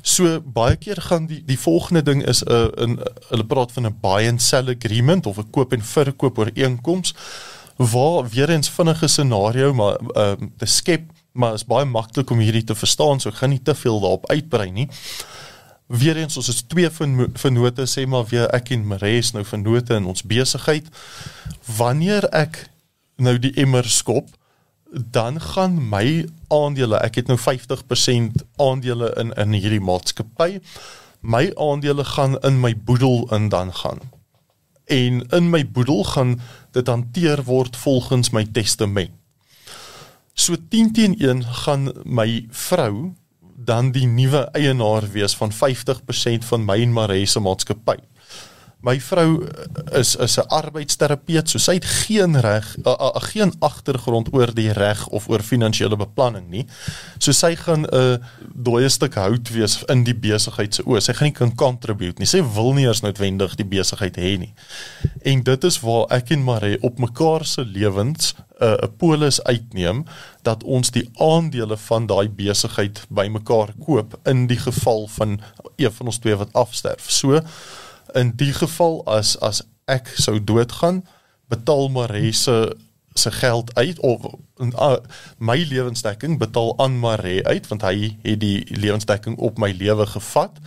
So 0.01 0.41
baie 0.41 0.75
keer 0.75 1.01
gaan 1.01 1.25
die 1.25 1.41
die 1.45 1.59
volgende 1.59 2.03
ding 2.03 2.25
is 2.27 2.43
'n 2.43 2.51
uh, 2.51 2.67
in 2.84 2.99
hulle 3.30 3.45
praat 3.45 3.71
van 3.71 3.85
'n 3.85 3.97
buy 4.01 4.27
and 4.27 4.41
sell 4.41 4.69
agreement 4.69 5.25
of 5.25 5.38
'n 5.38 5.49
koop 5.49 5.73
en 5.73 5.81
verkoop 5.81 6.38
ooreenkoms 6.38 7.15
waar 7.77 8.30
weer 8.30 8.49
eens 8.49 8.69
vinnige 8.69 9.07
scenario 9.07 9.73
maar 9.73 9.97
uh, 10.15 10.31
te 10.57 10.65
skep 10.65 11.01
maar 11.34 11.53
is 11.57 11.65
baie 11.65 11.85
maklik 11.89 12.30
om 12.30 12.41
hierdie 12.41 12.64
te 12.64 12.76
verstaan 12.77 13.19
so 13.19 13.31
ek 13.34 13.41
gaan 13.41 13.53
nie 13.55 13.61
te 13.61 13.76
veel 13.76 13.99
daarop 14.01 14.30
uitbrei 14.30 14.69
nie. 14.72 14.88
Weer 15.93 16.18
eens 16.18 16.38
ons 16.38 16.49
is 16.49 16.61
twee 16.69 16.89
vennote 16.89 17.88
sê 17.89 18.05
maar 18.10 18.27
weer 18.30 18.47
ek 18.55 18.72
en 18.73 18.85
Mares 18.88 19.34
nou 19.34 19.43
vennote 19.45 19.97
in 19.97 20.07
ons 20.10 20.23
besigheid. 20.26 20.88
Wanneer 21.77 22.30
ek 22.31 22.64
nou 23.22 23.35
die 23.41 23.53
emmer 23.61 23.85
skop, 23.89 24.30
dan 24.93 25.39
gaan 25.41 25.77
my 25.89 26.26
aandele, 26.53 26.99
ek 27.01 27.18
het 27.22 27.30
nou 27.31 27.38
50% 27.41 28.43
aandele 28.61 29.10
in 29.22 29.34
in 29.41 29.55
hierdie 29.57 29.81
maatskappy. 29.81 30.61
My 31.22 31.49
aandele 31.57 32.05
gaan 32.05 32.38
in 32.45 32.60
my 32.61 32.76
boedel 32.77 33.26
in 33.34 33.49
dan 33.49 33.73
gaan. 33.73 33.99
En 34.85 35.23
in 35.31 35.49
my 35.49 35.64
boedel 35.65 36.03
gaan 36.03 36.39
dit 36.72 36.88
hanteer 36.88 37.43
word 37.43 37.77
volgens 37.77 38.30
my 38.30 38.45
testament. 38.45 39.22
So 40.34 40.55
10 40.69 40.91
teen 40.93 41.14
1 41.19 41.43
gaan 41.43 41.91
my 42.03 42.45
vrou 42.49 43.14
dan 43.55 43.91
die 43.93 44.07
nuwe 44.10 44.47
eienaar 44.57 45.05
wees 45.14 45.35
van 45.38 45.53
50% 45.53 46.47
van 46.49 46.65
my 46.65 46.81
en 46.81 46.93
Marie 46.93 47.26
se 47.30 47.39
maatskappy. 47.39 47.99
My 48.84 48.97
vrou 48.99 49.45
is 49.95 50.15
is 50.15 50.38
'n 50.38 50.47
arbeidsterapeut, 50.47 51.49
so 51.49 51.57
sy 51.57 51.73
het 51.73 51.85
geen 51.85 52.39
reg, 52.39 52.76
geen 53.31 53.53
agtergrond 53.60 54.34
oor 54.34 54.53
die 54.53 54.72
reg 54.72 55.07
of 55.07 55.30
oor 55.30 55.39
finansiële 55.39 55.95
beplanning 55.95 56.49
nie. 56.49 56.65
So 57.18 57.31
sy 57.31 57.55
gaan 57.55 57.85
'n 57.88 57.95
uh, 57.95 58.15
dooie 58.53 58.89
stuk 58.89 59.14
hout 59.14 59.49
wees 59.49 59.84
in 59.88 60.03
die 60.03 60.15
besigheid 60.15 60.76
se 60.76 60.84
oë. 60.84 60.99
Sy 60.99 61.14
gaan 61.14 61.27
nie 61.27 61.34
kan 61.34 61.55
contribute 61.55 62.19
nie. 62.19 62.27
Sy 62.27 62.43
wil 62.43 62.73
nie 62.73 62.85
eers 62.85 63.01
noodwendig 63.01 63.55
die 63.55 63.65
besigheid 63.65 64.18
hê 64.18 64.38
nie. 64.38 64.53
En 65.22 65.43
dit 65.43 65.64
is 65.64 65.80
waar 65.80 66.05
ek 66.10 66.31
en 66.31 66.43
Marie 66.43 66.81
op 66.81 66.99
mekaar 66.99 67.45
se 67.45 67.65
lewens 67.65 68.35
'n 68.60 68.65
uh, 68.65 68.76
'n 68.84 68.95
polis 68.97 69.43
uitneem 69.43 70.03
dat 70.41 70.64
ons 70.64 70.91
die 70.91 71.10
aandele 71.14 71.77
van 71.77 72.05
daai 72.05 72.30
besigheid 72.30 73.05
bymekaar 73.10 73.73
koop 73.85 74.19
in 74.26 74.47
die 74.47 74.60
geval 74.60 75.07
van 75.07 75.39
een 75.76 75.91
van 75.91 76.05
ons 76.05 76.18
twee 76.18 76.35
wat 76.35 76.53
afsterf. 76.53 77.11
So 77.11 77.41
in 78.14 78.34
die 78.35 78.53
geval 78.53 79.02
as 79.06 79.35
as 79.41 79.64
ek 79.85 80.07
sou 80.15 80.40
doodgaan, 80.44 81.03
betaal 81.52 81.90
Marese 81.90 82.76
se 83.14 83.31
geld 83.31 83.76
uit 83.76 83.99
of 83.99 84.26
uh, 84.57 84.95
my 85.38 85.65
lewensdekking 85.69 86.38
betaal 86.38 86.73
aan 86.77 86.99
Mare 86.99 87.44
uit 87.44 87.68
want 87.68 87.81
hy 87.81 88.15
het 88.22 88.40
die 88.41 88.65
lewensdekking 88.69 89.38
op 89.38 89.57
my 89.61 89.72
lewe 89.77 90.06
gevat 90.06 90.57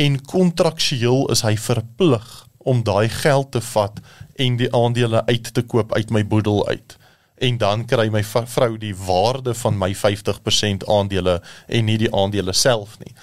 en 0.00 0.16
kontraktueel 0.24 1.28
is 1.34 1.44
hy 1.44 1.56
verplig 1.60 2.28
om 2.58 2.82
daai 2.86 3.08
geld 3.08 3.52
te 3.52 3.60
vat 3.60 4.00
en 4.40 4.56
die 4.56 4.70
aandele 4.72 5.24
uit 5.26 5.52
te 5.54 5.62
koop 5.62 5.92
uit 5.92 6.10
my 6.10 6.24
boedel 6.26 6.64
uit 6.68 6.96
en 7.42 7.58
dan 7.58 7.84
kry 7.90 8.06
my 8.12 8.22
vrou 8.24 8.76
die 8.78 8.94
waarde 8.96 9.54
van 9.54 9.78
my 9.78 9.90
50% 9.98 10.86
aandele 10.86 11.40
en 11.66 11.88
nie 11.90 11.98
die 11.98 12.12
aandele 12.14 12.54
self 12.54 12.98
nie. 13.02 13.14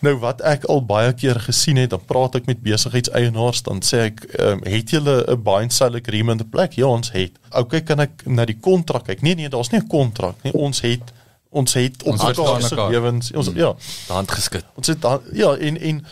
Nou 0.00 0.14
wat 0.22 0.40
ek 0.48 0.64
al 0.72 0.80
baie 0.88 1.12
keer 1.12 1.38
gesien 1.44 1.76
het, 1.76 1.90
dan 1.92 2.02
praat 2.08 2.38
ek 2.38 2.48
met 2.48 2.62
besigheidseienaars 2.64 3.62
dan 3.68 3.82
sê 3.84 4.06
ek, 4.08 4.24
um, 4.40 4.64
"Het 4.64 4.90
julle 4.96 5.24
'n 5.28 5.42
buy 5.42 5.62
and 5.62 5.72
sell 5.72 5.94
agreement 5.94 6.40
in 6.40 6.48
plek?" 6.48 6.72
Ja, 6.72 6.86
ons 6.86 7.12
het. 7.12 7.32
Okay, 7.50 7.80
kan 7.82 8.00
ek 8.00 8.26
na 8.26 8.44
die 8.44 8.58
kontrak 8.60 9.04
kyk? 9.04 9.22
Nee 9.22 9.34
nee, 9.34 9.48
daar's 9.48 9.70
nie 9.70 9.80
'n 9.80 9.86
kontrak 9.86 10.42
nie. 10.42 10.52
Ons 10.52 10.80
het 10.80 11.12
ons 11.50 11.72
het 11.74 12.02
op 12.02 12.16
mekaar 12.16 12.62
se 12.62 12.74
lewens 12.74 13.32
ons 13.32 13.50
ja, 13.54 13.74
hand 14.08 14.30
geskit. 14.30 14.64
Ons 14.74 14.86
het 14.86 15.00
dan, 15.00 15.20
ja, 15.32 15.56
en 15.56 15.80
en 15.80 16.06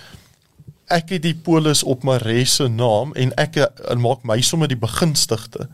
ek 0.86 1.08
het 1.08 1.22
die 1.22 1.34
polis 1.34 1.82
op 1.82 2.02
my 2.02 2.16
res 2.16 2.54
se 2.54 2.68
naam 2.68 3.12
en 3.14 3.34
ek 3.34 3.56
en 3.56 4.00
maak 4.00 4.22
my 4.22 4.40
sommer 4.40 4.68
die 4.68 4.76
begunstigde. 4.76 5.68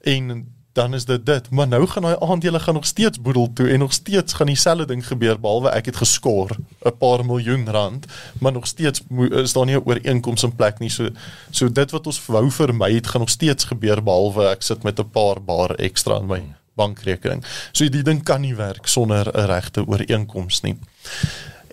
En 0.00 0.46
dan 0.72 0.94
is 0.94 1.04
dit 1.04 1.26
dit. 1.26 1.50
Maar 1.50 1.68
nou 1.68 1.86
gaan 1.86 2.02
daai 2.02 2.16
aandele 2.20 2.60
gaan 2.60 2.74
nog 2.74 2.86
steeds 2.86 3.20
boedel 3.20 3.52
toe 3.52 3.68
en 3.68 3.78
nog 3.78 3.92
steeds 3.92 4.32
gaan 4.32 4.46
dieselfde 4.46 4.86
ding 4.86 5.06
gebeur 5.06 5.40
behalwe 5.40 5.70
ek 5.70 5.84
het 5.84 5.96
geskor 5.96 6.56
'n 6.84 6.96
paar 6.98 7.24
miljoen 7.24 7.68
rand, 7.70 8.06
maar 8.38 8.52
nog 8.52 8.66
steeds 8.66 9.02
is 9.30 9.52
daar 9.52 9.66
nie 9.66 9.76
'n 9.76 9.84
ooreenkoms 9.84 10.42
in 10.42 10.54
plek 10.54 10.78
nie. 10.78 10.90
So 10.90 11.08
so 11.50 11.72
dit 11.72 11.90
wat 11.90 12.06
ons 12.06 12.26
wou 12.26 12.50
vermy 12.50 12.94
het 12.94 13.06
gaan 13.06 13.20
nog 13.20 13.30
steeds 13.30 13.64
gebeur 13.64 14.02
behalwe 14.02 14.48
ek 14.48 14.62
sit 14.62 14.82
met 14.82 14.98
'n 14.98 15.10
paar 15.10 15.42
bar 15.42 15.70
ekstra 15.74 16.16
in 16.16 16.26
my 16.26 16.42
bankrekening. 16.74 17.44
So 17.72 17.88
die 17.88 18.02
ding 18.02 18.22
kan 18.22 18.40
nie 18.40 18.54
werk 18.54 18.86
sonder 18.86 19.28
'n 19.34 19.46
regte 19.46 19.86
ooreenkoms 19.86 20.60
nie. 20.60 20.76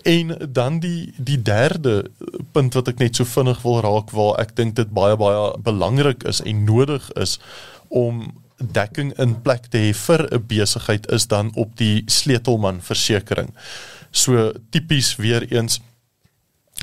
En 0.02 0.36
dan 0.52 0.78
die 0.78 1.12
die 1.16 1.42
derde 1.42 2.10
punt 2.52 2.74
wat 2.74 2.88
ek 2.88 2.98
net 2.98 3.16
so 3.16 3.24
vinnig 3.24 3.62
wil 3.62 3.80
raak 3.80 4.10
waar 4.10 4.38
ek 4.40 4.56
dink 4.56 4.76
dit 4.76 4.90
baie 4.90 5.16
baie 5.16 5.58
belangrik 5.58 6.22
is 6.22 6.40
en 6.42 6.64
nodig 6.64 7.12
is 7.12 7.40
om 7.88 8.39
dekking 8.60 9.12
in 9.18 9.42
plek 9.42 9.66
te 9.70 9.78
hê 9.78 9.92
vir 9.94 10.28
'n 10.30 10.46
besigheid 10.46 11.06
is 11.10 11.26
dan 11.26 11.50
op 11.54 11.76
die 11.76 12.02
sleutelman 12.06 12.80
versekering. 12.80 13.54
So 14.10 14.52
tipies 14.70 15.16
weer 15.16 15.52
eens 15.52 15.80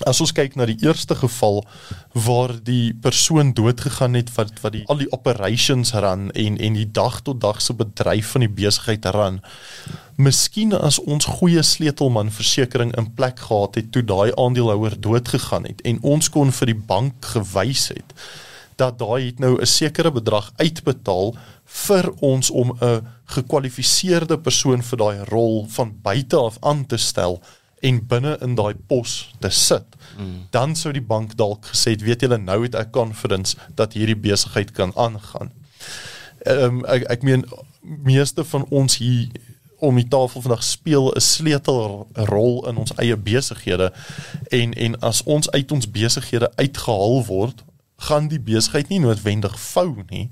as 0.06 0.20
ons 0.22 0.34
kyk 0.36 0.56
na 0.58 0.68
die 0.70 0.78
eerste 0.86 1.16
geval 1.18 1.64
waar 2.14 2.52
die 2.64 2.94
persoon 2.94 3.54
doodgegaan 3.58 4.14
het 4.14 4.30
wat 4.36 4.52
wat 4.62 4.76
die 4.76 4.84
al 4.92 5.02
die 5.02 5.10
operations 5.16 5.94
ran 5.94 6.30
en 6.32 6.58
en 6.58 6.74
die 6.78 6.90
dag 6.92 7.22
tot 7.22 7.42
dag 7.42 7.62
se 7.62 7.74
bedryf 7.74 8.36
van 8.36 8.46
die 8.46 8.54
besigheid 8.62 9.06
ran. 9.06 9.42
Miskien 10.18 10.74
as 10.74 11.00
ons 11.00 11.26
goeie 11.40 11.64
sleutelman 11.64 12.32
versekering 12.32 12.94
in 12.98 13.14
plek 13.14 13.40
gehad 13.40 13.76
het 13.76 13.92
toe 13.92 14.04
daai 14.04 14.34
aandeelhouer 14.38 15.00
doodgegaan 15.02 15.66
het 15.66 15.82
en 15.82 16.02
ons 16.02 16.30
kon 16.30 16.52
vir 16.52 16.74
die 16.74 16.82
bank 16.94 17.26
gewys 17.34 17.90
het 17.96 18.14
dat 18.78 19.00
daai 19.02 19.26
het 19.26 19.40
nou 19.40 19.58
'n 19.58 19.66
sekere 19.66 20.12
bedrag 20.12 20.52
uitbetaal 20.56 21.36
vir 21.68 22.12
ons 22.24 22.50
om 22.50 22.78
'n 22.80 23.08
gekwalifiseerde 23.26 24.40
persoon 24.40 24.84
vir 24.84 24.98
daai 24.98 25.24
rol 25.24 25.66
van 25.70 25.96
buite 26.02 26.38
af 26.38 26.58
aan 26.60 26.86
te 26.86 26.98
stel 26.98 27.42
en 27.80 28.08
binne 28.08 28.38
in 28.42 28.56
daai 28.56 28.76
pos 28.88 29.34
te 29.40 29.50
sit. 29.50 29.86
Mm. 30.18 30.48
Dan 30.50 30.76
sou 30.76 30.94
die 30.94 31.02
bank 31.02 31.36
dalk 31.38 31.66
gesê 31.66 31.94
het, 31.94 32.02
weet 32.02 32.22
julle 32.22 32.38
nou 32.38 32.64
het 32.64 32.76
ek 32.76 32.92
confidence 32.92 33.58
dat 33.76 33.94
hierdie 33.94 34.18
besigheid 34.18 34.72
kan 34.72 34.92
aangaan. 34.96 35.52
Ehm 36.46 36.64
um, 36.64 36.86
ek 36.86 37.04
ek 37.04 37.22
meen 37.22 37.46
meeste 37.82 38.44
van 38.44 38.66
ons 38.70 38.98
hier 38.98 39.30
om 39.80 39.96
die 39.96 40.08
tafel 40.08 40.42
vandag 40.42 40.64
speel 40.64 41.12
'n 41.14 41.22
sleutelrol 41.22 42.68
in 42.68 42.78
ons 42.78 42.96
eie 42.98 43.18
besighede 43.18 43.94
en 44.50 44.74
en 44.74 45.00
as 45.00 45.24
ons 45.24 45.52
uit 45.52 45.72
ons 45.72 45.92
besighede 45.92 46.52
uitgehaal 46.56 47.26
word, 47.26 47.64
gaan 47.98 48.28
die 48.28 48.40
besigheid 48.40 48.90
nie 48.90 49.00
noodwendig 49.00 49.60
vou 49.60 50.04
nie 50.10 50.30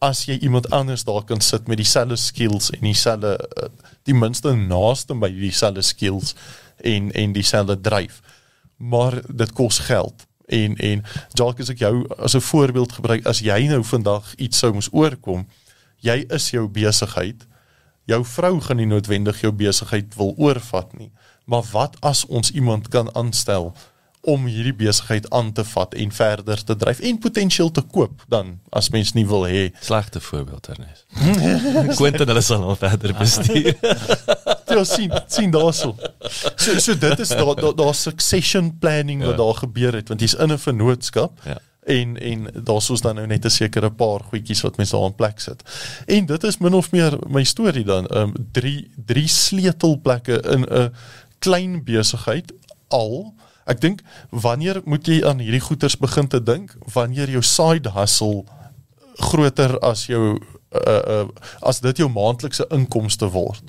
as 0.00 0.24
jy 0.24 0.38
iemand 0.40 0.70
anders 0.72 1.04
daar 1.04 1.24
kan 1.28 1.40
sit 1.40 1.66
met 1.68 1.76
dieselfde 1.76 2.16
skills 2.16 2.70
en 2.70 2.80
dieselfde 2.88 3.34
die 4.08 4.16
minste 4.16 4.54
naaste 4.56 5.14
by 5.14 5.28
dieselfde 5.34 5.84
skills 5.84 6.34
en 6.80 7.12
en 7.12 7.32
dieselfde 7.36 7.76
dryf. 7.80 8.20
Maar 8.76 9.20
dit 9.28 9.52
kos 9.52 9.78
geld. 9.78 10.24
En 10.46 10.76
en 10.76 11.04
dalk 11.36 11.60
as 11.60 11.68
ek 11.68 11.84
jou 11.84 12.06
as 12.16 12.34
'n 12.34 12.40
voorbeeld 12.40 12.92
gebruik 12.92 13.26
as 13.26 13.44
jy 13.44 13.66
nou 13.68 13.84
vandag 13.84 14.34
iets 14.36 14.58
sou 14.58 14.72
moes 14.72 14.88
oorkom, 14.92 15.46
jy 15.96 16.24
is 16.28 16.50
jou 16.50 16.68
besigheid. 16.68 17.46
Jou 18.04 18.24
vrou 18.24 18.60
gaan 18.60 18.76
nie 18.76 18.86
noodwendig 18.86 19.40
jou 19.40 19.52
besigheid 19.52 20.14
wil 20.14 20.34
oorvat 20.36 20.98
nie. 20.98 21.12
Maar 21.44 21.62
wat 21.72 21.96
as 22.00 22.26
ons 22.26 22.50
iemand 22.50 22.88
kan 22.88 23.14
aanstel 23.14 23.76
om 24.20 24.44
hierdie 24.44 24.74
besigheid 24.74 25.30
aan 25.30 25.52
te 25.52 25.64
vat 25.64 25.94
en 25.94 26.12
verder 26.12 26.64
te 26.64 26.76
dryf 26.76 27.00
en 27.00 27.18
potensieel 27.18 27.70
te 27.70 27.80
koop 27.80 28.24
dan 28.28 28.58
as 28.68 28.90
mens 28.90 29.12
nie 29.16 29.26
wil 29.26 29.46
hê 29.48 29.70
slegte 29.80 30.20
voorbeeld 30.20 30.68
Ernest. 30.68 31.06
Quentin 31.98 32.28
hulle 32.28 32.44
sal 32.44 32.60
nog 32.60 32.78
verder 32.78 33.14
bestuur. 33.18 33.74
Ja 34.70 34.84
sien 34.84 35.10
sien 35.26 35.50
daarso. 35.50 35.96
So 36.56 36.78
so 36.78 36.94
dit 36.98 37.18
is 37.18 37.28
daar 37.28 37.54
daar 37.54 37.74
daar 37.74 37.94
succession 37.94 38.78
planning 38.78 39.24
wat 39.24 39.30
ja. 39.30 39.36
daar 39.36 39.54
gebeur 39.54 39.94
het 39.94 40.08
want 40.08 40.20
jy's 40.20 40.34
in 40.34 40.52
'n 40.52 40.58
vennootskap. 40.58 41.40
Ja. 41.44 41.58
En 41.82 42.16
en 42.20 42.46
daar's 42.64 42.90
ons 42.90 43.00
dan 43.00 43.14
nou 43.14 43.26
net 43.26 43.44
'n 43.44 43.50
sekere 43.50 43.90
paar 43.90 44.20
goedjies 44.20 44.60
wat 44.60 44.76
mense 44.76 44.96
daar 44.96 45.06
in 45.06 45.14
plek 45.14 45.40
sit. 45.40 45.62
En 46.06 46.26
dit 46.26 46.44
is 46.44 46.58
min 46.58 46.74
of 46.74 46.90
meer 46.90 47.18
my 47.28 47.44
storie 47.44 47.84
dan. 47.84 48.06
Ehm 48.06 48.22
um, 48.22 48.32
drie 48.52 48.90
drie 49.06 49.28
sleutelplekke 49.28 50.40
in 50.40 50.62
'n 50.62 50.92
klein 51.38 51.84
besigheid 51.84 52.52
al 52.88 53.34
Ek 53.66 53.80
dink 53.80 54.00
wanneer 54.30 54.80
moet 54.84 55.06
jy 55.06 55.20
aan 55.26 55.38
hierdie 55.38 55.60
goeters 55.60 55.96
begin 55.96 56.28
te 56.28 56.40
dink 56.42 56.76
wanneer 56.94 57.28
jou 57.28 57.42
side 57.42 57.90
hustle 57.90 58.44
groter 59.20 59.78
as 59.84 60.06
jou 60.06 60.38
uh, 60.38 61.02
uh, 61.14 61.28
as 61.66 61.80
dit 61.80 61.96
jou 61.96 62.08
maandelikse 62.08 62.66
inkomste 62.70 63.28
word. 63.30 63.62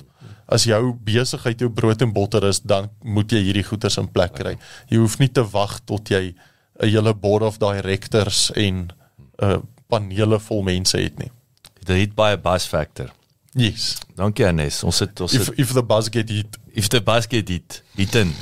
as 0.52 0.66
jou 0.68 0.92
besigheid 1.04 1.60
jou 1.60 1.70
brood 1.72 2.02
en 2.04 2.12
botter 2.12 2.44
is, 2.44 2.60
dan 2.60 2.90
moet 3.00 3.32
jy 3.32 3.40
hierdie 3.46 3.64
goeders 3.66 3.98
in 4.00 4.08
plek 4.12 4.34
kry. 4.36 4.56
Jy 4.90 5.00
hoef 5.00 5.18
nie 5.20 5.30
te 5.32 5.44
wag 5.54 5.78
tot 5.88 6.10
jy 6.12 6.34
'n 6.82 6.88
hele 6.88 7.14
board 7.14 7.42
of 7.42 7.58
directors 7.58 8.50
en 8.56 8.90
'n 8.90 9.44
uh, 9.44 9.58
panele 9.88 10.38
vol 10.40 10.62
mense 10.62 10.98
het 10.98 11.18
nie. 11.18 11.30
Dit 11.84 11.96
het 11.96 12.14
baie 12.14 12.36
buzz 12.36 12.66
factor. 12.66 13.12
Yes. 13.54 13.98
Dankie 14.16 14.46
Anes. 14.46 14.82
Ons 14.82 14.98
het 14.98 15.20
ons 15.20 15.32
If 15.32 15.46
het 15.46 15.58
if 15.58 15.72
the 15.72 15.82
buzz 15.82 16.08
get 16.10 16.28
hit, 16.28 16.58
if 16.72 16.88
the 16.88 17.00
basket 17.00 17.46
dit 17.46 17.82
hitten. 17.94 18.32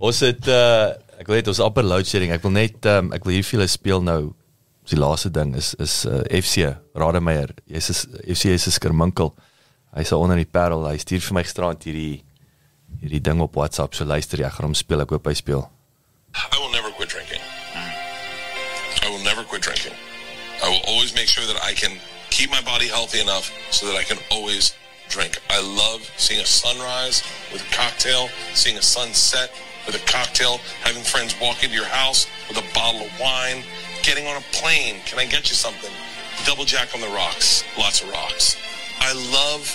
Ons 0.00 0.22
het 0.24 0.48
uh 0.48 0.96
ek 1.20 1.28
wil 1.28 1.36
net 1.36 1.48
ons 1.52 1.58
upper 1.60 1.84
load 1.84 2.08
shedding. 2.08 2.30
Ek 2.32 2.40
wil 2.40 2.54
net 2.54 2.86
um, 2.88 3.10
ek 3.12 3.26
wil 3.26 3.36
hier 3.36 3.44
vir 3.44 3.58
julle 3.58 3.68
speel 3.68 4.00
nou. 4.00 4.32
Dis 4.80 4.94
die 4.94 5.00
laaste 5.00 5.28
ding 5.28 5.52
is 5.58 5.74
is 5.76 6.06
uh, 6.08 6.22
FC 6.32 6.70
Rademeier. 6.96 7.52
Jy's 7.68 7.90
is 7.92 8.00
FC 8.24 8.54
is 8.56 8.64
'n 8.66 8.72
skerminkel. 8.78 9.34
Hy's 9.92 10.12
onder 10.16 10.40
die 10.40 10.48
Parel. 10.48 10.86
Hy 10.88 10.96
stuur 10.96 11.20
vir 11.20 11.36
my 11.36 11.44
gisterand 11.44 11.84
hierdie 11.84 12.24
hierdie 13.02 13.20
ding 13.20 13.44
op 13.44 13.54
WhatsApp. 13.60 13.92
So 13.94 14.08
luister 14.08 14.40
jy, 14.40 14.48
ek 14.48 14.56
gaan 14.56 14.70
hom 14.70 14.74
speel. 14.74 15.04
Ek 15.04 15.12
hoop 15.12 15.28
hy 15.28 15.36
speel. 15.36 15.68
I 16.32 16.56
will 16.56 16.72
never 16.72 16.90
quit 16.96 17.12
drinking. 17.12 17.44
I 19.04 19.08
will 19.12 19.24
never 19.24 19.44
quit 19.44 19.60
drinking. 19.60 19.92
I 20.64 20.68
will 20.72 20.84
always 20.88 21.12
make 21.12 21.28
sure 21.28 21.44
that 21.44 21.60
I 21.60 21.74
can 21.74 22.00
keep 22.30 22.48
my 22.48 22.62
body 22.64 22.88
healthy 22.88 23.20
enough 23.20 23.52
so 23.68 23.84
that 23.92 24.00
I 24.00 24.04
can 24.04 24.18
always 24.30 24.72
drink. 25.12 25.36
I 25.50 25.60
love 25.60 26.08
seeing 26.16 26.40
a 26.40 26.48
sunrise 26.48 27.20
with 27.52 27.60
a 27.60 27.70
cocktail, 27.76 28.30
seeing 28.54 28.78
a 28.78 28.82
sunset 28.82 29.52
with 29.90 30.00
a 30.00 30.06
cocktail, 30.06 30.58
having 30.86 31.02
friends 31.02 31.34
walk 31.40 31.64
into 31.64 31.74
your 31.74 31.90
house 31.90 32.30
with 32.46 32.56
a 32.58 32.66
bottle 32.74 33.02
of 33.02 33.10
wine, 33.18 33.64
getting 34.02 34.26
on 34.26 34.36
a 34.36 34.44
plane. 34.54 35.02
Can 35.04 35.18
I 35.18 35.26
get 35.26 35.50
you 35.50 35.56
something? 35.56 35.90
Double 36.46 36.64
jack 36.64 36.94
on 36.94 37.00
the 37.00 37.10
rocks. 37.10 37.64
Lots 37.76 38.02
of 38.02 38.08
rocks. 38.10 38.56
I 39.00 39.12
love 39.34 39.66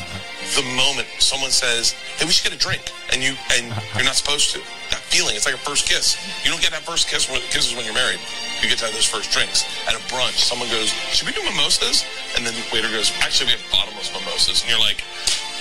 the 0.56 0.64
moment 0.78 1.08
someone 1.20 1.52
says, 1.52 1.92
"Hey, 2.16 2.26
we 2.26 2.32
should 2.32 2.46
get 2.48 2.54
a 2.54 2.62
drink," 2.62 2.94
and 3.12 3.22
you 3.22 3.36
and 3.52 3.72
uh-huh. 3.72 3.82
you're 3.96 4.06
not 4.06 4.16
supposed 4.16 4.52
to. 4.54 4.60
That 4.92 5.02
feeling, 5.12 5.36
it's 5.36 5.46
like 5.46 5.56
a 5.56 5.66
first 5.66 5.90
kiss. 5.90 6.16
You 6.46 6.52
don't 6.52 6.62
get 6.62 6.72
that 6.72 6.86
first 6.86 7.10
kiss 7.10 7.28
when 7.28 7.42
kisses 7.50 7.76
when 7.76 7.84
you're 7.84 7.98
married. 7.98 8.20
You 8.62 8.70
get 8.70 8.78
to 8.80 8.86
have 8.86 8.94
those 8.94 9.10
first 9.10 9.32
drinks 9.32 9.66
at 9.90 9.96
a 9.96 10.02
brunch. 10.14 10.40
Someone 10.40 10.70
goes, 10.70 10.94
"Should 11.12 11.28
we 11.28 11.34
do 11.34 11.44
mimosas?" 11.44 12.06
And 12.38 12.46
then 12.46 12.54
the 12.54 12.64
waiter 12.72 12.88
goes, 12.90 13.12
"Actually, 13.20 13.48
we 13.48 13.60
have 13.60 13.72
bottomless 13.72 14.14
mimosas," 14.14 14.62
and 14.62 14.70
you're 14.70 14.80
like, 14.80 15.04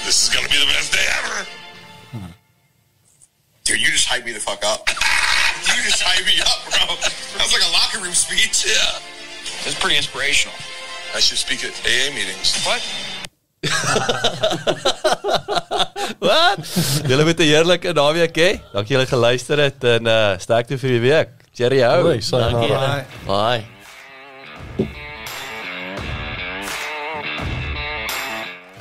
"This 0.05 0.22
is 0.22 0.28
gonna 0.28 0.48
be 0.48 0.59
the 0.59 0.70
best 0.70 0.93
day 0.93 1.06
ever." 1.24 1.64
Dude, 3.65 3.81
you 3.81 3.89
just 3.89 4.07
hype 4.07 4.24
me 4.27 4.32
the 4.32 4.41
fuck 4.41 4.62
up. 4.65 4.86
you 4.89 4.95
just 5.89 6.03
hype 6.05 6.20
me 6.28 6.36
up, 6.45 6.61
bro. 6.69 6.85
That 7.41 7.49
was 7.49 7.53
like 7.57 7.65
a 7.65 7.73
locker 7.73 8.05
room 8.05 8.12
speech. 8.12 8.69
Yeah, 8.69 9.01
That's 9.65 9.73
pretty 9.81 9.97
inspirational. 9.97 10.53
I 11.16 11.20
should 11.20 11.39
speak 11.39 11.65
at 11.65 11.73
AA 11.89 12.12
meetings. 12.12 12.53
What? 12.69 12.85
Wat? 16.20 16.59
Julle 17.09 17.24
moet 17.24 17.41
'n 17.41 17.49
heerlike 17.49 17.93
naweek 17.97 18.36
hê. 18.36 18.61
Dankie 18.77 18.93
julle 18.99 19.09
geluister 19.09 19.57
het 19.59 19.81
en 19.97 20.05
uh 20.07 20.36
sterkte 20.36 20.77
vir 20.77 20.91
die 20.99 21.05
week. 21.09 21.28
Cheerio. 21.57 21.89
Hoi, 22.05 22.20
sayonara. 22.20 22.69
Dankie. 22.69 23.09
Bye. 23.24 23.73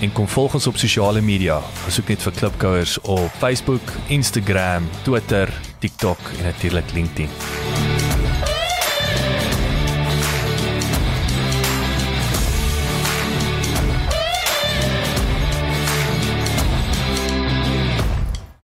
En 0.00 0.12
kom 0.12 0.28
volg 0.28 0.54
ons 0.54 0.66
op 0.66 0.76
sosiale 0.76 1.22
media. 1.24 1.60
Besoek 1.86 2.12
net 2.12 2.24
vir 2.26 2.34
Klipkouers 2.36 2.98
op 3.08 3.38
Facebook, 3.40 3.94
Instagram, 4.12 4.88
Twitter, 5.08 5.52
TikTok 5.80 6.32
en 6.38 6.50
natuurlik 6.50 6.92
LinkedIn. 6.92 7.95